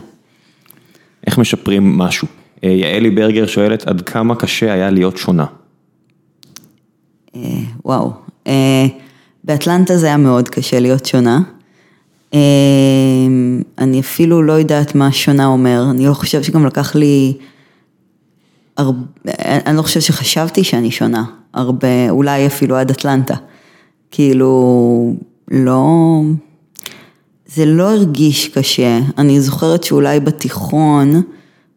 איך 1.26 1.38
משפרים 1.38 1.98
משהו? 1.98 2.28
אה, 2.64 2.68
יעלי 2.68 3.10
ברגר 3.10 3.46
שואלת, 3.46 3.86
עד 3.86 4.00
כמה 4.00 4.36
קשה 4.36 4.72
היה 4.72 4.90
להיות 4.90 5.16
שונה? 5.16 5.46
אה, 7.36 7.40
וואו, 7.84 8.12
באטלנטה 9.44 9.96
זה 9.96 10.06
היה 10.06 10.16
מאוד 10.16 10.48
קשה 10.48 10.80
להיות 10.80 11.06
שונה. 11.06 11.40
אני 13.78 14.00
אפילו 14.00 14.42
לא 14.42 14.52
יודעת 14.52 14.94
מה 14.94 15.12
שונה 15.12 15.46
אומר, 15.46 15.86
אני 15.90 16.06
לא 16.06 16.14
חושבת 16.14 16.44
שגם 16.44 16.66
לקח 16.66 16.94
לי... 16.94 17.36
הרבה, 18.76 19.00
אני 19.66 19.76
לא 19.76 19.82
חושבת 19.82 20.02
שחשבתי 20.02 20.64
שאני 20.64 20.90
שונה, 20.90 21.24
הרבה, 21.54 22.10
אולי 22.10 22.46
אפילו 22.46 22.76
עד 22.76 22.90
אטלנטה. 22.90 23.34
כאילו, 24.10 25.14
לא, 25.50 26.20
זה 27.46 27.66
לא 27.66 27.90
הרגיש 27.90 28.48
קשה. 28.48 28.98
אני 29.18 29.40
זוכרת 29.40 29.84
שאולי 29.84 30.20
בתיכון 30.20 31.22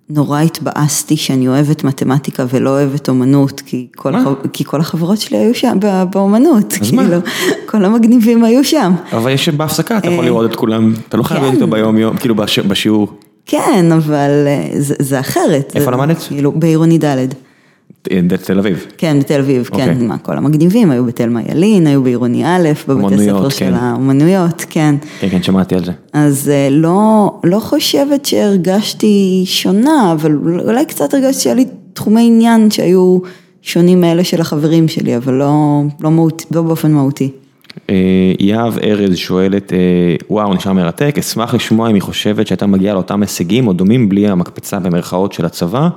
נורא 0.10 0.42
התבאסתי 0.42 1.18
שאני 1.18 1.48
אוהבת 1.48 1.84
מתמטיקה 1.84 2.46
ולא 2.50 2.70
אוהבת 2.70 3.10
אומנות, 3.10 3.62
כי 3.66 3.88
כל, 3.96 4.16
הח... 4.16 4.28
כי 4.54 4.64
כל 4.64 4.82
החברות 4.82 5.18
שלי 5.18 5.38
היו 5.38 5.56
שם 5.56 5.78
באומנות, 6.12 6.74
כאילו, 6.74 7.04
מה? 7.04 7.20
כל 7.66 7.86
המגניבים 7.86 8.44
היו 8.44 8.64
שם. 8.64 8.94
אבל 9.14 9.32
יש 9.32 9.50
בהפסקה, 9.50 9.98
אתה 9.98 10.08
יכול 10.08 10.20
אה, 10.20 10.26
לראות 10.26 10.52
את 10.52 10.56
כולם, 10.56 10.94
אתה 11.10 11.18
לא 11.18 11.24
חייב 11.24 11.42
להיות 11.42 11.54
איתו 11.54 11.68
ביום 11.68 11.98
יום, 11.98 12.18
כאילו 12.18 12.36
בשיעור. 12.68 13.08
כן, 13.46 13.92
אבל 13.92 14.48
אה, 14.48 14.70
זה, 14.80 14.96
זה 15.00 15.20
אחרת. 15.20 15.72
איפה 15.76 15.92
למדת? 15.92 16.18
כאילו, 16.28 16.52
בעירוני 16.52 16.98
ד'. 16.98 17.28
תל 18.46 18.60
אביב. 18.60 18.86
כן, 18.98 19.20
בתל 19.20 19.40
אביב, 19.40 19.64
כן, 19.64 19.90
אוקיי. 19.90 20.08
מה, 20.08 20.18
כל 20.18 20.38
המגניבים 20.38 20.92
היו 20.92 21.06
בתלמה 21.06 21.42
ילין, 21.42 21.88
היו 21.88 22.04
בעירוני 22.04 22.46
א', 22.46 22.70
בבתי 22.88 23.18
ספר 23.18 23.50
כן. 23.50 23.50
של 23.50 23.74
האומנויות, 23.74 24.66
כן. 24.70 24.96
כן, 25.20 25.30
כן, 25.30 25.44
שמעתי 25.44 25.76
על 25.76 25.86
זה. 25.86 25.92
אז 26.14 26.50
אה, 26.50 26.68
לא, 26.72 27.32
לא 27.44 27.60
חושבת 27.60 28.26
שהרגשתי 28.26 29.44
שונה, 29.46 30.12
אבל 30.12 30.32
אולי 30.66 30.86
קצת 30.86 31.14
הרגשתי 31.14 31.44
שהיה 31.44 31.56
לי 31.56 31.66
תחומי 31.94 32.28
עניין 32.28 32.72
שהיו 32.72 33.20
שונים 33.62 34.02
מאלה 34.02 34.24
של 34.24 34.42
החברים 34.42 34.88
שלי, 34.88 35.18
אבל 35.18 35.34
לא, 35.34 35.82
לא, 36.02 36.12
מהות, 36.12 36.46
לא 36.52 36.62
באופן 36.62 36.92
מהותי. 36.92 37.32
אה, 37.90 37.96
יהב 38.40 38.78
ארז 38.78 39.16
שואלת, 39.16 39.74
אה, 39.74 39.78
וואו 40.30 40.54
נשמע 40.54 40.74
מרתק, 40.74 41.16
אשמח 41.20 41.54
לשמוע 41.54 41.90
אם 41.90 41.96
היא 41.96 42.02
חושבת 42.02 42.48
שהייתה 42.48 42.68
מגיעה 42.68 42.94
לאותם 42.94 43.22
הישגים 43.22 43.68
או 43.68 43.74
דומים 43.74 44.10
בלי 44.10 44.28
המקפצה 44.28 44.80
במרכאות 44.80 45.34
של 45.34 45.46
הצבא, 45.46 45.90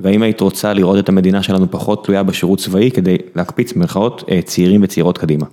והאם 0.00 0.22
היית 0.22 0.40
רוצה 0.40 0.72
לראות 0.72 0.98
את 0.98 1.08
המדינה 1.08 1.42
שלנו 1.42 1.70
פחות 1.70 2.04
תלויה 2.04 2.22
בשירות 2.22 2.58
צבאי 2.58 2.90
כדי 2.90 3.16
להקפיץ 3.36 3.72
במרכאות 3.72 4.24
אה, 4.30 4.42
צעירים 4.42 4.80
וצעירות 4.82 5.18
קדימה. 5.18 5.46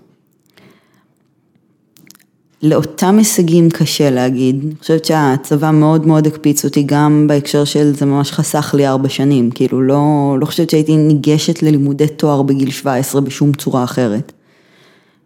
לאותם 2.64 3.18
הישגים 3.18 3.70
קשה 3.70 4.10
להגיד, 4.10 4.64
אני 4.64 4.76
חושבת 4.80 5.06
שהצבא 5.06 5.72
מאוד 5.72 6.08
מאוד 6.08 6.28
הקפיץ 6.28 6.66
אותי 6.66 6.84
גם 6.86 7.26
בהקשר 7.28 7.64
של 7.64 7.92
זה 7.92 8.06
ממש 8.06 8.32
חסך 8.32 8.74
לי 8.78 8.88
ארבע 8.88 9.10
שנים, 9.10 9.52
כאילו 9.52 9.82
לא, 9.82 10.38
לא 10.40 10.46
חושבת 10.46 10.70
שהייתי 10.70 10.98
ניגשת 10.98 11.64
ללימודי 11.64 12.08
תואר 12.08 12.42
בגיל 12.42 12.72
17 12.72 13.22
בשום 13.22 13.54
צורה 13.54 13.84
אחרת. 13.84 14.32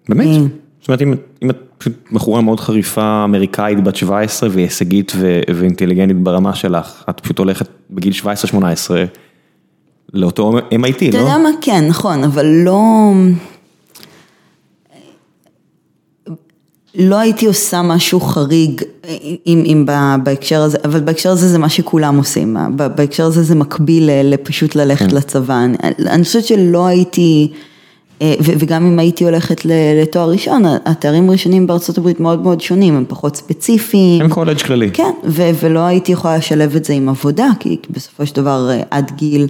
באמת? 0.09 0.27
אה. 0.27 0.41
זאת 0.79 0.87
אומרת, 0.87 1.01
אם, 1.01 1.13
אם 1.43 1.49
את 1.49 1.57
פשוט 1.79 1.93
בחורה 2.11 2.41
מאוד 2.41 2.59
חריפה 2.59 3.23
אמריקאית 3.23 3.83
בת 3.83 3.95
17 3.95 4.49
והיא 4.51 4.65
הישגית 4.65 5.11
ו- 5.15 5.41
ואינטליגנטית 5.55 6.17
ברמה 6.17 6.55
שלך, 6.55 7.03
את 7.09 7.19
פשוט 7.19 7.39
הולכת 7.39 7.67
בגיל 7.91 8.13
17-18 8.13 8.25
לאותו 10.13 10.51
MIT, 10.59 11.09
אתה 11.09 11.17
לא? 11.17 11.21
יודע 11.21 11.37
מה? 11.37 11.49
כן, 11.61 11.87
נכון, 11.87 12.23
אבל 12.23 12.45
לא... 12.45 13.11
לא 16.95 17.19
הייתי 17.19 17.45
עושה 17.45 17.81
משהו 17.81 18.19
חריג 18.19 18.81
אם, 19.47 19.63
אם 19.65 19.85
בהקשר 20.23 20.61
הזה, 20.61 20.77
אבל 20.85 20.99
בהקשר 20.99 21.29
הזה 21.29 21.47
זה 21.47 21.57
מה 21.57 21.69
שכולם 21.69 22.17
עושים, 22.17 22.57
בהקשר 22.75 23.25
הזה 23.25 23.43
זה 23.43 23.55
מקביל 23.55 24.09
לפשוט 24.23 24.75
ללכת 24.75 25.11
לצבא, 25.11 25.63
אני, 25.63 25.77
אני 26.07 26.23
חושבת 26.23 26.45
שלא 26.45 26.87
הייתי, 26.87 27.51
וגם 28.41 28.85
אם 28.85 28.99
הייתי 28.99 29.23
הולכת 29.23 29.61
לתואר 30.01 30.29
ראשון, 30.29 30.63
התארים 30.85 31.29
הראשונים 31.29 31.67
בארצות 31.67 31.97
הברית 31.97 32.19
מאוד 32.19 32.41
מאוד 32.41 32.61
שונים, 32.61 32.95
הם 32.95 33.05
פחות 33.07 33.35
ספציפיים. 33.35 34.21
הם 34.21 34.29
קולג' 34.29 34.61
כללי. 34.61 34.91
כן, 34.91 35.11
ולא 35.59 35.79
הייתי 35.79 36.11
יכולה 36.11 36.37
לשלב 36.37 36.75
את 36.75 36.85
זה 36.85 36.93
עם 36.93 37.09
עבודה, 37.09 37.47
כי 37.59 37.77
בסופו 37.89 38.25
של 38.25 38.35
דבר 38.35 38.69
אה, 38.69 38.81
עד 38.91 39.11
גיל 39.15 39.47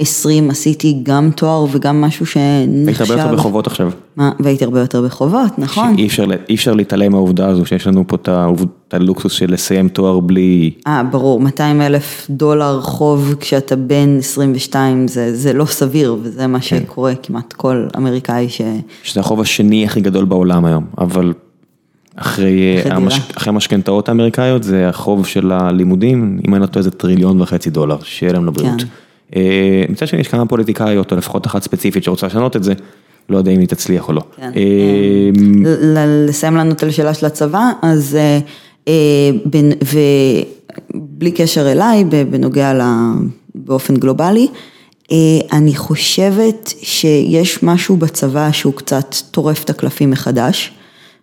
20 0.00 0.50
עשיתי 0.50 0.98
גם 1.02 1.30
תואר 1.36 1.66
וגם 1.70 2.00
משהו 2.00 2.26
היית 2.34 2.68
שנחשב. 2.86 3.12
הרבה 3.12 3.22
יותר 3.22 3.34
בחובות 3.36 3.66
עכשיו. 3.66 3.90
מה, 4.16 4.30
והייתי 4.40 4.64
הרבה 4.64 4.80
יותר 4.80 5.02
בחובות, 5.02 5.58
נכון. 5.58 5.96
שאי 5.96 6.06
אפשר, 6.06 6.24
אי 6.48 6.54
אפשר 6.54 6.74
להתעלם 6.74 7.12
מהעובדה 7.12 7.46
הזו 7.48 7.66
שיש 7.66 7.86
לנו 7.86 8.04
פה 8.06 8.16
את 8.16 8.28
העובד- 8.28 8.66
את 8.88 8.94
הלוקסוס 8.94 9.32
של 9.32 9.52
לסיים 9.52 9.88
תואר 9.88 10.20
בלי... 10.20 10.70
אה, 10.86 11.02
ברור, 11.02 11.40
200 11.40 11.80
אלף 11.82 12.26
דולר 12.30 12.80
חוב 12.80 13.34
כשאתה 13.40 13.76
בן 13.76 14.18
22 14.18 15.08
זה, 15.08 15.36
זה 15.36 15.52
לא 15.52 15.64
סביר, 15.64 16.16
וזה 16.22 16.46
מה 16.46 16.60
כן. 16.60 16.80
שקורה 16.84 17.14
כמעט 17.14 17.52
כל 17.52 17.86
אמריקאי 17.96 18.48
ש... 18.48 18.60
שזה 19.02 19.20
החוב 19.20 19.40
השני 19.40 19.84
הכי 19.84 20.00
גדול 20.00 20.24
בעולם 20.24 20.64
היום, 20.64 20.84
אבל 20.98 21.32
אחרי, 22.16 22.80
אחרי 22.80 22.92
המש... 22.92 23.20
אחרי 23.36 23.48
המשכנתאות 23.50 24.08
האמריקאיות 24.08 24.62
זה 24.62 24.88
החוב 24.88 25.26
של 25.26 25.52
הלימודים, 25.52 26.38
אם 26.48 26.54
אני 26.54 26.62
לא 26.62 26.66
טועה 26.66 26.82
זה 26.82 26.90
טריליון 26.90 27.40
וחצי 27.40 27.70
דולר, 27.70 27.96
שיהיה 28.02 28.32
להם 28.32 28.46
לבריאות. 28.46 28.80
כן. 28.80 28.86
אה, 29.36 29.84
מצד 29.88 30.06
שני 30.06 30.20
יש 30.20 30.28
כמה 30.28 30.46
פוליטיקאיות, 30.46 31.12
או 31.12 31.16
לפחות 31.16 31.46
אחת 31.46 31.62
ספציפית 31.62 32.04
שרוצה 32.04 32.26
לשנות 32.26 32.56
את 32.56 32.64
זה, 32.64 32.72
לא 33.28 33.38
יודע 33.38 33.50
אם 33.50 33.60
היא 33.60 33.68
תצליח 33.68 34.08
או 34.08 34.12
לא. 34.12 34.22
כן. 34.36 34.50
אה, 34.56 35.30
ל- 35.64 35.98
ל- 35.98 36.26
לסיים 36.28 36.56
לנו 36.56 36.72
את 36.72 36.82
השאלה 36.82 37.14
של 37.14 37.26
הצבא, 37.26 37.70
אז 37.82 38.18
אה, 38.86 39.30
ובלי 40.94 41.30
קשר 41.30 41.72
אליי, 41.72 42.04
בנוגע 42.04 42.74
ל... 42.74 42.82
באופן 43.54 43.96
גלובלי, 43.96 44.48
אני 45.52 45.74
חושבת 45.76 46.72
שיש 46.82 47.62
משהו 47.62 47.96
בצבא 47.96 48.52
שהוא 48.52 48.74
קצת 48.74 49.16
טורף 49.30 49.64
את 49.64 49.70
הקלפים 49.70 50.10
מחדש, 50.10 50.72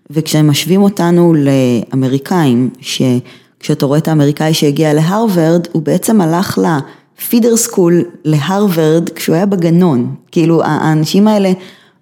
וכשהם 0.09 0.49
משווים 0.49 0.81
אותנו 0.81 1.33
לאמריקאים, 1.33 2.69
שכשאתה 2.81 3.85
רואה 3.85 3.97
את 3.97 4.07
האמריקאי 4.07 4.53
שהגיע 4.53 4.93
להרווארד, 4.93 5.67
הוא 5.71 5.81
בעצם 5.81 6.21
הלך 6.21 6.59
לפידר 7.19 7.57
סקול 7.57 8.03
להרווארד 8.25 9.09
כשהוא 9.09 9.35
היה 9.35 9.45
בגנון, 9.45 10.15
כאילו 10.31 10.63
האנשים 10.63 11.27
האלה 11.27 11.51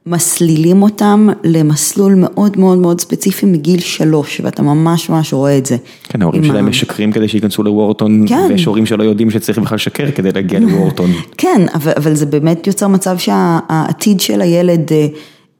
מסלילים 0.05 0.81
אותם 0.81 1.29
למסלול 1.43 2.13
מאוד 2.17 2.59
מאוד 2.59 2.77
מאוד 2.77 3.01
ספציפי 3.01 3.45
מגיל 3.45 3.79
שלוש, 3.79 4.41
ואתה 4.43 4.61
ממש 4.61 5.09
ממש 5.09 5.33
רואה 5.33 5.57
את 5.57 5.65
זה. 5.65 5.77
כן, 6.03 6.21
ההורים 6.21 6.43
שלהם 6.43 6.65
ה- 6.65 6.69
משקרים 6.69 7.11
כדי 7.11 7.27
שייכנסו 7.27 7.63
לוורטון, 7.63 8.25
כן. 8.27 8.45
ויש 8.49 8.65
הורים 8.65 8.85
שלא 8.85 9.03
יודעים 9.03 9.31
שצריך 9.31 9.59
בכלל 9.59 9.75
לשקר 9.75 10.11
כדי 10.11 10.31
להגיע 10.31 10.59
לוורטון. 10.59 11.09
כן, 11.37 11.61
אבל, 11.73 11.91
אבל 11.97 12.15
זה 12.15 12.25
באמת 12.25 12.67
יוצר 12.67 12.87
מצב 12.87 13.17
שהעתיד 13.17 14.19
של 14.19 14.41
הילד 14.41 14.91
אה, 14.91 15.07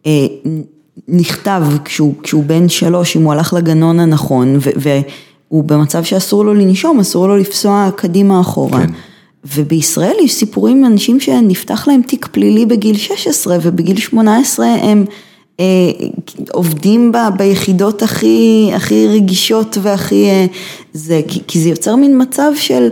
אה, 0.06 0.26
נכתב 1.08 1.64
כשהוא, 1.86 2.14
כשהוא 2.24 2.44
בן 2.44 2.70
שלוש, 2.70 3.18
אם 3.18 3.22
הוא 3.22 3.34
הלך 3.34 3.54
לגנון 3.54 4.00
הנכון, 4.00 4.56
ו, 4.60 4.70
והוא 4.76 5.64
במצב 5.64 6.04
שאסור 6.04 6.46
לו 6.46 6.54
לנשום, 6.54 7.00
אסור 7.00 7.28
לו 7.28 7.38
לפסוע 7.38 7.90
קדימה 7.96 8.42
אחורה. 8.42 8.80
כן. 8.80 8.94
ובישראל 9.46 10.16
יש 10.22 10.34
סיפורים 10.34 10.78
עם 10.78 10.86
אנשים 10.86 11.20
שנפתח 11.20 11.88
להם 11.88 12.02
תיק 12.02 12.28
פלילי 12.32 12.66
בגיל 12.66 12.98
16 12.98 13.58
ובגיל 13.62 13.98
18 13.98 14.66
הם 14.66 15.06
אה, 15.60 15.66
עובדים 16.52 17.12
ב, 17.12 17.18
ביחידות 17.38 18.02
הכי, 18.02 18.72
הכי 18.76 19.08
רגישות 19.08 19.78
והכי, 19.82 20.26
אה, 20.26 20.46
זה, 20.94 21.22
כי, 21.28 21.42
כי 21.48 21.60
זה 21.60 21.70
יוצר 21.70 21.96
מין 21.96 22.22
מצב 22.22 22.52
של 22.56 22.90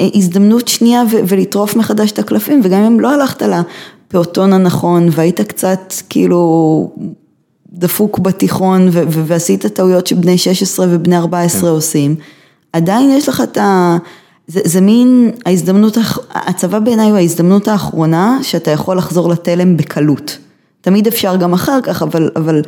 אה, 0.00 0.08
הזדמנות 0.14 0.68
שנייה 0.68 1.02
ו- 1.10 1.20
ולטרוף 1.28 1.76
מחדש 1.76 2.12
את 2.12 2.18
הקלפים 2.18 2.60
וגם 2.64 2.82
אם 2.82 3.00
לא 3.00 3.14
הלכת 3.14 3.42
לפעוטון 3.42 4.52
הנכון 4.52 5.08
והיית 5.10 5.40
קצת 5.40 5.94
כאילו 6.08 6.90
דפוק 7.72 8.18
בתיכון 8.18 8.88
ו- 8.92 9.02
ו- 9.10 9.24
ועשית 9.26 9.66
טעויות 9.66 10.06
שבני 10.06 10.38
16 10.38 10.86
ובני 10.90 11.16
14 11.16 11.70
עושים, 11.70 12.14
עדיין 12.72 13.10
יש 13.10 13.28
לך 13.28 13.40
את 13.40 13.58
ה... 13.58 13.96
זה, 14.50 14.60
זה 14.64 14.80
מין 14.80 15.30
ההזדמנות, 15.46 15.98
הצבא 16.30 16.78
בעיניי 16.78 17.10
הוא 17.10 17.16
ההזדמנות 17.16 17.68
האחרונה 17.68 18.38
שאתה 18.42 18.70
יכול 18.70 18.96
לחזור 18.96 19.28
לתלם 19.28 19.76
בקלות. 19.76 20.38
תמיד 20.80 21.06
אפשר 21.06 21.36
גם 21.36 21.52
אחר 21.52 21.78
כך, 21.82 22.02
אבל, 22.02 22.30
אבל 22.36 22.62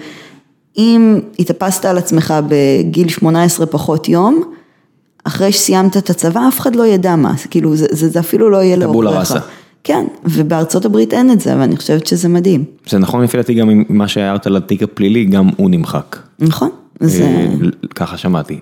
אם 0.79 1.21
התאפסת 1.39 1.85
על 1.85 1.99
עצמך 1.99 2.35
בגיל 2.49 3.09
18 3.09 3.67
פחות 3.67 4.09
יום, 4.09 4.43
אחרי 5.25 5.53
שסיימת 5.53 5.97
את 5.97 6.11
הצבא 6.11 6.49
אף 6.49 6.61
אחד 6.61 6.77
לא 6.77 6.87
ידע 6.87 7.17
מה, 7.17 7.33
זה 7.43 7.49
כאילו 7.49 7.77
זה, 7.77 7.87
זה, 7.91 8.09
זה 8.09 8.21
אפילו 8.21 8.51
לא 8.51 8.63
יהיה 8.63 8.77
טבולה 8.81 9.11
לעוכריך. 9.11 9.33
ראסה. 9.33 9.47
כן, 9.85 10.05
ובארצות 10.25 10.85
הברית 10.85 11.15
אין 11.15 11.31
את 11.31 11.41
זה, 11.41 11.59
ואני 11.59 11.77
חושבת 11.77 12.07
שזה 12.07 12.29
מדהים. 12.29 12.65
זה 12.87 12.99
נכון 12.99 13.25
לפי 13.25 13.37
דעתי 13.37 13.55
גם 13.55 13.71
עם 13.71 13.85
מה 13.89 14.09
שהערת 14.09 14.47
על 14.47 14.57
התיק 14.57 14.83
הפלילי, 14.83 15.25
גם 15.25 15.51
הוא 15.57 15.71
נמחק. 15.71 16.17
נכון? 16.39 16.71
זה... 17.01 17.25
אה, 17.25 17.49
ככה 17.95 18.17
שמעתי. 18.17 18.61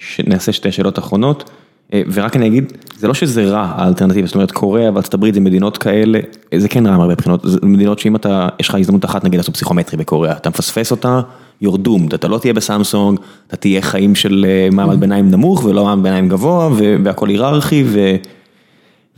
אה, 0.00 0.04
ש- 0.06 0.20
נעשה 0.20 0.52
שתי 0.52 0.72
שאלות 0.72 0.98
אחרונות, 0.98 1.50
אה, 1.94 2.02
ורק 2.12 2.36
אני 2.36 2.46
אגיד, 2.46 2.72
זה 2.98 3.08
לא 3.08 3.14
שזה 3.14 3.44
רע 3.50 3.72
האלטרנטיבה, 3.76 4.26
זאת 4.26 4.34
אומרת 4.34 4.50
קוריאה 4.50 4.90
וארצות 4.94 5.14
הברית 5.14 5.34
זה 5.34 5.40
מדינות 5.40 5.78
כאלה, 5.78 6.18
זה 6.56 6.68
כן 6.68 6.86
רע 6.86 6.96
מהרבה 6.96 7.14
בחינות, 7.14 7.40
זה 7.44 7.58
מדינות 7.62 7.98
שאם 7.98 8.16
אתה, 8.16 8.48
יש 8.60 8.68
לך 8.68 8.74
הזדמנות 8.74 9.04
אחת 9.04 9.24
נגיד 9.24 9.38
לעשות 9.38 9.54
פסיכומטרי 9.54 9.96
בקוריאה, 9.98 10.36
אתה 10.36 10.48
מפספס 10.50 10.90
אותה, 10.90 11.20
you're 11.64 11.78
doomed, 11.86 12.14
אתה 12.14 12.28
לא 12.28 12.38
תהיה 12.38 12.54
בסמסונג, 12.54 13.18
אתה 13.46 13.56
תהיה 13.56 13.82
חיים 13.82 14.14
של 14.14 14.46
אה, 14.48 14.68
מעמד 14.72 15.00
ביניים 15.00 15.30
נמוך 15.30 15.64
ולא 15.64 15.84
מעמד 15.84 16.02
ביניים 16.02 16.28
גבוה, 16.28 16.68
והכל 17.04 17.28
היררכי, 17.28 17.84
ו... 17.86 18.16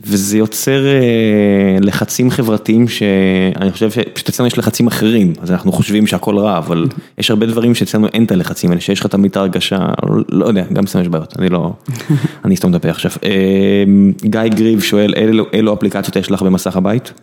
וזה 0.01 0.37
יוצר 0.37 0.85
אה, 0.85 1.77
לחצים 1.81 2.31
חברתיים 2.31 2.87
שאני 2.87 3.71
חושב 3.71 3.91
שפשוט 3.91 4.29
אצלנו 4.29 4.47
יש 4.47 4.57
לחצים 4.57 4.87
אחרים, 4.87 5.33
אז 5.41 5.51
אנחנו 5.51 5.71
חושבים 5.71 6.07
שהכל 6.07 6.37
רע, 6.37 6.57
אבל 6.57 6.87
יש 7.17 7.29
הרבה 7.29 7.45
דברים 7.45 7.75
שאצלנו 7.75 8.07
אין 8.07 8.23
את 8.23 8.31
הלחצים 8.31 8.69
האלה, 8.69 8.81
שיש 8.81 8.99
לך 8.99 9.07
תמיד 9.07 9.31
את 9.31 9.37
ההרגשה, 9.37 9.85
לא 10.29 10.45
יודע, 10.45 10.65
גם 10.73 10.83
אצלנו 10.83 11.03
יש 11.05 11.09
בעיות, 11.09 11.33
אני 11.39 11.49
לא, 11.49 11.73
אני 12.45 12.55
אסתום 12.55 12.71
את 12.71 12.75
הפה 12.75 12.89
עכשיו. 12.89 13.11
אה, 13.23 13.83
גיא 14.23 14.41
גריב 14.41 14.81
שואל, 14.81 15.13
אילו, 15.53 15.73
אפליקציות 15.73 16.15
יש 16.15 16.31
לך 16.31 16.41
במסך 16.41 16.75
הבית? 16.75 17.13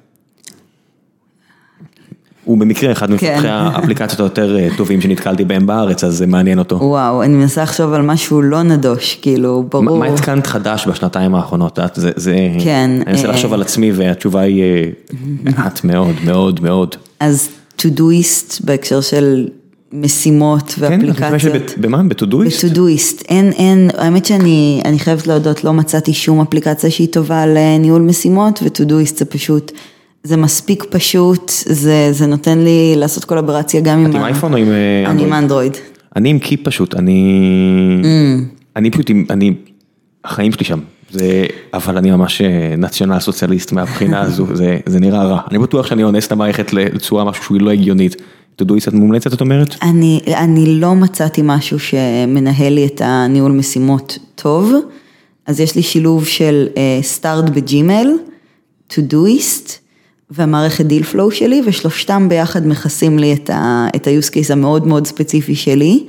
הוא 2.51 2.59
במקרה 2.59 2.93
אחד 2.93 3.07
כן. 3.07 3.13
ממפתחי 3.13 3.49
האפליקציות 3.49 4.21
היותר 4.21 4.59
אה, 4.59 4.69
טובים 4.77 5.01
שנתקלתי 5.01 5.45
בהם 5.45 5.67
בארץ, 5.67 6.05
אז 6.05 6.17
זה 6.17 6.27
מעניין 6.27 6.59
אותו. 6.59 6.77
וואו, 6.77 7.23
אני 7.23 7.37
מנסה 7.37 7.63
לחשוב 7.63 7.93
על 7.93 8.03
משהו 8.03 8.43
לא 8.43 8.63
נדוש, 8.63 9.19
כאילו, 9.23 9.65
ברור. 9.71 9.99
מה 9.99 10.07
התקנת 10.07 10.47
חדש 10.47 10.87
בשנתיים 10.89 11.35
האחרונות? 11.35 11.79
את, 11.79 11.95
זה, 11.95 12.11
זה, 12.17 12.37
כן, 12.65 12.91
אני 13.07 13.13
מנסה 13.13 13.27
אה, 13.27 13.33
לחשוב 13.33 13.53
על 13.53 13.63
עצמי 13.63 13.93
והתשובה 13.93 14.41
היא 14.41 14.63
אה, 14.63 14.89
מעט 15.43 15.85
מאוד 15.85 16.15
מאוד 16.25 16.61
מאוד. 16.61 16.97
אז 17.21 17.49
טודויסט 17.77 18.65
בהקשר 18.65 19.01
של 19.01 19.49
משימות 19.93 20.63
כן, 20.63 20.85
את 20.87 20.91
ואפליקציות. 20.93 21.33
משתמשת 21.33 21.79
במה? 21.79 22.03
בטודויסט? 22.03 22.65
בטודויסט, 22.65 23.23
אין, 23.29 23.53
אין, 23.53 23.91
האמת 23.99 24.25
שאני 24.25 24.83
אני 24.85 24.99
חייבת 24.99 25.27
להודות, 25.27 25.65
לא 25.65 25.73
מצאתי 25.73 26.13
שום 26.13 26.41
אפליקציה 26.41 26.91
שהיא 26.91 27.09
טובה 27.09 27.47
לניהול 27.47 28.03
משימות, 28.03 28.61
וטודויסט 28.65 29.19
זה 29.19 29.25
פשוט, 29.25 29.73
זה 30.23 30.37
מספיק 30.37 30.85
פשוט, 30.91 31.53
זה, 31.67 32.09
זה 32.13 32.27
נותן 32.27 32.59
לי 32.59 32.95
לעשות 32.97 33.25
קולברציה 33.25 33.81
גם 33.81 33.99
עם... 33.99 34.11
את 34.11 34.15
עם 34.15 34.25
אייפון 34.25 34.53
או 34.53 34.59
עם 34.59 34.69
אה, 34.69 35.11
אני 35.11 35.23
עם 35.23 35.33
אנדרואיד? 35.33 35.73
אנדרואיד. 35.73 35.77
אני 36.17 36.29
עם 36.29 36.39
קיפ 36.39 36.61
פשוט, 36.65 36.95
אני... 36.95 38.03
אני 38.77 38.91
פשוט 38.91 39.11
עם... 39.11 39.25
אני... 39.31 39.55
החיים 40.25 40.53
שלי 40.53 40.65
שם. 40.65 40.81
זה... 41.11 41.47
אבל 41.75 41.97
אני 41.97 42.11
ממש 42.11 42.41
אה, 42.41 42.75
נציונל 42.79 43.19
סוציאליסט 43.19 43.73
מהבחינה 43.73 44.21
הזו, 44.27 44.47
זה, 44.53 44.79
זה 44.87 45.01
נראה 45.01 45.25
רע. 45.25 45.41
אני 45.51 45.59
בטוח 45.59 45.87
שאני 45.87 46.05
אונס 46.05 46.27
את 46.27 46.33
המערכת 46.33 46.73
לצורה 46.73 47.25
משהו 47.25 47.45
שהוא 47.45 47.61
לא 47.61 47.71
הגיונית. 47.71 48.17
טודויסט 48.57 48.89
את 48.89 48.93
מומלצת 48.93 49.33
את 49.33 49.41
אומרת? 49.41 49.75
אני, 49.83 50.21
אני 50.27 50.81
לא 50.81 50.95
מצאתי 50.95 51.41
משהו 51.45 51.79
שמנהל 51.79 52.73
לי 52.73 52.87
את 52.87 53.01
הניהול 53.05 53.53
משימות 53.53 54.19
טוב, 54.35 54.73
אז 55.47 55.61
יש 55.61 55.77
לי 55.77 55.83
שילוב 55.83 56.27
של 56.27 56.69
starred 57.03 57.45
בג'ימל, 57.51 58.07
Todoist, 58.87 59.80
והמערכת 60.31 60.85
deal 60.85 61.03
flow 61.03 61.31
שלי, 61.31 61.63
ושלושתם 61.67 62.27
ביחד 62.29 62.67
מכסים 62.67 63.19
לי 63.19 63.33
את 63.33 63.51
ה-use 63.51 64.31
case 64.31 64.53
המאוד 64.53 64.87
מאוד 64.87 65.07
ספציפי 65.07 65.55
שלי. 65.55 66.05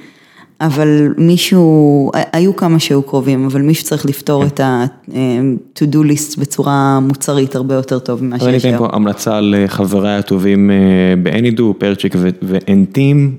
אבל 0.62 1.14
מישהו, 1.18 2.12
היו 2.34 2.56
כמה 2.56 2.80
שהיו 2.80 3.04
קרובים, 3.04 3.46
אבל 3.46 3.62
מישהו 3.62 3.86
צריך 3.86 4.06
לפתור 4.06 4.46
את 4.46 4.60
ה-to 4.60 5.86
do 5.92 5.98
list 5.98 6.40
בצורה 6.40 7.00
מוצרית 7.00 7.56
הרבה 7.56 7.76
יותר 7.76 8.00
טוב 8.00 8.24
ממה 8.24 8.40
שיש 8.40 8.48
היום. 8.48 8.76
אני 8.76 8.76
אתן 8.76 8.78
פה 8.78 8.96
המלצה 8.96 9.40
לחבריי 9.42 10.16
הטובים 10.16 10.72
ב-Anydo, 11.24 11.64
פרצ'יק 11.78 12.16
and 12.42 12.77
team, 12.77 13.36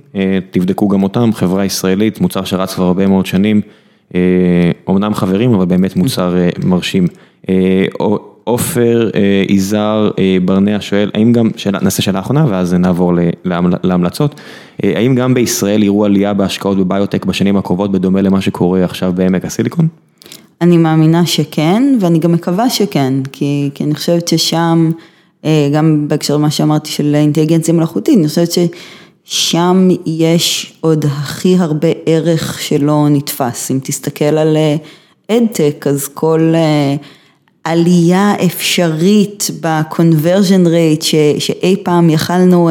תבדקו 0.50 0.88
גם 0.88 1.02
אותם, 1.02 1.30
חברה 1.32 1.64
ישראלית, 1.64 2.20
מוצר 2.20 2.44
שרץ 2.44 2.74
כבר 2.74 2.84
הרבה 2.84 3.06
מאוד 3.06 3.26
שנים, 3.26 3.60
אומנם 4.86 5.14
חברים, 5.14 5.54
אבל 5.54 5.64
באמת 5.64 5.96
מוצר 5.96 6.34
מרשים. 6.64 7.06
עופר 8.44 9.10
יזהר 9.48 10.10
ברנע 10.44 10.76
שואל, 10.80 11.10
האם 11.14 11.32
גם, 11.32 11.50
נעשה 11.82 12.02
שאלה 12.02 12.20
אחרונה 12.20 12.46
ואז 12.48 12.74
נעבור 12.74 13.12
להמלצות, 13.82 14.40
האם 14.82 15.14
גם 15.14 15.34
בישראל 15.34 15.82
יראו 15.82 16.04
עלייה 16.04 16.34
בהשקעות 16.34 16.78
בביוטק 16.78 17.24
בשנים 17.24 17.56
הקרובות 17.56 17.92
בדומה 17.92 18.22
למה 18.22 18.40
שקורה 18.40 18.84
עכשיו 18.84 19.12
בעמק 19.14 19.44
הסיליקון? 19.44 19.88
אני 20.60 20.76
מאמינה 20.76 21.26
שכן 21.26 21.96
ואני 22.00 22.18
גם 22.18 22.32
מקווה 22.32 22.70
שכן, 22.70 23.14
כי 23.32 23.70
אני 23.80 23.94
חושבת 23.94 24.28
ששם, 24.28 24.90
גם 25.74 26.08
בהקשר 26.08 26.36
למה 26.36 26.50
שאמרתי 26.50 26.90
של 26.90 27.14
אינטליגנציה 27.14 27.74
מלאכותית, 27.74 28.18
אני 28.18 28.28
חושבת 28.28 28.48
ששם 29.24 29.88
יש 30.06 30.76
עוד 30.80 31.04
הכי 31.04 31.56
הרבה 31.58 31.88
ערך 32.06 32.60
שלא 32.62 33.06
נתפס, 33.10 33.70
אם 33.70 33.78
תסתכל 33.82 34.24
על 34.24 34.56
אדטק 35.30 35.86
אז 35.86 36.08
כל 36.08 36.54
עלייה 37.64 38.34
אפשרית 38.44 39.50
ב-conversion 39.60 40.66
rate 40.66 41.04
שאי 41.38 41.76
פעם 41.82 42.10
יכלנו 42.10 42.70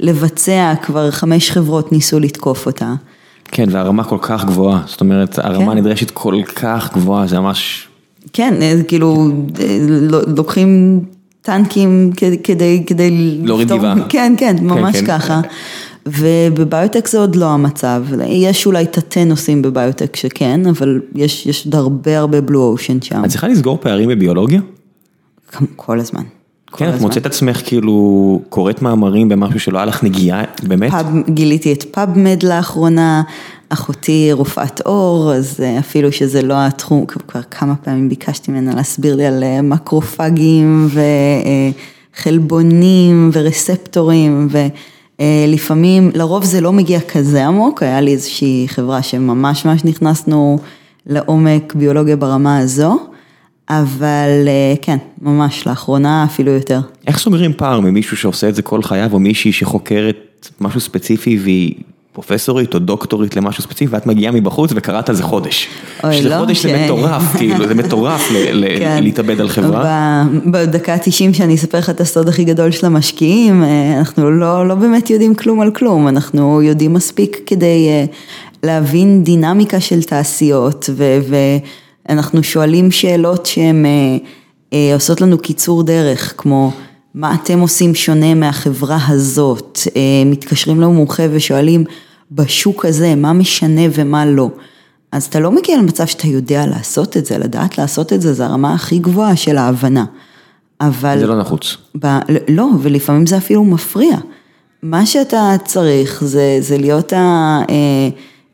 לבצע, 0.00 0.74
כבר 0.82 1.10
חמש 1.10 1.50
חברות 1.50 1.92
ניסו 1.92 2.20
לתקוף 2.20 2.66
אותה. 2.66 2.94
כן, 3.52 3.66
והרמה 3.70 4.04
כל 4.04 4.18
כך 4.20 4.44
גבוהה, 4.44 4.82
זאת 4.86 5.00
אומרת, 5.00 5.38
הרמה 5.38 5.74
נדרשת 5.74 6.10
כל 6.10 6.34
כך 6.56 6.94
גבוהה, 6.94 7.26
זה 7.26 7.40
ממש... 7.40 7.88
כן, 8.32 8.54
כאילו, 8.88 9.28
לוקחים 10.36 11.00
טנקים 11.42 12.10
כדי... 12.86 13.40
להוריד 13.44 13.68
גבעה. 13.68 13.94
כן, 14.08 14.34
כן, 14.38 14.56
ממש 14.60 14.96
ככה. 15.00 15.40
ובביוטק 16.06 17.08
זה 17.08 17.18
עוד 17.18 17.36
לא 17.36 17.46
המצב, 17.46 18.04
יש 18.26 18.66
אולי 18.66 18.86
תתי 18.86 19.24
נושאים 19.24 19.62
בביוטק 19.62 20.16
שכן, 20.16 20.66
אבל 20.66 21.00
יש 21.14 21.62
עוד 21.64 21.74
הרבה 21.74 22.18
הרבה 22.18 22.40
בלו 22.40 22.62
אושן 22.62 23.02
שם. 23.02 23.24
את 23.24 23.30
צריכה 23.30 23.48
לסגור 23.48 23.78
פערים 23.80 24.08
בביולוגיה? 24.08 24.60
כל 25.76 26.00
הזמן. 26.00 26.22
כן, 26.76 26.94
את 26.94 27.00
מוצאת 27.00 27.26
עצמך 27.26 27.60
כאילו 27.64 28.40
קוראת 28.48 28.82
מאמרים 28.82 29.28
במשהו 29.28 29.60
שלא 29.60 29.78
היה 29.78 29.86
לך 29.86 30.04
נגיעה, 30.04 30.42
באמת? 30.62 30.92
גיליתי 31.28 31.72
את 31.72 31.82
פאבמד 31.82 32.42
לאחרונה, 32.42 33.22
אחותי 33.68 34.32
רופאת 34.32 34.80
עור, 34.80 35.32
אז 35.32 35.60
אפילו 35.78 36.12
שזה 36.12 36.42
לא 36.42 36.54
התחום, 36.66 37.06
כבר 37.06 37.42
כמה 37.50 37.76
פעמים 37.76 38.08
ביקשתי 38.08 38.52
ממנה 38.52 38.74
להסביר 38.74 39.16
לי 39.16 39.26
על 39.26 39.44
מקרופגים 39.62 40.88
וחלבונים 42.16 43.30
ורספטורים. 43.32 44.48
לפעמים, 45.48 46.10
לרוב 46.14 46.44
זה 46.44 46.60
לא 46.60 46.72
מגיע 46.72 47.00
כזה 47.00 47.46
עמוק, 47.46 47.82
היה 47.82 48.00
לי 48.00 48.12
איזושהי 48.12 48.64
חברה 48.68 49.02
שממש 49.02 49.64
ממש 49.64 49.84
נכנסנו 49.84 50.58
לעומק 51.06 51.74
ביולוגיה 51.74 52.16
ברמה 52.16 52.58
הזו, 52.58 52.98
אבל 53.70 54.48
כן, 54.82 54.96
ממש 55.22 55.66
לאחרונה 55.66 56.24
אפילו 56.24 56.52
יותר. 56.52 56.80
איך 57.06 57.18
סוגרים 57.18 57.52
פער 57.52 57.80
ממישהו 57.80 58.16
שעושה 58.16 58.48
את 58.48 58.54
זה 58.54 58.62
כל 58.62 58.82
חייו, 58.82 59.12
או 59.12 59.18
מישהי 59.18 59.52
שחוקרת 59.52 60.48
משהו 60.60 60.80
ספציפי 60.80 61.38
והיא 61.42 61.74
פרופסורית 62.12 62.74
או 62.74 62.78
דוקטורית 62.78 63.36
למשהו 63.36 63.62
ספציפי, 63.62 63.94
ואת 63.94 64.06
מגיעה 64.06 64.32
מבחוץ 64.32 64.70
וקראת 64.74 65.08
על 65.08 65.14
זה 65.14 65.22
חודש. 65.22 65.68
אוי, 66.04 66.22
לא. 66.22 66.38
חודש 66.38 66.66
זה 66.66 66.84
מטורף, 66.84 67.22
כאילו, 67.38 67.68
זה 67.68 67.74
מטורף 67.74 68.30
להתאבד 69.00 69.40
על 69.40 69.48
חברה. 69.48 70.24
בדקה 70.46 70.94
ה-90 70.94 71.32
שאני 71.32 71.54
אספר 71.54 71.78
לך 71.78 71.90
את 71.90 72.00
הסוד 72.00 72.28
הכי 72.28 72.44
גדול 72.44 72.70
של 72.70 72.86
המשקיעים, 72.86 73.64
אנחנו 73.98 74.30
לא 74.64 74.74
באמת 74.74 75.10
יודעים 75.10 75.34
כלום 75.34 75.60
על 75.60 75.70
כלום, 75.70 76.08
אנחנו 76.08 76.62
יודעים 76.62 76.92
מספיק 76.92 77.40
כדי 77.46 77.88
להבין 78.62 79.24
דינמיקה 79.24 79.80
של 79.80 80.02
תעשיות, 80.02 80.90
ואנחנו 82.08 82.42
שואלים 82.42 82.90
שאלות 82.90 83.46
שהן 83.46 83.86
עושות 84.94 85.20
לנו 85.20 85.38
קיצור 85.38 85.82
דרך, 85.82 86.34
כמו... 86.36 86.72
מה 87.14 87.34
אתם 87.34 87.60
עושים 87.60 87.94
שונה 87.94 88.34
מהחברה 88.34 88.98
הזאת, 89.08 89.78
מתקשרים 90.26 90.80
למומחה 90.80 91.22
ושואלים 91.30 91.84
בשוק 92.32 92.84
הזה 92.84 93.14
מה 93.14 93.32
משנה 93.32 93.82
ומה 93.94 94.26
לא, 94.26 94.50
אז 95.12 95.24
אתה 95.24 95.40
לא 95.40 95.52
מגיע 95.52 95.76
למצב 95.78 96.06
שאתה 96.06 96.26
יודע 96.26 96.66
לעשות 96.66 97.16
את 97.16 97.26
זה, 97.26 97.38
לדעת 97.38 97.78
לעשות 97.78 98.12
את 98.12 98.20
זה, 98.20 98.32
זה 98.32 98.46
הרמה 98.46 98.74
הכי 98.74 98.98
גבוהה 98.98 99.36
של 99.36 99.58
ההבנה, 99.58 100.04
אבל... 100.80 101.18
זה 101.18 101.26
לא 101.26 101.38
נחוץ. 101.38 101.76
ב... 102.02 102.06
לא, 102.48 102.66
ולפעמים 102.82 103.26
זה 103.26 103.36
אפילו 103.36 103.64
מפריע, 103.64 104.16
מה 104.82 105.06
שאתה 105.06 105.54
צריך 105.64 106.24
זה, 106.24 106.56
זה 106.60 106.78
להיות 106.78 107.12
ה... 107.12 107.60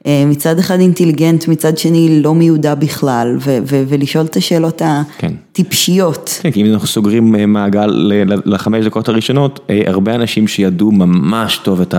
מצד 0.07 0.59
אחד 0.59 0.81
אינטליגנט, 0.81 1.49
מצד 1.49 1.79
שני 1.79 2.23
לא 2.23 2.35
מיודע 2.35 2.75
בכלל, 2.75 3.39
ולשאול 3.67 4.25
את 4.25 4.37
השאלות 4.37 4.83
הטיפשיות. 4.85 6.39
כן, 6.43 6.51
כי 6.51 6.63
אם 6.63 6.73
אנחנו 6.73 6.87
סוגרים 6.87 7.53
מעגל 7.53 8.13
לחמש 8.45 8.85
דקות 8.85 9.09
הראשונות, 9.09 9.71
הרבה 9.87 10.15
אנשים 10.15 10.49
שידעו 10.49 10.93
ממש 10.93 11.61
טוב 11.65 11.81
את 11.81 11.95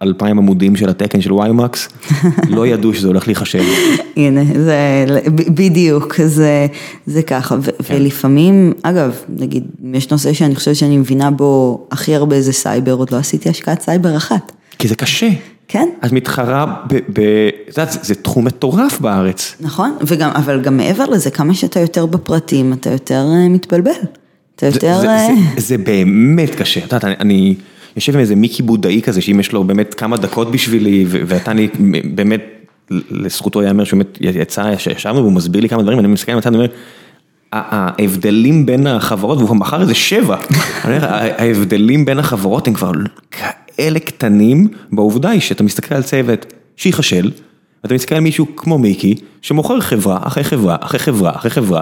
האלפיים 0.00 0.38
עמודים 0.38 0.76
של 0.76 0.88
התקן 0.88 1.20
של 1.20 1.32
ויימקס, 1.32 1.88
לא 2.48 2.66
ידעו 2.66 2.94
שזה 2.94 3.08
הולך 3.08 3.26
להיחשב. 3.26 3.62
הנה, 4.16 4.44
זה 4.44 5.06
בדיוק, 5.30 6.14
זה 7.06 7.22
ככה, 7.26 7.56
ולפעמים, 7.90 8.72
אגב, 8.82 9.16
נגיד, 9.38 9.64
יש 9.94 10.10
נושא 10.10 10.32
שאני 10.32 10.54
חושבת 10.54 10.76
שאני 10.76 10.96
מבינה 10.96 11.30
בו 11.30 11.80
הכי 11.90 12.14
הרבה 12.14 12.40
זה 12.40 12.52
סייבר, 12.52 12.92
עוד 12.92 13.12
לא 13.12 13.16
עשיתי 13.16 13.48
השקעת 13.48 13.80
סייבר 13.80 14.16
אחת. 14.16 14.52
כי 14.78 14.88
זה 14.88 14.94
קשה. 14.94 15.28
כן. 15.72 15.88
את 16.06 16.12
מתחרה 16.12 16.66
ב... 16.86 16.94
את 17.68 17.78
יודעת, 17.78 17.92
זה 18.02 18.14
תחום 18.14 18.44
מטורף 18.44 19.00
בארץ. 19.00 19.56
נכון, 19.60 19.96
וגם, 20.06 20.30
אבל 20.30 20.60
גם 20.60 20.76
מעבר 20.76 21.06
לזה, 21.06 21.30
כמה 21.30 21.54
שאתה 21.54 21.80
יותר 21.80 22.06
בפרטים, 22.06 22.72
אתה 22.72 22.90
יותר 22.90 23.26
מתבלבל. 23.50 23.90
אתה 24.56 24.66
יותר... 24.66 25.00
זה 25.56 25.78
באמת 25.78 26.54
קשה, 26.54 26.80
את 26.80 26.92
יודעת, 26.92 27.04
אני 27.04 27.54
יושב 27.96 28.14
עם 28.14 28.20
איזה 28.20 28.36
מיקי 28.36 28.62
בודאי 28.62 29.02
כזה, 29.02 29.20
שאם 29.20 29.40
יש 29.40 29.52
לו 29.52 29.64
באמת 29.64 29.94
כמה 29.94 30.16
דקות 30.16 30.50
בשבילי, 30.50 31.04
ואתה 31.08 31.50
אני 31.50 31.68
באמת, 32.14 32.42
לזכותו 32.90 33.62
ייאמר 33.62 33.84
שהוא 33.84 33.98
באמת 33.98 34.18
יצא, 34.20 34.74
ישבנו 34.96 35.18
והוא 35.18 35.32
מסביר 35.32 35.62
לי 35.62 35.68
כמה 35.68 35.82
דברים, 35.82 35.98
אני 35.98 36.08
מסתכל 36.08 36.32
על 36.32 36.38
הצד, 36.38 36.54
אני 36.54 36.56
אומר, 36.56 36.72
ההבדלים 37.52 38.66
בין 38.66 38.86
החברות, 38.86 39.38
והוא 39.38 39.56
מכר 39.56 39.80
איזה 39.80 39.94
שבע, 39.94 40.36
ההבדלים 41.38 42.04
בין 42.04 42.18
החברות 42.18 42.68
הם 42.68 42.74
כבר 42.74 42.90
כאלה 43.76 43.98
קטנים, 43.98 44.68
בעובדה 44.92 45.30
היא 45.30 45.40
שאתה 45.40 45.62
מסתכל 45.62 45.94
על 45.94 46.02
צוות 46.02 46.52
שיחשל, 46.76 47.30
ואתה 47.84 47.94
מסתכל 47.94 48.14
על 48.14 48.20
מישהו 48.20 48.46
כמו 48.56 48.78
מיקי, 48.78 49.14
שמוכר 49.42 49.80
חברה 49.80 50.18
אחרי 50.22 50.44
חברה 50.44 50.76
אחרי 50.80 50.98
חברה 50.98 51.30
אחרי 51.36 51.50
חברה, 51.50 51.80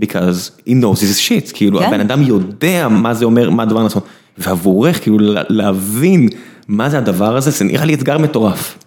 because 0.00 0.50
he 0.66 0.70
knows 0.70 0.98
this 0.98 1.28
shit, 1.28 1.54
כאילו 1.54 1.82
הבן 1.82 2.00
אדם 2.00 2.22
יודע 2.22 2.88
מה 2.88 3.14
זה 3.14 3.24
אומר, 3.24 3.50
מה 3.50 3.62
הדבר 3.62 3.80
הנכון, 3.80 4.02
ועבורך 4.38 5.02
כאילו 5.02 5.18
להבין 5.48 6.28
מה 6.68 6.90
זה 6.90 6.98
הדבר 6.98 7.36
הזה, 7.36 7.50
זה 7.50 7.64
נראה 7.64 7.84
לי 7.84 7.94
אתגר 7.94 8.18
מטורף. 8.18 8.78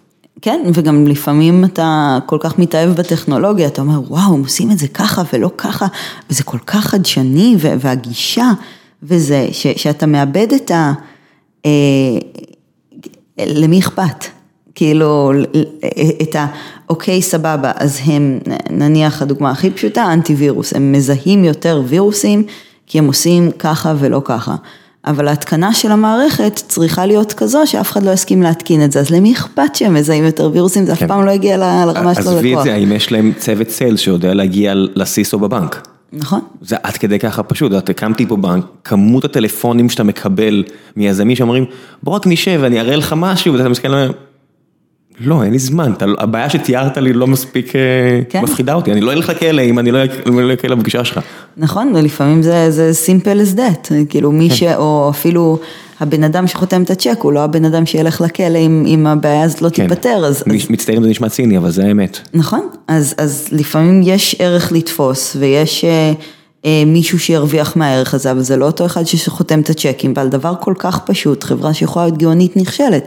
כן, 0.42 0.60
וגם 0.74 1.06
לפעמים 1.06 1.64
אתה 1.64 2.18
כל 2.26 2.36
כך 2.40 2.58
מתאהב 2.58 2.90
בטכנולוגיה, 2.90 3.66
אתה 3.66 3.82
אומר, 3.82 4.00
וואו, 4.08 4.34
הם 4.34 4.40
עושים 4.40 4.70
את 4.70 4.78
זה 4.78 4.88
ככה 4.88 5.22
ולא 5.32 5.50
ככה, 5.58 5.86
וזה 6.30 6.42
כל 6.42 6.58
כך 6.66 6.86
חדשני, 6.86 7.56
והגישה, 7.58 8.50
וזה, 9.02 9.48
שאתה 9.52 10.06
מאבד 10.06 10.52
את 10.52 10.70
ה... 10.70 10.92
למי 13.46 13.80
אכפת? 13.80 14.24
כאילו, 14.74 15.32
את 16.22 16.36
ה... 16.36 16.46
אוקיי, 16.88 17.22
סבבה, 17.22 17.72
אז 17.76 18.00
הם, 18.04 18.38
נניח 18.70 19.22
הדוגמה 19.22 19.50
הכי 19.50 19.70
פשוטה, 19.70 20.12
אנטיווירוס, 20.12 20.72
הם 20.72 20.92
מזהים 20.92 21.44
יותר 21.44 21.82
וירוסים, 21.86 22.44
כי 22.86 22.98
הם 22.98 23.06
עושים 23.06 23.50
ככה 23.58 23.94
ולא 23.98 24.22
ככה. 24.24 24.54
אבל 25.06 25.28
ההתקנה 25.28 25.74
של 25.74 25.92
המערכת 25.92 26.54
צריכה 26.68 27.06
להיות 27.06 27.32
כזו 27.32 27.58
שאף 27.66 27.92
אחד 27.92 28.02
לא 28.02 28.10
יסכים 28.10 28.42
להתקין 28.42 28.84
את 28.84 28.92
זה, 28.92 29.00
אז 29.00 29.10
למי 29.10 29.32
אכפת 29.32 29.74
שהם 29.74 29.94
מזהים 29.94 30.24
יותר 30.24 30.50
וירוסים, 30.52 30.86
זה 30.86 30.92
אף 30.92 31.02
פעם 31.02 31.26
לא 31.26 31.30
הגיע 31.30 31.56
לרמה 31.56 32.14
של 32.14 32.20
הלקוח. 32.20 32.34
עזבי 32.34 32.56
את 32.56 32.62
זה, 32.62 32.74
האם 32.74 32.92
יש 32.92 33.12
להם 33.12 33.32
צוות 33.38 33.70
סיילס 33.70 34.00
שיודע 34.00 34.34
להגיע 34.34 34.74
לסיסו 34.74 35.38
בבנק? 35.38 35.88
נכון. 36.12 36.40
זה 36.60 36.76
עד 36.82 36.96
כדי 36.96 37.18
ככה 37.18 37.42
פשוט, 37.42 37.72
את 37.72 37.88
הקמתי 37.88 38.26
פה 38.26 38.36
בנק, 38.36 38.64
כמות 38.84 39.24
הטלפונים 39.24 39.90
שאתה 39.90 40.04
מקבל 40.04 40.64
מיזמים 40.96 41.36
שאומרים, 41.36 41.64
בוא 42.02 42.12
רק 42.14 42.26
נשב 42.26 42.58
ואני 42.62 42.80
אראה 42.80 42.96
לך 42.96 43.14
משהו, 43.16 43.54
ואתה 43.54 43.68
מסתכל 43.68 43.88
ואומר, 43.88 44.12
לא, 45.24 45.42
אין 45.42 45.52
לי 45.52 45.58
זמן, 45.58 45.92
אתה, 45.92 46.06
הבעיה 46.18 46.50
שתיארת 46.50 46.98
לי 46.98 47.12
לא 47.12 47.26
מספיק 47.26 47.76
אה, 47.76 47.80
כן. 48.28 48.42
מפחידה 48.42 48.74
אותי, 48.74 48.92
אני 48.92 49.00
לא 49.00 49.12
אלך 49.12 49.28
לכלא 49.28 49.62
אם 49.62 49.78
אני 49.78 49.90
לא 49.90 49.98
אם 50.28 50.38
אני 50.38 50.48
לא 50.48 50.52
אקל 50.52 50.68
לפגישה 50.68 51.04
שלך. 51.04 51.20
נכון, 51.56 51.92
ולפעמים 51.94 52.42
זה, 52.42 52.70
זה 52.70 52.90
simple 53.06 53.54
as 53.54 53.56
that, 53.58 53.92
כאילו 54.08 54.32
מי 54.32 54.50
ש... 54.50 54.62
או 54.62 55.10
אפילו 55.10 55.58
הבן 56.00 56.24
אדם 56.24 56.46
שחותם 56.46 56.82
את 56.82 56.90
הצ'ק, 56.90 57.18
הוא 57.20 57.32
לא 57.32 57.44
הבן 57.44 57.64
אדם 57.64 57.86
שילך 57.86 58.20
לכלא 58.20 58.58
אם, 58.58 58.84
אם 58.86 59.06
הבעיה 59.06 59.42
הזאת 59.42 59.62
לא 59.62 59.68
כן. 59.72 59.88
תיפתר, 59.88 60.24
אז, 60.26 60.44
אז 60.46 60.70
מצטער 60.70 60.96
אם 60.96 61.02
זה 61.02 61.08
נשמע 61.08 61.28
ציני, 61.28 61.58
אבל 61.58 61.70
זה 61.70 61.84
האמת. 61.84 62.18
נכון, 62.34 62.68
אז, 62.88 63.14
אז 63.18 63.48
לפעמים 63.52 64.02
יש 64.04 64.36
ערך 64.38 64.72
לתפוס 64.72 65.36
ויש 65.38 65.84
אה, 65.84 66.12
אה, 66.64 66.82
מישהו 66.86 67.18
שירוויח 67.18 67.76
מהערך 67.76 68.14
הזה, 68.14 68.30
אבל 68.30 68.40
זה 68.40 68.56
לא 68.56 68.64
אותו 68.64 68.86
אחד 68.86 69.06
שחותם 69.06 69.60
את 69.60 69.70
הצ'קים, 69.70 70.12
ועל 70.16 70.28
דבר 70.28 70.54
כל 70.60 70.74
כך 70.78 70.98
פשוט, 71.06 71.44
חברה 71.44 71.74
שיכולה 71.74 72.04
להיות 72.04 72.18
גאונית 72.18 72.56
נכשלת, 72.56 73.04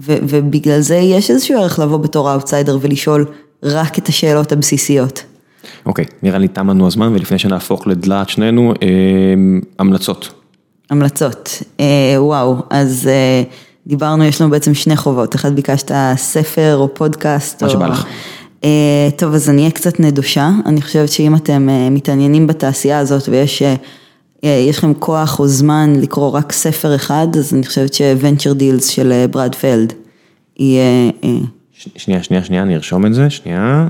ו, 0.00 0.16
ובגלל 0.22 0.80
זה 0.80 0.96
יש 0.96 1.30
איזשהו 1.30 1.58
ערך 1.58 1.78
לבוא 1.78 1.96
בתור 1.96 2.30
האוטסיידר 2.30 2.78
ולשאול 2.80 3.26
רק 3.62 3.98
את 3.98 4.08
השאלות 4.08 4.52
הבסיסיות. 4.52 5.22
אוקיי, 5.86 6.04
נראה 6.22 6.38
לי 6.38 6.48
תם 6.48 6.70
לנו 6.70 6.86
הזמן, 6.86 7.12
ולפני 7.14 7.38
שנהפוך 7.38 7.86
לדלעת 7.86 8.28
שנינו, 8.28 8.72
אה, 8.82 8.88
המלצות. 9.78 10.32
המלצות, 10.90 11.62
אה, 11.80 12.14
וואו, 12.18 12.56
אז 12.70 13.08
אה, 13.08 13.42
דיברנו, 13.86 14.24
יש 14.24 14.40
לנו 14.40 14.50
בעצם 14.50 14.74
שני 14.74 14.96
חובות, 14.96 15.34
אחד 15.34 15.56
ביקשת 15.56 15.90
ספר 16.16 16.76
או 16.76 16.94
פודקאסט. 16.94 17.62
מה 17.62 17.68
או... 17.68 17.72
שבא 17.72 17.86
לך. 17.86 18.06
אה, 18.64 19.08
טוב, 19.16 19.34
אז 19.34 19.50
אני 19.50 19.60
אהיה 19.60 19.70
קצת 19.70 20.00
נדושה, 20.00 20.50
אני 20.66 20.82
חושבת 20.82 21.08
שאם 21.08 21.34
אתם 21.34 21.68
אה, 21.68 21.90
מתעניינים 21.90 22.46
בתעשייה 22.46 22.98
הזאת 22.98 23.28
ויש 23.28 23.62
אה, 23.62 23.74
יש 24.48 24.78
לכם 24.78 24.94
כוח 24.94 25.40
או 25.40 25.48
זמן 25.48 25.92
לקרוא 26.00 26.28
רק 26.28 26.52
ספר 26.52 26.94
אחד, 26.94 27.26
אז 27.38 27.54
אני 27.54 27.66
חושבת 27.66 27.94
ש-Venture 27.94 28.60
Deals 28.60 28.90
של 28.90 29.12
אה, 29.12 29.26
ברד 29.26 29.54
פלד 29.54 29.92
יהיה... 30.58 31.10
אה, 31.24 31.30
שנייה, 31.96 32.22
שנייה, 32.22 32.44
שנייה, 32.44 32.62
אני 32.62 32.76
ארשום 32.76 33.06
את 33.06 33.14
זה, 33.14 33.30
שנייה. 33.30 33.88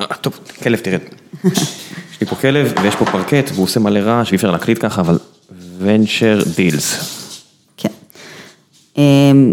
אה, 0.00 0.06
טוב, 0.20 0.38
כלב, 0.62 0.78
תרד. 0.78 1.00
יש 1.44 2.20
לי 2.20 2.26
פה 2.26 2.36
כלב 2.36 2.72
ויש 2.82 2.96
פה 2.96 3.04
פרקט 3.04 3.50
והוא 3.54 3.64
עושה 3.64 3.80
מלא 3.80 3.98
רעש 3.98 4.28
ואי 4.28 4.36
אפשר 4.36 4.50
להקליט 4.50 4.78
ככה, 4.80 5.00
אבל 5.00 5.18
venture 5.80 6.44
deals. 6.44 7.04
כן. 7.76 7.88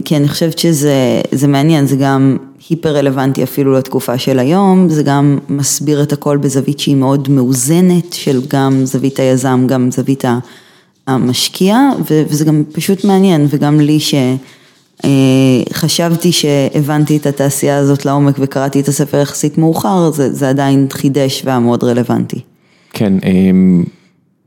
כי 0.06 0.18
אני 0.18 0.28
חושבת 0.28 0.60
שזה 0.60 1.22
זה 1.32 1.48
מעניין, 1.48 1.86
זה 1.86 1.95
גם 1.95 2.38
היפר 2.70 2.98
רלוונטי 2.98 3.44
אפילו 3.44 3.74
לתקופה 3.74 4.18
של 4.18 4.40
היום, 4.40 4.90
זה 4.90 5.04
גם 5.04 5.40
מסביר 5.50 6.04
את 6.04 6.14
הכל 6.14 6.38
בזווית 6.38 6.80
שהיא 6.80 6.96
מאוד 6.96 7.30
מאוזנת, 7.30 8.14
של 8.14 8.41
גם 8.48 8.86
זווית 8.86 9.20
היזם, 9.20 9.68
גם 9.68 9.91
זווית 9.91 10.24
המשקיע, 11.08 11.78
וזה 12.06 12.46
גם 12.46 12.64
פשוט 12.72 13.06
מעניין, 13.06 13.48
וגם 13.50 13.80
לי 13.80 14.00
שחשבתי 15.70 16.32
שהבנתי 16.32 17.18
את 17.18 17.26
התעשייה 17.26 17.78
הזאת 17.78 18.06
לעומק 18.06 18.36
וקראתי 18.40 18.80
את 18.80 18.88
הספר 18.88 19.18
יחסית 19.18 19.58
מאוחר, 19.58 20.12
זה, 20.12 20.34
זה 20.34 20.50
עדיין 20.50 20.88
חידש 20.91 21.41
והיה 21.46 21.60
מאוד 21.60 21.84
רלוונטי. 21.84 22.40
כן, 22.94 23.14
אמ, 23.24 23.84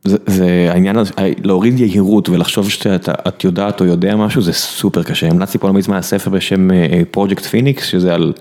זה, 0.04 0.68
העניין 0.70 0.96
הזה, 0.96 1.12
להוריד 1.44 1.80
יהירות 1.80 2.28
ולחשוב 2.28 2.70
שאת 2.70 3.44
יודעת 3.44 3.80
או 3.80 3.86
יודע 3.86 4.16
משהו 4.16 4.42
זה 4.42 4.52
סופר 4.52 5.02
קשה. 5.02 5.28
המלצתי 5.28 5.58
פה 5.58 5.68
לא 5.68 5.74
מזמן 5.74 6.02
ספר 6.02 6.30
בשם 6.30 6.68
פרויקט 7.10 7.44
פיניקס, 7.44 7.86
שזה 7.86 8.14
על 8.14 8.32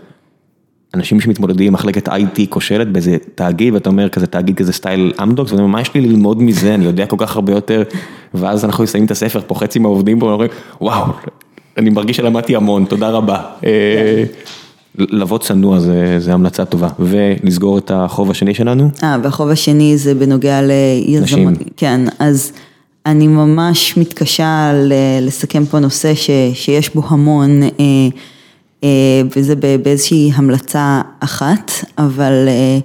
אנשים 0.94 1.22
שמתמודדים 1.22 1.68
עם 1.68 1.74
מחלקת 1.74 2.08
IT 2.08 2.42
כושלת 2.50 2.88
באיזה 2.88 3.18
תאגיד, 3.36 3.74
ואתה 3.74 3.90
אומר 3.90 4.10
כזה 4.10 4.28
תאגיד 4.28 4.56
כזה 4.58 4.74
סטייל 4.74 5.14
אמדוקס, 5.24 5.52
ואני 5.52 5.64
אומר, 5.64 5.74
מה 5.74 5.82
יש 5.82 5.94
לי 5.94 6.02
ללמוד 6.02 6.44
מזה, 6.44 6.74
אני 6.74 6.86
יודע 6.86 7.06
כל 7.06 7.16
כך 7.20 7.36
הרבה 7.36 7.52
יותר, 7.52 7.84
ואז 8.34 8.66
אנחנו 8.66 8.84
מסיימים 8.84 9.06
את 9.06 9.12
הספר, 9.12 9.42
פה 9.48 9.56
חצי 9.56 9.80
מהעובדים 9.80 10.20
פה, 10.20 10.32
אומרים, 10.32 10.50
וואו, 10.82 11.06
אני 11.78 11.90
מרגיש 11.90 12.18
שלמדתי 12.18 12.56
המון, 12.56 12.86
תודה 12.86 13.10
רבה. 13.10 13.42
אה, 15.00 15.06
לבוא 15.10 15.38
צנוע 15.38 15.80
זה, 15.80 16.20
זה 16.20 16.34
המלצה 16.34 16.66
טובה, 16.66 16.90
ולסגור 17.00 17.78
את 17.78 17.92
החוב 17.94 18.32
השני 18.32 18.54
שלנו. 18.54 18.90
אה, 19.04 19.18
והחוב 19.24 19.50
השני 19.50 19.98
זה 19.98 20.16
בנוגע 20.16 20.62
ליזמות. 20.62 21.24
נשים. 21.24 21.54
כן, 21.78 22.02
אז 22.20 22.52
אני 23.06 23.28
ממש 23.28 23.98
מתקשה 23.98 24.72
לסכם 25.22 25.66
פה 25.66 25.80
נושא 25.80 26.16
ש, 26.16 26.30
שיש 26.54 26.96
בו 26.96 27.02
המון, 27.08 27.64
אה, 27.64 27.70
אה, 28.84 29.22
וזה 29.36 29.56
באיזושהי 29.56 30.32
המלצה 30.36 31.02
אחת, 31.20 31.72
אבל 31.98 32.46
אה, 32.48 32.80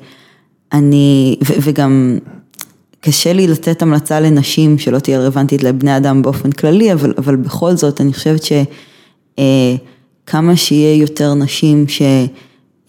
אני, 0.72 1.36
ו, 1.44 1.52
וגם 1.60 2.18
קשה 3.00 3.32
לי 3.32 3.46
לתת 3.46 3.82
המלצה 3.82 4.20
לנשים 4.20 4.78
שלא 4.78 4.98
תהיה 4.98 5.20
רלוונטית 5.20 5.62
לבני 5.62 5.96
אדם 5.96 6.22
באופן 6.22 6.52
כללי, 6.52 6.92
אבל, 6.92 7.14
אבל 7.18 7.36
בכל 7.36 7.74
זאת 7.74 8.00
אני 8.00 8.12
חושבת 8.12 8.44
שכמה 10.26 10.56
שיהיה 10.56 11.00
יותר 11.00 11.34
נשים 11.34 11.84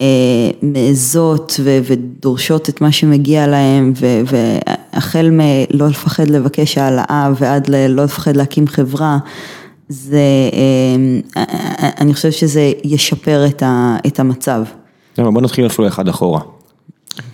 שמעזות 0.00 1.60
ודורשות 1.64 2.68
את 2.68 2.80
מה 2.80 2.92
שמגיע 2.92 3.46
להן, 3.46 3.92
והחל 4.26 5.30
מלא 5.30 5.88
לפחד 5.88 6.30
לבקש 6.30 6.78
העלאה 6.78 7.30
ועד 7.38 7.68
ללא 7.68 8.04
לפחד 8.04 8.36
להקים 8.36 8.66
חברה, 8.66 9.18
זה, 9.88 10.20
אה, 10.52 10.96
אני 12.00 12.14
חושבת 12.14 12.32
שזה 12.32 12.72
ישפר 12.84 13.46
את 14.06 14.20
המצב. 14.20 14.62
בוא 15.18 15.42
נתחיל 15.42 15.66
אפילו 15.66 15.88
אחד 15.88 16.08
אחורה. 16.08 16.40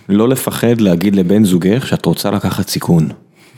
לא 0.09 0.29
לפחד 0.29 0.81
להגיד 0.81 1.15
לבן 1.15 1.43
זוגך 1.43 1.87
שאת 1.87 2.05
רוצה 2.05 2.31
לקחת 2.31 2.69
סיכון. 2.69 3.09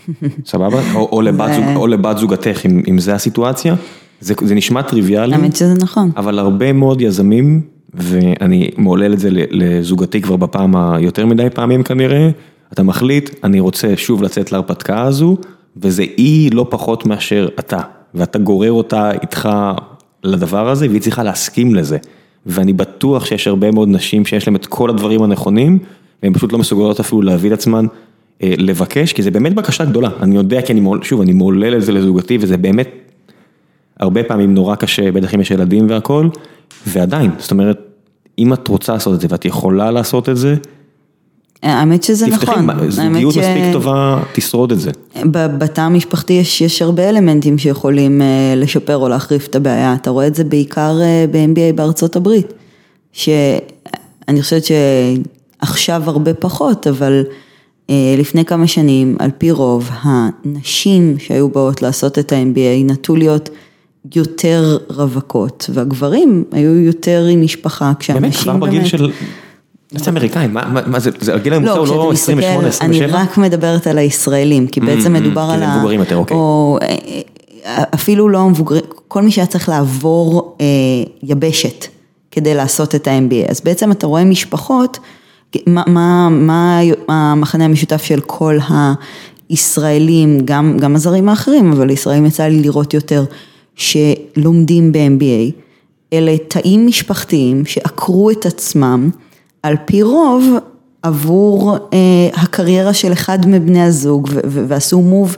סבבה? 0.45 0.81
או, 0.93 1.09
או, 1.11 1.21
לבת, 1.21 1.53
זוג, 1.53 1.65
או 1.75 1.87
לבת 1.87 2.17
זוגתך, 2.17 2.65
אם, 2.65 2.81
אם 2.89 2.99
זה 2.99 3.15
הסיטואציה. 3.15 3.75
זה, 4.19 4.33
זה 4.41 4.55
נשמע 4.55 4.81
טריוויאלי, 4.81 5.35
האמת 5.35 5.55
שזה 5.55 5.73
נכון. 5.73 6.11
אבל 6.17 6.39
הרבה 6.39 6.73
מאוד 6.73 7.01
יזמים, 7.01 7.61
ואני 7.93 8.69
מעולל 8.77 9.13
את 9.13 9.19
זה 9.19 9.29
לזוגתי 9.31 10.21
כבר 10.21 10.35
בפעם 10.35 10.75
היותר 10.75 11.25
מדי 11.25 11.47
פעמים 11.53 11.83
כנראה, 11.83 12.29
אתה 12.73 12.83
מחליט, 12.83 13.29
אני 13.43 13.59
רוצה 13.59 13.93
שוב 13.95 14.23
לצאת 14.23 14.51
להרפתקה 14.51 15.01
הזו, 15.01 15.37
וזה 15.77 16.03
היא 16.17 16.51
לא 16.53 16.65
פחות 16.69 17.05
מאשר 17.05 17.47
אתה, 17.59 17.79
ואתה 18.13 18.39
גורר 18.39 18.71
אותה 18.71 19.11
איתך 19.11 19.49
לדבר 20.23 20.69
הזה, 20.69 20.87
והיא 20.89 21.01
צריכה 21.01 21.23
להסכים 21.23 21.75
לזה. 21.75 21.97
ואני 22.45 22.73
בטוח 22.73 23.25
שיש 23.25 23.47
הרבה 23.47 23.71
מאוד 23.71 23.89
נשים 23.89 24.25
שיש 24.25 24.47
להן 24.47 24.55
את 24.55 24.65
כל 24.65 24.89
הדברים 24.89 25.23
הנכונים, 25.23 25.79
והן 26.23 26.33
פשוט 26.33 26.53
לא 26.53 26.59
מסוגלות 26.59 26.99
אפילו 26.99 27.21
להביא 27.21 27.49
את 27.53 27.57
עצמן 27.59 27.85
אה, 28.43 28.53
לבקש, 28.57 29.13
כי 29.13 29.21
זה 29.23 29.31
באמת 29.31 29.53
בקשה 29.53 29.85
גדולה. 29.85 30.09
אני 30.21 30.35
יודע, 30.35 30.61
כי 30.61 30.73
אני, 30.73 30.81
מעול- 30.81 31.03
שוב, 31.03 31.21
אני 31.21 31.33
מעולל 31.33 31.75
את 31.75 31.81
זה 31.81 31.91
לזוגתי, 31.91 32.37
וזה 32.41 32.57
באמת 32.57 32.89
הרבה 33.99 34.23
פעמים 34.23 34.53
נורא 34.53 34.75
קשה, 34.75 35.11
בטח 35.11 35.35
אם 35.35 35.41
יש 35.41 35.51
ילדים 35.51 35.89
והכל, 35.89 36.29
ועדיין, 36.87 37.31
זאת 37.37 37.51
אומרת, 37.51 37.79
אם 38.39 38.53
את 38.53 38.67
רוצה 38.67 38.93
לעשות 38.93 39.13
את 39.13 39.21
זה 39.21 39.27
ואת 39.29 39.45
יכולה 39.45 39.91
לעשות 39.91 40.29
את 40.29 40.37
זה, 40.37 40.55
האמת 41.63 42.03
שזה 42.03 42.25
תפתחי, 42.31 42.61
נכון. 42.61 42.89
זוגיות 42.89 43.33
ש- 43.33 43.37
מספיק 43.37 43.63
טובה, 43.73 44.19
תשרוד 44.33 44.71
את 44.71 44.79
זה. 44.79 44.91
בתא 45.31 45.81
המשפחתי 45.81 46.33
יש, 46.33 46.61
יש 46.61 46.81
הרבה 46.81 47.09
אלמנטים 47.09 47.57
שיכולים 47.57 48.21
אה, 48.21 48.53
לשפר 48.55 48.97
או 48.97 49.09
להחריף 49.09 49.47
את 49.47 49.55
הבעיה, 49.55 49.93
אתה 49.93 50.09
רואה 50.09 50.27
את 50.27 50.35
זה 50.35 50.43
בעיקר 50.43 50.97
אה, 51.01 51.25
ב-MBA 51.31 51.75
בארצות 51.75 52.15
הברית, 52.15 52.53
שאני 53.13 54.41
חושבת 54.41 54.63
שעכשיו 54.63 56.03
הרבה 56.05 56.33
פחות, 56.33 56.87
אבל 56.87 57.23
אה, 57.89 58.15
לפני 58.17 58.45
כמה 58.45 58.67
שנים, 58.67 59.15
על 59.19 59.29
פי 59.37 59.51
רוב, 59.51 59.89
הנשים 60.01 61.15
שהיו 61.19 61.49
באות 61.49 61.81
לעשות 61.81 62.19
את 62.19 62.31
ה-MBA 62.31 62.91
נטו 62.91 63.15
להיות 63.15 63.49
יותר 64.15 64.77
רווקות, 64.89 65.69
והגברים 65.73 66.43
היו 66.51 66.79
יותר 66.79 67.25
עם 67.31 67.41
משפחה, 67.41 67.91
כשהנשים 67.99 68.21
באמת, 68.21 68.35
כבר 68.35 68.67
בגיל 68.67 68.85
של... 68.85 69.11
זה 69.91 70.11
אמריקאים, 70.11 70.53
מה, 70.53 70.65
מה, 70.65 70.81
מה 70.87 70.99
זה, 70.99 71.11
זה 71.19 71.33
הגיל 71.35 71.53
הממוצע 71.53 71.73
הוא 71.73 71.87
לא 71.87 72.11
28, 72.11 72.67
מסתכל, 72.67 72.85
אני 72.85 72.95
27? 72.95 73.21
רק 73.21 73.37
מדברת 73.37 73.87
על 73.87 73.97
הישראלים, 73.97 74.67
כי 74.67 74.79
בעצם 74.79 75.15
Mm, 75.15 75.17
mm, 75.17 75.21
מדובר 75.21 75.41
על 75.41 75.63
ה... 75.63 75.75
מבוגרים 75.77 75.99
יותר, 75.99 76.15
אוקיי. 76.15 76.37
או 76.37 76.77
אה, 76.81 76.95
אה, 77.65 77.83
אפילו 77.93 78.29
לא 78.29 78.39
המבוגרים, 78.39 78.83
כל 79.07 79.21
מי 79.21 79.31
שהיה 79.31 79.47
צריך 79.47 79.69
לעבור 79.69 80.55
אה, 80.61 80.65
יבשת 81.23 81.85
כדי 82.31 82.55
לעשות 82.55 82.95
את 82.95 83.07
ה-MBA. 83.07 83.51
אז 83.51 83.61
בעצם 83.61 83.91
אתה 83.91 84.07
רואה 84.07 84.23
משפחות, 84.23 84.99
מה, 85.67 85.83
מה, 85.87 86.29
מה 86.29 86.79
המחנה 87.07 87.65
המשותף 87.65 88.03
של 88.03 88.19
כל 88.19 88.57
הישראלים, 89.49 90.39
גם, 90.45 90.77
גם 90.79 90.95
הזרים 90.95 91.29
האחרים, 91.29 91.71
אבל 91.71 91.89
ישראלים 91.89 92.25
יצא 92.25 92.43
לי 92.43 92.61
לראות 92.61 92.93
יותר, 92.93 93.25
שלומדים 93.77 94.91
ב-MBA, 94.91 95.51
אלה 96.13 96.37
תאים 96.47 96.87
משפחתיים 96.87 97.65
שעקרו 97.65 98.31
את 98.31 98.45
עצמם, 98.45 99.09
על 99.63 99.75
פי 99.85 100.01
רוב 100.01 100.43
עבור 101.01 101.77
אה, 101.93 102.29
הקריירה 102.33 102.93
של 102.93 103.13
אחד 103.13 103.47
מבני 103.47 103.81
הזוג 103.83 104.29
ועשו 104.43 105.01
מוב 105.01 105.35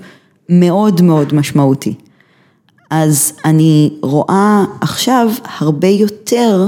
מאוד 0.50 1.02
מאוד 1.02 1.34
משמעותי. 1.34 1.94
אז 2.90 3.34
אני 3.46 3.94
רואה 4.02 4.66
עכשיו 4.82 5.30
הרבה 5.60 5.88
יותר 5.88 6.66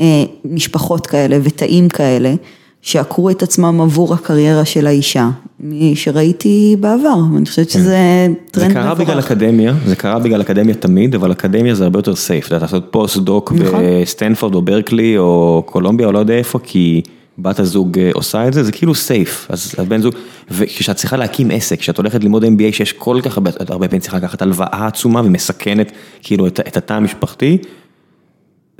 אה, 0.00 0.24
משפחות 0.44 1.06
כאלה 1.06 1.38
ותאים 1.42 1.88
כאלה 1.88 2.34
שעקרו 2.82 3.30
את 3.30 3.42
עצמם 3.42 3.80
עבור 3.80 4.14
הקריירה 4.14 4.64
של 4.64 4.86
האישה, 4.86 5.30
שראיתי 5.94 6.76
בעבר, 6.80 7.16
ואני 7.34 7.46
חושבת 7.46 7.70
שזה 7.70 8.26
טרנד 8.50 8.70
מבורך. 8.70 8.84
זה 8.84 8.94
קרה 8.94 8.94
בגלל 8.94 9.18
אקדמיה, 9.18 9.74
זה 9.86 9.96
קרה 9.96 10.18
בגלל 10.18 10.40
אקדמיה 10.40 10.74
תמיד, 10.74 11.14
אבל 11.14 11.32
אקדמיה 11.32 11.74
זה 11.74 11.84
הרבה 11.84 11.98
יותר 11.98 12.14
safe, 12.14 12.46
אתה 12.46 12.54
יודע, 12.54 12.64
לעשות 12.64 12.88
פוסט-דוק 12.90 13.52
נכון. 13.52 13.80
בסטנפורד 14.02 14.54
או 14.54 14.62
ברקלי 14.62 15.18
או 15.18 15.62
קולומביה 15.66 16.06
או 16.06 16.12
לא 16.12 16.18
יודע 16.18 16.34
איפה, 16.34 16.58
כי 16.62 17.02
בת 17.38 17.58
הזוג 17.58 17.98
אה, 17.98 18.10
עושה 18.14 18.48
את 18.48 18.52
זה, 18.52 18.64
זה 18.64 18.72
כאילו 18.72 18.94
safe, 18.94 19.46
אז 19.50 19.74
בן 19.88 20.00
זוג, 20.00 20.14
וכשאת 20.50 20.96
צריכה 20.96 21.16
להקים 21.16 21.50
עסק, 21.50 21.78
כשאת 21.78 21.96
הולכת 21.96 22.24
ללמוד 22.24 22.44
MBA 22.44 22.72
שיש 22.72 22.92
כל 22.92 23.20
כך 23.22 23.36
הרבה, 23.36 23.50
הרבה 23.68 23.88
פעמים 23.88 24.00
צריכה 24.00 24.16
לקחת 24.16 24.42
הלוואה 24.42 24.86
עצומה 24.86 25.20
ומסכנת 25.20 25.92
כאילו 26.22 26.46
את, 26.46 26.60
את 26.60 26.76
התא 26.76 26.92
המשפחתי, 26.92 27.58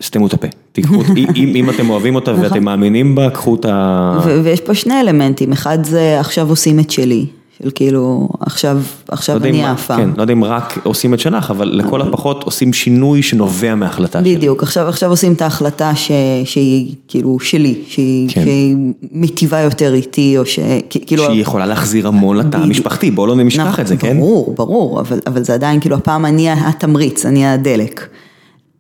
סתמו 0.02 0.26
את 0.26 0.34
הפה, 0.34 0.46
תיקחו, 0.72 1.02
אם, 1.16 1.52
אם 1.56 1.70
אתם 1.70 1.90
אוהבים 1.90 2.14
אותה 2.14 2.32
נכון. 2.32 2.44
ואתם 2.44 2.64
מאמינים 2.64 3.14
בה, 3.14 3.30
קחו 3.30 3.54
את 3.54 3.64
ה... 3.64 4.18
ויש 4.44 4.60
פה 4.60 4.74
שני 4.74 5.00
אלמנטים, 5.00 5.52
אחד 5.52 5.84
זה 5.84 6.20
עכשיו 6.20 6.48
עושים 6.48 6.80
את 6.80 6.90
שלי, 6.90 7.26
של 7.62 7.70
כאילו 7.74 8.28
עכשיו, 8.40 8.78
עכשיו 9.08 9.38
לא 9.38 9.48
אני 9.48 9.64
עפה. 9.64 9.96
כן, 9.96 10.08
לא 10.16 10.22
יודע 10.22 10.32
אם 10.32 10.44
רק 10.44 10.78
עושים 10.82 11.14
את 11.14 11.20
שלך, 11.20 11.50
אבל 11.50 11.68
לכל 11.74 12.02
הפחות 12.02 12.44
עושים 12.44 12.72
שינוי 12.72 13.22
שנובע 13.22 13.74
מההחלטה 13.74 14.20
שלי. 14.20 14.36
בדיוק, 14.36 14.62
עכשיו, 14.62 14.88
עכשיו 14.88 15.10
עושים 15.10 15.32
את 15.32 15.42
ההחלטה 15.42 15.94
ש, 15.94 16.10
שהיא 16.44 16.94
כאילו 17.08 17.40
שלי, 17.40 17.74
שהיא, 17.88 18.28
כן. 18.28 18.44
שהיא 18.44 18.76
מיטיבה 19.12 19.60
יותר 19.60 19.94
איתי, 19.94 20.38
או 20.38 20.46
ש... 20.46 20.58
כאילו... 20.90 21.24
שהיא 21.24 21.42
יכולה 21.42 21.66
להחזיר 21.66 22.08
המון 22.08 22.36
לתא. 22.36 22.56
המשפחתי, 22.56 23.10
בואו 23.10 23.26
לא 23.26 23.36
נשכח 23.36 23.66
נכון, 23.66 23.80
את 23.80 23.86
זה, 23.86 23.96
כן? 23.96 24.18
ברור, 24.18 24.54
ברור, 24.56 25.00
אבל, 25.00 25.18
אבל 25.26 25.44
זה 25.44 25.54
עדיין 25.54 25.80
כאילו 25.80 25.96
הפעם 25.96 26.26
אני 26.26 26.50
התמריץ, 26.50 27.26
אני 27.26 27.46
הדלק. 27.46 28.08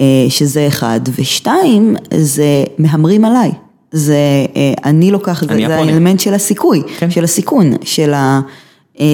אה, 0.00 0.06
שזה 0.28 0.66
אחד, 0.66 1.00
ושתיים, 1.18 1.96
זה 2.14 2.64
מהמרים 2.78 3.24
עליי. 3.24 3.50
זה, 3.92 4.16
אה, 4.56 4.72
אני 4.84 5.10
לוקחת, 5.10 5.48
זה, 5.48 5.54
אני 5.54 5.66
זה. 5.66 5.76
האלמנט 5.76 6.20
של 6.20 6.34
הסיכוי, 6.34 6.82
כן. 6.98 7.10
של 7.10 7.24
הסיכון, 7.24 7.72
של 7.82 8.14
ה... 8.14 8.40
אה, 9.00 9.06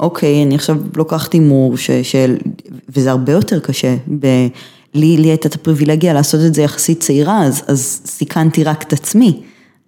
אוקיי, 0.00 0.42
אני 0.42 0.54
עכשיו 0.54 0.76
לוקחת 0.96 1.32
הימור, 1.32 1.74
וזה 2.88 3.10
הרבה 3.10 3.32
יותר 3.32 3.60
קשה. 3.60 3.96
לי, 4.94 5.16
לי 5.16 5.28
הייתה 5.28 5.48
את 5.48 5.54
הפריבילגיה 5.54 6.12
לעשות 6.12 6.40
את 6.46 6.54
זה 6.54 6.62
יחסית 6.62 7.00
צעירה, 7.00 7.42
אז, 7.42 7.62
אז 7.66 8.00
סיכנתי 8.06 8.64
רק 8.64 8.82
את 8.82 8.92
עצמי. 8.92 9.40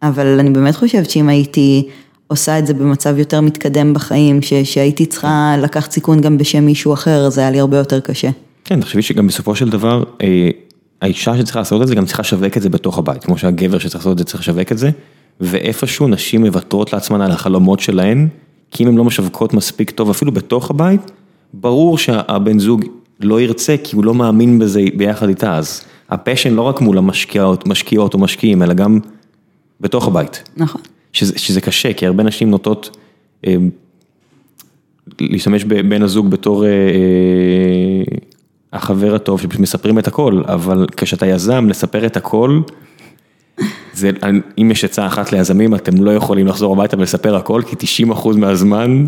אבל 0.02 0.38
אני 0.40 0.50
באמת 0.50 0.76
חושבת 0.76 1.10
שאם 1.10 1.28
הייתי 1.28 1.88
עושה 2.26 2.58
את 2.58 2.66
זה 2.66 2.74
במצב 2.74 3.18
יותר 3.18 3.40
מתקדם 3.40 3.94
בחיים, 3.94 4.42
ש, 4.42 4.54
שהייתי 4.54 5.06
צריכה 5.06 5.54
לקחת 5.58 5.92
סיכון 5.92 6.20
גם 6.20 6.38
בשם 6.38 6.64
מישהו 6.64 6.92
אחר, 6.92 7.30
זה 7.30 7.40
היה 7.40 7.50
לי 7.50 7.60
הרבה 7.60 7.76
יותר 7.76 8.00
קשה. 8.00 8.30
כן, 8.64 8.80
תחשבי 8.80 9.02
שגם 9.02 9.26
בסופו 9.26 9.56
של 9.56 9.68
דבר, 9.68 10.04
אה, 10.22 10.50
האישה 11.02 11.38
שצריכה 11.38 11.58
לעשות 11.58 11.82
את 11.82 11.86
זה 11.86 11.94
גם 11.94 12.06
צריכה 12.06 12.22
לשווק 12.22 12.56
את 12.56 12.62
זה 12.62 12.68
בתוך 12.68 12.98
הבית, 12.98 13.24
כמו 13.24 13.38
שהגבר 13.38 13.78
שצריך 13.78 13.94
לעשות 13.94 14.12
את 14.12 14.18
זה 14.18 14.24
צריך 14.24 14.40
לשווק 14.40 14.72
את 14.72 14.78
זה, 14.78 14.90
ואיפשהו 15.40 16.08
נשים 16.08 16.44
מוותרות 16.44 16.92
לעצמן 16.92 17.20
על 17.20 17.30
החלומות 17.30 17.80
שלהן, 17.80 18.28
כי 18.70 18.82
אם 18.84 18.88
הן 18.88 18.94
לא 18.94 19.04
משווקות 19.04 19.54
מספיק 19.54 19.90
טוב 19.90 20.10
אפילו 20.10 20.32
בתוך 20.32 20.70
הבית, 20.70 21.10
ברור 21.54 21.98
שהבן 21.98 22.58
זוג 22.58 22.84
לא 23.20 23.40
ירצה 23.40 23.76
כי 23.84 23.96
הוא 23.96 24.04
לא 24.04 24.14
מאמין 24.14 24.58
בזה 24.58 24.82
ביחד 24.96 25.28
איתה, 25.28 25.56
אז 25.56 25.84
הפשן 26.10 26.54
לא 26.54 26.62
רק 26.62 26.80
מול 26.80 26.98
המשקיעות, 26.98 27.66
משקיעות 27.66 28.14
או 28.14 28.18
משקיעים, 28.18 28.62
אלא 28.62 28.74
גם 28.74 28.98
בתוך 29.80 30.06
הבית. 30.06 30.42
נכון. 30.56 30.80
שזה, 31.12 31.38
שזה 31.38 31.60
קשה, 31.60 31.92
כי 31.92 32.06
הרבה 32.06 32.22
נשים 32.22 32.50
נוטות 32.50 32.96
אה, 33.46 33.56
להשתמש 35.20 35.64
בבן 35.64 36.02
הזוג 36.02 36.30
בתור 36.30 36.64
אה, 36.64 36.70
אה, 36.70 38.16
החבר 38.74 39.14
הטוב, 39.14 39.40
שפשוט 39.40 39.60
מספרים 39.60 39.98
את 39.98 40.08
הכל, 40.08 40.42
אבל 40.46 40.86
כשאתה 40.96 41.26
יזם, 41.26 41.68
לספר 41.68 42.06
את 42.06 42.16
הכל, 42.16 42.60
זה, 43.92 44.10
אם 44.58 44.70
יש 44.70 44.84
עצה 44.84 45.06
אחת 45.06 45.32
ליזמים, 45.32 45.74
אתם 45.74 46.04
לא 46.04 46.10
יכולים 46.10 46.46
לחזור 46.46 46.72
הביתה 46.72 46.96
ולספר 46.98 47.36
הכל, 47.36 47.62
כי 47.66 48.04
90% 48.12 48.36
מהזמן 48.36 49.06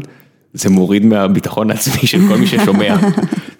זה 0.55 0.70
מוריד 0.70 1.05
מהביטחון 1.05 1.70
העצמי 1.70 2.06
של 2.06 2.18
כל 2.28 2.36
מי 2.36 2.47
ששומע. 2.47 2.97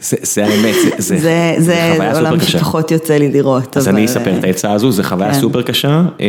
זה, 0.00 0.16
זה 0.22 0.44
האמת, 0.44 0.74
זה, 0.74 0.90
זה, 0.98 1.18
זה, 1.18 1.54
זה, 1.58 1.92
חוויה 1.94 2.14
זה 2.14 2.20
עולם 2.20 2.32
סופר 2.32 2.44
קשה. 2.44 2.58
שפחות 2.58 2.90
יוצא 2.90 3.16
לי 3.16 3.32
לראות. 3.32 3.76
אז 3.76 3.88
אבל, 3.88 3.96
אני 3.96 4.04
אספר 4.04 4.32
אה, 4.32 4.38
את 4.38 4.44
העצה 4.44 4.72
הזו, 4.72 4.90
זו 4.90 5.02
חוויה 5.02 5.32
כן. 5.32 5.40
סופר 5.40 5.62
קשה, 5.62 6.02
אה, 6.20 6.26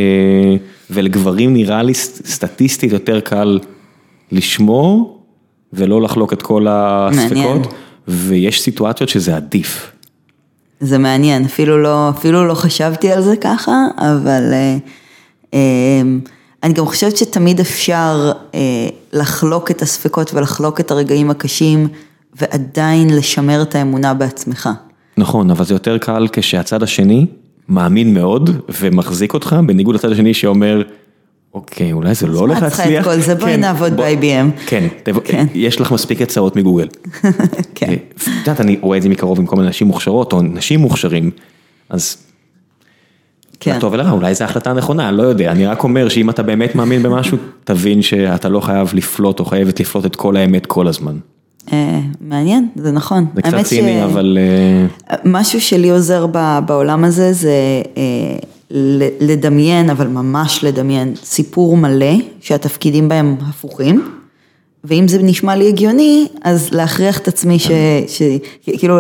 ולגברים 0.89 1.53
נראה 1.53 1.83
לי 1.83 1.93
סטטיסטית 1.93 2.91
יותר 2.91 3.19
קל 3.19 3.59
לשמור, 4.31 5.19
ולא 5.73 6.01
לחלוק 6.01 6.33
את 6.33 6.41
כל 6.41 6.61
מעניין. 6.61 7.61
ויש 8.07 8.61
סיטואציות 8.61 9.09
שזה 9.09 9.35
עדיף. 9.35 9.91
זה 10.79 10.97
מעניין, 10.97 11.45
אפילו 11.45 11.83
לא, 11.83 12.09
אפילו 12.09 12.47
לא 12.47 12.53
חשבתי 12.53 13.11
על 13.11 13.21
זה 13.21 13.35
ככה, 13.41 13.73
אבל 13.97 14.53
אה, 14.53 14.77
אה, 15.53 16.01
אני 16.63 16.73
גם 16.73 16.85
חושבת 16.85 17.17
שתמיד 17.17 17.59
אפשר 17.59 18.31
אה, 18.55 18.59
לחלוק 19.13 19.71
את 19.71 19.81
הספקות 19.81 20.33
ולחלוק 20.33 20.79
את 20.79 20.91
הרגעים 20.91 21.29
הקשים, 21.29 21.87
ועדיין 22.41 23.09
לשמר 23.09 23.61
את 23.61 23.75
האמונה 23.75 24.13
בעצמך. 24.13 24.69
נכון, 25.17 25.51
אבל 25.51 25.65
זה 25.65 25.73
יותר 25.73 25.97
קל 25.97 26.27
כשהצד 26.31 26.83
השני 26.83 27.25
מאמין 27.69 28.13
מאוד 28.13 28.49
ומחזיק 28.81 29.33
אותך, 29.33 29.55
בניגוד 29.65 29.95
לצד 29.95 30.11
השני 30.11 30.33
שאומר, 30.33 30.81
אוקיי, 31.57 31.91
אולי 31.91 32.13
זה 32.13 32.27
לא 32.27 32.39
הולך 32.39 32.61
מה 32.61 32.67
את 32.67 32.71
צריכה 32.71 32.83
להצליח. 32.83 33.07
את 33.07 33.11
כל 33.11 33.19
זה? 33.19 33.35
בואי 33.35 33.51
כן, 33.51 33.59
נעבוד 33.59 33.93
ב-IBM. 33.97 34.65
כן, 34.67 34.87
כן. 35.23 35.45
יש 35.53 35.81
לך 35.81 35.91
מספיק 35.91 36.21
הצעות 36.21 36.55
מגוגל. 36.55 36.87
כן. 37.75 37.93
את 37.93 38.27
יודעת, 38.27 38.61
אני 38.61 38.77
רואה 38.81 38.97
את 38.97 39.01
זה 39.01 39.09
מקרוב 39.09 39.39
עם 39.39 39.45
כל 39.45 39.55
מיני 39.55 39.69
נשים 39.69 39.87
מוכשרות, 39.87 40.33
או 40.33 40.41
נשים 40.41 40.79
מוכשרים, 40.79 41.31
אז 41.89 42.17
כן. 43.59 43.75
לטוב 43.77 43.93
ולרע, 43.93 44.11
אולי 44.11 44.35
זו 44.35 44.43
ההחלטה 44.43 44.69
הנכונה, 44.71 45.11
לא 45.11 45.23
יודע, 45.23 45.51
אני 45.51 45.65
רק 45.65 45.83
אומר 45.83 46.09
שאם 46.09 46.29
אתה 46.29 46.43
באמת 46.43 46.75
מאמין 46.75 47.03
במשהו, 47.03 47.37
תבין 47.63 48.01
שאתה 48.01 48.49
לא 48.49 48.59
חייב 48.59 48.91
לפלוט 48.93 49.39
או 49.39 49.45
חייבת 49.45 49.79
לפלוט 49.79 50.05
את 50.05 50.15
כל 50.15 50.37
האמת 50.37 50.65
כל 50.65 50.87
הזמן. 50.87 51.17
אה, 51.73 51.99
מעניין, 52.21 52.67
זה 52.75 52.91
נכון. 52.91 53.25
זה 53.35 53.41
קצת 53.41 53.61
ציני, 53.63 54.03
אבל 54.03 54.37
אה, 54.41 55.15
משהו 55.25 55.61
שלי 55.61 55.89
עוזר 55.89 56.27
בעולם 56.65 57.03
הזה 57.03 57.33
זה 57.33 57.81
אה, 57.97 58.37
לדמיין, 59.19 59.89
אבל 59.89 60.07
ממש 60.07 60.63
לדמיין, 60.63 61.13
סיפור 61.23 61.77
מלא 61.77 62.13
שהתפקידים 62.41 63.09
בהם 63.09 63.35
הפוכים, 63.49 64.07
ואם 64.83 65.07
זה 65.07 65.23
נשמע 65.23 65.55
לי 65.55 65.67
הגיוני, 65.67 66.27
אז 66.43 66.69
להכריח 66.73 67.17
את 67.19 67.27
עצמי 67.27 67.59
ש... 67.59 67.67
ש... 68.07 68.21
כאילו 68.77 68.99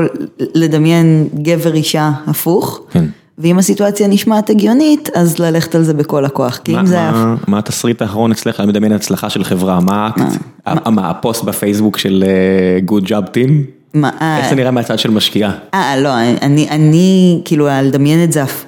לדמיין 0.55 1.27
גבר 1.43 1.73
אישה 1.73 2.11
הפוך, 2.27 2.81
כן. 2.91 3.05
ואם 3.37 3.59
הסיטואציה 3.59 4.07
נשמעת 4.07 4.49
הגיונית, 4.49 5.09
אז 5.15 5.39
ללכת 5.39 5.75
על 5.75 5.83
זה 5.83 5.93
בכל 5.93 6.25
הכוח, 6.25 6.57
כי 6.63 6.73
מה- 6.73 6.79
אם 6.79 6.85
זה... 6.85 6.95
מה- 6.97 7.35
מה 7.47 7.59
התסריט 7.59 8.01
האחרון 8.01 8.31
אצלך, 8.31 8.59
אני 8.59 8.67
מדמיין 8.67 8.93
הצלחה 8.93 9.29
של 9.29 9.43
חברה, 9.43 9.79
מה 9.79 10.05
האקט, 10.07 10.37
ה- 10.65 10.89
מה 10.89 11.09
הפוסט 11.09 11.43
בפייסבוק 11.43 11.97
של 11.97 12.23
אה, 12.27 12.79
Good 12.97 13.03
Job 13.03 13.25
Team, 13.29 13.51
מה, 13.93 14.09
אה, 14.21 14.37
איך 14.37 14.49
זה 14.49 14.55
נראה 14.55 14.71
מהצד 14.71 14.99
של 14.99 15.11
משקיעה? 15.11 15.51
אה, 15.73 15.97
לא, 15.99 16.09
אני, 16.41 16.69
אני, 16.69 17.41
כאילו, 17.45 17.67
לדמיין 17.83 18.23
את 18.23 18.31
זה, 18.31 18.43
הפ- 18.43 18.65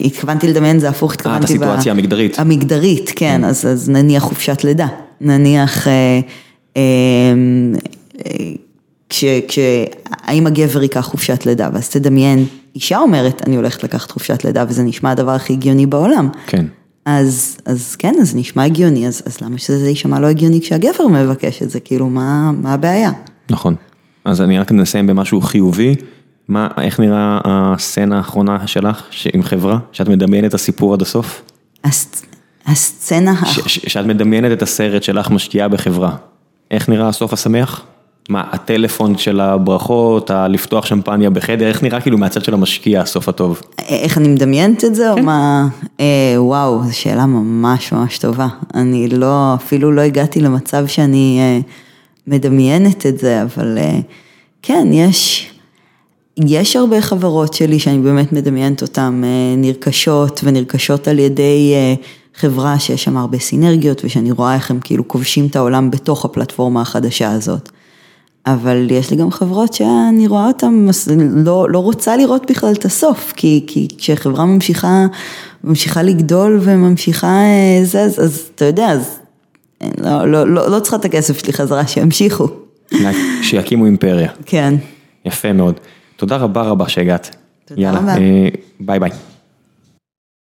התכוונתי 0.00 0.48
לדמיין 0.48 0.76
את 0.76 0.80
זה 0.80 0.88
הפוך, 0.88 1.12
התכוונתי... 1.14 1.40
ב- 1.58 1.62
הסיטואציה 1.62 1.92
המגדרית. 1.92 2.38
המגדרית, 2.38 3.10
כן, 3.16 3.44
אז, 3.44 3.66
אז 3.66 3.88
נניח 3.88 4.22
חופשת 4.22 4.64
לידה, 4.64 4.86
נניח, 5.20 5.88
אה, 5.88 5.92
אה, 6.76 6.82
אה, 8.26 8.30
כש, 9.08 9.24
כש, 9.48 9.58
האם 10.22 10.46
הגבר 10.46 10.82
ייקח 10.82 11.00
חופשת 11.00 11.46
לידה, 11.46 11.68
ואז 11.72 11.88
תדמיין, 11.88 12.44
אישה 12.74 12.98
אומרת, 12.98 13.42
אני 13.46 13.56
הולכת 13.56 13.84
לקחת 13.84 14.10
חופשת 14.10 14.44
לידה, 14.44 14.64
וזה 14.68 14.82
נשמע 14.82 15.10
הדבר 15.10 15.30
הכי 15.30 15.52
הגיוני 15.52 15.86
בעולם. 15.86 16.28
כן. 16.46 16.64
אז, 17.06 17.56
אז 17.66 17.96
כן, 17.96 18.14
אז 18.22 18.36
נשמע 18.36 18.64
הגיוני, 18.64 19.06
אז, 19.08 19.22
אז 19.26 19.40
למה 19.40 19.58
שזה 19.58 19.88
יישמע 19.88 20.20
לא 20.20 20.26
הגיוני 20.26 20.60
כשהגבר 20.60 21.06
מבקש 21.10 21.62
את 21.62 21.70
זה, 21.70 21.80
כאילו, 21.80 22.08
מה, 22.08 22.50
מה 22.62 22.74
הבעיה? 22.74 23.10
נכון. 23.50 23.74
אז 24.24 24.40
אני 24.40 24.58
רק 24.58 24.72
נסיים 24.72 25.06
במשהו 25.06 25.40
חיובי. 25.40 25.94
מה, 26.48 26.68
איך 26.80 27.00
נראה 27.00 27.40
הסצנה 27.44 28.16
האחרונה 28.16 28.66
שלך 28.66 29.02
עם 29.34 29.42
חברה, 29.42 29.78
שאת 29.92 30.08
מדמיינת 30.08 30.48
את 30.48 30.54
הסיפור 30.54 30.94
עד 30.94 31.02
הסוף? 31.02 31.42
הס, 31.84 32.22
הסצנה, 32.66 33.34
ש- 33.46 33.58
האח- 33.58 33.68
ש- 33.68 33.80
שאת 33.86 34.06
מדמיינת 34.06 34.52
את 34.52 34.62
הסרט 34.62 35.02
שלך 35.02 35.30
משקיעה 35.30 35.68
בחברה. 35.68 36.16
איך 36.70 36.88
נראה 36.88 37.08
הסוף 37.08 37.32
השמח? 37.32 37.82
מה, 38.28 38.44
הטלפון 38.52 39.18
של 39.18 39.40
הברכות, 39.40 40.30
הלפתוח 40.30 40.86
שמפניה 40.86 41.30
בחדר, 41.30 41.66
איך 41.68 41.82
נראה 41.82 42.00
כאילו 42.00 42.18
מהצד 42.18 42.44
של 42.44 42.54
המשקיע 42.54 43.00
הסוף 43.00 43.28
הטוב? 43.28 43.60
איך 43.78 44.18
אני 44.18 44.28
מדמיינת 44.28 44.84
את 44.84 44.94
זה, 44.94 45.02
כן. 45.14 45.20
או 45.20 45.24
מה, 45.24 45.68
אה, 46.00 46.04
וואו, 46.36 46.84
זו 46.84 46.96
שאלה 46.98 47.26
ממש 47.26 47.92
ממש 47.92 48.18
טובה. 48.18 48.46
אני 48.74 49.08
לא, 49.08 49.54
אפילו 49.54 49.92
לא 49.92 50.00
הגעתי 50.00 50.40
למצב 50.40 50.86
שאני 50.86 51.38
אה, 51.40 51.60
מדמיינת 52.26 53.06
את 53.06 53.18
זה, 53.18 53.42
אבל 53.42 53.78
אה, 53.78 54.00
כן, 54.62 54.88
יש, 54.92 55.50
יש 56.36 56.76
הרבה 56.76 57.00
חברות 57.00 57.54
שלי 57.54 57.78
שאני 57.78 57.98
באמת 57.98 58.32
מדמיינת 58.32 58.82
אותן 58.82 59.20
אה, 59.24 59.56
נרכשות 59.56 60.40
ונרכשות 60.44 61.08
על 61.08 61.18
ידי 61.18 61.72
אה, 61.74 61.94
חברה 62.34 62.78
שיש 62.78 63.04
שם 63.04 63.16
הרבה 63.16 63.38
סינרגיות 63.38 64.04
ושאני 64.04 64.32
רואה 64.32 64.54
איך 64.54 64.70
הם 64.70 64.78
כאילו 64.84 65.08
כובשים 65.08 65.46
את 65.46 65.56
העולם 65.56 65.90
בתוך 65.90 66.24
הפלטפורמה 66.24 66.80
החדשה 66.80 67.32
הזאת. 67.32 67.70
אבל 68.46 68.90
יש 68.90 69.10
לי 69.10 69.16
גם 69.16 69.30
חברות 69.30 69.72
שאני 69.72 70.26
רואה 70.26 70.46
אותן, 70.46 70.86
לא, 71.44 71.66
לא 71.70 71.78
רוצה 71.78 72.16
לראות 72.16 72.50
בכלל 72.50 72.72
את 72.72 72.84
הסוף, 72.84 73.32
כי, 73.36 73.64
כי 73.66 73.88
כשחברה 73.98 74.44
ממשיכה, 74.44 75.06
ממשיכה 75.64 76.02
לגדול 76.02 76.58
וממשיכה 76.62 77.38
זה, 77.84 78.00
אז, 78.00 78.20
אז 78.20 78.42
אתה 78.54 78.64
יודע, 78.64 78.90
אז 78.90 79.18
לא, 79.98 80.26
לא, 80.28 80.48
לא, 80.48 80.70
לא 80.70 80.80
צריכה 80.80 80.96
את 80.96 81.04
הכסף 81.04 81.38
שלי 81.38 81.52
חזרה, 81.52 81.86
שימשיכו. 81.86 82.48
שיקימו 83.42 83.86
אימפריה. 83.86 84.30
כן. 84.46 84.74
יפה 85.24 85.52
מאוד. 85.52 85.74
תודה 86.16 86.36
רבה 86.36 86.62
רבה 86.62 86.88
שהגעת. 86.88 87.36
תודה 87.64 87.82
יאללה, 87.82 87.98
רבה. 87.98 88.16
אה, 88.16 88.48
ביי 88.80 89.00
ביי. 89.00 89.10